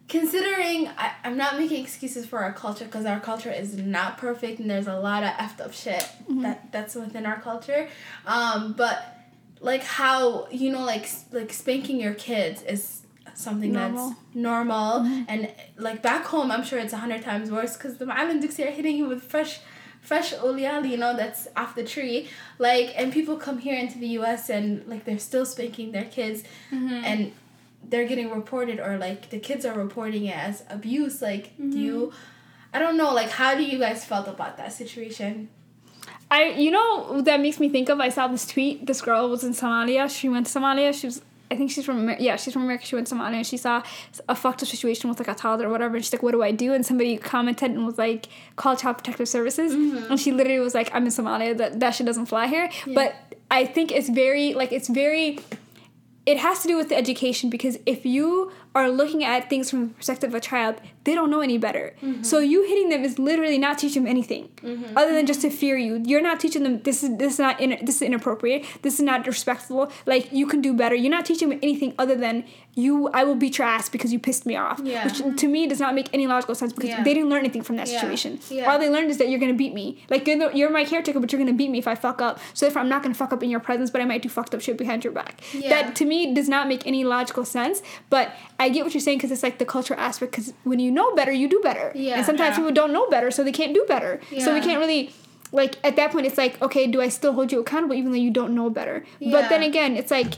considering 0.09 0.87
I, 0.97 1.13
I'm 1.23 1.37
not 1.37 1.57
making 1.57 1.81
excuses 1.81 2.25
for 2.25 2.39
our 2.39 2.51
culture 2.51 2.83
because 2.83 3.05
our 3.05 3.19
culture 3.19 3.51
is 3.51 3.77
not 3.77 4.17
perfect 4.17 4.59
and 4.59 4.69
there's 4.69 4.87
a 4.87 4.99
lot 4.99 5.23
of 5.23 5.29
effed 5.29 5.61
up 5.61 5.71
shit 5.71 6.01
mm-hmm. 6.01 6.41
that 6.41 6.71
that's 6.71 6.95
within 6.95 7.25
our 7.25 7.39
culture. 7.39 7.87
Um, 8.25 8.73
but 8.73 9.15
like 9.61 9.83
how 9.83 10.47
you 10.49 10.71
know 10.71 10.83
like 10.83 11.07
like 11.31 11.53
spanking 11.53 12.01
your 12.01 12.15
kids 12.15 12.63
is 12.63 13.03
something 13.35 13.71
Normal. 13.71 14.09
that's 14.09 14.19
normal 14.33 14.99
mm-hmm. 15.01 15.23
and 15.27 15.51
like 15.77 16.01
back 16.01 16.25
home 16.25 16.51
I'm 16.51 16.63
sure 16.63 16.79
it's 16.79 16.93
a 16.93 16.97
hundred 16.97 17.21
times 17.21 17.51
worse 17.51 17.77
because 17.77 17.97
the 17.97 18.05
Ma'alim 18.05 18.41
Dixie 18.41 18.63
are 18.63 18.71
hitting 18.71 18.97
you 18.97 19.07
with 19.07 19.23
fresh 19.23 19.59
fresh 20.01 20.33
oliali 20.33 20.89
you 20.89 20.97
know 20.97 21.15
that's 21.15 21.47
off 21.55 21.75
the 21.75 21.83
tree. 21.83 22.29
Like 22.57 22.93
and 22.97 23.13
people 23.13 23.37
come 23.37 23.59
here 23.59 23.77
into 23.77 23.99
the 23.99 24.07
US 24.19 24.49
and 24.49 24.87
like 24.87 25.05
they're 25.05 25.19
still 25.19 25.45
spanking 25.45 25.91
their 25.91 26.05
kids. 26.05 26.43
Mm-hmm. 26.71 27.05
And 27.05 27.31
they're 27.83 28.07
getting 28.07 28.29
reported 28.31 28.79
or 28.79 28.97
like 28.97 29.29
the 29.29 29.39
kids 29.39 29.65
are 29.65 29.73
reporting 29.73 30.25
it 30.25 30.37
as 30.37 30.63
abuse 30.69 31.21
like 31.21 31.55
do 31.57 31.63
mm-hmm. 31.63 31.77
you 31.77 32.13
I 32.73 32.79
don't 32.79 32.97
know 32.97 33.13
like 33.13 33.29
how 33.29 33.55
do 33.55 33.63
you 33.63 33.79
guys 33.79 34.05
felt 34.05 34.27
about 34.27 34.57
that 34.57 34.73
situation 34.73 35.49
I 36.31 36.51
you 36.51 36.71
know 36.71 37.21
that 37.21 37.39
makes 37.39 37.59
me 37.59 37.69
think 37.69 37.89
of 37.89 37.99
I 37.99 38.09
saw 38.09 38.27
this 38.27 38.45
tweet. 38.45 38.85
This 38.85 39.01
girl 39.01 39.29
was 39.29 39.43
in 39.43 39.53
Somalia. 39.53 40.09
She 40.09 40.29
went 40.29 40.45
to 40.47 40.59
Somalia. 40.59 40.93
She 40.93 41.07
was 41.07 41.21
I 41.51 41.55
think 41.55 41.71
she's 41.71 41.85
from 41.85 42.07
yeah 42.19 42.35
she's 42.35 42.53
from 42.53 42.63
America. 42.63 42.85
She 42.85 42.95
went 42.95 43.07
to 43.07 43.15
Somalia 43.15 43.37
and 43.37 43.47
she 43.47 43.57
saw 43.57 43.81
a 44.27 44.35
fucked 44.35 44.61
up 44.61 44.69
situation 44.69 45.09
with 45.09 45.19
like 45.19 45.27
a 45.27 45.33
toddler 45.33 45.67
or 45.67 45.71
whatever. 45.71 45.95
And 45.95 46.05
she's 46.05 46.13
like, 46.13 46.21
what 46.21 46.31
do 46.31 46.43
I 46.43 46.51
do? 46.51 46.73
And 46.73 46.85
somebody 46.85 47.17
commented 47.17 47.71
and 47.71 47.85
was 47.85 47.97
like, 47.97 48.27
call 48.55 48.75
Child 48.75 48.99
Protective 48.99 49.27
Services. 49.27 49.73
Mm-hmm. 49.73 50.11
And 50.11 50.19
she 50.19 50.31
literally 50.31 50.59
was 50.59 50.75
like, 50.75 50.93
I'm 50.93 51.05
in 51.05 51.11
Somalia. 51.11 51.57
That 51.57 51.79
that 51.79 51.91
shit 51.91 52.05
doesn't 52.05 52.27
fly 52.27 52.45
here. 52.45 52.69
But 52.93 53.15
I 53.49 53.65
think 53.65 53.91
it's 53.91 54.09
very 54.09 54.53
like 54.53 54.71
it's 54.71 54.87
very. 54.87 55.39
It 56.25 56.37
has 56.37 56.61
to 56.61 56.67
do 56.67 56.77
with 56.77 56.89
the 56.89 56.97
education 56.97 57.49
because 57.49 57.79
if 57.85 58.05
you 58.05 58.51
are 58.75 58.89
looking 58.89 59.23
at 59.23 59.49
things 59.49 59.69
from 59.69 59.87
the 59.89 59.93
perspective 59.95 60.29
of 60.29 60.35
a 60.35 60.39
child, 60.39 60.75
they 61.03 61.15
don't 61.15 61.31
know 61.31 61.41
any 61.41 61.57
better. 61.57 61.95
Mm-hmm. 62.03 62.23
So 62.23 62.39
you 62.39 62.67
hitting 62.67 62.89
them 62.89 63.03
is 63.03 63.17
literally 63.17 63.57
not 63.57 63.79
teaching 63.79 64.03
them 64.03 64.09
anything, 64.09 64.49
mm-hmm. 64.57 64.95
other 64.97 65.13
than 65.13 65.25
just 65.25 65.41
to 65.41 65.49
fear 65.49 65.77
you. 65.77 66.01
You're 66.05 66.21
not 66.21 66.39
teaching 66.39 66.63
them 66.63 66.81
this 66.83 67.03
is 67.03 67.17
this 67.17 67.33
is 67.33 67.39
not 67.39 67.59
in, 67.59 67.83
this 67.83 67.95
is 67.95 68.01
inappropriate. 68.03 68.65
This 68.83 68.95
is 68.95 69.01
not 69.01 69.25
respectful. 69.25 69.91
Like 70.05 70.31
you 70.31 70.45
can 70.45 70.61
do 70.61 70.73
better. 70.73 70.95
You're 70.95 71.11
not 71.11 71.25
teaching 71.25 71.49
them 71.49 71.59
anything 71.63 71.95
other 71.97 72.15
than 72.15 72.45
you. 72.75 73.09
I 73.09 73.23
will 73.23 73.35
beat 73.35 73.57
your 73.57 73.67
ass 73.67 73.89
because 73.89 74.13
you 74.13 74.19
pissed 74.19 74.45
me 74.45 74.55
off. 74.55 74.79
Yeah. 74.83 75.05
Which 75.05 75.21
to 75.41 75.47
me 75.47 75.65
does 75.67 75.79
not 75.79 75.95
make 75.95 76.09
any 76.13 76.27
logical 76.27 76.53
sense 76.53 76.71
because 76.71 76.91
Yeah. 76.91 77.03
they 77.03 77.13
didn't 77.15 77.29
learn 77.29 77.39
anything 77.39 77.63
from 77.63 77.77
that 77.77 77.87
Yeah. 77.87 77.99
situation. 77.99 78.39
Yeah. 78.49 78.71
All 78.71 78.77
they 78.77 78.89
learned 78.89 79.09
is 79.09 79.17
that 79.17 79.29
you're 79.29 79.39
gonna 79.39 79.53
beat 79.53 79.73
me. 79.73 80.03
Like 80.09 80.27
you're, 80.27 80.37
the, 80.37 80.55
you're 80.55 80.69
my 80.69 80.85
caretaker, 80.85 81.19
but 81.19 81.31
you're 81.31 81.39
gonna 81.39 81.53
beat 81.53 81.71
me 81.71 81.79
if 81.79 81.87
I 81.87 81.95
fuck 81.95 82.21
up. 82.21 82.39
So 82.53 82.65
therefore, 82.65 82.83
I'm 82.83 82.89
not 82.89 83.01
gonna 83.01 83.15
fuck 83.15 83.33
up 83.33 83.41
in 83.41 83.49
your 83.49 83.59
presence, 83.59 83.89
but 83.89 84.01
I 84.01 84.05
might 84.05 84.21
do 84.21 84.29
fucked 84.29 84.53
up 84.53 84.61
shit 84.61 84.77
behind 84.77 85.03
your 85.03 85.13
back. 85.13 85.41
Yeah. 85.53 85.69
That 85.69 85.95
to 85.95 86.05
me 86.05 86.33
does 86.33 86.47
not 86.47 86.67
make 86.67 86.85
any 86.85 87.03
logical 87.03 87.45
sense. 87.45 87.81
But 88.09 88.35
I 88.59 88.69
get 88.69 88.83
what 88.83 88.93
you're 88.93 89.01
saying 89.01 89.17
because 89.17 89.31
it's 89.31 89.43
like 89.43 89.57
the 89.57 89.65
cultural 89.65 89.99
aspect. 89.99 90.31
Because 90.33 90.53
when 90.63 90.79
you 90.79 90.91
know 90.91 91.15
better, 91.15 91.31
you 91.31 91.47
do 91.47 91.59
better. 91.61 91.91
Yeah. 91.95 92.17
And 92.17 92.25
sometimes 92.25 92.51
Yeah. 92.51 92.57
people 92.57 92.71
don't 92.73 92.91
know 92.91 93.07
better, 93.09 93.31
so 93.31 93.43
they 93.43 93.51
can't 93.51 93.73
do 93.73 93.85
better. 93.87 94.19
Yeah. 94.31 94.43
So 94.43 94.53
we 94.53 94.61
can't 94.61 94.79
really. 94.79 95.11
Like 95.51 95.77
at 95.83 95.95
that 95.95 96.11
point, 96.11 96.27
it's 96.27 96.37
like, 96.37 96.61
okay, 96.61 96.85
do 96.85 97.01
I 97.01 97.09
still 97.09 97.33
hold 97.33 97.51
you 97.51 97.59
accountable 97.59 97.95
even 97.95 98.11
though 98.11 98.19
you 98.19 98.29
don't 98.29 98.53
know 98.53 98.69
better? 98.69 99.03
Yeah. 99.19 99.31
But 99.31 99.49
then 99.49 99.63
again, 99.63 99.97
it's 99.97 100.11
like, 100.11 100.33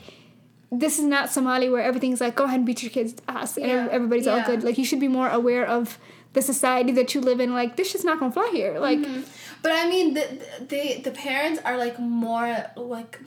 this 0.72 1.00
is 1.00 1.04
not 1.04 1.28
Somalia 1.28 1.70
where 1.70 1.84
everything's 1.84 2.22
like, 2.22 2.36
go 2.36 2.46
ahead 2.46 2.60
and 2.60 2.66
beat 2.66 2.82
your 2.82 2.92
kid's 2.92 3.16
ass 3.28 3.58
and 3.58 3.90
everybody's 3.90 4.26
all 4.26 4.42
good. 4.44 4.64
Like 4.64 4.78
you 4.78 4.86
should 4.86 5.02
be 5.02 5.10
more 5.10 5.28
aware 5.28 5.66
of 5.68 5.98
the 6.32 6.42
society 6.42 6.94
that 6.94 7.14
you 7.14 7.20
live 7.20 7.42
in. 7.42 7.54
Like 7.54 7.76
this 7.76 7.92
shit's 7.92 8.06
not 8.06 8.20
gonna 8.20 8.32
fly 8.32 8.50
here. 8.54 8.80
Like 8.80 9.00
mm-hmm. 9.00 9.22
But 9.62 9.74
I 9.74 9.88
mean, 9.90 10.14
the 10.14 10.42
the 10.62 11.02
the 11.04 11.12
parents 11.12 11.60
are 11.66 11.78
like 11.78 12.00
more 12.00 12.72
like 12.76 13.20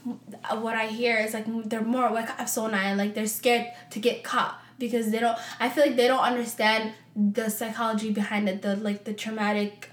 what 0.51 0.75
I 0.75 0.87
hear 0.87 1.19
is 1.19 1.35
like 1.35 1.45
they're 1.69 1.83
more 1.83 2.11
like 2.11 2.29
I'm 2.41 2.47
so 2.47 2.67
and 2.67 2.99
like 2.99 3.15
they're 3.15 3.27
scared 3.27 3.67
to 3.91 3.99
get 3.99 4.25
caught 4.25 4.59
because 4.79 5.11
they 5.11 5.21
don't. 5.21 5.39
I 5.61 5.69
feel 5.69 5.85
like 5.87 5.97
they 5.97 6.07
don't 6.07 6.25
understand 6.25 6.93
the 7.17 7.49
psychology 7.49 8.11
behind 8.11 8.49
it. 8.49 8.63
The 8.63 8.77
like 8.77 9.05
the 9.05 9.15
traumatic 9.15 9.91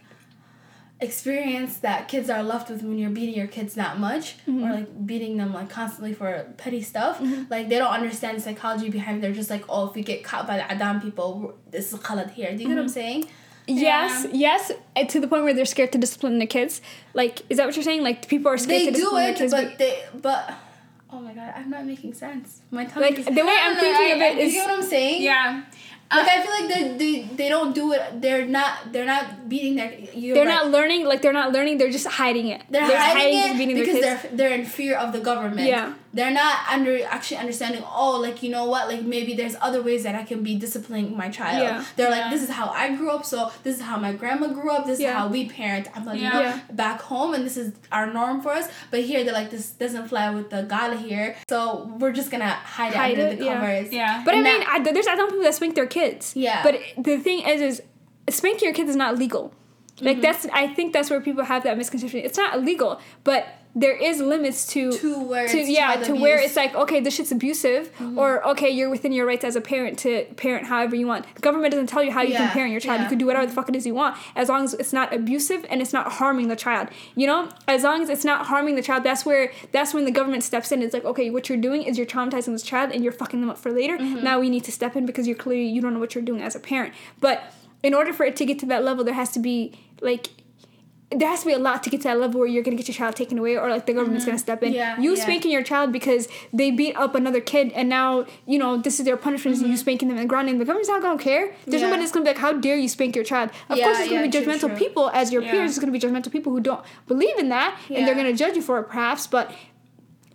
experience 0.99 1.77
that 1.77 2.07
kids 2.07 2.29
are 2.29 2.43
left 2.43 2.69
with 2.69 2.83
when 2.83 2.99
you're 2.99 3.09
beating 3.09 3.33
your 3.33 3.47
kids 3.47 3.73
that 3.73 3.97
much 3.97 4.35
or 4.47 4.51
mm-hmm. 4.51 4.71
like 4.71 5.07
beating 5.07 5.35
them 5.35 5.51
like 5.51 5.67
constantly 5.67 6.13
for 6.13 6.45
petty 6.57 6.79
stuff 6.79 7.19
mm-hmm. 7.19 7.43
like 7.49 7.69
they 7.69 7.79
don't 7.79 7.91
understand 7.91 8.37
the 8.37 8.41
psychology 8.41 8.87
behind 8.87 9.17
it 9.17 9.21
they're 9.21 9.31
just 9.31 9.49
like 9.49 9.65
oh 9.67 9.89
if 9.89 9.95
we 9.95 10.03
get 10.03 10.23
caught 10.23 10.45
by 10.45 10.57
the 10.57 10.71
adam 10.71 11.01
people 11.01 11.57
this 11.71 11.91
is 11.91 11.99
khalad 12.01 12.29
here 12.29 12.55
do 12.55 12.61
you 12.61 12.67
get 12.67 12.75
what 12.75 12.77
i'm 12.77 12.85
mm-hmm. 12.85 12.93
saying 12.93 13.27
yes, 13.67 14.27
yes, 14.31 14.71
eh, 14.95 15.05
to 15.05 15.19
the 15.19 15.27
point 15.27 15.43
where 15.43 15.53
they're 15.53 15.65
scared 15.65 15.91
to 15.91 15.97
discipline 15.97 16.39
the 16.39 16.45
kids. 16.45 16.81
Like 17.13 17.41
is 17.49 17.57
that 17.57 17.65
what 17.65 17.75
you're 17.75 17.83
saying? 17.83 18.03
Like 18.03 18.27
people 18.27 18.51
are 18.51 18.57
scared 18.57 18.81
they 18.81 18.85
to 18.87 18.91
discipline 18.91 19.23
their 19.23 19.31
it, 19.31 19.37
kids. 19.37 19.53
but 19.53 19.77
they 19.77 20.03
but 20.21 20.53
oh 21.11 21.19
my 21.19 21.33
god, 21.33 21.53
I'm 21.55 21.69
not 21.69 21.85
making 21.85 22.13
sense. 22.13 22.61
My 22.71 22.85
tongue 22.85 23.03
Like, 23.03 23.19
is 23.19 23.25
the 23.25 23.45
way 23.45 23.57
I'm 23.61 23.75
thinking 23.77 24.21
I- 24.21 24.25
of 24.25 24.37
I- 24.37 24.41
you 24.41 24.51
get 24.51 24.67
what 24.67 24.77
I'm 24.79 24.83
saying? 24.83 25.21
Yeah. 25.21 25.63
Like 26.13 26.27
I 26.27 26.41
feel 26.41 26.51
like 26.51 26.67
they 26.73 26.97
they 26.97 27.21
they 27.35 27.49
don't 27.49 27.73
do 27.73 27.93
it. 27.93 28.21
They're 28.21 28.45
not 28.45 28.91
they're 28.91 29.05
not 29.05 29.47
beating 29.47 29.75
their. 29.77 29.93
You're 30.13 30.35
they're 30.35 30.45
right. 30.45 30.65
not 30.65 30.67
learning. 30.69 31.05
Like 31.05 31.21
they're 31.21 31.31
not 31.31 31.53
learning. 31.53 31.77
They're 31.77 31.89
just 31.89 32.05
hiding 32.05 32.47
it. 32.47 32.63
They're, 32.69 32.81
hiding, 32.83 33.39
just 33.39 33.61
it 33.61 33.75
because 33.75 34.01
they're 34.01 34.29
they're 34.33 34.53
in 34.53 34.65
fear 34.65 34.97
of 34.97 35.13
the 35.13 35.21
government. 35.21 35.67
Yeah. 35.67 35.93
They're 36.13 36.31
not 36.31 36.67
under 36.69 37.03
actually 37.05 37.37
understanding. 37.37 37.83
Oh, 37.89 38.19
like 38.19 38.43
you 38.43 38.49
know 38.49 38.65
what? 38.65 38.89
Like 38.89 39.03
maybe 39.03 39.33
there's 39.33 39.55
other 39.61 39.81
ways 39.81 40.03
that 40.03 40.13
I 40.13 40.23
can 40.23 40.43
be 40.43 40.55
disciplining 40.57 41.15
my 41.15 41.29
child. 41.29 41.63
Yeah. 41.63 41.85
They're 41.95 42.09
like, 42.11 42.29
this 42.31 42.43
is 42.43 42.49
how 42.49 42.67
I 42.67 42.93
grew 42.95 43.09
up. 43.11 43.23
So 43.25 43.49
this 43.63 43.77
is 43.77 43.81
how 43.81 43.97
my 43.97 44.11
grandma 44.11 44.47
grew 44.47 44.71
up. 44.71 44.85
This 44.85 44.99
Yeah. 44.99 45.11
is 45.11 45.15
how 45.15 45.27
we 45.29 45.47
parent. 45.49 45.87
I'm 45.95 46.05
like, 46.05 46.19
you 46.19 46.29
know, 46.29 46.41
Yeah. 46.41 46.59
back 46.73 47.01
home, 47.01 47.33
and 47.33 47.45
this 47.45 47.55
is 47.55 47.73
our 47.93 48.11
norm 48.11 48.41
for 48.41 48.51
us. 48.51 48.67
But 48.89 49.01
here 49.01 49.23
they're 49.23 49.33
like, 49.33 49.51
this 49.51 49.71
doesn't 49.71 50.09
fly 50.09 50.29
with 50.31 50.49
the 50.49 50.63
gala 50.63 50.97
here. 50.97 51.37
So 51.49 51.89
we're 51.97 52.11
just 52.11 52.29
gonna 52.29 52.49
hide, 52.49 52.93
Hide 52.93 53.11
it 53.17 53.19
under 53.21 53.33
it, 53.33 53.39
the 53.39 53.45
yeah. 53.45 53.59
covers. 53.59 53.93
Yeah. 53.93 54.21
But 54.25 54.33
I 54.33 54.41
mean, 54.41 54.59
that- 54.59 54.67
I, 54.67 54.91
there's 54.91 55.07
I 55.07 55.15
know 55.15 55.27
people 55.27 55.43
that 55.43 55.55
spank 55.55 55.75
their 55.75 55.87
kids. 55.87 56.33
Yeah. 56.35 56.61
But 56.63 56.75
the 56.97 57.17
thing 57.19 57.47
is, 57.47 57.61
is 57.61 57.81
spanking 58.29 58.65
your 58.65 58.73
kids 58.73 58.89
is 58.89 58.95
not 58.97 59.17
legal. 59.17 59.53
Like 60.01 60.15
Mm-hmm. 60.17 60.21
that's 60.23 60.45
I 60.51 60.67
think 60.67 60.93
that's 60.93 61.09
where 61.09 61.21
people 61.21 61.43
have 61.45 61.63
that 61.63 61.77
misconception. 61.77 62.19
It's 62.21 62.37
not 62.37 62.55
illegal, 62.55 62.99
but 63.23 63.47
there 63.73 63.95
is 63.95 64.19
limits 64.19 64.67
to 64.67 64.91
To 64.91 65.19
where 65.23 65.47
to 65.47 65.57
it's 65.57 65.69
yeah 65.69 65.95
to 66.03 66.13
where 66.13 66.37
it's 66.39 66.55
like 66.55 66.75
okay 66.75 66.99
this 66.99 67.15
shit's 67.15 67.31
abusive 67.31 67.91
Mm-hmm. 67.91 68.17
or 68.17 68.45
okay 68.49 68.69
you're 68.69 68.89
within 68.89 69.11
your 69.11 69.25
rights 69.25 69.43
as 69.43 69.55
a 69.55 69.61
parent 69.61 69.97
to 69.99 70.25
parent 70.35 70.67
however 70.67 70.95
you 70.95 71.07
want. 71.07 71.25
The 71.35 71.41
government 71.41 71.71
doesn't 71.71 71.87
tell 71.87 72.03
you 72.03 72.11
how 72.11 72.21
you 72.21 72.35
can 72.35 72.49
parent 72.49 72.71
your 72.71 72.81
child. 72.81 73.01
You 73.01 73.07
can 73.07 73.17
do 73.17 73.25
whatever 73.25 73.45
the 73.45 73.53
fuck 73.53 73.69
it 73.69 73.75
is 73.75 73.85
you 73.85 73.93
want 73.93 74.17
as 74.35 74.49
long 74.49 74.63
as 74.63 74.73
it's 74.73 74.91
not 74.93 75.13
abusive 75.13 75.65
and 75.69 75.81
it's 75.81 75.93
not 75.93 76.11
harming 76.13 76.47
the 76.47 76.55
child. 76.55 76.89
You 77.15 77.27
know, 77.27 77.49
as 77.67 77.83
long 77.83 78.01
as 78.01 78.09
it's 78.09 78.25
not 78.25 78.47
harming 78.47 78.75
the 78.75 78.81
child, 78.81 79.03
that's 79.03 79.25
where 79.25 79.51
that's 79.71 79.93
when 79.93 80.05
the 80.05 80.11
government 80.11 80.43
steps 80.43 80.71
in. 80.71 80.81
It's 80.81 80.93
like 80.93 81.05
okay, 81.05 81.29
what 81.29 81.47
you're 81.49 81.57
doing 81.57 81.83
is 81.83 81.97
you're 81.97 82.07
traumatizing 82.07 82.53
this 82.53 82.63
child 82.63 82.91
and 82.91 83.03
you're 83.03 83.13
fucking 83.13 83.39
them 83.41 83.49
up 83.49 83.57
for 83.57 83.71
later. 83.71 83.97
Mm-hmm. 83.97 84.23
Now 84.23 84.39
we 84.39 84.49
need 84.49 84.63
to 84.65 84.71
step 84.71 84.95
in 84.95 85.05
because 85.05 85.27
you're 85.27 85.37
clearly 85.37 85.67
you 85.67 85.81
don't 85.81 85.93
know 85.93 85.99
what 85.99 86.13
you're 86.15 86.23
doing 86.23 86.41
as 86.41 86.55
a 86.55 86.59
parent. 86.59 86.93
But 87.19 87.53
in 87.83 87.93
order 87.93 88.13
for 88.13 88.25
it 88.25 88.35
to 88.37 88.45
get 88.45 88.59
to 88.59 88.65
that 88.67 88.83
level, 88.83 89.03
there 89.03 89.13
has 89.13 89.31
to 89.31 89.39
be 89.39 89.73
like 90.01 90.27
there 91.13 91.27
has 91.29 91.41
to 91.41 91.47
be 91.47 91.53
a 91.53 91.59
lot 91.59 91.83
to 91.83 91.89
get 91.89 91.99
to 92.01 92.07
that 92.07 92.19
level 92.19 92.39
where 92.39 92.47
you're 92.47 92.63
gonna 92.63 92.77
get 92.77 92.87
your 92.87 92.95
child 92.95 93.15
taken 93.17 93.37
away 93.37 93.57
or 93.57 93.69
like 93.69 93.85
the 93.85 93.93
government's 93.93 94.25
gonna 94.25 94.37
step 94.37 94.63
in. 94.63 94.69
Mm-hmm. 94.69 94.75
Yeah, 94.77 94.99
you 94.99 95.15
yeah. 95.15 95.21
spanking 95.23 95.51
your 95.51 95.61
child 95.63 95.91
because 95.91 96.27
they 96.53 96.71
beat 96.71 96.95
up 96.95 97.15
another 97.15 97.41
kid 97.41 97.71
and 97.73 97.89
now, 97.89 98.25
you 98.45 98.57
know, 98.57 98.77
this 98.77 98.99
is 98.99 99.05
their 99.05 99.17
punishment 99.17 99.57
And 99.57 99.67
you 99.67 99.75
spanking 99.77 100.07
them 100.07 100.17
and 100.17 100.29
grounding 100.29 100.53
them. 100.55 100.59
The 100.59 100.65
government's 100.65 100.89
not 100.89 101.01
gonna 101.01 101.19
care. 101.21 101.47
There's 101.47 101.55
Mm-hmm. 101.55 101.73
Yeah. 101.73 101.79
nobody 101.81 102.01
that's 102.01 102.11
gonna 102.13 102.23
be 102.25 102.29
like, 102.31 102.37
How 102.37 102.53
dare 102.53 102.77
you 102.77 102.87
spank 102.87 103.15
your 103.15 103.25
child? 103.25 103.49
Of 103.69 103.77
Yeah, 103.77 103.85
course 103.85 103.99
it's 103.99 104.09
gonna 104.09 104.21
be 104.27 104.29
judgmental 104.29 104.69
true. 104.69 104.77
people 104.77 105.09
as 105.13 105.31
your 105.33 105.41
peers, 105.41 105.71
it's 105.71 105.79
gonna 105.79 105.91
be 105.91 105.99
judgmental 105.99 106.31
people 106.31 106.53
who 106.53 106.61
don't 106.61 106.83
believe 107.07 107.37
in 107.37 107.49
that 107.49 107.77
and 107.89 108.07
they're 108.07 108.15
gonna 108.15 108.31
judge 108.33 108.55
you 108.55 108.61
for 108.61 108.79
it 108.79 108.83
perhaps, 108.85 109.27
but 109.27 109.51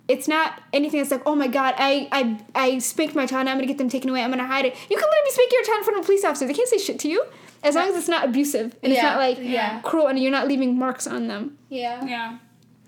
it's 0.08 0.28
not 0.28 0.62
anything 0.72 1.00
that's 1.00 1.10
like, 1.10 1.22
oh 1.26 1.34
my 1.34 1.48
god, 1.48 1.74
I 1.78 2.08
I 2.12 2.38
I 2.54 2.78
spanked 2.78 3.14
my 3.16 3.26
child, 3.26 3.48
I'm 3.48 3.56
gonna 3.56 3.66
get 3.66 3.78
them 3.78 3.88
taken 3.88 4.10
away, 4.10 4.22
I'm 4.22 4.30
gonna 4.30 4.46
hide 4.46 4.64
it. 4.66 4.74
You 4.90 4.96
can 4.96 5.04
literally 5.08 5.24
be 5.24 5.30
spanking 5.32 5.56
your 5.58 5.64
child 5.64 5.78
in 5.78 5.84
front 5.84 5.98
of 5.98 6.04
a 6.04 6.06
police 6.06 6.24
officer. 6.24 6.46
They 6.46 6.54
can't 6.54 6.68
say 6.68 6.78
shit 6.78 6.98
to 7.00 7.08
you. 7.08 7.24
As 7.66 7.74
long 7.74 7.88
as 7.88 7.96
it's 7.96 8.08
not 8.08 8.24
abusive 8.24 8.76
and 8.82 8.92
it's 8.92 9.02
not 9.02 9.18
like 9.18 9.38
yeah. 9.40 9.80
cruel 9.80 10.06
and 10.06 10.18
you're 10.18 10.32
not 10.32 10.48
leaving 10.48 10.78
marks 10.78 11.06
on 11.06 11.28
them. 11.28 11.58
Yeah. 11.68 12.04
Yeah. 12.04 12.38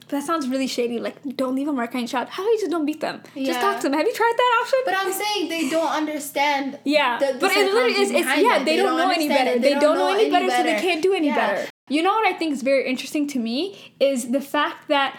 But 0.09 0.21
that 0.21 0.25
sounds 0.25 0.49
really 0.49 0.67
shady. 0.67 0.99
Like, 0.99 1.17
don't 1.37 1.55
leave 1.55 1.69
a 1.69 1.73
mark 1.73 1.95
on 1.95 2.01
your 2.01 2.09
child. 2.09 2.29
How 2.31 2.43
about 2.43 2.53
you 2.53 2.61
just 2.61 2.71
don't 2.71 2.87
beat 2.87 3.01
them? 3.01 3.23
Just 3.37 3.61
talk 3.61 3.77
to 3.77 3.83
them. 3.83 3.93
Have 3.93 4.07
you 4.07 4.15
tried 4.15 4.33
that 4.35 4.59
option? 4.63 4.79
But 4.87 4.95
I'm 4.97 5.13
saying 5.13 5.49
they 5.51 5.69
don't 5.69 5.91
understand. 5.91 6.79
yeah, 6.85 7.19
the- 7.19 7.35
the 7.35 7.39
but 7.39 7.53
it 7.53 7.73
literally 7.75 7.93
is. 7.93 8.11
It's 8.11 8.21
yeah, 8.21 8.61
it. 8.61 8.65
they, 8.65 8.77
don't, 8.77 8.97
know 8.97 9.11
any 9.11 9.29
better. 9.29 9.51
it. 9.51 9.63
They, 9.63 9.75
don't, 9.75 9.99
know 9.99 10.09
any 10.15 10.31
better, 10.31 10.49
so 10.49 10.63
they 10.63 10.81
can't 10.81 11.03
do 11.03 11.13
any 11.13 11.27
Yeah. 11.27 11.35
better. 11.35 11.71
You 11.91 12.03
know 12.03 12.13
what 12.13 12.27
I 12.27 12.33
think 12.33 12.55
is 12.55 12.63
very 12.63 12.89
interesting 12.89 13.27
to 13.29 13.39
me 13.39 13.95
is 14.01 14.31
the 14.31 14.41
fact 14.41 14.89
that 14.89 15.19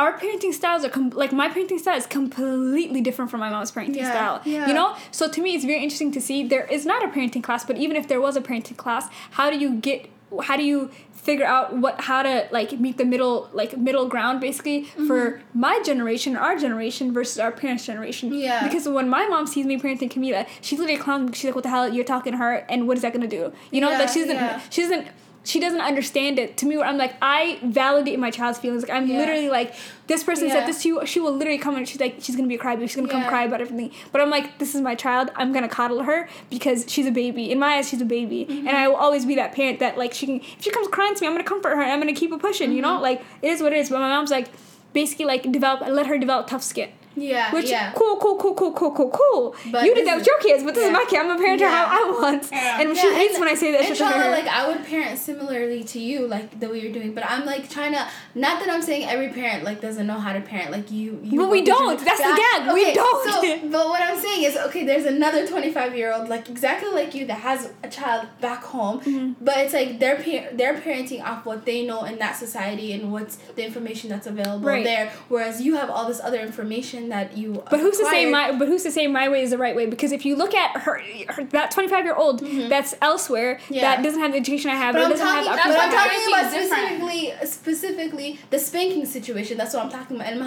our 0.00 0.12
parenting 0.20 0.52
styles 0.60 0.82
are 0.86 0.92
com- 0.96 1.10
like 1.22 1.32
my 1.42 1.48
parenting 1.54 1.78
style 1.84 1.96
is 2.02 2.06
completely 2.18 3.00
different 3.08 3.30
from 3.30 3.40
my 3.40 3.50
mom's 3.54 3.72
parenting 3.76 3.96
Yeah, 4.02 4.10
style. 4.14 4.36
yeah. 4.44 4.66
You 4.68 4.74
know, 4.78 4.88
so 5.18 5.22
to 5.34 5.40
me 5.44 5.50
it's 5.56 5.64
very 5.72 5.82
interesting 5.86 6.10
to 6.18 6.20
see 6.28 6.36
there 6.54 6.66
is 6.76 6.82
not 6.92 7.00
a 7.04 7.08
parenting 7.08 7.42
class, 7.48 7.62
but 7.70 7.76
even 7.84 7.94
if 8.00 8.08
there 8.10 8.20
was 8.26 8.34
a 8.36 8.40
parenting 8.48 8.76
class, 8.84 9.04
how 9.38 9.46
do 9.52 9.58
you 9.64 9.70
get? 9.88 10.00
How 10.48 10.56
do 10.56 10.62
you 10.62 10.90
figure 11.28 11.44
out 11.54 11.66
what 11.84 11.94
how 12.08 12.22
to 12.22 12.34
like 12.56 12.70
meet 12.84 12.96
the 13.02 13.04
middle 13.04 13.34
like 13.60 13.76
middle 13.88 14.06
ground 14.14 14.40
basically 14.40 14.76
Mm-hmm. 14.84 15.06
for 15.08 15.20
my 15.52 15.74
generation 15.88 16.34
our 16.44 16.54
generation 16.66 17.12
versus 17.16 17.38
our 17.44 17.52
parents 17.52 17.84
generation 17.90 18.32
Yeah. 18.32 18.62
because 18.66 18.88
when 18.88 19.08
my 19.16 19.24
mom 19.32 19.46
sees 19.54 19.66
me 19.66 19.76
parenting 19.84 20.10
Camila 20.14 20.46
she 20.66 20.76
literally 20.78 20.98
clowns 21.04 21.22
me 21.28 21.34
she's 21.36 21.44
like 21.50 21.56
what 21.58 21.64
the 21.68 21.72
hell 21.74 21.92
you're 21.96 22.06
talking 22.14 22.32
to 22.36 22.38
her 22.44 22.52
and 22.72 22.86
what 22.88 22.96
is 22.96 23.02
that 23.02 23.12
gonna 23.16 23.26
do 23.40 23.42
you 23.74 23.80
know 23.82 23.90
Yeah, 23.90 23.98
like 24.02 24.08
she 24.14 24.20
doesn't 24.20 24.36
yeah. 24.36 24.60
she 24.70 24.80
doesn't 24.86 25.08
she 25.42 25.58
doesn't 25.58 25.80
understand 25.80 26.38
it. 26.38 26.56
To 26.58 26.66
me 26.66 26.76
where 26.76 26.86
I'm 26.86 26.98
like 26.98 27.14
I 27.22 27.58
validate 27.62 28.18
my 28.18 28.30
child's 28.30 28.58
feelings. 28.58 28.82
Like 28.82 28.90
I'm 28.90 29.06
Yeah. 29.06 29.18
literally 29.18 29.48
like 29.48 29.74
this 30.06 30.22
person 30.22 30.48
Yeah. 30.48 30.52
said 30.54 30.66
this 30.66 30.82
to 30.82 30.88
you 30.88 31.06
she 31.06 31.18
will 31.18 31.32
literally 31.32 31.58
come 31.58 31.76
and 31.76 31.88
she's 31.88 31.98
like 32.00 32.16
she's 32.20 32.36
gonna 32.36 32.46
be 32.48 32.56
a 32.56 32.58
crybaby. 32.58 32.82
She's 32.82 32.96
gonna 32.96 33.08
come 33.08 33.24
cry 33.24 33.44
about 33.44 33.60
everything. 33.62 33.90
But 34.12 34.20
I'm 34.20 34.28
like 34.30 34.58
this 34.58 34.74
is 34.74 34.80
my 34.82 34.94
child. 34.94 35.30
I'm 35.36 35.52
gonna 35.52 35.68
coddle 35.68 36.02
her 36.02 36.28
because 36.50 36.84
she's 36.88 37.06
a 37.06 37.10
baby. 37.10 37.50
In 37.50 37.58
my 37.58 37.76
eyes 37.76 37.88
she's 37.88 38.02
a 38.02 38.04
baby. 38.04 38.44
Mm-hmm. 38.44 38.68
and 38.68 38.76
I 38.76 38.86
will 38.88 38.96
always 38.96 39.24
be 39.24 39.34
that 39.36 39.52
parent 39.54 39.78
that 39.80 39.96
like 39.96 40.12
she 40.12 40.26
can 40.26 40.36
if 40.40 40.62
she 40.62 40.70
comes 40.70 40.88
crying 40.88 41.14
to 41.14 41.20
me 41.22 41.26
I'm 41.26 41.32
gonna 41.32 41.44
comfort 41.44 41.70
her 41.70 41.82
and 41.82 41.90
I'm 41.90 42.00
gonna 42.00 42.12
keep 42.12 42.32
it 42.32 42.40
pushing 42.40 42.72
you 42.72 42.82
Mm-hmm. 42.82 42.94
know 42.96 43.00
like 43.00 43.22
it 43.42 43.48
is 43.48 43.62
what 43.62 43.72
it 43.72 43.78
is. 43.78 43.88
But 43.88 44.00
my 44.00 44.08
mom's 44.08 44.30
like 44.30 44.48
basically 44.92 45.24
like 45.24 45.50
develop 45.50 45.80
let 45.88 46.06
her 46.06 46.18
develop 46.18 46.48
tough 46.48 46.62
skin 46.62 46.90
Yeah, 47.16 47.52
Which 47.52 47.68
yeah. 47.68 47.92
cool, 47.92 48.16
cool, 48.18 48.36
cool, 48.36 48.54
cool, 48.54 48.72
cool, 48.72 48.92
cool, 48.92 49.10
cool. 49.10 49.54
But 49.72 49.84
you 49.84 49.94
did 49.94 50.06
that 50.06 50.16
with 50.18 50.26
your 50.26 50.38
kids, 50.38 50.62
but 50.62 50.74
this 50.74 50.84
is 50.86 50.92
my 50.92 51.04
kid. 51.08 51.18
I'm 51.18 51.26
gonna 51.28 51.40
parent 51.42 51.60
her 51.60 51.68
how 51.68 51.86
I 51.86 52.10
want. 52.20 52.48
Yeah. 52.52 52.80
And 52.80 52.94
Yeah, 52.96 53.02
she 53.02 53.14
hates 53.14 53.34
and- 53.34 53.40
when 53.40 53.48
I 53.48 53.54
say 53.54 53.72
that 53.72 53.84
shit 53.84 53.96
to 53.96 54.04
like 54.04 54.46
I 54.46 54.68
would 54.68 54.84
parent 54.86 55.18
similarly 55.18 55.82
to 55.84 55.98
you, 55.98 56.26
like 56.26 56.60
the 56.60 56.68
way 56.68 56.80
you're 56.80 56.92
doing. 56.92 57.12
But 57.12 57.24
I'm 57.28 57.44
like 57.44 57.68
trying 57.68 57.92
to. 57.92 58.06
Not 58.34 58.60
that 58.60 58.70
I'm 58.70 58.80
saying 58.82 59.08
every 59.08 59.28
parent 59.28 59.64
like 59.64 59.80
doesn't 59.80 60.06
know 60.06 60.18
how 60.20 60.32
to 60.32 60.40
parent. 60.40 60.70
Like 60.70 60.90
you. 60.90 61.18
you 61.22 61.38
But 61.40 61.50
we 61.50 61.62
don't. 61.62 61.98
That's 62.04 62.20
the 62.20 62.28
Yeah, 62.28 62.64
gag. 62.66 62.74
We 62.74 62.92
don't. 62.94 63.60
So, 63.62 63.68
but 63.70 63.88
what 63.88 64.00
I'm 64.02 64.18
saying 64.18 64.44
is, 64.44 64.56
okay, 64.56 64.84
there's 64.86 65.04
another 65.04 65.46
25 65.46 65.96
year 65.96 66.12
old 66.14 66.28
like 66.28 66.48
exactly 66.48 66.90
like 66.90 67.14
you 67.14 67.26
that 67.26 67.40
has 67.40 67.72
a 67.82 67.88
child 67.88 68.28
back 68.40 68.62
home, 68.62 69.00
Mm-hmm. 69.00 69.44
but 69.44 69.58
it's 69.58 69.74
like 69.74 69.98
they're 69.98 70.16
par- 70.16 70.50
they're 70.52 70.74
parenting 70.80 71.22
off 71.24 71.44
what 71.44 71.64
they 71.64 71.84
know 71.84 72.04
in 72.04 72.18
that 72.18 72.36
society 72.36 72.92
and 72.92 73.12
what's 73.12 73.36
the 73.56 73.64
information 73.64 74.08
that's 74.10 74.26
available 74.26 74.66
Right. 74.68 74.84
there. 74.84 75.12
Whereas 75.28 75.60
you 75.60 75.74
have 75.76 75.90
all 75.90 76.06
this 76.06 76.20
other 76.20 76.40
information 76.40 77.08
that 77.10 77.36
you. 77.36 77.62
But 77.70 77.80
who's 77.80 77.98
acquired. 78.00 78.14
to 78.14 78.16
say 78.16 78.30
my? 78.30 78.58
But 78.58 78.68
who's 78.68 78.82
to 78.84 78.90
say 78.90 79.06
my 79.06 79.28
way 79.28 79.42
is 79.42 79.50
the 79.50 79.58
right 79.58 79.76
way? 79.76 79.86
Because 79.86 80.12
if 80.12 80.24
you 80.24 80.34
look 80.36 80.54
at 80.54 80.76
her, 80.82 81.00
her 81.28 81.44
that 81.44 81.70
twenty 81.70 81.88
five 81.88 82.04
year 82.04 82.14
old 82.14 82.42
mm-hmm. 82.42 82.68
that's 82.68 82.94
elsewhere 83.02 83.60
yeah. 83.68 83.82
that 83.82 84.02
doesn't 84.02 84.20
have 84.20 84.32
the 84.32 84.38
education 84.38 84.70
I 84.70 84.74
have. 84.74 84.94
But 84.94 85.04
I'm 85.04 85.10
doesn't 85.10 85.26
talking, 85.26 85.52
have 85.52 85.68
the 85.68 85.74
but 85.74 85.80
I'm 85.80 85.92
talking 85.92 86.28
about 86.28 86.50
specifically 86.50 87.26
different. 87.26 87.48
specifically 87.48 88.38
the 88.50 88.58
spanking 88.58 89.06
situation. 89.06 89.58
That's 89.58 89.74
what 89.74 89.84
I'm 89.84 89.90
talking 89.90 90.16
about. 90.16 90.32
And 90.32 90.40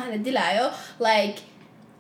like. 1.00 1.40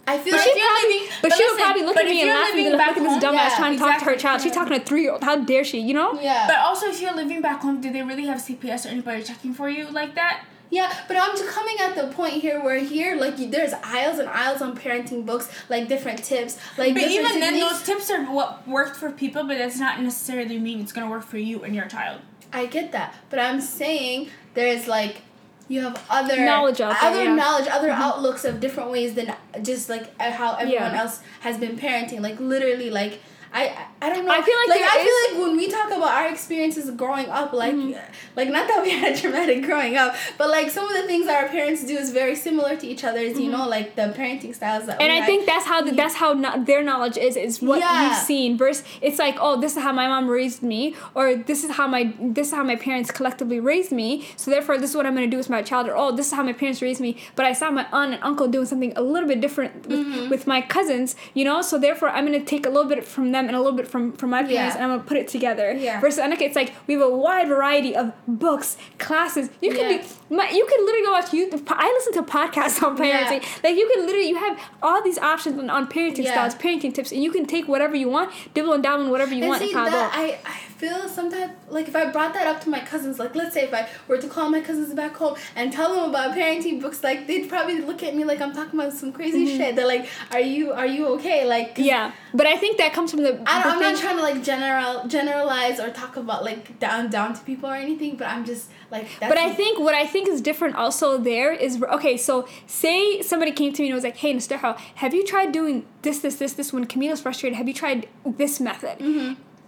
I 0.05 0.17
feel 0.17 0.33
but 0.33 0.39
like 0.39 0.49
she 0.49 0.59
probably, 0.59 0.89
living, 0.89 1.09
but, 1.21 1.29
but 1.29 1.37
she 1.37 1.45
would 1.45 1.57
probably 1.61 1.83
look 1.83 1.95
at 1.95 2.05
me 2.05 2.21
and 2.23 2.29
laugh 2.29 2.53
and 2.53 2.71
look 2.71 2.81
at 2.81 2.95
this 2.95 3.23
dumbass 3.23 3.33
yeah, 3.33 3.55
trying 3.55 3.71
to 3.71 3.73
exactly. 3.75 3.77
talk 3.77 3.99
to 3.99 4.05
her 4.05 4.15
child. 4.17 4.41
She's 4.41 4.51
talking 4.51 4.77
to 4.77 4.85
three 4.85 5.03
year 5.03 5.13
old. 5.13 5.23
How 5.23 5.37
dare 5.37 5.63
she? 5.63 5.79
You 5.79 5.93
know? 5.93 6.19
Yeah. 6.19 6.45
But 6.45 6.57
also, 6.57 6.87
if 6.87 7.01
you're 7.01 7.15
living 7.15 7.41
back 7.41 7.61
home, 7.61 7.79
do 7.79 7.89
they 7.89 8.01
really 8.01 8.25
have 8.25 8.39
CPS 8.39 8.85
or 8.85 8.89
anybody 8.89 9.23
checking 9.23 9.53
for 9.53 9.69
you 9.69 9.89
like 9.89 10.15
that? 10.15 10.43
Yeah. 10.69 10.93
But 11.07 11.17
I'm 11.17 11.35
just 11.37 11.49
coming 11.49 11.77
at 11.79 11.95
the 11.95 12.07
point 12.13 12.33
here 12.35 12.63
where 12.63 12.79
here, 12.79 13.15
like, 13.15 13.37
you, 13.39 13.49
there's 13.49 13.73
aisles 13.83 14.19
and 14.19 14.27
aisles 14.29 14.61
on 14.61 14.77
parenting 14.77 15.25
books, 15.25 15.49
like 15.69 15.87
different 15.87 16.23
tips, 16.23 16.57
like. 16.77 16.93
But 16.93 17.03
even 17.03 17.39
then, 17.39 17.53
techniques. 17.53 17.71
those 17.71 17.83
tips 17.83 18.11
are 18.11 18.23
what 18.25 18.67
worked 18.67 18.95
for 18.95 19.11
people, 19.11 19.43
but 19.43 19.57
that's 19.57 19.79
not 19.79 20.01
necessarily 20.01 20.59
mean 20.59 20.79
it's 20.81 20.91
gonna 20.91 21.09
work 21.09 21.23
for 21.23 21.37
you 21.37 21.63
and 21.63 21.75
your 21.75 21.85
child. 21.87 22.21
I 22.51 22.67
get 22.67 22.91
that, 22.91 23.15
but 23.29 23.39
I'm 23.39 23.59
saying 23.61 24.29
there's 24.53 24.87
like 24.87 25.21
you 25.69 25.81
have 25.81 26.05
other 26.09 26.43
Knowledge 26.43 26.81
out 26.81 26.99
there, 26.99 27.09
other 27.09 27.23
yeah. 27.23 27.35
knowledge, 27.35 27.67
other 27.71 27.89
outlooks 27.89 28.43
of 28.45 28.59
different 28.59 28.91
ways 28.91 29.15
than 29.15 29.33
just 29.63 29.89
like 29.89 30.13
uh, 30.19 30.29
how 30.31 30.55
everyone 30.55 30.91
Yeah. 30.91 31.01
else 31.01 31.21
has 31.39 31.57
been 31.57 31.77
parenting. 31.77 32.19
Like 32.19 32.39
literally, 32.39 32.89
like 32.89 33.21
I 33.53 33.87
I 34.03 34.09
don't 34.13 34.25
know. 34.25 34.31
I 34.31 34.41
feel 34.41 34.57
like 34.67 34.69
like 34.69 34.91
I 34.93 34.97
is- 34.99 35.05
feel 35.07 35.17
like 35.23 35.47
when 35.47 35.57
we 35.57 35.67
talk 35.69 35.87
about 35.87 36.09
our 36.09 36.27
experiences 36.29 36.89
growing 36.91 37.29
up, 37.29 37.53
like 37.53 37.73
mm-hmm. 37.73 37.99
like 38.35 38.49
not 38.49 38.67
that 38.67 38.83
we 38.83 38.91
had 38.91 39.13
a 39.13 39.17
traumatic 39.19 39.63
growing 39.63 39.95
up, 39.95 40.15
but 40.37 40.49
like 40.49 40.69
some 40.69 40.85
of 40.89 40.93
the 40.99 41.03
things 41.07 41.27
our 41.27 41.47
parents 41.47 41.83
do 41.85 41.95
is 41.95 42.11
very 42.11 42.35
similar 42.35 42.75
to 42.75 42.85
each 42.87 43.03
other's. 43.03 43.39
You 43.39 43.49
mm-hmm. 43.49 43.51
know, 43.51 43.67
like 43.67 43.95
the 43.95 44.13
parenting 44.17 44.53
styles 44.53 44.85
that. 44.87 45.01
And 45.01 45.11
I 45.11 45.15
had. 45.15 45.25
think 45.25 45.45
that's 45.45 45.65
how 45.65 45.81
the, 45.81 45.87
mm-hmm. 45.87 45.97
that's 45.97 46.15
how 46.15 46.33
no, 46.33 46.63
their 46.63 46.83
knowledge 46.83 47.17
is 47.17 47.37
is 47.37 47.61
what 47.61 47.79
Yeah. 47.79 48.09
you've 48.09 48.17
seen 48.17 48.57
versus 48.57 48.83
it's 49.01 49.19
like 49.19 49.37
oh 49.39 49.59
this 49.59 49.77
is 49.77 49.83
how 49.83 49.93
my 49.93 50.07
mom 50.07 50.27
raised 50.27 50.63
me 50.63 50.95
or 51.15 51.35
this 51.35 51.63
is 51.63 51.71
how 51.71 51.87
my 51.87 52.13
this 52.19 52.47
is 52.49 52.53
how 52.53 52.63
my 52.63 52.75
parents 52.75 53.09
collectively 53.11 53.59
raised 53.59 53.91
me 53.91 54.27
so 54.35 54.51
therefore 54.51 54.77
this 54.77 54.89
is 54.91 54.95
what 54.97 55.05
I'm 55.05 55.13
gonna 55.13 55.27
do 55.27 55.37
with 55.37 55.49
my 55.49 55.61
child 55.61 55.87
or 55.87 55.95
oh 55.95 56.11
this 56.15 56.27
is 56.27 56.33
how 56.33 56.43
my 56.43 56.53
parents 56.53 56.81
raised 56.81 56.99
me 56.99 57.17
but 57.35 57.45
I 57.45 57.53
saw 57.53 57.71
my 57.71 57.85
aunt 57.91 58.13
and 58.15 58.23
uncle 58.23 58.47
doing 58.47 58.65
something 58.65 58.91
a 58.95 59.01
little 59.01 59.27
bit 59.27 59.39
different 59.41 59.87
with, 59.87 60.03
Mm-hmm. 60.03 60.29
with 60.29 60.47
my 60.47 60.59
cousins 60.61 61.15
you 61.33 61.45
know 61.45 61.61
so 61.61 61.77
therefore 61.79 62.09
I'm 62.09 62.25
gonna 62.25 62.43
take 62.43 62.65
a 62.65 62.69
little 62.69 62.89
bit 62.89 63.05
from 63.05 63.31
them 63.31 63.47
and 63.47 63.55
a 63.55 63.59
little 63.59 63.77
bit 63.77 63.87
from 63.93 64.11
from 64.13 64.31
my 64.31 64.41
parents 64.41 64.53
Yeah. 64.55 64.73
and 64.73 64.83
I'm 64.91 64.97
gonna 64.97 65.07
put 65.07 65.17
it 65.17 65.27
together 65.27 65.71
Yeah. 65.71 66.01
versus 66.01 66.19
Annika 66.19 66.41
it's 66.41 66.55
like 66.55 66.73
we 66.87 66.95
have 66.95 67.03
a 67.03 67.15
wide 67.25 67.47
variety 67.47 67.95
of 67.95 68.11
books 68.27 68.75
classes 68.97 69.49
you 69.61 69.69
could 69.71 69.81
Yeah. 69.81 70.01
My, 70.37 70.49
you 70.49 70.65
can 70.71 70.79
literally 70.85 71.05
go 71.05 71.11
watch 71.11 71.29
YouTube 71.37 71.63
I 71.67 71.87
listen 71.97 72.13
to 72.13 72.23
podcasts 72.37 72.81
on 72.85 72.97
Yeah. 72.97 73.03
parenting 73.29 73.63
like 73.63 73.75
you 73.77 73.85
can 73.93 74.05
literally 74.05 74.29
you 74.29 74.35
have 74.45 74.59
all 74.81 75.01
these 75.03 75.17
options 75.17 75.57
on, 75.59 75.69
on 75.69 75.87
parenting 75.87 76.23
Yeah. 76.25 76.31
styles, 76.33 76.55
parenting 76.55 76.93
tips, 76.93 77.11
and 77.11 77.21
you 77.23 77.31
can 77.31 77.45
take 77.45 77.67
whatever 77.67 77.95
you 77.95 78.09
want, 78.09 78.31
dibble 78.53 78.73
and 78.73 78.83
dabble 78.83 79.09
whatever 79.09 79.33
you 79.33 79.43
and 79.43 79.49
want. 79.49 79.61
see 79.61 79.71
and 79.73 79.87
that. 79.87 80.11
I, 80.13 80.25
I 80.45 80.57
feel 80.83 81.07
sometimes 81.07 81.51
like 81.69 81.87
if 81.87 81.95
I 81.95 82.03
brought 82.11 82.33
that 82.33 82.47
up 82.47 82.61
to 82.63 82.69
my 82.69 82.79
cousins, 82.91 83.19
like 83.19 83.33
let's 83.35 83.53
say 83.53 83.63
if 83.65 83.73
I 83.73 83.87
were 84.07 84.17
to 84.17 84.27
call 84.27 84.49
my 84.49 84.59
cousins 84.61 84.93
back 84.93 85.15
home 85.15 85.35
and 85.55 85.71
tell 85.71 85.89
them 85.95 86.09
about 86.09 86.35
parenting 86.35 86.81
books, 86.81 87.03
like 87.03 87.27
they'd 87.27 87.47
probably 87.49 87.79
look 87.81 88.03
at 88.03 88.15
me 88.15 88.23
like 88.25 88.41
I'm 88.41 88.53
talking 88.53 88.79
about 88.79 88.93
some 88.93 89.11
crazy 89.13 89.45
Mm-hmm. 89.45 89.57
shit. 89.57 89.75
They're 89.75 89.87
like, 89.95 90.07
"Are 90.31 90.39
you 90.39 90.71
are 90.73 90.85
you 90.95 91.07
okay?" 91.15 91.45
Like 91.45 91.73
yeah, 91.77 92.11
but 92.33 92.45
I 92.47 92.55
think 92.57 92.77
that 92.77 92.91
comes 92.93 93.11
from 93.11 93.21
the. 93.23 93.33
I 93.33 93.35
the 93.35 93.43
don't, 93.63 93.73
I'm 93.73 93.79
not 93.79 93.97
trying 94.01 94.17
to 94.17 94.23
like 94.23 94.43
general 94.43 95.07
generalize 95.07 95.79
or 95.79 95.89
talk 95.89 96.17
about 96.17 96.43
like 96.43 96.79
down 96.79 97.09
down 97.09 97.33
to 97.33 97.41
people 97.41 97.69
or 97.69 97.75
anything, 97.75 98.15
but 98.15 98.27
I'm 98.27 98.45
just 98.45 98.69
like. 98.93 99.07
That's 99.19 99.31
But 99.31 99.37
I 99.37 99.53
think 99.53 99.79
what 99.79 99.93
I 99.93 100.05
think 100.05 100.29
is 100.29 100.39
different 100.41 100.75
also 100.75 101.17
there 101.17 101.51
is 101.51 101.83
okay. 101.83 102.15
So 102.17 102.47
say 102.67 103.21
somebody 103.21 103.51
came 103.51 103.73
to 103.73 103.81
me 103.81 103.89
and 103.89 103.95
was 103.95 104.03
like, 104.03 104.17
"Hey, 104.17 104.33
Nasteha, 104.33 104.77
have 104.95 105.13
you 105.13 105.25
tried 105.25 105.51
doing 105.51 105.85
this, 106.03 106.19
this, 106.19 106.35
this, 106.35 106.53
this 106.53 106.71
when 106.71 106.85
Camila's 106.85 107.21
frustrated? 107.21 107.57
Have 107.57 107.67
you 107.67 107.73
tried 107.73 108.07
this 108.25 108.59
method?" 108.59 108.97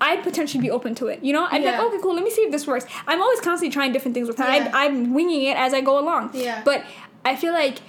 I'd 0.01 0.23
potentially 0.23 0.61
be 0.61 0.69
open 0.69 0.93
to 0.95 1.07
it. 1.07 1.23
You 1.23 1.31
know, 1.33 1.45
I'd 1.45 1.59
be 1.61 1.67
Mm-hmm. 1.67 1.79
Like, 1.79 1.87
"Okay, 1.93 2.01
cool. 2.01 2.15
Let 2.15 2.23
me 2.23 2.31
see 2.31 2.41
if 2.43 2.51
this 2.51 2.67
works." 2.67 2.85
I'm 3.07 3.21
always 3.21 3.39
constantly 3.41 3.73
trying 3.73 3.91
different 3.93 4.13
things 4.13 4.27
with 4.27 4.37
her. 4.37 4.45
Yeah. 4.45 4.71
I, 4.73 4.85
I'm 4.85 5.13
winging 5.13 5.43
it 5.43 5.57
as 5.57 5.73
I 5.73 5.81
go 5.81 5.97
along. 5.99 6.31
Yeah. 6.33 6.61
But 6.63 6.83
I 7.23 7.35
feel 7.35 7.53
like 7.53 7.79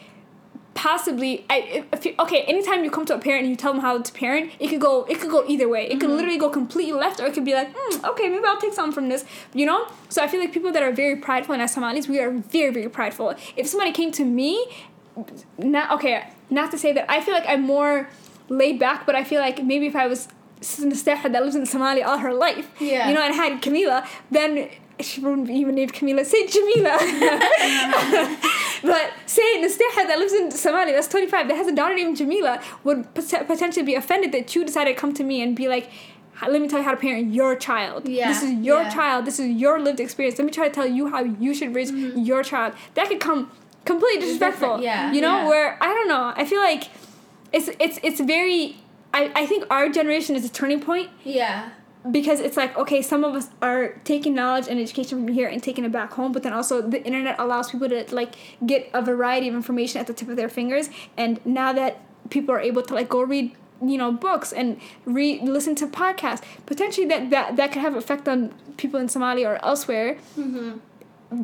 possibly 0.76 1.44
I 1.50 1.84
if 1.92 2.04
you, 2.04 2.14
okay 2.20 2.42
anytime 2.42 2.84
you 2.84 2.90
come 2.90 3.06
to 3.06 3.14
a 3.14 3.18
parent 3.18 3.42
and 3.44 3.50
you 3.50 3.56
tell 3.56 3.72
them 3.72 3.80
how 3.82 3.98
to 3.98 4.12
parent 4.12 4.52
it 4.60 4.68
could 4.68 4.80
go 4.80 5.04
it 5.12 5.18
could 5.20 5.30
go 5.30 5.42
either 5.48 5.68
way 5.68 5.86
it 5.86 5.98
could 6.00 6.10
Mm-hmm. 6.10 6.16
literally 6.18 6.38
go 6.38 6.50
completely 6.50 6.92
left 6.92 7.18
or 7.18 7.26
it 7.26 7.34
could 7.34 7.44
be 7.44 7.54
like 7.54 7.68
hmm, 7.76 8.04
okay 8.04 8.28
maybe 8.28 8.44
I'll 8.44 8.60
take 8.60 8.74
something 8.74 8.92
from 8.92 9.08
this 9.08 9.24
you 9.54 9.66
know 9.66 9.88
so 10.10 10.22
I 10.22 10.28
feel 10.28 10.38
like 10.40 10.52
people 10.52 10.70
that 10.72 10.82
are 10.82 10.92
very 10.92 11.16
prideful 11.16 11.54
and 11.54 11.62
as 11.62 11.72
Somalis 11.74 12.06
we 12.08 12.20
are 12.20 12.30
very 12.30 12.72
very 12.72 12.90
prideful 12.90 13.34
if 13.56 13.66
somebody 13.66 13.90
came 13.92 14.12
to 14.12 14.24
me 14.24 14.52
not 15.58 15.90
okay 15.92 16.28
not 16.50 16.70
to 16.72 16.78
say 16.78 16.92
that 16.92 17.10
I 17.10 17.20
feel 17.22 17.34
like 17.34 17.48
I'm 17.48 17.62
more 17.62 18.08
laid 18.48 18.78
back 18.78 19.06
but 19.06 19.14
I 19.14 19.24
feel 19.24 19.40
like 19.40 19.64
maybe 19.64 19.86
if 19.86 19.96
I 19.96 20.06
was 20.06 20.28
Nasteha 20.60 21.30
that 21.32 21.42
lives 21.42 21.56
in 21.56 21.62
Somalia 21.64 22.04
all 22.06 22.18
her 22.18 22.32
life 22.34 22.68
Yeah. 22.80 23.08
you 23.08 23.14
know 23.14 23.22
and 23.22 23.34
had 23.34 23.60
Camila 23.62 24.06
then 24.30 24.68
she 25.00 25.20
wouldn't 25.20 25.50
even 25.50 25.74
named 25.74 25.92
Camila 25.92 26.24
say 26.24 26.46
Jamila 26.46 26.96
but 28.82 29.12
say 29.26 29.42
Nasteha 29.62 30.06
that 30.06 30.16
lives 30.18 30.32
in 30.32 30.48
Somalia, 30.48 30.92
that's 30.92 31.08
25, 31.08 31.48
that 31.48 31.54
has 31.56 31.66
a 31.66 31.74
daughter 31.74 31.94
named 31.94 32.16
Jamila, 32.16 32.60
would 32.84 33.12
pot- 33.14 33.46
potentially 33.46 33.84
be 33.84 33.94
offended 33.94 34.32
that 34.32 34.54
you 34.54 34.64
decided 34.64 34.94
to 34.94 35.00
come 35.00 35.12
to 35.14 35.24
me 35.24 35.42
and 35.42 35.56
be 35.56 35.68
like, 35.68 35.90
let 36.46 36.60
me 36.60 36.68
tell 36.68 36.78
you 36.80 36.84
how 36.84 36.90
to 36.90 36.96
parent 36.98 37.32
your 37.32 37.56
child. 37.56 38.06
Yeah, 38.08 38.28
This 38.28 38.42
is 38.42 38.52
your 38.52 38.82
yeah. 38.82 38.90
child. 38.90 39.24
This 39.24 39.40
is 39.40 39.48
your 39.56 39.80
lived 39.80 40.00
experience. 40.00 40.38
Let 40.38 40.44
me 40.44 40.50
try 40.50 40.68
to 40.68 40.74
tell 40.74 40.86
you 40.86 41.08
how 41.08 41.20
you 41.24 41.54
should 41.54 41.74
raise 41.74 41.90
your 41.92 42.42
child. 42.42 42.74
That 42.94 43.08
could 43.08 43.20
come 43.20 43.50
completely 43.86 44.20
disrespectful. 44.20 44.68
Mm-hmm. 44.68 44.82
yeah, 44.82 45.12
You 45.12 45.20
know, 45.22 45.38
yeah. 45.38 45.48
where, 45.48 45.78
I 45.82 45.86
don't 45.86 46.08
know, 46.08 46.32
I 46.36 46.44
feel 46.44 46.60
like 46.60 46.84
it's, 47.52 47.70
it's, 47.80 47.98
it's 48.02 48.20
very, 48.20 48.76
I, 49.14 49.32
I 49.34 49.46
think 49.46 49.64
our 49.70 49.88
generation 49.88 50.36
is 50.36 50.44
a 50.44 50.50
turning 50.50 50.80
point 50.80 51.08
yeah. 51.24 51.70
Because 52.10 52.40
it's 52.40 52.56
like 52.56 52.76
okay 52.76 53.02
some 53.02 53.24
of 53.24 53.34
us 53.34 53.48
are 53.62 54.00
taking 54.04 54.34
knowledge 54.34 54.68
and 54.68 54.78
education 54.78 55.24
from 55.24 55.32
here 55.32 55.48
and 55.48 55.62
taking 55.62 55.84
it 55.84 55.92
back 55.92 56.12
home 56.12 56.32
but 56.32 56.42
then 56.42 56.52
also 56.52 56.80
the 56.80 57.02
internet 57.04 57.38
allows 57.38 57.70
people 57.70 57.88
to 57.88 58.04
like 58.14 58.34
get 58.64 58.88
a 58.92 59.02
variety 59.02 59.48
of 59.48 59.54
information 59.54 60.00
at 60.00 60.06
the 60.06 60.12
tip 60.12 60.28
of 60.28 60.36
their 60.36 60.48
fingers 60.48 60.88
and 61.16 61.44
now 61.44 61.72
that 61.72 62.00
people 62.30 62.54
are 62.54 62.60
able 62.60 62.82
to 62.82 62.94
like 62.94 63.08
go 63.08 63.22
read 63.22 63.54
you 63.82 63.98
know 63.98 64.10
books 64.10 64.52
and 64.52 64.80
read 65.04 65.42
listen 65.42 65.74
to 65.74 65.86
podcasts 65.86 66.42
potentially 66.64 67.06
that 67.06 67.30
that 67.30 67.56
that 67.56 67.72
could 67.72 67.82
have 67.82 67.94
effect 67.94 68.28
on 68.28 68.54
people 68.76 68.98
in 68.98 69.06
somalia 69.06 69.46
or 69.46 69.64
elsewhere 69.64 70.14
mm-hmm. 70.36 70.78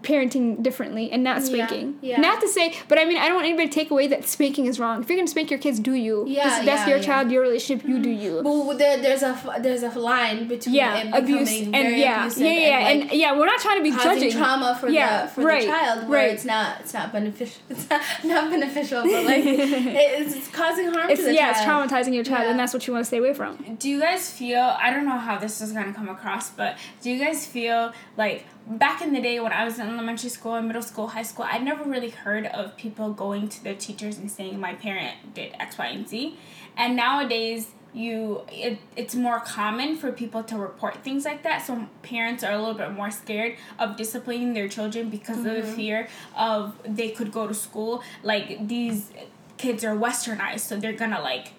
Parenting 0.00 0.62
differently 0.62 1.10
and 1.10 1.24
not 1.24 1.42
spanking 1.42 1.98
yeah. 2.02 2.20
not 2.20 2.40
to 2.40 2.48
say 2.48 2.72
but 2.88 2.98
i 2.98 3.04
mean 3.04 3.16
i 3.18 3.26
don't 3.26 3.34
want 3.34 3.46
anybody 3.46 3.66
to 3.68 3.74
take 3.74 3.90
away 3.90 4.06
that 4.06 4.24
spanking 4.24 4.66
is 4.66 4.78
wrong 4.78 5.02
if 5.02 5.08
you're 5.08 5.18
gonna 5.18 5.26
spank 5.26 5.50
your 5.50 5.58
kids 5.58 5.80
do 5.80 5.92
you 5.94 6.24
Yeah, 6.28 6.44
This- 6.44 6.66
that's 6.66 6.66
yeah, 6.82 6.88
your 6.88 6.96
yeah. 6.98 7.02
child 7.04 7.30
your 7.32 7.42
relationship 7.42 7.86
you 7.88 7.98
do 7.98 8.08
mm-hmm. 8.08 8.46
you 8.46 8.64
But 8.66 8.78
there, 8.78 9.02
there's 9.02 9.22
a 9.22 9.28
f- 9.28 9.60
there's 9.62 9.82
a 9.82 9.90
line 9.90 10.46
between 10.46 10.74
yeah 10.76 10.98
it 10.98 11.14
abuse 11.14 11.50
becoming 11.50 11.74
and 11.74 11.88
very 11.88 12.00
yeah 12.00 12.20
abusive 12.22 12.42
yeah 12.42 12.50
yeah 12.52 12.78
and, 12.78 13.00
and, 13.02 13.10
like, 13.10 13.18
yeah 13.18 13.36
we're 13.36 13.46
not 13.46 13.60
trying 13.60 13.78
to 13.78 13.82
be 13.82 13.90
causing 13.90 14.12
judging 14.22 14.32
trauma 14.38 14.76
for 14.80 14.88
Yeah, 14.88 15.22
the 15.26 15.28
for 15.32 15.40
right, 15.42 15.62
the 15.62 15.66
child 15.66 16.08
where 16.08 16.20
right. 16.26 16.30
it's 16.34 16.44
not 16.44 16.80
it's 16.80 16.94
not 16.94 17.12
beneficial 17.12 17.60
it's 17.68 17.90
not, 17.90 18.00
not 18.24 18.50
beneficial 18.50 19.02
but 19.02 19.24
like 19.24 19.44
it's, 19.46 20.36
it's 20.36 20.48
causing 20.48 20.92
harm 20.92 21.10
it's 21.10 21.20
to 21.20 21.26
the 21.26 21.34
yeah 21.34 21.52
child. 21.52 21.86
it's 21.86 21.92
traumatizing 21.94 22.14
your 22.14 22.24
child 22.24 22.44
Yeah. 22.44 22.50
and 22.52 22.58
that's 22.60 22.72
what 22.72 22.86
you 22.86 22.92
want 22.92 23.04
to 23.04 23.08
stay 23.08 23.18
away 23.18 23.34
from 23.34 23.56
Do 23.80 23.88
you 23.90 24.00
guys 24.00 24.30
feel? 24.30 24.60
I 24.80 24.90
don't 24.92 25.04
know 25.04 25.18
how 25.18 25.38
this 25.38 25.60
is 25.60 25.72
gonna 25.72 25.92
come 25.92 26.08
across, 26.08 26.50
but 26.50 26.78
do 27.02 27.10
you 27.10 27.18
guys 27.22 27.46
feel 27.46 27.92
like 28.16 28.46
back 28.66 29.02
in 29.02 29.12
the 29.12 29.20
day 29.20 29.40
when 29.40 29.52
I 29.52 29.64
was 29.64 29.78
in 29.78 29.88
elementary 29.88 30.30
school 30.30 30.54
and 30.54 30.66
middle 30.66 30.82
school, 30.82 31.08
high 31.08 31.22
school, 31.22 31.46
I'd 31.48 31.62
never 31.62 31.84
really 31.84 32.10
heard 32.10 32.46
of 32.46 32.76
people 32.76 33.12
going 33.12 33.48
to 33.48 33.64
their 33.64 33.74
teachers 33.74 34.18
and 34.18 34.30
saying 34.30 34.58
my 34.58 34.74
parent 34.74 35.34
did 35.34 35.54
X, 35.58 35.78
Y, 35.78 35.86
and 35.86 36.08
Z, 36.08 36.36
and 36.76 36.96
nowadays 36.96 37.68
you 37.94 38.40
it, 38.50 38.78
it's 38.96 39.14
more 39.14 39.38
common 39.40 39.96
for 39.96 40.12
people 40.12 40.42
to 40.44 40.56
report 40.56 41.04
things 41.04 41.24
like 41.24 41.42
that. 41.42 41.58
So 41.66 41.86
parents 42.02 42.42
are 42.42 42.52
a 42.52 42.58
little 42.58 42.74
bit 42.74 42.92
more 42.92 43.10
scared 43.10 43.56
of 43.78 43.96
disciplining 43.96 44.54
their 44.54 44.68
children 44.68 45.10
because 45.10 45.38
of 45.38 45.44
the 45.44 45.50
mm-hmm. 45.50 45.74
fear 45.74 46.08
of 46.36 46.74
they 46.84 47.10
could 47.10 47.32
go 47.32 47.46
to 47.46 47.54
school. 47.54 48.02
Like 48.22 48.66
these 48.66 49.10
kids 49.58 49.84
are 49.84 49.94
westernized 49.94 50.60
so 50.60 50.76
they're 50.76 50.92
gonna 50.92 51.20
like 51.20 51.52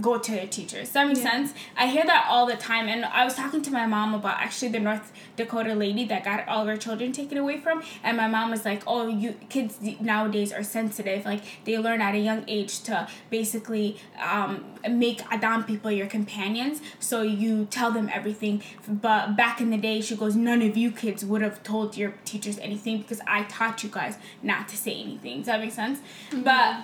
go 0.00 0.18
to 0.18 0.30
their 0.32 0.46
teachers. 0.46 0.84
Does 0.88 0.92
that 0.92 1.06
make 1.08 1.16
Yeah. 1.16 1.30
sense? 1.30 1.54
I 1.76 1.86
hear 1.86 2.04
that 2.04 2.26
all 2.28 2.44
the 2.46 2.56
time, 2.56 2.86
and 2.88 3.04
I 3.04 3.24
was 3.24 3.34
talking 3.34 3.62
to 3.62 3.72
my 3.72 3.86
mom 3.86 4.12
about 4.14 4.38
actually 4.38 4.68
the 4.68 4.80
North 4.80 5.12
Dakota 5.36 5.74
lady 5.74 6.04
that 6.04 6.24
got 6.24 6.46
all 6.48 6.62
of 6.62 6.68
her 6.68 6.76
children 6.76 7.12
taken 7.12 7.38
away 7.38 7.58
from, 7.58 7.82
and 8.04 8.16
my 8.16 8.26
mom 8.28 8.50
was 8.50 8.64
like, 8.64 8.82
"Oh, 8.86 9.06
you 9.06 9.34
kids 9.48 9.78
nowadays 10.00 10.52
are 10.52 10.62
sensitive. 10.62 11.24
Like 11.24 11.42
they 11.64 11.78
learn 11.78 12.00
at 12.00 12.14
a 12.14 12.18
young 12.18 12.44
age 12.46 12.80
to 12.84 13.08
basically 13.30 13.96
um, 14.22 14.64
make 14.88 15.22
Adam 15.32 15.64
people 15.64 15.90
your 15.90 16.06
companions. 16.06 16.80
So 17.00 17.22
you 17.22 17.64
tell 17.66 17.90
them 17.90 18.10
everything. 18.12 18.62
But 18.86 19.36
back 19.36 19.60
in 19.60 19.70
the 19.70 19.76
day, 19.78 20.00
she 20.00 20.14
goes, 20.16 20.36
none 20.36 20.62
of 20.62 20.76
you 20.76 20.90
kids 20.90 21.24
would 21.24 21.42
have 21.42 21.62
told 21.62 21.96
your 21.96 22.12
teachers 22.24 22.58
anything 22.58 22.98
because 22.98 23.20
I 23.26 23.44
taught 23.44 23.82
you 23.82 23.88
guys 23.88 24.16
not 24.42 24.68
to 24.68 24.76
say 24.76 24.92
anything. 25.00 25.38
Does 25.38 25.46
that 25.46 25.60
make 25.60 25.72
sense? 25.72 26.00
But 26.32 26.82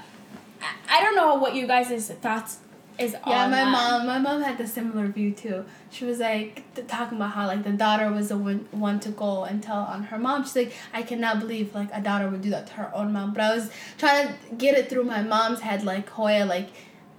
I, 0.61 0.75
I 0.91 1.01
don't 1.03 1.15
know 1.17 1.35
what 1.35 1.55
you 1.55 1.67
guys' 1.67 2.09
thoughts 2.21 2.59
is 2.99 3.17
Yeah, 3.27 3.49
my 3.49 3.65
mom, 3.65 4.07
my 4.07 4.19
mom 4.19 4.43
had 4.43 4.59
the 4.59 4.67
similar 4.67 5.07
view 5.09 5.33
too. 5.33 5.65
She 5.91 6.05
was 6.05 6.19
like 6.19 6.63
t- 6.75 6.83
talking 6.83 7.19
about 7.19 7.33
how 7.33 7.47
like 7.47 7.65
the 7.65 7.73
daughter 7.73 8.11
was 8.11 8.29
the 8.29 8.39
one, 8.39 8.67
one 8.71 9.01
to 9.01 9.11
go 9.11 9.45
and 9.45 9.63
tell 9.63 9.79
on 9.79 10.05
her 10.05 10.19
mom. 10.19 10.45
She's 10.45 10.57
like, 10.57 10.73
I 10.93 11.03
cannot 11.03 11.41
believe 11.41 11.75
like 11.75 11.89
a 11.93 12.01
daughter 12.01 12.29
would 12.29 12.43
do 12.43 12.51
that 12.51 12.67
to 12.69 12.73
her 12.75 12.95
own 12.95 13.13
mom. 13.13 13.33
But 13.33 13.43
I 13.43 13.55
was 13.55 13.71
trying 13.99 14.29
to 14.29 14.55
get 14.57 14.77
it 14.77 14.89
through 14.89 15.05
my 15.05 15.23
mom's 15.23 15.61
head, 15.61 15.85
like 15.85 16.09
Hoya, 16.11 16.45
like 16.45 16.69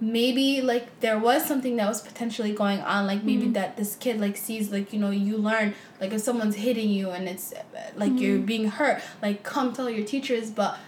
maybe 0.00 0.60
like 0.60 1.00
there 1.00 1.18
was 1.18 1.44
something 1.44 1.76
that 1.76 1.88
was 1.88 2.00
potentially 2.00 2.52
going 2.52 2.80
on, 2.80 3.06
like 3.06 3.24
maybe 3.24 3.44
mm-hmm. 3.44 3.52
that 3.54 3.76
this 3.76 3.96
kid 3.96 4.20
like 4.20 4.36
sees 4.36 4.70
like 4.70 4.92
you 4.92 4.98
know 4.98 5.10
you 5.10 5.36
learn 5.36 5.74
like 6.00 6.12
if 6.12 6.20
someone's 6.20 6.56
hitting 6.56 6.90
you 6.90 7.10
and 7.10 7.28
it's 7.28 7.52
uh, 7.52 7.62
like 7.96 8.12
you're 8.12 8.36
mm-hmm. 8.36 8.46
being 8.46 8.68
hurt, 8.68 9.02
like 9.22 9.42
come 9.42 9.72
tell 9.72 9.90
your 9.90 10.06
teachers, 10.06 10.50
but. 10.50 10.78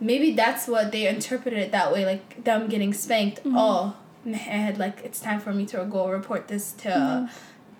Maybe 0.00 0.32
that's 0.32 0.66
what 0.66 0.90
they 0.90 1.06
interpreted 1.06 1.60
it 1.60 1.70
that 1.70 1.92
way, 1.92 2.04
like 2.04 2.42
them 2.42 2.66
getting 2.66 2.92
spanked. 2.92 3.38
Mm-hmm. 3.44 3.56
Oh, 3.56 3.94
in 4.00 4.01
my 4.24 4.36
head 4.36 4.78
like 4.78 5.00
it's 5.04 5.20
time 5.20 5.40
for 5.40 5.52
me 5.52 5.66
to 5.66 5.84
go 5.90 6.08
report 6.08 6.48
this 6.48 6.72
to 6.72 7.28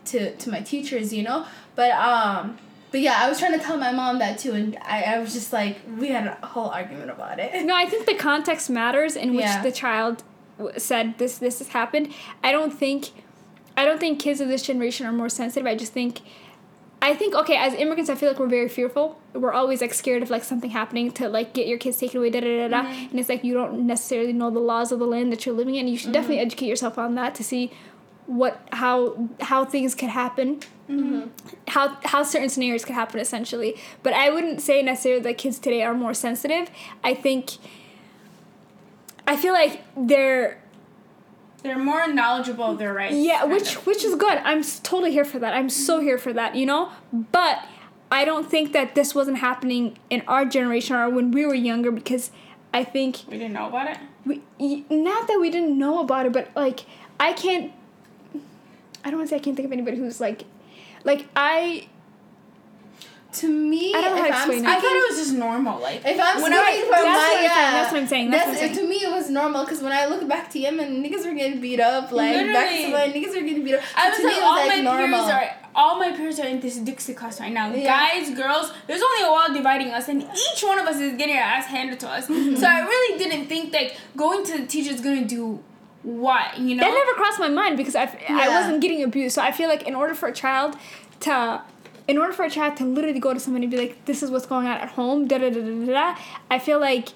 to 0.05 0.34
to 0.36 0.51
my 0.51 0.61
teachers 0.61 1.12
you 1.12 1.22
know 1.22 1.47
but 1.76 1.90
um 1.93 2.59
but 2.90 3.01
yeah 3.01 3.18
i 3.20 3.28
was 3.28 3.38
trying 3.38 3.53
to 3.53 3.59
tell 3.64 3.76
my 3.78 3.93
mom 3.93 4.18
that 4.18 4.38
too 4.38 4.53
and 4.53 4.76
i, 4.82 5.03
I 5.03 5.18
was 5.20 5.32
just 5.32 5.53
like 5.53 5.78
we 5.99 6.09
had 6.09 6.26
a 6.26 6.47
whole 6.47 6.68
argument 6.68 7.11
about 7.11 7.38
it 7.38 7.64
No, 7.64 7.74
I 7.76 7.86
think 7.86 8.07
the 8.07 8.14
context 8.14 8.68
matters 8.70 9.14
in 9.16 9.34
which 9.34 9.45
Yeah. 9.45 9.62
the 9.62 9.72
child 9.72 10.24
w- 10.59 10.78
said 10.78 11.18
this 11.18 11.38
this 11.38 11.59
has 11.61 11.68
happened. 11.68 12.12
I 12.43 12.51
don't 12.53 12.72
think 12.72 13.11
I 13.76 13.84
don't 13.86 13.99
think 14.01 14.20
kids 14.20 14.40
of 14.40 14.49
this 14.49 14.62
generation 14.62 15.07
are 15.07 15.12
more 15.12 15.28
sensitive. 15.30 15.66
I 15.66 15.74
just 15.76 15.93
think 15.95 16.20
I 17.03 17.16
think 17.16 17.34
okay, 17.34 17.57
as 17.57 17.74
immigrants 17.74 18.09
I 18.09 18.14
feel 18.14 18.28
like 18.30 18.38
we're 18.38 18.46
very 18.46 18.68
fearful. 18.68 19.20
We're 19.34 19.53
always 19.53 19.80
like 19.80 19.92
scared 19.92 20.22
of 20.22 20.30
like 20.30 20.44
something 20.44 20.70
happening 20.70 21.11
to 21.12 21.28
like 21.28 21.53
get 21.53 21.66
your 21.66 21.76
kids 21.76 21.98
taken 21.98 22.18
away, 22.18 22.30
da 22.30 22.40
da 22.40 22.46
da 22.46 22.68
da. 22.68 22.88
Mm-hmm. 22.88 23.11
And 23.11 23.20
it's 23.20 23.28
like 23.28 23.42
you 23.42 23.55
don't 23.55 23.86
necessarily 23.88 24.32
know 24.32 24.50
the 24.50 24.61
laws 24.61 24.92
of 24.92 25.00
the 25.00 25.07
land 25.07 25.32
that 25.32 25.44
you're 25.44 25.55
living 25.55 25.74
in. 25.74 25.88
You 25.88 25.96
should 25.96 26.07
mm-hmm. 26.07 26.12
definitely 26.12 26.38
educate 26.38 26.66
yourself 26.66 26.98
on 26.98 27.16
that 27.16 27.34
to 27.34 27.44
see 27.44 27.72
what 28.26 28.66
how 28.70 29.28
how 29.40 29.64
things 29.64 29.96
could 29.96 30.09
happen 30.09 30.61
mm-hmm. 30.88 31.28
how 31.68 31.98
how 32.05 32.22
certain 32.22 32.48
scenarios 32.48 32.84
could 32.84 32.94
happen 32.94 33.18
essentially 33.18 33.74
but 34.05 34.12
i 34.12 34.30
wouldn't 34.30 34.61
say 34.61 34.80
necessarily 34.80 35.20
that 35.20 35.36
kids 35.36 35.59
today 35.59 35.82
are 35.82 35.92
more 35.92 36.14
sensitive 36.14 36.70
i 37.03 37.12
think 37.12 37.50
i 39.26 39.36
feel 39.36 39.53
like 39.53 39.82
they're 39.96 40.61
They're 41.62 41.78
more 41.78 42.06
knowledgeable 42.08 42.64
of 42.72 42.78
their 42.78 42.92
rights. 42.92 43.14
yeah 43.14 43.44
which 43.44 43.76
of. 43.76 43.86
which 43.86 44.04
is 44.04 44.14
good 44.16 44.38
i'm 44.38 44.62
totally 44.62 45.12
here 45.12 45.24
for 45.24 45.38
that 45.38 45.54
i'm 45.54 45.68
so 45.70 46.00
here 46.00 46.18
for 46.18 46.32
that 46.32 46.56
you 46.56 46.66
know 46.66 46.90
but 47.12 47.64
i 48.10 48.24
don't 48.24 48.50
think 48.50 48.72
that 48.72 48.94
this 48.94 49.14
wasn't 49.14 49.38
happening 49.38 49.96
in 50.10 50.22
our 50.26 50.44
generation 50.44 50.96
or 50.96 51.08
when 51.08 51.30
we 51.30 51.46
were 51.46 51.54
younger 51.54 51.90
because 51.90 52.30
i 52.74 52.82
think 52.82 53.20
we 53.28 53.38
didn't 53.38 53.52
know 53.52 53.68
about 53.68 53.88
it. 53.90 53.98
we 54.24 54.84
not 54.90 55.28
that 55.28 55.38
we 55.40 55.50
didn't 55.50 55.78
know 55.78 56.00
about 56.00 56.26
it 56.26 56.32
but 56.32 56.50
like 56.56 56.80
i 57.20 57.32
can't 57.32 57.72
i 59.04 59.10
don't 59.10 59.18
want 59.18 59.28
to 59.28 59.34
say 59.34 59.36
i 59.36 59.38
can't 59.38 59.56
think 59.56 59.66
of 59.66 59.72
anybody 59.72 59.96
who's 59.96 60.20
like 60.20 60.44
like 61.04 61.26
i 61.36 61.88
to 63.32 63.48
me 63.48 63.94
I 63.94 64.00
don't 64.02 64.16
know 64.16 64.22
how 64.22 64.28
if 64.28 64.30
to 64.30 64.36
I'm 64.36 64.50
explain 64.50 64.64
it. 64.64 64.68
I 64.68 64.80
thought 64.80 64.92
it 64.96 65.10
was 65.10 65.18
just 65.18 65.34
normal. 65.34 65.80
Like 65.80 66.02
if 66.04 66.20
I'm 66.20 66.42
when 66.42 66.52
I- 66.52 66.56
that's 66.56 66.80
from 66.80 66.90
my 66.90 66.96
I'm 66.98 67.30
saying, 67.32 67.44
yeah, 67.44 67.70
that's 67.72 67.92
what 67.92 68.00
I'm 68.02 68.06
saying, 68.08 68.30
that's 68.30 68.60
what 68.60 68.70
I'm 68.70 68.76
to 68.76 68.86
me 68.88 68.96
it 68.96 69.10
was 69.10 69.30
normal 69.30 69.64
because 69.64 69.82
when 69.82 69.92
I 69.92 70.06
look 70.06 70.28
back 70.28 70.50
to 70.52 70.58
Yemen, 70.58 71.02
niggas 71.02 71.24
were 71.26 71.34
getting 71.34 71.60
beat 71.60 71.80
up. 71.80 72.12
Like 72.12 72.46
back 72.52 72.70
to 72.70 72.92
when 72.92 73.12
niggas 73.12 73.34
were 73.34 73.46
getting 73.46 73.64
beat 73.64 73.74
up. 73.74 73.82
I 73.96 74.10
was 74.10 74.18
to 74.18 74.24
me 74.26 74.28
like, 74.32 74.36
it 74.38 74.42
all 74.44 74.58
was 74.58 74.68
my 74.68 74.74
like 74.74 74.84
normal. 74.84 75.20
peers 75.24 75.30
are 75.32 75.56
all 75.74 75.98
my 75.98 76.12
peers 76.12 76.38
are 76.38 76.46
in 76.46 76.60
this 76.60 76.76
Dixie 76.76 77.14
class 77.14 77.40
right 77.40 77.52
now. 77.52 77.72
Yeah. 77.72 77.86
Guys, 77.86 78.34
girls, 78.36 78.70
there's 78.86 79.00
only 79.02 79.26
a 79.26 79.30
wall 79.30 79.52
dividing 79.54 79.88
us, 79.90 80.08
and 80.08 80.22
each 80.22 80.62
one 80.62 80.78
of 80.78 80.86
us 80.86 80.96
is 80.96 81.16
getting 81.16 81.34
our 81.36 81.42
ass 81.42 81.66
handed 81.66 81.98
to 82.00 82.08
us. 82.08 82.26
Mm-hmm. 82.28 82.56
So 82.56 82.66
I 82.66 82.80
really 82.80 83.18
didn't 83.18 83.46
think 83.46 83.72
like 83.72 83.96
going 84.16 84.44
to 84.44 84.58
the 84.58 84.66
teacher 84.66 84.92
is 84.92 85.00
gonna 85.00 85.24
do 85.24 85.62
what 86.02 86.58
you 86.58 86.74
know. 86.74 86.82
That 86.84 86.92
never 86.92 87.12
crossed 87.14 87.40
my 87.40 87.48
mind 87.48 87.76
because 87.76 87.94
I, 87.96 88.04
I 88.28 88.48
wasn't 88.48 88.82
getting 88.82 89.02
abused. 89.02 89.34
So 89.36 89.42
I 89.42 89.52
feel 89.52 89.68
like 89.68 89.84
in 89.84 89.94
order 89.94 90.14
for 90.14 90.28
a 90.28 90.32
child 90.32 90.76
to, 91.20 91.62
in 92.09 92.18
order 92.18 92.32
for 92.32 92.44
a 92.44 92.50
child 92.50 92.76
to 92.78 92.84
literally 92.84 93.20
go 93.20 93.32
to 93.34 93.40
somebody 93.40 93.64
and 93.64 93.70
be 93.70 93.78
like, 93.78 94.05
this 94.07 94.22
is 94.22 94.30
what's 94.30 94.46
going 94.46 94.66
on 94.66 94.76
at 94.78 94.88
home, 94.90 95.26
da 95.28 95.38
da 95.38 95.50
da 95.50 95.61
da 95.61 95.86
da 95.86 96.16
I 96.50 96.59
feel 96.59 96.80
like 96.80 97.09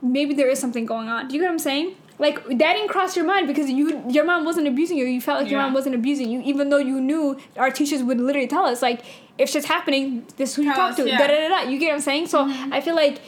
maybe 0.00 0.34
there 0.34 0.48
is 0.48 0.58
something 0.58 0.86
going 0.86 1.08
on. 1.08 1.28
Do 1.28 1.34
you 1.34 1.40
get 1.40 1.46
what 1.46 1.52
I'm 1.52 1.58
saying? 1.58 1.96
Like 2.18 2.44
that 2.46 2.72
didn't 2.74 2.88
cross 2.88 3.16
your 3.16 3.24
mind 3.24 3.46
because 3.46 3.68
you 3.70 4.02
your 4.08 4.24
mom 4.24 4.44
wasn't 4.44 4.68
abusing 4.68 4.96
you. 4.96 5.04
You 5.06 5.20
felt 5.20 5.40
like 5.42 5.50
your 5.50 5.58
Yeah. 5.60 5.66
mom 5.66 5.74
wasn't 5.74 5.94
abusing 5.96 6.30
you, 6.30 6.40
even 6.42 6.68
though 6.68 6.76
you 6.78 7.00
knew 7.00 7.36
our 7.56 7.70
teachers 7.70 8.02
would 8.02 8.20
literally 8.20 8.46
tell 8.46 8.64
us 8.66 8.80
like 8.82 9.02
if 9.38 9.48
shit's 9.48 9.66
happening, 9.66 10.26
this 10.36 10.50
is 10.50 10.56
who 10.56 10.62
you 10.62 10.68
Tell 10.72 10.76
talk 10.76 10.90
us, 10.90 10.96
to. 10.96 11.08
yeah. 11.08 11.18
Mm-hmm. 11.18 11.28
Da 11.32 11.48
da 11.48 11.48
da 11.48 11.64
da. 11.64 11.70
You 11.70 11.78
get 11.78 11.88
what 11.88 11.94
I'm 11.94 12.00
saying? 12.00 12.26
So 12.28 12.46
I 12.70 12.80
feel 12.80 12.94
like 12.94 13.20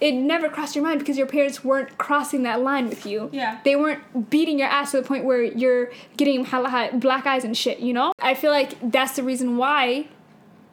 it 0.00 0.12
never 0.12 0.48
crossed 0.48 0.74
your 0.74 0.84
mind 0.84 0.98
because 0.98 1.16
your 1.16 1.28
parents 1.28 1.62
weren't 1.64 1.96
crossing 1.96 2.42
that 2.42 2.60
line 2.60 2.88
with 2.88 3.06
you. 3.06 3.30
Yeah. 3.32 3.60
They 3.64 3.76
weren't 3.76 4.28
beating 4.30 4.58
your 4.58 4.66
ass 4.68 4.90
to 4.90 5.00
the 5.00 5.06
point 5.06 5.24
where 5.24 5.42
you're 5.44 5.92
getting 6.16 6.42
black 6.42 7.24
eyes 7.26 7.44
and 7.44 7.56
shit, 7.56 7.78
you 7.78 7.92
know? 7.92 8.12
I 8.20 8.34
feel 8.34 8.50
like 8.50 8.74
that's 8.90 9.14
the 9.14 9.22
reason 9.22 9.56
why 9.56 10.08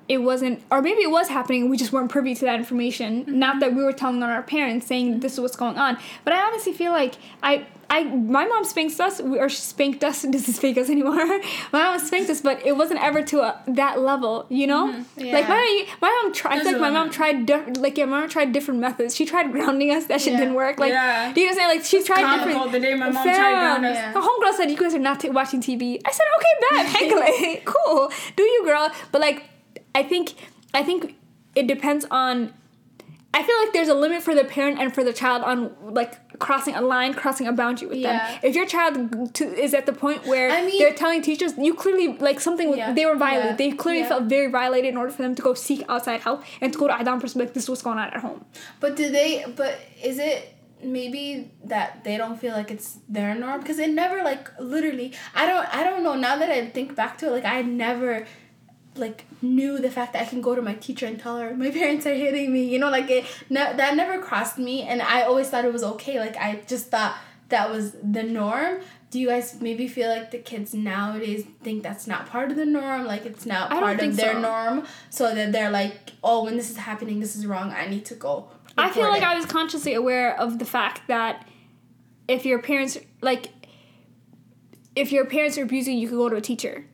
it 0.09 0.17
wasn't, 0.23 0.61
or 0.71 0.81
maybe 0.81 1.01
it 1.03 1.11
was 1.11 1.27
happening 1.29 1.69
we 1.69 1.77
just 1.77 1.93
weren't 1.93 2.09
privy 2.09 2.33
to 2.35 2.45
that 2.45 2.55
information. 2.59 3.23
Not 3.27 3.59
that 3.61 3.75
we 3.75 3.83
were 3.83 3.93
telling 3.93 4.21
on 4.23 4.29
our 4.29 4.41
parents 4.43 4.87
saying 4.87 5.19
this 5.19 5.33
is 5.33 5.39
what's 5.39 5.55
going 5.55 5.77
on. 5.77 5.97
But 6.25 6.33
I 6.33 6.41
honestly 6.41 6.73
feel 6.73 6.91
like 6.91 7.13
I, 7.43 7.67
I, 7.91 8.03
my 8.05 8.45
mom 8.45 8.63
spanks 8.65 8.99
us, 8.99 9.19
or 9.19 9.47
she 9.49 9.57
spanked 9.57 10.03
us, 10.03 10.21
this 10.29 10.49
is 10.49 10.57
fake 10.57 10.77
us 10.79 10.89
anymore. 10.89 11.15
my 11.71 11.83
mom 11.83 11.99
spanked 11.99 12.29
us, 12.31 12.41
but 12.41 12.65
it 12.65 12.75
wasn't 12.75 13.03
ever 13.03 13.21
to 13.21 13.41
a, 13.41 13.61
that 13.67 13.99
level, 13.99 14.47
you 14.49 14.65
know? 14.65 14.87
Mm-hmm. 14.91 15.25
Like 15.31 15.47
my, 15.47 15.83
Yeah. 15.87 15.93
my 16.01 16.09
mom 16.23 16.33
tried, 16.33 16.59
I 16.59 16.63
feel 16.63 16.71
like 16.73 16.81
my 16.81 16.89
mom 16.89 17.11
tried, 17.11 17.45
diff- 17.45 17.77
like 17.77 17.95
yeah, 17.97 18.05
my 18.05 18.21
mom 18.21 18.29
tried 18.29 18.51
different 18.51 18.79
methods. 18.79 19.15
She 19.15 19.25
tried 19.27 19.51
grounding 19.51 19.91
us, 19.91 20.05
that 20.07 20.21
shit 20.21 20.33
Yeah. 20.33 20.39
didn't 20.39 20.55
work. 20.55 20.79
Like, 20.79 20.91
Yeah. 20.91 21.31
do 21.33 21.39
you 21.41 21.45
know 21.47 21.51
what 21.51 21.61
I'm 21.61 21.69
saying? 21.69 21.77
Like 21.77 21.85
she 21.85 22.03
tried 22.03 22.21
comical 22.23 22.47
different. 22.65 22.71
the 22.71 22.79
day 22.79 22.93
my 22.95 23.09
mom 23.11 23.23
tried 23.23 23.35
ground 23.35 23.85
us. 23.85 23.95
Yeah. 23.95 24.13
The 24.13 24.21
homegirl 24.21 24.53
said, 24.57 24.71
"You 24.71 24.77
guys 24.77 24.95
are 24.95 24.99
not 24.99 25.19
t- 25.19 25.29
watching 25.29 25.61
TV." 25.61 26.01
I 26.03 26.11
said, 26.11 26.25
"Okay, 26.37 26.53
bad, 26.71 26.85
Hankley, 26.95 27.61
cool, 27.65 28.11
do 28.35 28.41
you, 28.43 28.65
girl?" 28.65 28.89
But 29.11 29.21
like, 29.21 29.43
I 29.95 30.03
think, 30.03 30.33
I 30.73 30.83
think 30.83 31.15
it 31.55 31.67
depends 31.67 32.05
on. 32.11 32.53
I 33.31 33.43
feel 33.43 33.55
like 33.63 33.73
there's 33.73 33.89
a 33.89 33.93
limit 33.93 34.23
for 34.23 34.33
the 34.33 34.43
parent 34.43 34.79
and 34.79 34.93
for 34.93 35.03
the 35.03 35.13
child 35.13 35.43
on 35.43 35.75
like 35.93 36.39
crossing 36.39 36.73
a 36.73 36.81
line, 36.81 37.13
crossing 37.13 37.45
a 37.47 37.51
boundary 37.53 37.87
with 37.87 37.99
Yeah. 37.99 38.17
them. 38.27 38.39
If 38.41 38.55
your 38.55 38.65
child 38.65 39.35
to, 39.35 39.43
is 39.45 39.75
at 39.75 39.85
the 39.85 39.93
point 39.93 40.25
where 40.25 40.49
I 40.49 40.63
mean- 40.65 40.79
they're 40.79 40.93
telling 40.93 41.21
teachers, 41.21 41.53
you 41.57 41.75
clearly 41.75 42.17
like 42.17 42.39
something 42.39 42.75
Yeah. 42.75 42.91
they 42.91 43.05
were 43.05 43.15
violated. 43.15 43.51
Yeah. 43.51 43.55
They 43.57 43.71
clearly 43.73 44.03
felt 44.03 44.23
very 44.23 44.47
violated 44.49 44.89
in 44.89 44.97
order 44.97 45.11
for 45.11 45.21
them 45.21 45.35
to 45.35 45.41
go 45.43 45.53
seek 45.53 45.83
outside 45.87 46.21
help 46.21 46.43
and 46.59 46.73
to 46.73 46.79
go 46.79 46.87
to 46.87 46.93
Adam 46.99 47.19
perspective. 47.21 47.53
This 47.53 47.63
is 47.63 47.69
what's 47.69 47.83
going 47.83 47.99
on 47.99 48.07
at 48.07 48.17
home. 48.17 48.45
But 48.79 48.95
do 48.95 49.11
they? 49.11 49.45
But 49.55 49.79
is 50.03 50.17
it 50.17 50.55
maybe 50.81 51.51
that 51.65 52.03
they 52.03 52.17
don't 52.17 52.39
feel 52.39 52.53
like 52.53 52.71
it's 52.71 52.97
their 53.07 53.35
norm? 53.35 53.59
Because 53.61 53.77
it 53.77 53.91
never 53.91 54.23
like 54.23 54.49
literally. 54.59 55.13
I 55.35 55.45
don't. 55.45 55.67
I 55.75 55.83
don't 55.83 56.03
know. 56.03 56.15
Now 56.15 56.35
that 56.37 56.49
I 56.49 56.65
think 56.65 56.95
back 56.95 57.19
to 57.19 57.27
it, 57.27 57.31
like 57.31 57.45
I 57.45 57.61
never 57.61 58.25
like 58.95 59.25
knew 59.41 59.79
the 59.79 59.89
fact 59.89 60.13
that 60.13 60.23
I 60.23 60.25
can 60.25 60.41
go 60.41 60.55
to 60.55 60.61
my 60.61 60.73
teacher 60.75 61.05
and 61.05 61.19
tell 61.19 61.37
her 61.37 61.55
my 61.55 61.71
parents 61.81 62.05
are 62.05 62.13
hitting 62.13 62.51
me. 62.51 62.63
You 62.65 62.79
know, 62.79 62.89
like 62.89 63.09
it. 63.09 63.25
Ne- 63.49 63.75
that 63.75 63.95
never 63.95 64.21
crossed 64.21 64.57
me, 64.57 64.83
and 64.83 65.01
I 65.01 65.23
always 65.23 65.49
thought 65.49 65.65
it 65.65 65.73
was 65.73 65.83
okay. 65.83 66.19
Like 66.19 66.37
I 66.37 66.61
just 66.67 66.87
thought 66.87 67.17
that 67.49 67.69
was 67.69 67.93
the 68.03 68.23
norm. 68.23 68.81
Do 69.11 69.19
you 69.19 69.27
guys 69.27 69.59
maybe 69.59 69.87
feel 69.87 70.09
like 70.09 70.29
the 70.29 70.37
kids 70.37 70.73
nowadays 70.73 71.43
think 71.63 71.81
that's 71.81 72.05
not 72.05 72.27
part 72.27 72.51
of 72.51 72.57
the 72.57 72.65
norm? 72.65 73.05
Like 73.05 73.25
it's 73.25 73.45
not 73.45 73.71
I 73.71 73.75
don't 73.75 73.83
part 73.83 73.99
think 73.99 74.11
of 74.11 74.17
their 74.17 74.33
so. 74.33 74.41
norm, 74.41 74.85
so 75.09 75.33
that 75.33 75.51
they're 75.51 75.71
like, 75.71 76.11
oh, 76.23 76.43
when 76.43 76.57
this 76.57 76.69
is 76.69 76.77
happening, 76.77 77.19
this 77.19 77.35
is 77.35 77.47
wrong. 77.47 77.71
I 77.71 77.87
need 77.87 78.05
to 78.05 78.15
go. 78.15 78.49
I 78.77 78.91
feel 78.91 79.09
like 79.09 79.23
it." 79.23 79.27
I 79.27 79.35
was 79.35 79.45
consciously 79.45 79.93
aware 79.93 80.39
of 80.39 80.59
the 80.59 80.65
fact 80.65 81.07
that 81.07 81.47
if 82.27 82.45
your 82.45 82.61
parents 82.61 82.97
like 83.21 83.49
if 84.95 85.11
your 85.11 85.25
parents 85.25 85.57
are 85.57 85.63
abusing 85.63 85.95
you, 85.95 86.01
you 86.01 86.07
could 86.07 86.17
go 86.17 86.29
to 86.29 86.35
a 86.35 86.41
teacher. 86.41 86.85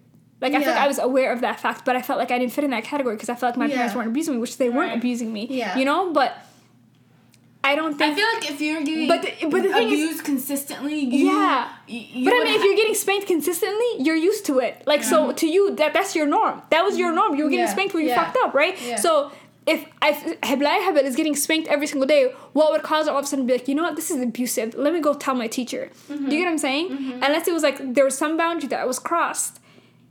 Like 0.46 0.54
I 0.54 0.64
feel 0.64 0.74
like 0.74 0.82
I 0.82 0.88
was 0.88 1.00
aware 1.00 1.32
of 1.32 1.42
that 1.42 1.60
fact, 1.60 1.86
but 1.86 1.96
I 1.96 2.04
felt 2.04 2.20
like 2.20 2.30
I 2.30 2.38
didn't 2.38 2.54
fit 2.54 2.64
in 2.64 2.70
that 2.70 2.84
category 2.84 3.16
because 3.16 3.30
I 3.30 3.36
felt 3.36 3.58
like 3.58 3.70
my 3.70 3.74
parents 3.74 3.96
weren't 3.96 4.10
abusing 4.10 4.36
me, 4.36 4.40
which 4.40 4.58
they 4.58 4.70
weren't 4.70 4.94
abusing 4.94 5.34
me. 5.34 5.48
Yeah. 5.50 5.76
You 5.76 5.86
know, 5.86 6.14
but 6.14 6.38
I 7.64 7.74
don't 7.74 7.98
think 7.98 8.14
I 8.14 8.16
feel 8.16 8.28
like 8.36 8.52
if 8.52 8.62
you're 8.62 8.84
getting 8.84 9.08
But 9.08 9.24
the- 9.24 9.48
but 9.48 9.64
the 9.64 9.74
thing 9.74 9.90
is- 9.90 10.04
abused 10.04 10.24
consistently, 10.24 11.00
you, 11.00 11.32
Yeah. 11.32 11.68
you 11.88 12.26
But 12.26 12.36
I 12.36 12.44
mean, 12.44 12.54
if 12.54 12.64
you're 12.64 12.76
getting 12.76 12.94
spanked 12.94 13.26
consistently, 13.26 13.90
you're 13.98 14.22
used 14.30 14.46
to 14.46 14.60
it. 14.60 14.84
Like, 14.86 15.04
so 15.04 15.24
uh-huh. 15.24 15.34
to 15.42 15.48
you, 15.48 15.76
that 15.78 15.92
that's 15.92 16.16
your 16.16 16.28
norm. 16.28 16.62
That 16.70 16.86
was 16.86 16.96
your 16.96 17.10
mm-hmm. 17.10 17.16
norm. 17.16 17.36
You 17.38 17.46
were 17.46 17.50
getting 17.50 17.66
Yeah, 17.66 17.78
spanked 17.78 17.96
when 17.96 18.04
you 18.04 18.10
yeah. 18.10 18.24
fucked 18.24 18.38
up, 18.44 18.54
right? 18.54 18.80
Yeah. 18.80 18.98
So 18.98 19.32
if 19.66 19.80
if 20.04 20.40
Heblai 20.42 20.78
Hebel 20.86 21.06
is 21.06 21.16
getting 21.16 21.36
spanked 21.36 21.68
every 21.68 21.88
single 21.88 22.06
day, 22.06 22.32
what 22.54 22.72
would 22.72 22.84
cause 22.84 23.08
her 23.08 23.12
all 23.12 23.20
of 23.20 23.26
a 23.26 23.28
sudden 23.28 23.46
to 23.46 23.52
be 23.52 23.58
like, 23.58 23.68
you 23.68 23.74
know 23.74 23.82
what, 23.88 23.96
this 23.96 24.12
is 24.12 24.22
abusive. 24.22 24.76
Let 24.76 24.94
me 24.94 25.02
go 25.02 25.16
tell 25.16 25.34
my 25.34 25.48
teacher. 25.48 25.90
Do 26.08 26.14
you 26.14 26.20
mm-hmm. 26.20 26.30
get 26.30 26.40
what 26.44 26.48
I'm 26.50 26.58
saying? 26.60 26.90
Mm-hmm. 26.90 27.24
Unless 27.24 27.48
it 27.48 27.54
was 27.58 27.64
like 27.64 27.78
there 27.96 28.06
was 28.06 28.16
some 28.16 28.38
boundary 28.38 28.70
that 28.70 28.88
was 28.88 29.00
crossed 29.00 29.60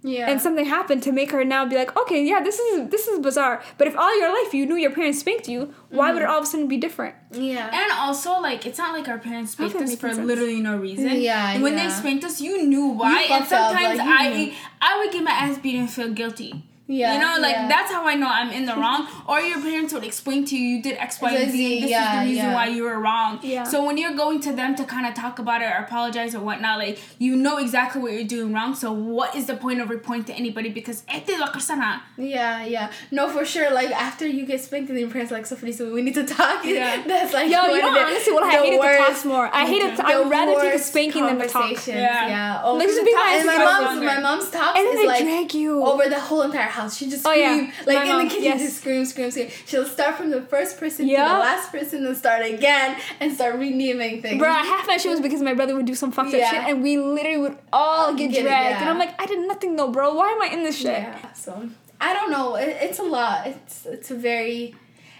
Yeah. 0.06 0.30
and 0.30 0.38
something 0.38 0.66
happened 0.66 1.02
to 1.04 1.12
make 1.12 1.30
her 1.30 1.44
now 1.46 1.64
be 1.64 1.76
like, 1.76 1.96
okay, 1.96 2.22
yeah, 2.22 2.42
this 2.42 2.58
is 2.58 2.90
this 2.90 3.08
is 3.08 3.20
bizarre. 3.20 3.62
But 3.78 3.88
if 3.88 3.96
all 3.96 4.20
your 4.20 4.28
life 4.28 4.52
you 4.52 4.66
knew 4.66 4.76
your 4.76 4.90
parents 4.90 5.20
spanked 5.20 5.48
you, 5.48 5.72
why 5.88 6.12
would 6.12 6.20
it 6.20 6.26
mm-hmm. 6.26 6.32
all 6.32 6.38
of 6.38 6.44
a 6.44 6.46
sudden 6.46 6.68
be 6.68 6.76
different? 6.76 7.14
yeah. 7.32 7.70
And 7.72 7.90
also, 7.92 8.38
like, 8.40 8.66
it's 8.66 8.78
not 8.78 8.92
like 8.92 9.08
our 9.08 9.18
parents 9.18 9.52
spanked 9.52 9.76
us 9.76 9.96
for 9.96 10.12
sense. 10.12 10.26
literally 10.26 10.60
no 10.60 10.76
reason. 10.76 11.08
Yeah, 11.20 11.52
And 11.52 11.62
when 11.62 11.74
yeah. 11.74 11.88
they 11.88 11.94
spanked 11.94 12.24
us, 12.24 12.40
you 12.40 12.66
knew 12.66 12.88
why. 12.88 13.10
You 13.10 13.18
and 13.18 13.28
fucked 13.28 13.52
up, 13.52 13.72
sometimes 13.72 13.98
like, 13.98 14.08
I. 14.08 14.54
I 14.82 14.98
would 14.98 15.12
get 15.12 15.24
my 15.24 15.30
ass 15.30 15.58
beat 15.58 15.76
and 15.76 15.90
feel 15.90 16.12
guilty. 16.12 16.64
Yeah, 16.86 17.14
You 17.14 17.20
know, 17.20 17.40
like 17.40 17.54
yeah. 17.56 17.68
that's 17.68 17.90
how 17.90 18.06
I 18.06 18.14
know 18.14 18.28
I'm 18.28 18.50
in 18.50 18.66
the 18.66 18.74
wrong. 18.74 19.08
Or 19.26 19.40
your 19.40 19.58
parents 19.58 19.94
would 19.94 20.04
explain 20.04 20.44
to 20.44 20.54
you, 20.56 20.76
you 20.76 20.82
did 20.82 20.98
X, 20.98 21.18
Y, 21.18 21.30
and 21.34 21.50
Z. 21.50 21.56
Z, 21.56 21.80
This 21.80 21.90
yeah, 21.90 22.12
is 22.12 22.18
the 22.20 22.30
reason 22.30 22.44
yeah. 22.50 22.54
why 22.54 22.66
you 22.66 22.82
were 22.82 22.98
wrong. 23.00 23.40
Yeah. 23.42 23.64
So 23.64 23.82
when 23.86 23.96
you're 23.96 24.12
going 24.14 24.40
to 24.42 24.52
them 24.52 24.74
to 24.76 24.84
kind 24.84 25.06
of 25.06 25.14
talk 25.14 25.38
about 25.38 25.62
it 25.62 25.64
or 25.64 25.78
apologize 25.82 26.34
or 26.34 26.40
whatnot, 26.40 26.78
like 26.78 26.98
you 27.18 27.36
know 27.36 27.56
exactly 27.56 28.02
what 28.02 28.12
you're 28.12 28.24
doing 28.36 28.52
wrong. 28.52 28.74
So 28.74 28.92
what 28.92 29.34
is 29.34 29.46
the 29.46 29.56
point 29.56 29.80
of 29.80 29.88
reporting 29.88 30.24
to 30.24 30.34
anybody? 30.34 30.68
Because 30.68 31.04
"Eh, 31.08 31.20
ete 31.26 31.38
la 31.40 31.50
persona. 31.50 32.02
Yeah, 32.18 32.66
yeah. 32.66 32.92
No, 33.10 33.30
for 33.30 33.46
sure. 33.46 33.70
Like 33.72 33.90
after 33.90 34.26
you 34.26 34.44
get 34.44 34.60
spanked 34.60 34.90
and 34.90 34.98
your 35.00 35.08
parents 35.08 35.32
are 35.32 35.36
like, 35.36 35.46
Sophie, 35.46 35.72
so 35.72 35.90
we 35.90 36.02
need 36.02 36.14
to 36.22 36.26
talk. 36.26 36.66
Yeah. 36.66 37.02
That's 37.06 37.32
like 37.32 37.48
Yo, 37.50 37.62
you 37.64 37.80
know 37.80 37.94
the- 37.94 38.00
honestly 38.00 38.32
what 38.34 38.44
I 38.44 38.56
the 38.58 38.62
hated 38.62 38.78
the 38.82 38.98
talks 38.98 39.08
worst- 39.10 39.24
more. 39.24 39.48
I 39.50 39.64
hated. 39.66 39.96
the 39.96 40.06
I 40.06 40.18
would 40.18 40.28
rather 40.30 40.60
take 40.60 40.74
a 40.74 40.78
spanking 40.78 41.24
than 41.24 41.38
the 41.38 41.48
talk. 41.48 41.86
Yeah. 41.86 42.28
Yeah. 42.28 42.60
Oh, 42.62 42.74
Like, 42.74 42.88
because 42.88 42.96
just 42.96 43.06
be 43.06 43.12
the 43.12 43.16
talk- 43.16 43.24
nice 43.24 43.38
and 43.40 43.46
my 43.46 43.58
mom's 43.64 43.86
someone. 43.88 44.06
my 44.06 44.20
mom's 44.20 44.50
talks 44.50 44.78
And 44.78 44.98
is 44.98 45.06
like 45.06 45.22
drag 45.24 45.54
you. 45.54 45.82
over 45.82 46.10
the 46.10 46.20
whole 46.20 46.42
entire 46.42 46.68
house. 46.74 46.96
She 46.98 47.08
just 47.08 47.26
Oh, 47.26 47.30
scream 47.30 47.66
yeah. 47.66 47.72
like 47.86 47.96
My 47.96 48.02
in 48.04 48.08
mom, 48.08 48.24
the 48.24 48.28
kitchen, 48.30 48.44
yes. 48.44 48.60
just 48.60 48.76
scream, 48.80 49.04
scream, 49.04 49.30
scream. 49.30 49.48
She'll 49.66 49.86
start 49.86 50.16
from 50.16 50.30
the 50.30 50.42
first 50.42 50.78
person 50.78 51.06
to 51.06 51.12
the 51.12 51.18
last 51.48 51.70
person 51.72 52.06
and 52.06 52.16
start 52.16 52.44
again 52.44 52.96
and 53.20 53.32
start 53.32 53.54
renaming 53.56 54.20
things. 54.22 54.38
Bro, 54.38 54.52
half 54.52 54.86
my 54.86 54.96
shit 54.96 55.10
was 55.10 55.20
because 55.20 55.40
my 55.42 55.54
brother 55.54 55.74
would 55.76 55.86
do 55.86 55.94
some 55.94 56.10
fucked 56.12 56.34
up 56.34 56.40
shit, 56.50 56.62
and 56.68 56.82
we 56.82 56.98
literally 56.98 57.38
would 57.38 57.58
all 57.72 58.14
get, 58.14 58.30
Get 58.32 58.40
it, 58.40 58.48
dragged. 58.48 58.80
And. 58.80 58.90
I'm 58.90 58.98
like, 58.98 59.14
I 59.20 59.26
did 59.26 59.46
nothing 59.46 59.76
though, 59.76 59.90
bro. 59.90 60.14
Why 60.14 60.28
am 60.32 60.42
I 60.42 60.46
in 60.54 60.62
this 60.62 60.76
shit? 60.76 60.86
Yeah. 60.98 61.32
So 61.32 61.68
I 62.00 62.12
don't 62.12 62.30
know. 62.30 62.56
It, 62.56 62.76
it's 62.80 62.98
a 62.98 63.04
lot. 63.04 63.46
It's 63.46 63.86
it's 63.86 64.10
a 64.10 64.14
very 64.16 64.74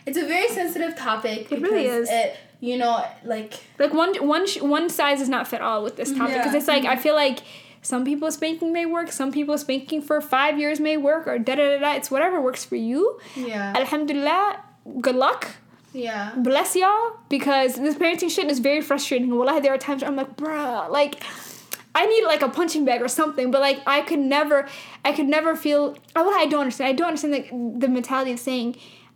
it's 0.06 0.18
a 0.18 0.26
very 0.26 0.48
sensitive 0.48 0.96
topic. 0.96 1.50
It 1.52 1.60
really 1.62 1.84
because 1.84 2.08
is. 2.08 2.10
It 2.10 2.36
you 2.60 2.78
know 2.78 3.04
like 3.24 3.54
Like 3.78 3.92
one 3.92 4.14
one 4.26 4.46
sh- 4.46 4.60
one 4.60 4.88
size 4.88 5.18
does 5.18 5.28
not 5.28 5.46
fit 5.48 5.60
all 5.60 5.82
with 5.82 5.96
this 5.96 6.10
topic 6.12 6.34
because 6.36 6.52
Yeah. 6.52 6.58
it's 6.58 6.68
like 6.68 6.84
I 6.84 6.96
feel 6.96 7.14
like 7.14 7.40
some 7.84 8.04
people 8.04 8.32
spanking 8.32 8.72
may 8.72 8.86
work, 8.86 9.12
some 9.12 9.30
people 9.30 9.56
spanking 9.58 10.02
for 10.02 10.20
five 10.20 10.58
years 10.58 10.80
may 10.80 10.96
work, 10.96 11.28
or 11.28 11.38
da 11.38 11.54
da 11.54 11.66
da 11.74 11.78
da. 11.84 11.90
It's 11.94 12.10
whatever 12.10 12.40
works 12.40 12.64
for 12.64 12.76
you. 12.76 13.20
yeah 13.36 13.72
Alhamdulillah, 13.76 14.64
good 15.00 15.14
luck. 15.26 15.42
yeah 15.92 16.32
Bless 16.36 16.74
y'all 16.74 17.06
because 17.28 17.74
this 17.76 17.94
parenting 17.94 18.30
shit 18.34 18.50
is 18.50 18.58
very 18.58 18.82
frustrating. 18.90 19.30
Wallahi, 19.38 19.60
there 19.60 19.74
are 19.74 19.78
times 19.78 20.02
where 20.02 20.10
I'm 20.10 20.16
like, 20.16 20.36
bruh, 20.36 20.90
like. 20.90 21.22
I 21.96 22.06
need 22.06 22.24
like 22.24 22.42
a 22.42 22.48
punching 22.48 22.84
bag 22.84 23.00
or 23.02 23.06
something, 23.20 23.52
but 23.52 23.60
like 23.60 23.78
I 23.86 24.00
could 24.08 24.18
never, 24.18 24.66
I 25.04 25.12
could 25.12 25.28
never 25.36 25.54
feel. 25.54 25.96
I 26.16 26.22
I 26.42 26.46
don't 26.50 26.62
understand. 26.62 26.88
I 26.88 26.92
don't 26.92 27.06
understand 27.06 27.32
like 27.38 27.48
the 27.82 27.86
mentality 27.86 28.32
of 28.32 28.40
saying, 28.40 28.74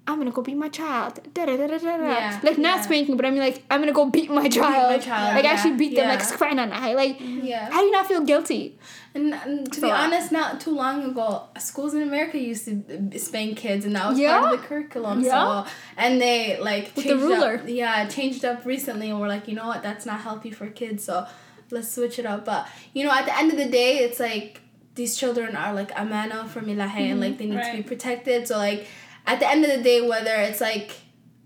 "I'm 0.08 0.18
gonna 0.18 0.32
go 0.32 0.42
beat 0.42 0.56
my 0.56 0.68
child." 0.68 1.20
Da, 1.34 1.46
da, 1.46 1.56
da, 1.56 1.66
da, 1.66 1.78
da, 1.78 1.96
da. 1.96 2.08
Yeah, 2.08 2.40
Like 2.42 2.58
not 2.58 2.76
yeah. 2.76 2.82
spanking, 2.82 3.16
but 3.16 3.26
I 3.26 3.30
mean 3.30 3.40
like 3.40 3.62
I'm 3.70 3.80
gonna 3.80 3.92
go 3.92 4.06
beat 4.06 4.30
my 4.30 4.48
child. 4.48 5.02
child, 5.02 5.34
Like 5.34 5.44
yeah, 5.44 5.52
actually 5.52 5.76
beat 5.76 5.94
them. 5.94 6.08
Like 6.08 6.20
yeah. 6.20 6.24
square 6.24 6.50
on 6.50 6.72
eye. 6.72 6.94
Like 6.94 7.18
yeah. 7.20 7.70
how 7.70 7.80
do 7.80 7.86
you 7.86 7.92
not 7.92 8.06
feel 8.06 8.22
guilty? 8.22 8.78
And, 9.14 9.34
and 9.34 9.72
to 9.72 9.80
be 9.80 9.90
uh, 9.90 9.96
honest, 9.96 10.32
not 10.32 10.60
too 10.60 10.74
long 10.74 11.02
ago, 11.04 11.44
schools 11.58 11.94
in 11.94 12.02
America 12.02 12.38
used 12.38 12.64
to 12.66 13.18
spank 13.18 13.58
kids, 13.58 13.84
and 13.84 13.94
that 13.96 14.10
was 14.10 14.20
part 14.20 14.52
of 14.52 14.60
the 14.60 14.66
curriculum. 14.66 15.22
Yeah. 15.22 15.64
So, 15.64 15.70
and 15.96 16.20
they 16.20 16.58
like 16.60 16.92
With 16.96 17.06
the 17.06 17.16
ruler. 17.16 17.56
Up, 17.56 17.62
yeah, 17.66 18.06
changed 18.08 18.44
up 18.44 18.64
recently, 18.64 19.10
and 19.10 19.20
we're 19.20 19.28
like, 19.28 19.46
you 19.48 19.54
know 19.54 19.66
what, 19.66 19.82
that's 19.82 20.06
not 20.06 20.20
healthy 20.20 20.50
for 20.50 20.68
kids. 20.68 21.04
So, 21.04 21.26
let's 21.70 21.92
switch 21.92 22.18
it 22.18 22.26
up. 22.26 22.44
But 22.44 22.68
you 22.92 23.04
know, 23.04 23.10
at 23.10 23.26
the 23.26 23.36
end 23.36 23.50
of 23.50 23.58
the 23.58 23.68
day, 23.68 23.98
it's 23.98 24.20
like 24.20 24.60
these 24.94 25.16
children 25.16 25.56
are 25.56 25.72
like 25.72 25.90
amana 25.98 26.46
for 26.48 26.60
milahe, 26.60 26.96
and 26.96 27.12
mm-hmm. 27.12 27.20
like 27.20 27.38
they 27.38 27.46
need 27.46 27.62
to 27.62 27.76
be 27.76 27.82
protected. 27.82 28.46
So 28.46 28.58
like, 28.58 28.86
at 29.28 29.38
the 29.40 29.48
end 29.48 29.64
of 29.64 29.70
the 29.70 29.82
day, 29.82 30.00
whether 30.06 30.34
it's 30.34 30.60
like, 30.60 30.90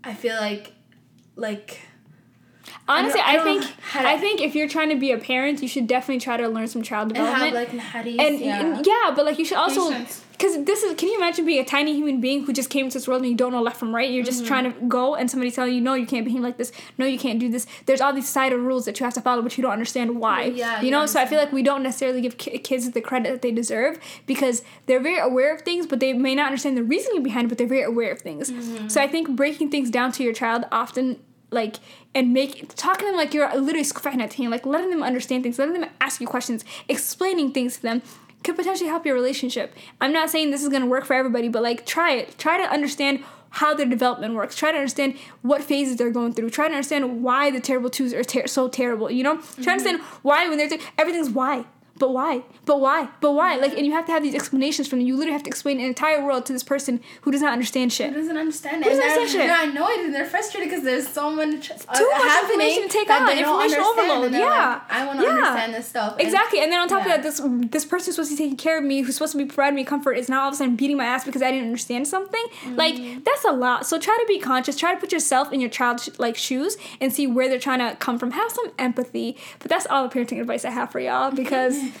I 0.03 0.13
feel 0.13 0.35
like, 0.37 0.71
like. 1.35 1.79
Honestly, 2.87 3.19
I 3.21 3.33
I, 3.33 3.35
don't- 3.35 3.47
I 3.47 3.51
don't 3.51 3.61
think 3.63 3.77
to- 3.91 4.07
I 4.07 4.17
think 4.17 4.41
if 4.41 4.55
you're 4.55 4.67
trying 4.67 4.89
to 4.89 4.95
be 4.95 5.11
a 5.11 5.17
parent, 5.17 5.61
you 5.61 5.67
should 5.67 5.85
definitely 5.87 6.19
try 6.19 6.37
to 6.37 6.47
learn 6.47 6.67
some 6.67 6.81
child 6.81 7.09
development. 7.09 7.43
And 7.43 7.55
have 7.55 7.67
development. 7.69 7.93
like 7.93 8.05
naharis, 8.17 8.19
and 8.27 8.39
yeah. 8.39 8.59
and 8.77 8.85
yeah, 8.87 9.13
but 9.15 9.25
like 9.25 9.37
you 9.37 9.45
should 9.45 9.57
also 9.57 9.89
Patience. 9.91 10.22
Because 10.33 10.63
this 10.65 10.83
is 10.83 10.93
can 10.95 11.07
you 11.09 11.17
imagine 11.17 11.45
being 11.45 11.61
a 11.61 11.65
tiny 11.65 11.93
human 11.95 12.19
being 12.19 12.45
who 12.45 12.51
just 12.53 12.69
came 12.69 12.85
into 12.85 12.95
this 12.97 13.07
world 13.07 13.21
and 13.21 13.29
you 13.31 13.35
don't 13.37 13.51
know 13.53 13.61
left 13.61 13.77
from 13.77 13.93
right? 13.95 14.09
You're 14.11 14.23
Mm-hmm. 14.23 14.31
just 14.31 14.45
trying 14.45 14.65
to 14.71 14.79
go 14.87 15.15
and 15.15 15.29
somebody 15.31 15.49
telling 15.51 15.73
you 15.73 15.81
no, 15.81 15.93
you 15.93 16.05
can't 16.05 16.25
behave 16.25 16.41
like 16.41 16.57
this. 16.57 16.71
No, 16.97 17.05
you 17.05 17.17
can't 17.17 17.39
do 17.39 17.49
this. 17.49 17.65
There's 17.85 18.01
all 18.01 18.13
these 18.13 18.25
societal 18.27 18.59
rules 18.59 18.85
that 18.85 18.99
you 18.99 19.03
have 19.05 19.13
to 19.15 19.21
follow, 19.21 19.41
but 19.41 19.57
you 19.57 19.61
don't 19.61 19.71
understand 19.71 20.19
why. 20.19 20.43
Yeah, 20.45 20.81
you 20.81 20.91
know. 20.91 21.05
So 21.05 21.19
I 21.19 21.25
feel 21.25 21.39
like 21.39 21.51
we 21.51 21.63
don't 21.63 21.83
necessarily 21.83 22.21
give 22.21 22.37
ki- 22.37 22.57
kids 22.59 22.89
the 22.91 23.01
credit 23.01 23.31
that 23.31 23.41
they 23.41 23.51
deserve 23.51 23.99
because 24.25 24.63
they're 24.85 24.99
very 25.01 25.19
aware 25.19 25.53
of 25.55 25.61
things, 25.61 25.87
but 25.87 25.99
they 25.99 26.13
may 26.13 26.35
not 26.35 26.47
understand 26.47 26.77
the 26.77 26.83
reasoning 26.83 27.23
behind 27.23 27.45
it. 27.45 27.49
But 27.49 27.57
they're 27.57 27.67
very 27.67 27.83
aware 27.83 28.11
of 28.11 28.21
things. 28.21 28.51
Mm-hmm. 28.51 28.87
So 28.89 29.01
I 29.01 29.07
think 29.07 29.29
breaking 29.35 29.69
things 29.71 29.89
down 29.89 30.11
to 30.13 30.23
your 30.23 30.33
child 30.33 30.65
often 30.71 31.19
like 31.51 31.75
and 32.15 32.33
make 32.33 32.73
talking 32.75 33.05
to 33.05 33.11
them 33.11 33.15
like 33.15 33.33
you're 33.33 33.47
literally 33.55 33.83
like 34.47 34.65
letting 34.65 34.89
them 34.89 35.03
understand 35.03 35.43
things, 35.43 35.59
letting 35.59 35.79
them 35.79 35.89
ask 36.01 36.19
you 36.19 36.25
questions, 36.27 36.65
explaining 36.89 37.51
things 37.51 37.75
to 37.77 37.81
them 37.83 38.01
could 38.43 38.55
potentially 38.55 38.89
help 38.89 39.05
your 39.05 39.15
relationship. 39.15 39.73
I'm 40.01 40.13
not 40.13 40.29
saying 40.29 40.51
this 40.51 40.63
is 40.63 40.69
gonna 40.69 40.85
work 40.85 41.05
for 41.05 41.13
everybody, 41.13 41.47
but 41.49 41.63
like 41.63 41.85
try 41.85 42.11
it. 42.13 42.37
Try 42.37 42.57
to 42.57 42.63
understand 42.63 43.23
how 43.49 43.73
their 43.75 43.85
development 43.85 44.33
works. 44.33 44.55
Try 44.55 44.71
to 44.71 44.77
understand 44.77 45.15
what 45.43 45.63
phases 45.63 45.97
they're 45.97 46.09
going 46.09 46.33
through. 46.33 46.49
Try 46.49 46.67
to 46.69 46.73
understand 46.73 47.23
why 47.23 47.51
the 47.51 47.59
terrible 47.59 47.89
twos 47.89 48.11
are 48.13 48.23
ter- 48.23 48.47
so 48.47 48.67
terrible. 48.67 49.11
You 49.11 49.23
know, 49.23 49.37
try 49.37 49.63
to 49.63 49.71
understand 49.71 50.01
why 50.23 50.49
when 50.49 50.57
they're 50.57 50.69
t- 50.69 50.79
everything's 50.97 51.29
why. 51.29 51.65
But 51.99 52.11
why? 52.11 52.41
But 52.65 52.81
why? 52.81 53.09
But 53.21 53.33
why? 53.33 53.55
Like, 53.57 53.73
and 53.77 53.85
you 53.85 53.91
have 53.93 54.05
to 54.07 54.11
have 54.11 54.23
these 54.23 54.33
explanations 54.33 54.87
from 54.87 54.99
them. 54.99 55.07
You 55.07 55.15
literally 55.15 55.33
have 55.33 55.43
to 55.43 55.49
explain 55.49 55.79
an 55.79 55.85
entire 55.85 56.25
world 56.25 56.45
to 56.47 56.53
this 56.53 56.63
person 56.63 56.99
who 57.21 57.31
does 57.31 57.41
not 57.41 57.53
understand 57.53 57.93
shit. 57.93 58.09
Who 58.09 58.15
doesn't 58.19 58.35
understand 58.35 58.81
it? 58.81 58.91
Who 58.91 58.97
doesn't 58.97 59.03
and 59.03 59.11
they're, 59.11 59.19
understand 59.19 59.49
they're 59.49 59.69
annoyed 59.69 60.05
and 60.05 60.13
they're 60.15 60.25
frustrated 60.25 60.69
because 60.69 60.83
there's 60.83 61.07
so 61.07 61.29
much 61.29 61.69
uh, 61.69 61.75
Too 61.75 62.09
much 62.17 62.43
information 62.43 62.83
to 62.83 62.89
take 62.89 63.09
on, 63.11 63.29
information 63.37 63.79
overload, 63.79 64.31
yeah. 64.31 64.39
like, 64.39 64.81
I 64.91 65.05
want 65.05 65.19
to 65.19 65.25
Yeah. 65.25 65.31
understand 65.31 65.73
this 65.75 65.87
stuff. 65.87 66.13
And- 66.13 66.21
Exactly, 66.21 66.61
and 66.61 66.71
then 66.71 66.79
on 66.79 66.87
top 66.87 67.05
yeah. 67.05 67.15
of 67.15 67.23
that, 67.23 67.23
this 67.23 67.41
this 67.71 67.85
person 67.85 68.07
who's 68.07 68.15
supposed 68.15 68.31
to 68.31 68.37
be 68.37 68.43
taking 68.43 68.57
care 68.57 68.79
of 68.79 68.83
me, 68.83 69.01
who's 69.01 69.13
supposed 69.15 69.33
to 69.33 69.37
be 69.37 69.45
providing 69.45 69.75
me 69.75 69.83
comfort, 69.83 70.13
is 70.13 70.27
now 70.29 70.41
all 70.41 70.47
of 70.47 70.55
a 70.55 70.57
sudden 70.57 70.75
beating 70.75 70.97
my 70.97 71.05
ass 71.05 71.25
because 71.25 71.43
I 71.43 71.51
didn't 71.51 71.67
understand 71.67 72.07
something. 72.07 72.43
Mm-hmm. 72.63 72.75
Like 72.75 73.23
that's 73.23 73.45
a 73.45 73.51
lot. 73.51 73.85
So 73.85 73.99
try 73.99 74.17
to 74.19 74.25
be 74.27 74.39
conscious. 74.39 74.75
Try 74.77 74.95
to 74.95 74.99
put 74.99 75.11
yourself 75.11 75.53
in 75.53 75.61
your 75.61 75.69
child's 75.69 76.09
like 76.19 76.37
shoes 76.37 76.75
and 76.99 77.13
see 77.13 77.27
where 77.27 77.47
they're 77.49 77.59
trying 77.59 77.79
to 77.87 77.95
come 77.97 78.17
from. 78.17 78.31
Have 78.31 78.51
some 78.51 78.71
empathy. 78.79 79.37
But 79.59 79.69
that's 79.69 79.85
all 79.85 80.07
the 80.07 80.13
parenting 80.13 80.41
advice 80.41 80.65
I 80.65 80.71
have 80.71 80.91
for 80.91 80.99
y'all 80.99 81.29
because. 81.29 81.79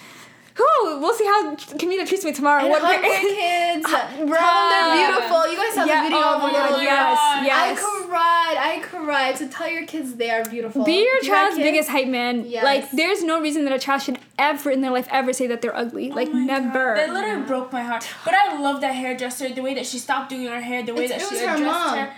Whew, 0.55 0.99
we'll 1.01 1.13
see 1.15 1.25
how 1.25 1.55
Camila 1.55 2.07
treats 2.07 2.23
me 2.23 2.31
tomorrow. 2.31 2.61
And 2.61 2.69
What 2.69 2.81
hug 2.83 2.95
par- 3.01 3.03
your 3.03 3.21
kids. 3.21 3.85
Tell 3.89 4.07
them 4.07 4.29
Bruh. 4.29 4.69
they're 4.69 5.07
beautiful. 5.17 5.51
You 5.51 5.57
guys 5.57 5.73
saw 5.73 5.85
Yeah, 5.85 6.03
the 6.03 6.09
video 6.09 6.19
oh 6.23 6.35
of 6.35 6.41
the 6.41 6.47
my 6.47 6.53
God, 6.53 6.69
little 6.69 6.83
yes, 6.83 7.19
girl. 7.19 7.43
yes. 7.45 7.79
I 7.79 8.05
cried. 8.07 8.57
I 8.59 8.79
cried. 8.83 9.37
So 9.39 9.47
tell 9.47 9.69
your 9.69 9.85
kids 9.87 10.13
they 10.15 10.29
are 10.29 10.43
beautiful. 10.45 10.83
Be 10.85 11.03
your 11.03 11.15
You 11.15 11.23
child's 11.23 11.55
kids? 11.55 11.63
biggest 11.65 11.89
hype 11.89 12.07
man. 12.07 12.45
Yes. 12.45 12.63
Like, 12.63 12.91
there's 12.91 13.23
no 13.23 13.41
reason 13.41 13.63
that 13.65 13.73
a 13.73 13.79
child 13.79 14.03
should 14.03 14.19
ever 14.37 14.69
in 14.69 14.81
their 14.81 14.91
life 14.91 15.07
ever 15.11 15.33
say 15.33 15.47
that 15.47 15.61
they're 15.61 15.75
ugly. 15.75 16.11
Oh 16.11 16.15
like, 16.15 16.29
Oh 16.29 16.33
never. 16.37 16.95
God. 16.95 16.97
That 16.97 17.13
literally 17.13 17.45
broke 17.47 17.71
my 17.73 17.81
heart. 17.81 18.07
But 18.23 18.35
I 18.35 18.59
love 18.61 18.81
that 18.81 18.93
hairdresser, 18.93 19.49
the 19.49 19.61
way 19.61 19.73
that 19.73 19.87
she 19.87 19.97
stopped 19.97 20.29
doing 20.29 20.45
her 20.47 20.61
hair, 20.61 20.83
the 20.83 20.93
way 20.93 21.05
It's- 21.05 21.21
that 21.21 21.25
it 21.25 21.29
she 21.29 21.35
was 21.43 21.49
her 21.49 21.55
addressed 21.55 21.85
mom. 21.87 21.97
her. 21.97 22.13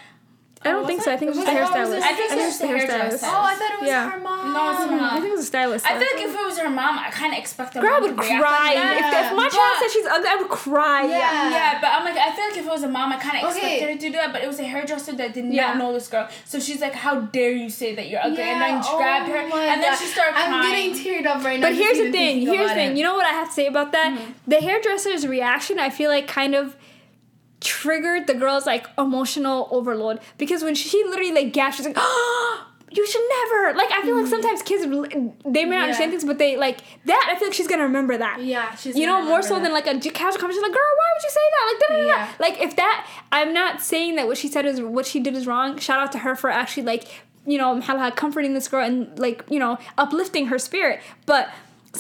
I 0.66 0.72
don't 0.72 0.84
Oh, 0.84 0.88
think 0.88 1.02
so. 1.04 1.12
I 1.14 1.18
think 1.18 1.30
it 1.30 1.38
was 1.38 1.46
Was 1.46 1.48
a 1.48 1.52
it- 1.52 1.58
oh, 1.58 1.62
was 1.62 1.70
hairstylist. 1.70 2.02
I 2.02 2.14
think 2.16 2.32
it 2.32 2.38
it's 2.40 2.46
was 2.46 2.58
the 2.60 2.68
hairdresser. 2.68 3.26
Oh, 3.28 3.44
I 3.46 3.56
thought 3.56 3.72
it 3.74 3.80
was 3.82 3.88
Yeah. 3.90 4.10
her 4.12 4.20
mom. 4.20 4.54
No, 4.54 4.72
it's 4.72 4.92
not. 4.92 5.14
I 5.14 5.16
think 5.22 5.28
it 5.28 5.32
was 5.32 5.40
a 5.42 5.44
stylist. 5.54 5.86
I 5.86 5.94
though. 5.94 6.00
feel 6.00 6.10
like 6.18 6.26
if 6.26 6.34
it 6.42 6.46
was 6.46 6.58
her 6.60 6.70
mom, 6.70 6.98
I 7.00 7.10
kind 7.12 7.34
of 7.34 7.40
expect 7.40 7.74
the 7.76 7.82
Girl, 7.82 7.94
I 7.96 8.00
would 8.00 8.18
to 8.18 8.24
cry. 8.24 8.74
like 8.74 9.00
If, 9.00 9.06
if 9.06 9.38
my 9.38 9.48
child 9.50 9.54
But- 9.54 9.80
said 9.80 9.92
she's 9.92 10.06
ugly, 10.08 10.30
I 10.30 10.36
would 10.36 10.50
cry. 10.50 11.04
Yeah. 11.06 11.50
Yeah, 11.52 11.78
but 11.82 11.90
I'm 11.94 12.04
like, 12.04 12.18
I 12.18 12.32
feel 12.36 12.46
like 12.50 12.58
if 12.58 12.66
it 12.66 12.72
was 12.72 12.84
a 12.84 12.88
mom, 12.90 13.12
I 13.14 13.18
kind 13.18 13.38
of 13.44 13.52
Okay. 13.52 13.60
expected 13.76 13.88
her 13.88 13.94
to 13.94 14.00
do 14.00 14.12
that, 14.18 14.34
but 14.34 14.44
it 14.44 14.48
was 14.48 14.60
a 14.60 14.64
hairdresser 14.64 15.14
that 15.14 15.34
did 15.34 15.46
Yeah. 15.54 15.68
not 15.68 15.78
know 15.78 15.94
this 15.94 16.08
girl. 16.08 16.28
So 16.46 16.60
she's 16.60 16.82
like, 16.82 16.94
How 16.96 17.16
dare 17.20 17.52
you 17.52 17.70
say 17.70 17.94
that 17.96 18.08
you're 18.10 18.22
ugly? 18.22 18.38
Yeah, 18.40 18.54
and 18.54 18.62
then 18.62 18.70
Yeah, 18.76 18.82
she 18.82 18.96
grabbed 18.98 19.30
oh 19.30 19.34
her, 19.34 19.48
my 19.48 19.64
and 19.66 19.84
then 19.84 19.92
God. 19.92 20.00
she 20.00 20.06
started 20.08 20.34
crying. 20.34 20.54
I'm 20.54 20.72
getting 20.72 20.94
teared 20.94 21.26
up 21.28 21.44
right 21.44 21.60
now. 21.60 21.68
But 21.68 21.76
here's 21.76 21.98
the 21.98 22.12
thing. 22.12 22.42
Here's 22.42 22.70
the 22.70 22.76
thing. 22.76 22.98
You 22.98 23.04
know 23.04 23.16
what 23.16 23.28
I 23.28 23.32
have 23.32 23.48
to 23.50 23.54
say 23.54 23.68
about 23.68 23.92
that? 23.92 24.12
Mm-hmm. 24.14 24.32
The 24.48 24.58
hairdresser's 24.62 25.28
reaction, 25.28 25.80
I 25.80 25.90
feel 25.90 26.10
like, 26.10 26.28
kind 26.28 26.56
of 26.56 26.76
triggered 27.66 28.28
the 28.28 28.34
girl's 28.36 28.66
like 28.66 28.86
emotional 28.98 29.68
overload 29.72 30.20
because 30.38 30.64
when 30.64 30.76
she 30.76 31.04
literally 31.04 31.32
like 31.34 31.52
gasped, 31.52 31.78
she's 31.78 31.86
like, 31.88 31.98
"Oh, 32.00 32.68
you 32.92 33.06
should 33.06 33.24
never." 33.42 33.78
Like 33.78 33.92
I 33.92 34.02
feel 34.04 34.16
like 34.16 34.28
sometimes 34.28 34.62
kids 34.62 34.84
they 34.84 34.90
may 34.90 34.98
not 34.98 35.40
Mm-hmm. 35.46 35.72
Yeah. 35.72 35.82
understand 35.84 36.12
things, 36.12 36.24
but 36.24 36.38
they 36.38 36.56
like 36.56 36.78
that. 37.06 37.30
I 37.32 37.38
feel 37.38 37.48
like 37.50 37.54
she's 37.56 37.68
gonna 37.68 37.84
remember 37.84 38.16
that. 38.18 38.42
Yeah, 38.44 38.74
she's. 38.76 38.96
you 38.96 39.06
know, 39.06 39.22
more 39.24 39.42
so 39.42 39.56
that. 39.56 39.64
than 39.64 39.74
like 39.74 39.88
a 39.88 40.00
casual 40.00 40.40
conversation. 40.40 40.62
Like, 40.64 40.72
girl, 40.74 40.92
why 41.00 41.08
would 41.16 41.24
you 41.24 41.30
say 41.30 41.46
that? 41.54 41.64
Like, 41.72 41.80
da 41.82 41.88
da 41.88 42.02
da. 42.02 42.08
Yeah. 42.08 42.32
Like, 42.40 42.62
if 42.62 42.76
that, 42.78 43.08
I'm 43.32 43.54
not 43.54 43.82
saying 43.82 44.16
that 44.18 44.28
what 44.28 44.38
she 44.38 44.48
said 44.48 44.66
is 44.66 44.80
what 44.82 45.06
she 45.06 45.20
did 45.20 45.36
is 45.36 45.46
wrong. 45.48 45.78
Shout 45.80 46.00
out 46.00 46.12
to 46.14 46.20
her 46.20 46.36
for 46.36 46.50
actually 46.50 46.84
like, 46.84 47.08
you 47.46 47.58
know, 47.58 47.80
comforting 48.16 48.54
this 48.54 48.68
girl 48.68 48.86
and 48.86 49.18
like, 49.20 49.44
you 49.50 49.60
know, 49.60 49.78
uplifting 49.98 50.48
her 50.48 50.58
spirit. 50.60 51.00
But 51.26 51.50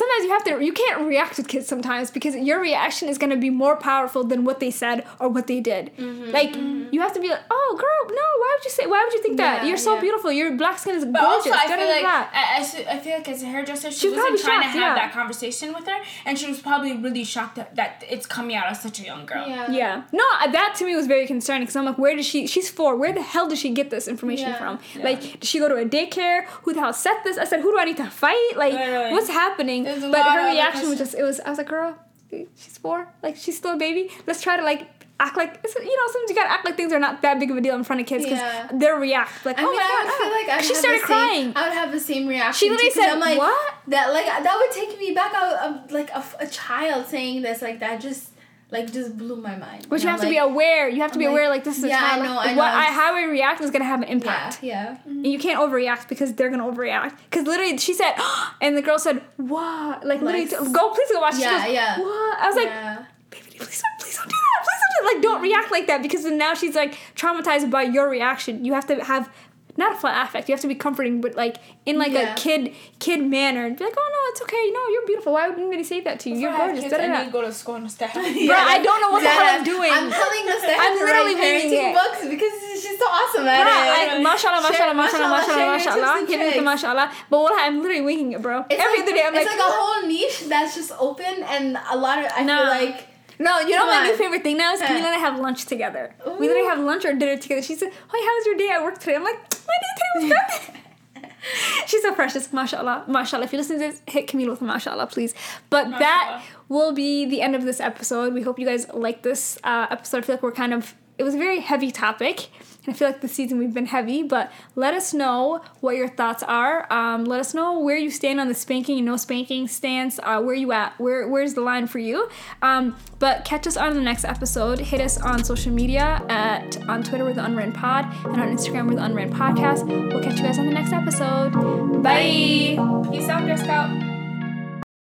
sometimes 0.02 0.22
you 0.26 0.32
have 0.36 0.44
to 0.44 0.64
you 0.64 0.74
can't 0.82 1.02
react 1.08 1.38
with 1.38 1.48
kids 1.48 1.68
sometimes 1.68 2.12
because 2.12 2.36
your 2.50 2.60
reaction 2.70 3.08
is 3.10 3.18
going 3.18 3.30
to 3.38 3.42
be 3.48 3.50
more 3.50 3.76
powerful 3.76 4.24
than 4.32 4.44
what 4.48 4.60
they 4.60 4.72
said 4.72 5.06
or 5.20 5.28
what 5.30 5.48
they 5.48 5.60
did 5.72 5.84
Mm-hmm. 5.98 6.32
like 6.40 6.54
you 6.94 7.00
have 7.06 7.14
to 7.14 7.22
be 7.26 7.30
like 7.30 7.44
oh 7.58 7.70
girl 7.84 8.02
no 8.22 8.26
why 8.42 8.50
would 8.56 8.64
you 8.68 8.72
say 8.78 8.86
why 8.94 9.00
would 9.04 9.14
you 9.14 9.22
think 9.26 9.38
that 9.38 9.62
Yeah, 9.62 9.68
you're 9.70 9.78
so 9.90 9.96
yeah. 9.96 10.02
beautiful 10.06 10.32
your 10.32 10.52
black 10.62 10.78
skin 10.80 10.96
is 10.96 11.06
But 11.06 11.22
gorgeous 11.22 11.48
also, 11.52 11.58
I 11.64 11.68
feel 11.78 11.88
like. 11.96 12.06
I, 12.06 12.96
I 12.96 13.00
feel 13.00 13.14
like 13.20 13.28
as 13.36 13.42
a 13.44 13.46
hairdresser, 13.46 13.92
she, 13.92 14.00
She 14.00 14.10
was 14.10 14.18
wasn't 14.18 14.42
probably 14.42 14.44
trying 14.44 14.62
shocked, 14.64 14.76
to 14.76 14.80
have 14.86 14.98
yeah. 14.98 15.02
that 15.04 15.14
conversation 15.14 15.74
with 15.74 15.86
her, 15.92 16.00
and 16.26 16.38
she 16.40 16.48
was 16.48 16.60
probably 16.60 16.94
really 16.98 17.24
shocked 17.24 17.56
that, 17.56 17.76
that 17.76 18.04
it's 18.10 18.26
coming 18.26 18.56
out 18.56 18.68
as 18.68 18.82
such 18.82 19.00
a 19.00 19.04
young 19.04 19.26
girl. 19.26 19.48
Yeah. 19.48 19.72
yeah 19.72 20.04
no 20.12 20.24
uh, 20.42 20.48
that 20.52 20.76
to 20.78 20.86
me 20.86 20.96
was 20.96 21.08
very 21.08 21.26
concerning 21.28 21.64
because 21.64 21.76
i'm 21.76 21.86
like 21.86 21.98
where 21.98 22.16
did 22.16 22.26
she 22.26 22.48
she's 22.48 22.70
four 22.70 22.96
where 22.96 23.14
the 23.14 23.22
hell 23.22 23.48
did 23.48 23.58
she 23.58 23.70
get 23.72 23.90
this 23.90 24.08
information 24.08 24.54
from 24.56 24.80
like 25.04 25.22
did 25.22 25.44
she 25.44 25.60
go 25.60 25.68
to 25.68 25.76
a 25.76 25.86
daycare 25.86 26.46
who 26.64 26.74
the 26.74 26.80
hell 26.80 26.94
said 26.94 27.18
this 27.24 27.38
i 27.38 27.44
said 27.46 27.60
who 27.62 27.72
do 27.72 27.78
i 27.80 27.86
need 27.86 27.98
to 27.98 28.10
fight 28.10 28.52
like 28.56 28.74
Literally. 28.74 29.12
what's 29.12 29.30
happening 29.30 29.85
but 30.12 30.24
her 30.24 30.52
reaction 30.52 30.90
was 30.90 30.98
just 30.98 31.16
it 31.16 31.24
was 31.24 31.40
i 31.42 31.50
was 31.50 31.58
like 31.58 31.68
girl 31.70 31.96
she's 32.32 32.78
four 32.78 33.08
like 33.24 33.36
she's 33.36 33.58
still 33.58 33.74
a 33.74 33.78
baby 33.78 34.10
let's 34.28 34.42
try 34.42 34.58
to 34.58 34.64
like 34.64 34.90
act 35.20 35.38
like 35.38 35.60
you 35.64 35.98
know 35.98 36.08
sometimes 36.12 36.30
you 36.30 36.36
gotta 36.36 36.52
act 36.52 36.66
like 36.66 36.76
things 36.76 36.92
are 36.92 37.00
not 37.00 37.22
that 37.22 37.40
big 37.40 37.50
of 37.50 37.56
a 37.56 37.62
deal 37.62 37.76
in 37.76 37.84
front 37.86 38.02
of 38.02 38.08
kids 38.08 38.26
because 38.26 38.38
Yeah. 38.40 38.70
they'll 38.74 38.98
react 38.98 39.46
like 39.46 39.58
I 39.58 39.64
oh 39.64 39.68
mean, 39.68 39.78
my 39.78 39.84
I 39.84 39.88
god 39.88 40.06
would 40.06 40.14
feel 40.14 40.28
oh. 40.28 40.54
like 40.54 40.64
she 40.64 40.76
started 40.76 41.02
the 41.02 41.06
crying 41.06 41.44
Same, 41.46 41.54
I 41.56 41.68
would 41.70 41.74
have 41.78 41.92
the 41.94 42.00
same 42.02 42.28
reaction. 42.28 42.54
She 42.68 42.70
literally 42.70 42.92
too, 42.92 43.00
said, 43.00 43.10
I'm 43.14 43.20
like, 43.22 43.38
"What?" 43.38 43.74
That 43.88 44.12
like 44.12 44.26
that 44.26 44.58
would 44.60 44.72
take 44.72 45.00
me 45.00 45.14
back 45.14 45.34
out 45.34 45.54
of 45.86 45.92
like 45.92 46.10
a, 46.10 46.22
a 46.42 46.48
child 46.48 47.08
saying 47.08 47.44
this 47.44 47.62
like 47.62 47.80
that 47.80 48.02
just 48.02 48.32
like 48.72 48.92
just 48.92 49.18
blew 49.18 49.36
my 49.36 49.56
mind. 49.56 49.88
but 49.90 50.02
you 50.02 50.10
have 50.10 50.22
to 50.22 50.30
be 50.30 50.38
aware 50.38 50.90
you 50.90 51.02
have 51.02 51.12
to 51.12 51.16
I'm 51.16 51.20
be 51.20 51.26
like, 51.26 51.32
aware 51.34 51.50
like 51.50 51.64
this 51.64 51.78
is 51.78 51.84
a 51.84 51.88
yeah, 51.90 51.98
I 51.98 52.10
child 52.10 52.24
know, 52.24 52.38
I 52.38 52.48
what 52.48 52.56
know. 52.56 52.62
I, 52.64 52.86
how 52.86 53.16
I 53.16 53.24
react 53.26 53.62
is 53.62 53.72
gonna 53.72 53.86
have 53.86 54.02
an 54.02 54.08
impact 54.10 54.64
Yeah, 54.64 54.98
yeah. 55.06 55.12
And 55.12 55.28
you 55.28 55.40
can't 55.40 55.60
overreact 55.60 56.08
because 56.10 56.34
they're 56.34 56.50
gonna 56.50 56.64
overreact. 56.66 57.18
Because 57.30 57.46
literally, 57.46 57.78
she 57.78 57.94
said, 57.94 58.14
and 58.62 58.76
the 58.76 58.82
girl 58.82 58.98
said, 59.00 59.22
"What?" 59.38 60.06
Like, 60.06 60.22
literally, 60.22 60.48
go 60.48 60.90
please 60.94 61.12
go 61.12 61.20
watch. 61.22 61.36
She 61.36 61.42
yeah, 61.42 61.66
goes, 61.66 61.74
yeah. 61.74 62.00
What? 62.00 62.40
I 62.40 62.48
was 62.48 62.56
like, 62.56 62.68
yeah. 62.68 63.06
baby, 63.30 63.44
please 63.60 63.82
don't, 63.82 64.00
please 64.00 64.16
don't 64.18 64.30
do 64.30 64.36
that. 64.36 64.66
Please 64.66 64.80
don't 64.82 64.94
do 64.98 65.08
that. 65.08 65.14
Like, 65.14 65.22
don't 65.22 65.42
react 65.42 65.72
like 65.72 65.88
that 65.88 66.02
because 66.02 66.24
then 66.24 66.38
now 66.38 66.54
she's 66.56 66.76
like 66.76 66.98
traumatized 67.16 67.70
by 67.70 67.84
your 67.84 68.10
reaction. 68.10 68.66
You 68.66 68.74
have 68.74 68.88
to 68.88 69.04
have 69.04 69.30
not 69.78 69.94
a 69.94 69.96
flat 69.96 70.28
affect. 70.28 70.48
You 70.50 70.54
have 70.54 70.62
to 70.62 70.68
be 70.68 70.76
comforting, 70.76 71.22
but 71.22 71.36
like 71.36 71.58
in 71.86 71.98
like 71.98 72.12
Yeah. 72.14 72.34
a 72.34 72.36
kid 72.38 72.74
kid 73.00 73.22
manner. 73.24 73.70
Be 73.70 73.84
like, 73.84 73.94
oh 73.98 74.10
no, 74.16 74.20
it's 74.32 74.42
okay. 74.44 74.72
No, 74.74 74.82
you're 74.94 75.06
beautiful. 75.06 75.34
Why 75.34 75.50
would 75.50 75.58
anybody 75.60 75.84
say 75.84 76.02
that 76.02 76.20
to 76.22 76.30
you? 76.30 76.38
You're 76.38 76.56
gorgeous. 76.56 76.90
Da, 76.90 76.98
da, 76.98 77.04
I 77.04 77.20
need 77.20 77.26
to 77.26 77.32
go 77.32 77.42
to 77.42 77.52
school 77.52 77.76
and 77.76 77.92
stuff. 77.92 78.14
Bro, 78.14 78.24
I 78.24 78.80
don't 78.82 79.02
know 79.02 79.12
what 79.12 79.22
the 79.24 79.30
hell 79.30 79.46
I'm 79.60 79.64
doing. 79.64 79.92
I'm 79.92 80.10
telling 80.12 80.46
to 80.46 80.52
her 80.52 80.76
I'm 80.80 80.94
literally 80.96 81.36
parenting 81.36 81.92
it. 81.92 81.94
books 81.94 82.22
because 82.28 82.54
she's 82.82 82.98
so 83.00 83.06
awesome 83.06 83.48
at 83.48 83.64
Bro, 83.64 83.74
it. 83.76 84.14
like, 84.16 84.24
mashallah, 84.24 84.62
mashallah, 84.62 84.94
mashallah, 84.96 84.96
mashallah, 84.96 85.30
mashallah, 85.30 85.46
share 85.46 85.66
your 85.66 85.72
mashallah. 85.78 86.20
tips 86.20 86.32
and 86.34 86.42
Hit 86.42 86.50
me 86.52 86.60
the 86.60 86.62
mashallah. 86.66 87.12
But 87.30 87.40
what 87.42 87.54
I'm 87.60 87.82
literally 87.82 88.02
winging 88.02 88.32
it, 88.34 88.42
bro. 88.42 88.66
It's 88.70 88.82
Every 88.82 89.00
like, 89.00 89.08
other 89.08 89.16
day, 89.16 89.24
I'm 89.26 89.36
it's 89.36 89.46
like, 89.46 89.60
like 89.60 89.70
a 89.70 89.72
whole 89.76 90.08
niche 90.08 90.44
that's 90.48 90.76
just 90.76 90.92
open, 91.00 91.44
and 91.44 91.78
a 91.92 91.98
lot 91.98 92.20
of 92.20 92.32
I 92.36 92.44
No. 92.44 92.58
feel 92.58 92.68
like 92.68 93.08
No, 93.40 93.60
you 93.60 93.72
know 93.72 93.86
Come 93.86 93.90
my 93.90 94.08
new 94.08 94.18
favorite 94.18 94.44
thing 94.44 94.58
now 94.58 94.74
is. 94.74 94.82
Camila 94.82 94.98
and 94.98 95.06
I 95.08 95.18
have 95.18 95.40
lunch 95.40 95.66
together. 95.66 96.16
We 96.26 96.48
literally 96.48 96.62
Ooh. 96.62 96.70
have 96.70 96.80
lunch 96.80 97.06
or 97.06 97.14
dinner 97.14 97.38
together. 97.38 97.62
She 97.62 97.76
said, 97.76 97.90
"Hey, 97.90 98.26
how 98.26 98.36
was 98.36 98.46
your 98.46 98.56
day 98.56 98.70
at 98.70 98.84
work 98.84 99.00
today?" 99.00 99.16
I'm 99.16 99.24
like, 99.24 99.36
"My 99.36 99.74
day 99.82 99.92
today 99.98 100.28
was 100.28 100.70
good." 100.70 100.76
She's 101.88 102.02
so 102.02 102.12
precious, 102.14 102.52
mashallah, 102.52 103.04
mashallah. 103.08 103.44
If 103.46 103.54
you 103.54 103.60
listen 103.60 103.78
to 103.78 103.80
this, 103.80 104.02
hit 104.08 104.28
Camila 104.28 104.50
with 104.50 104.62
a 104.62 104.66
mashallah, 104.66 105.08
please. 105.08 105.34
But 105.70 105.90
that 106.00 106.42
will 106.70 106.92
be 106.92 107.26
the 107.26 107.42
end 107.42 107.56
of 107.56 107.64
this 107.64 107.80
episode. 107.80 108.34
We 108.34 108.42
hope 108.42 108.58
you 108.58 108.66
guys 108.66 108.88
like 108.94 109.22
this 109.22 109.60
uh, 109.64 109.88
episode. 109.92 110.20
I 110.20 110.22
feel 110.22 110.36
like 110.36 110.44
we're 110.44 110.52
kind 110.52 110.74
of 110.74 110.96
it 111.18 111.24
was 111.24 111.36
a 111.36 111.38
very 111.38 111.60
heavy 111.60 111.92
topic. 111.92 112.50
And 112.86 112.94
I 112.94 112.98
feel 112.98 113.08
like 113.08 113.22
this 113.22 113.34
season 113.34 113.58
we've 113.58 113.74
been 113.74 113.88
heavy, 113.88 114.24
but 114.24 114.52
let 114.76 114.94
us 114.94 115.14
know 115.14 115.62
what 115.82 115.96
your 115.96 116.08
thoughts 116.08 116.44
are. 116.44 116.92
Um, 116.92 117.26
let 117.26 117.40
us 117.40 117.54
know 117.54 117.80
where 117.80 117.98
you 117.98 118.12
stand 118.12 118.40
on 118.40 118.48
the 118.48 118.54
spanking 118.54 118.98
and 118.98 119.06
no 119.06 119.18
spanking 119.18 119.68
stance. 119.68 120.20
Uh, 120.22 120.42
where 120.42 120.56
you 120.56 120.72
at? 120.72 121.00
Where 121.00 121.28
Where's 121.28 121.54
the 121.54 121.62
line 121.62 121.88
for 121.88 122.00
you? 122.00 122.30
Um, 122.62 122.96
but 123.20 123.46
catch 123.46 123.66
us 123.68 123.78
on 123.78 123.94
the 123.96 124.02
next 124.02 124.26
episode. 124.26 124.80
Hit 124.80 125.02
us 125.02 125.20
on 125.20 125.44
social 125.44 125.72
media 125.72 126.24
at 126.30 126.78
on 126.88 127.04
Twitter 127.04 127.26
with 127.26 127.36
the 127.36 127.46
Unwritten 127.46 127.74
Pod 127.74 128.06
and 128.26 128.42
on 128.42 128.56
Instagram 128.56 128.88
with 128.88 129.00
Unwritten 129.00 129.34
Podcast. 129.34 129.86
We'll 129.88 130.24
catch 130.24 130.38
you 130.38 130.44
guys 130.44 130.60
on 130.60 130.66
the 130.66 130.74
next 130.74 130.94
episode. 130.94 132.04
Bye. 132.04 132.78
Peace 133.12 133.30
out, 133.30 133.46
Girl 133.46 133.58
Scout. 133.58 134.15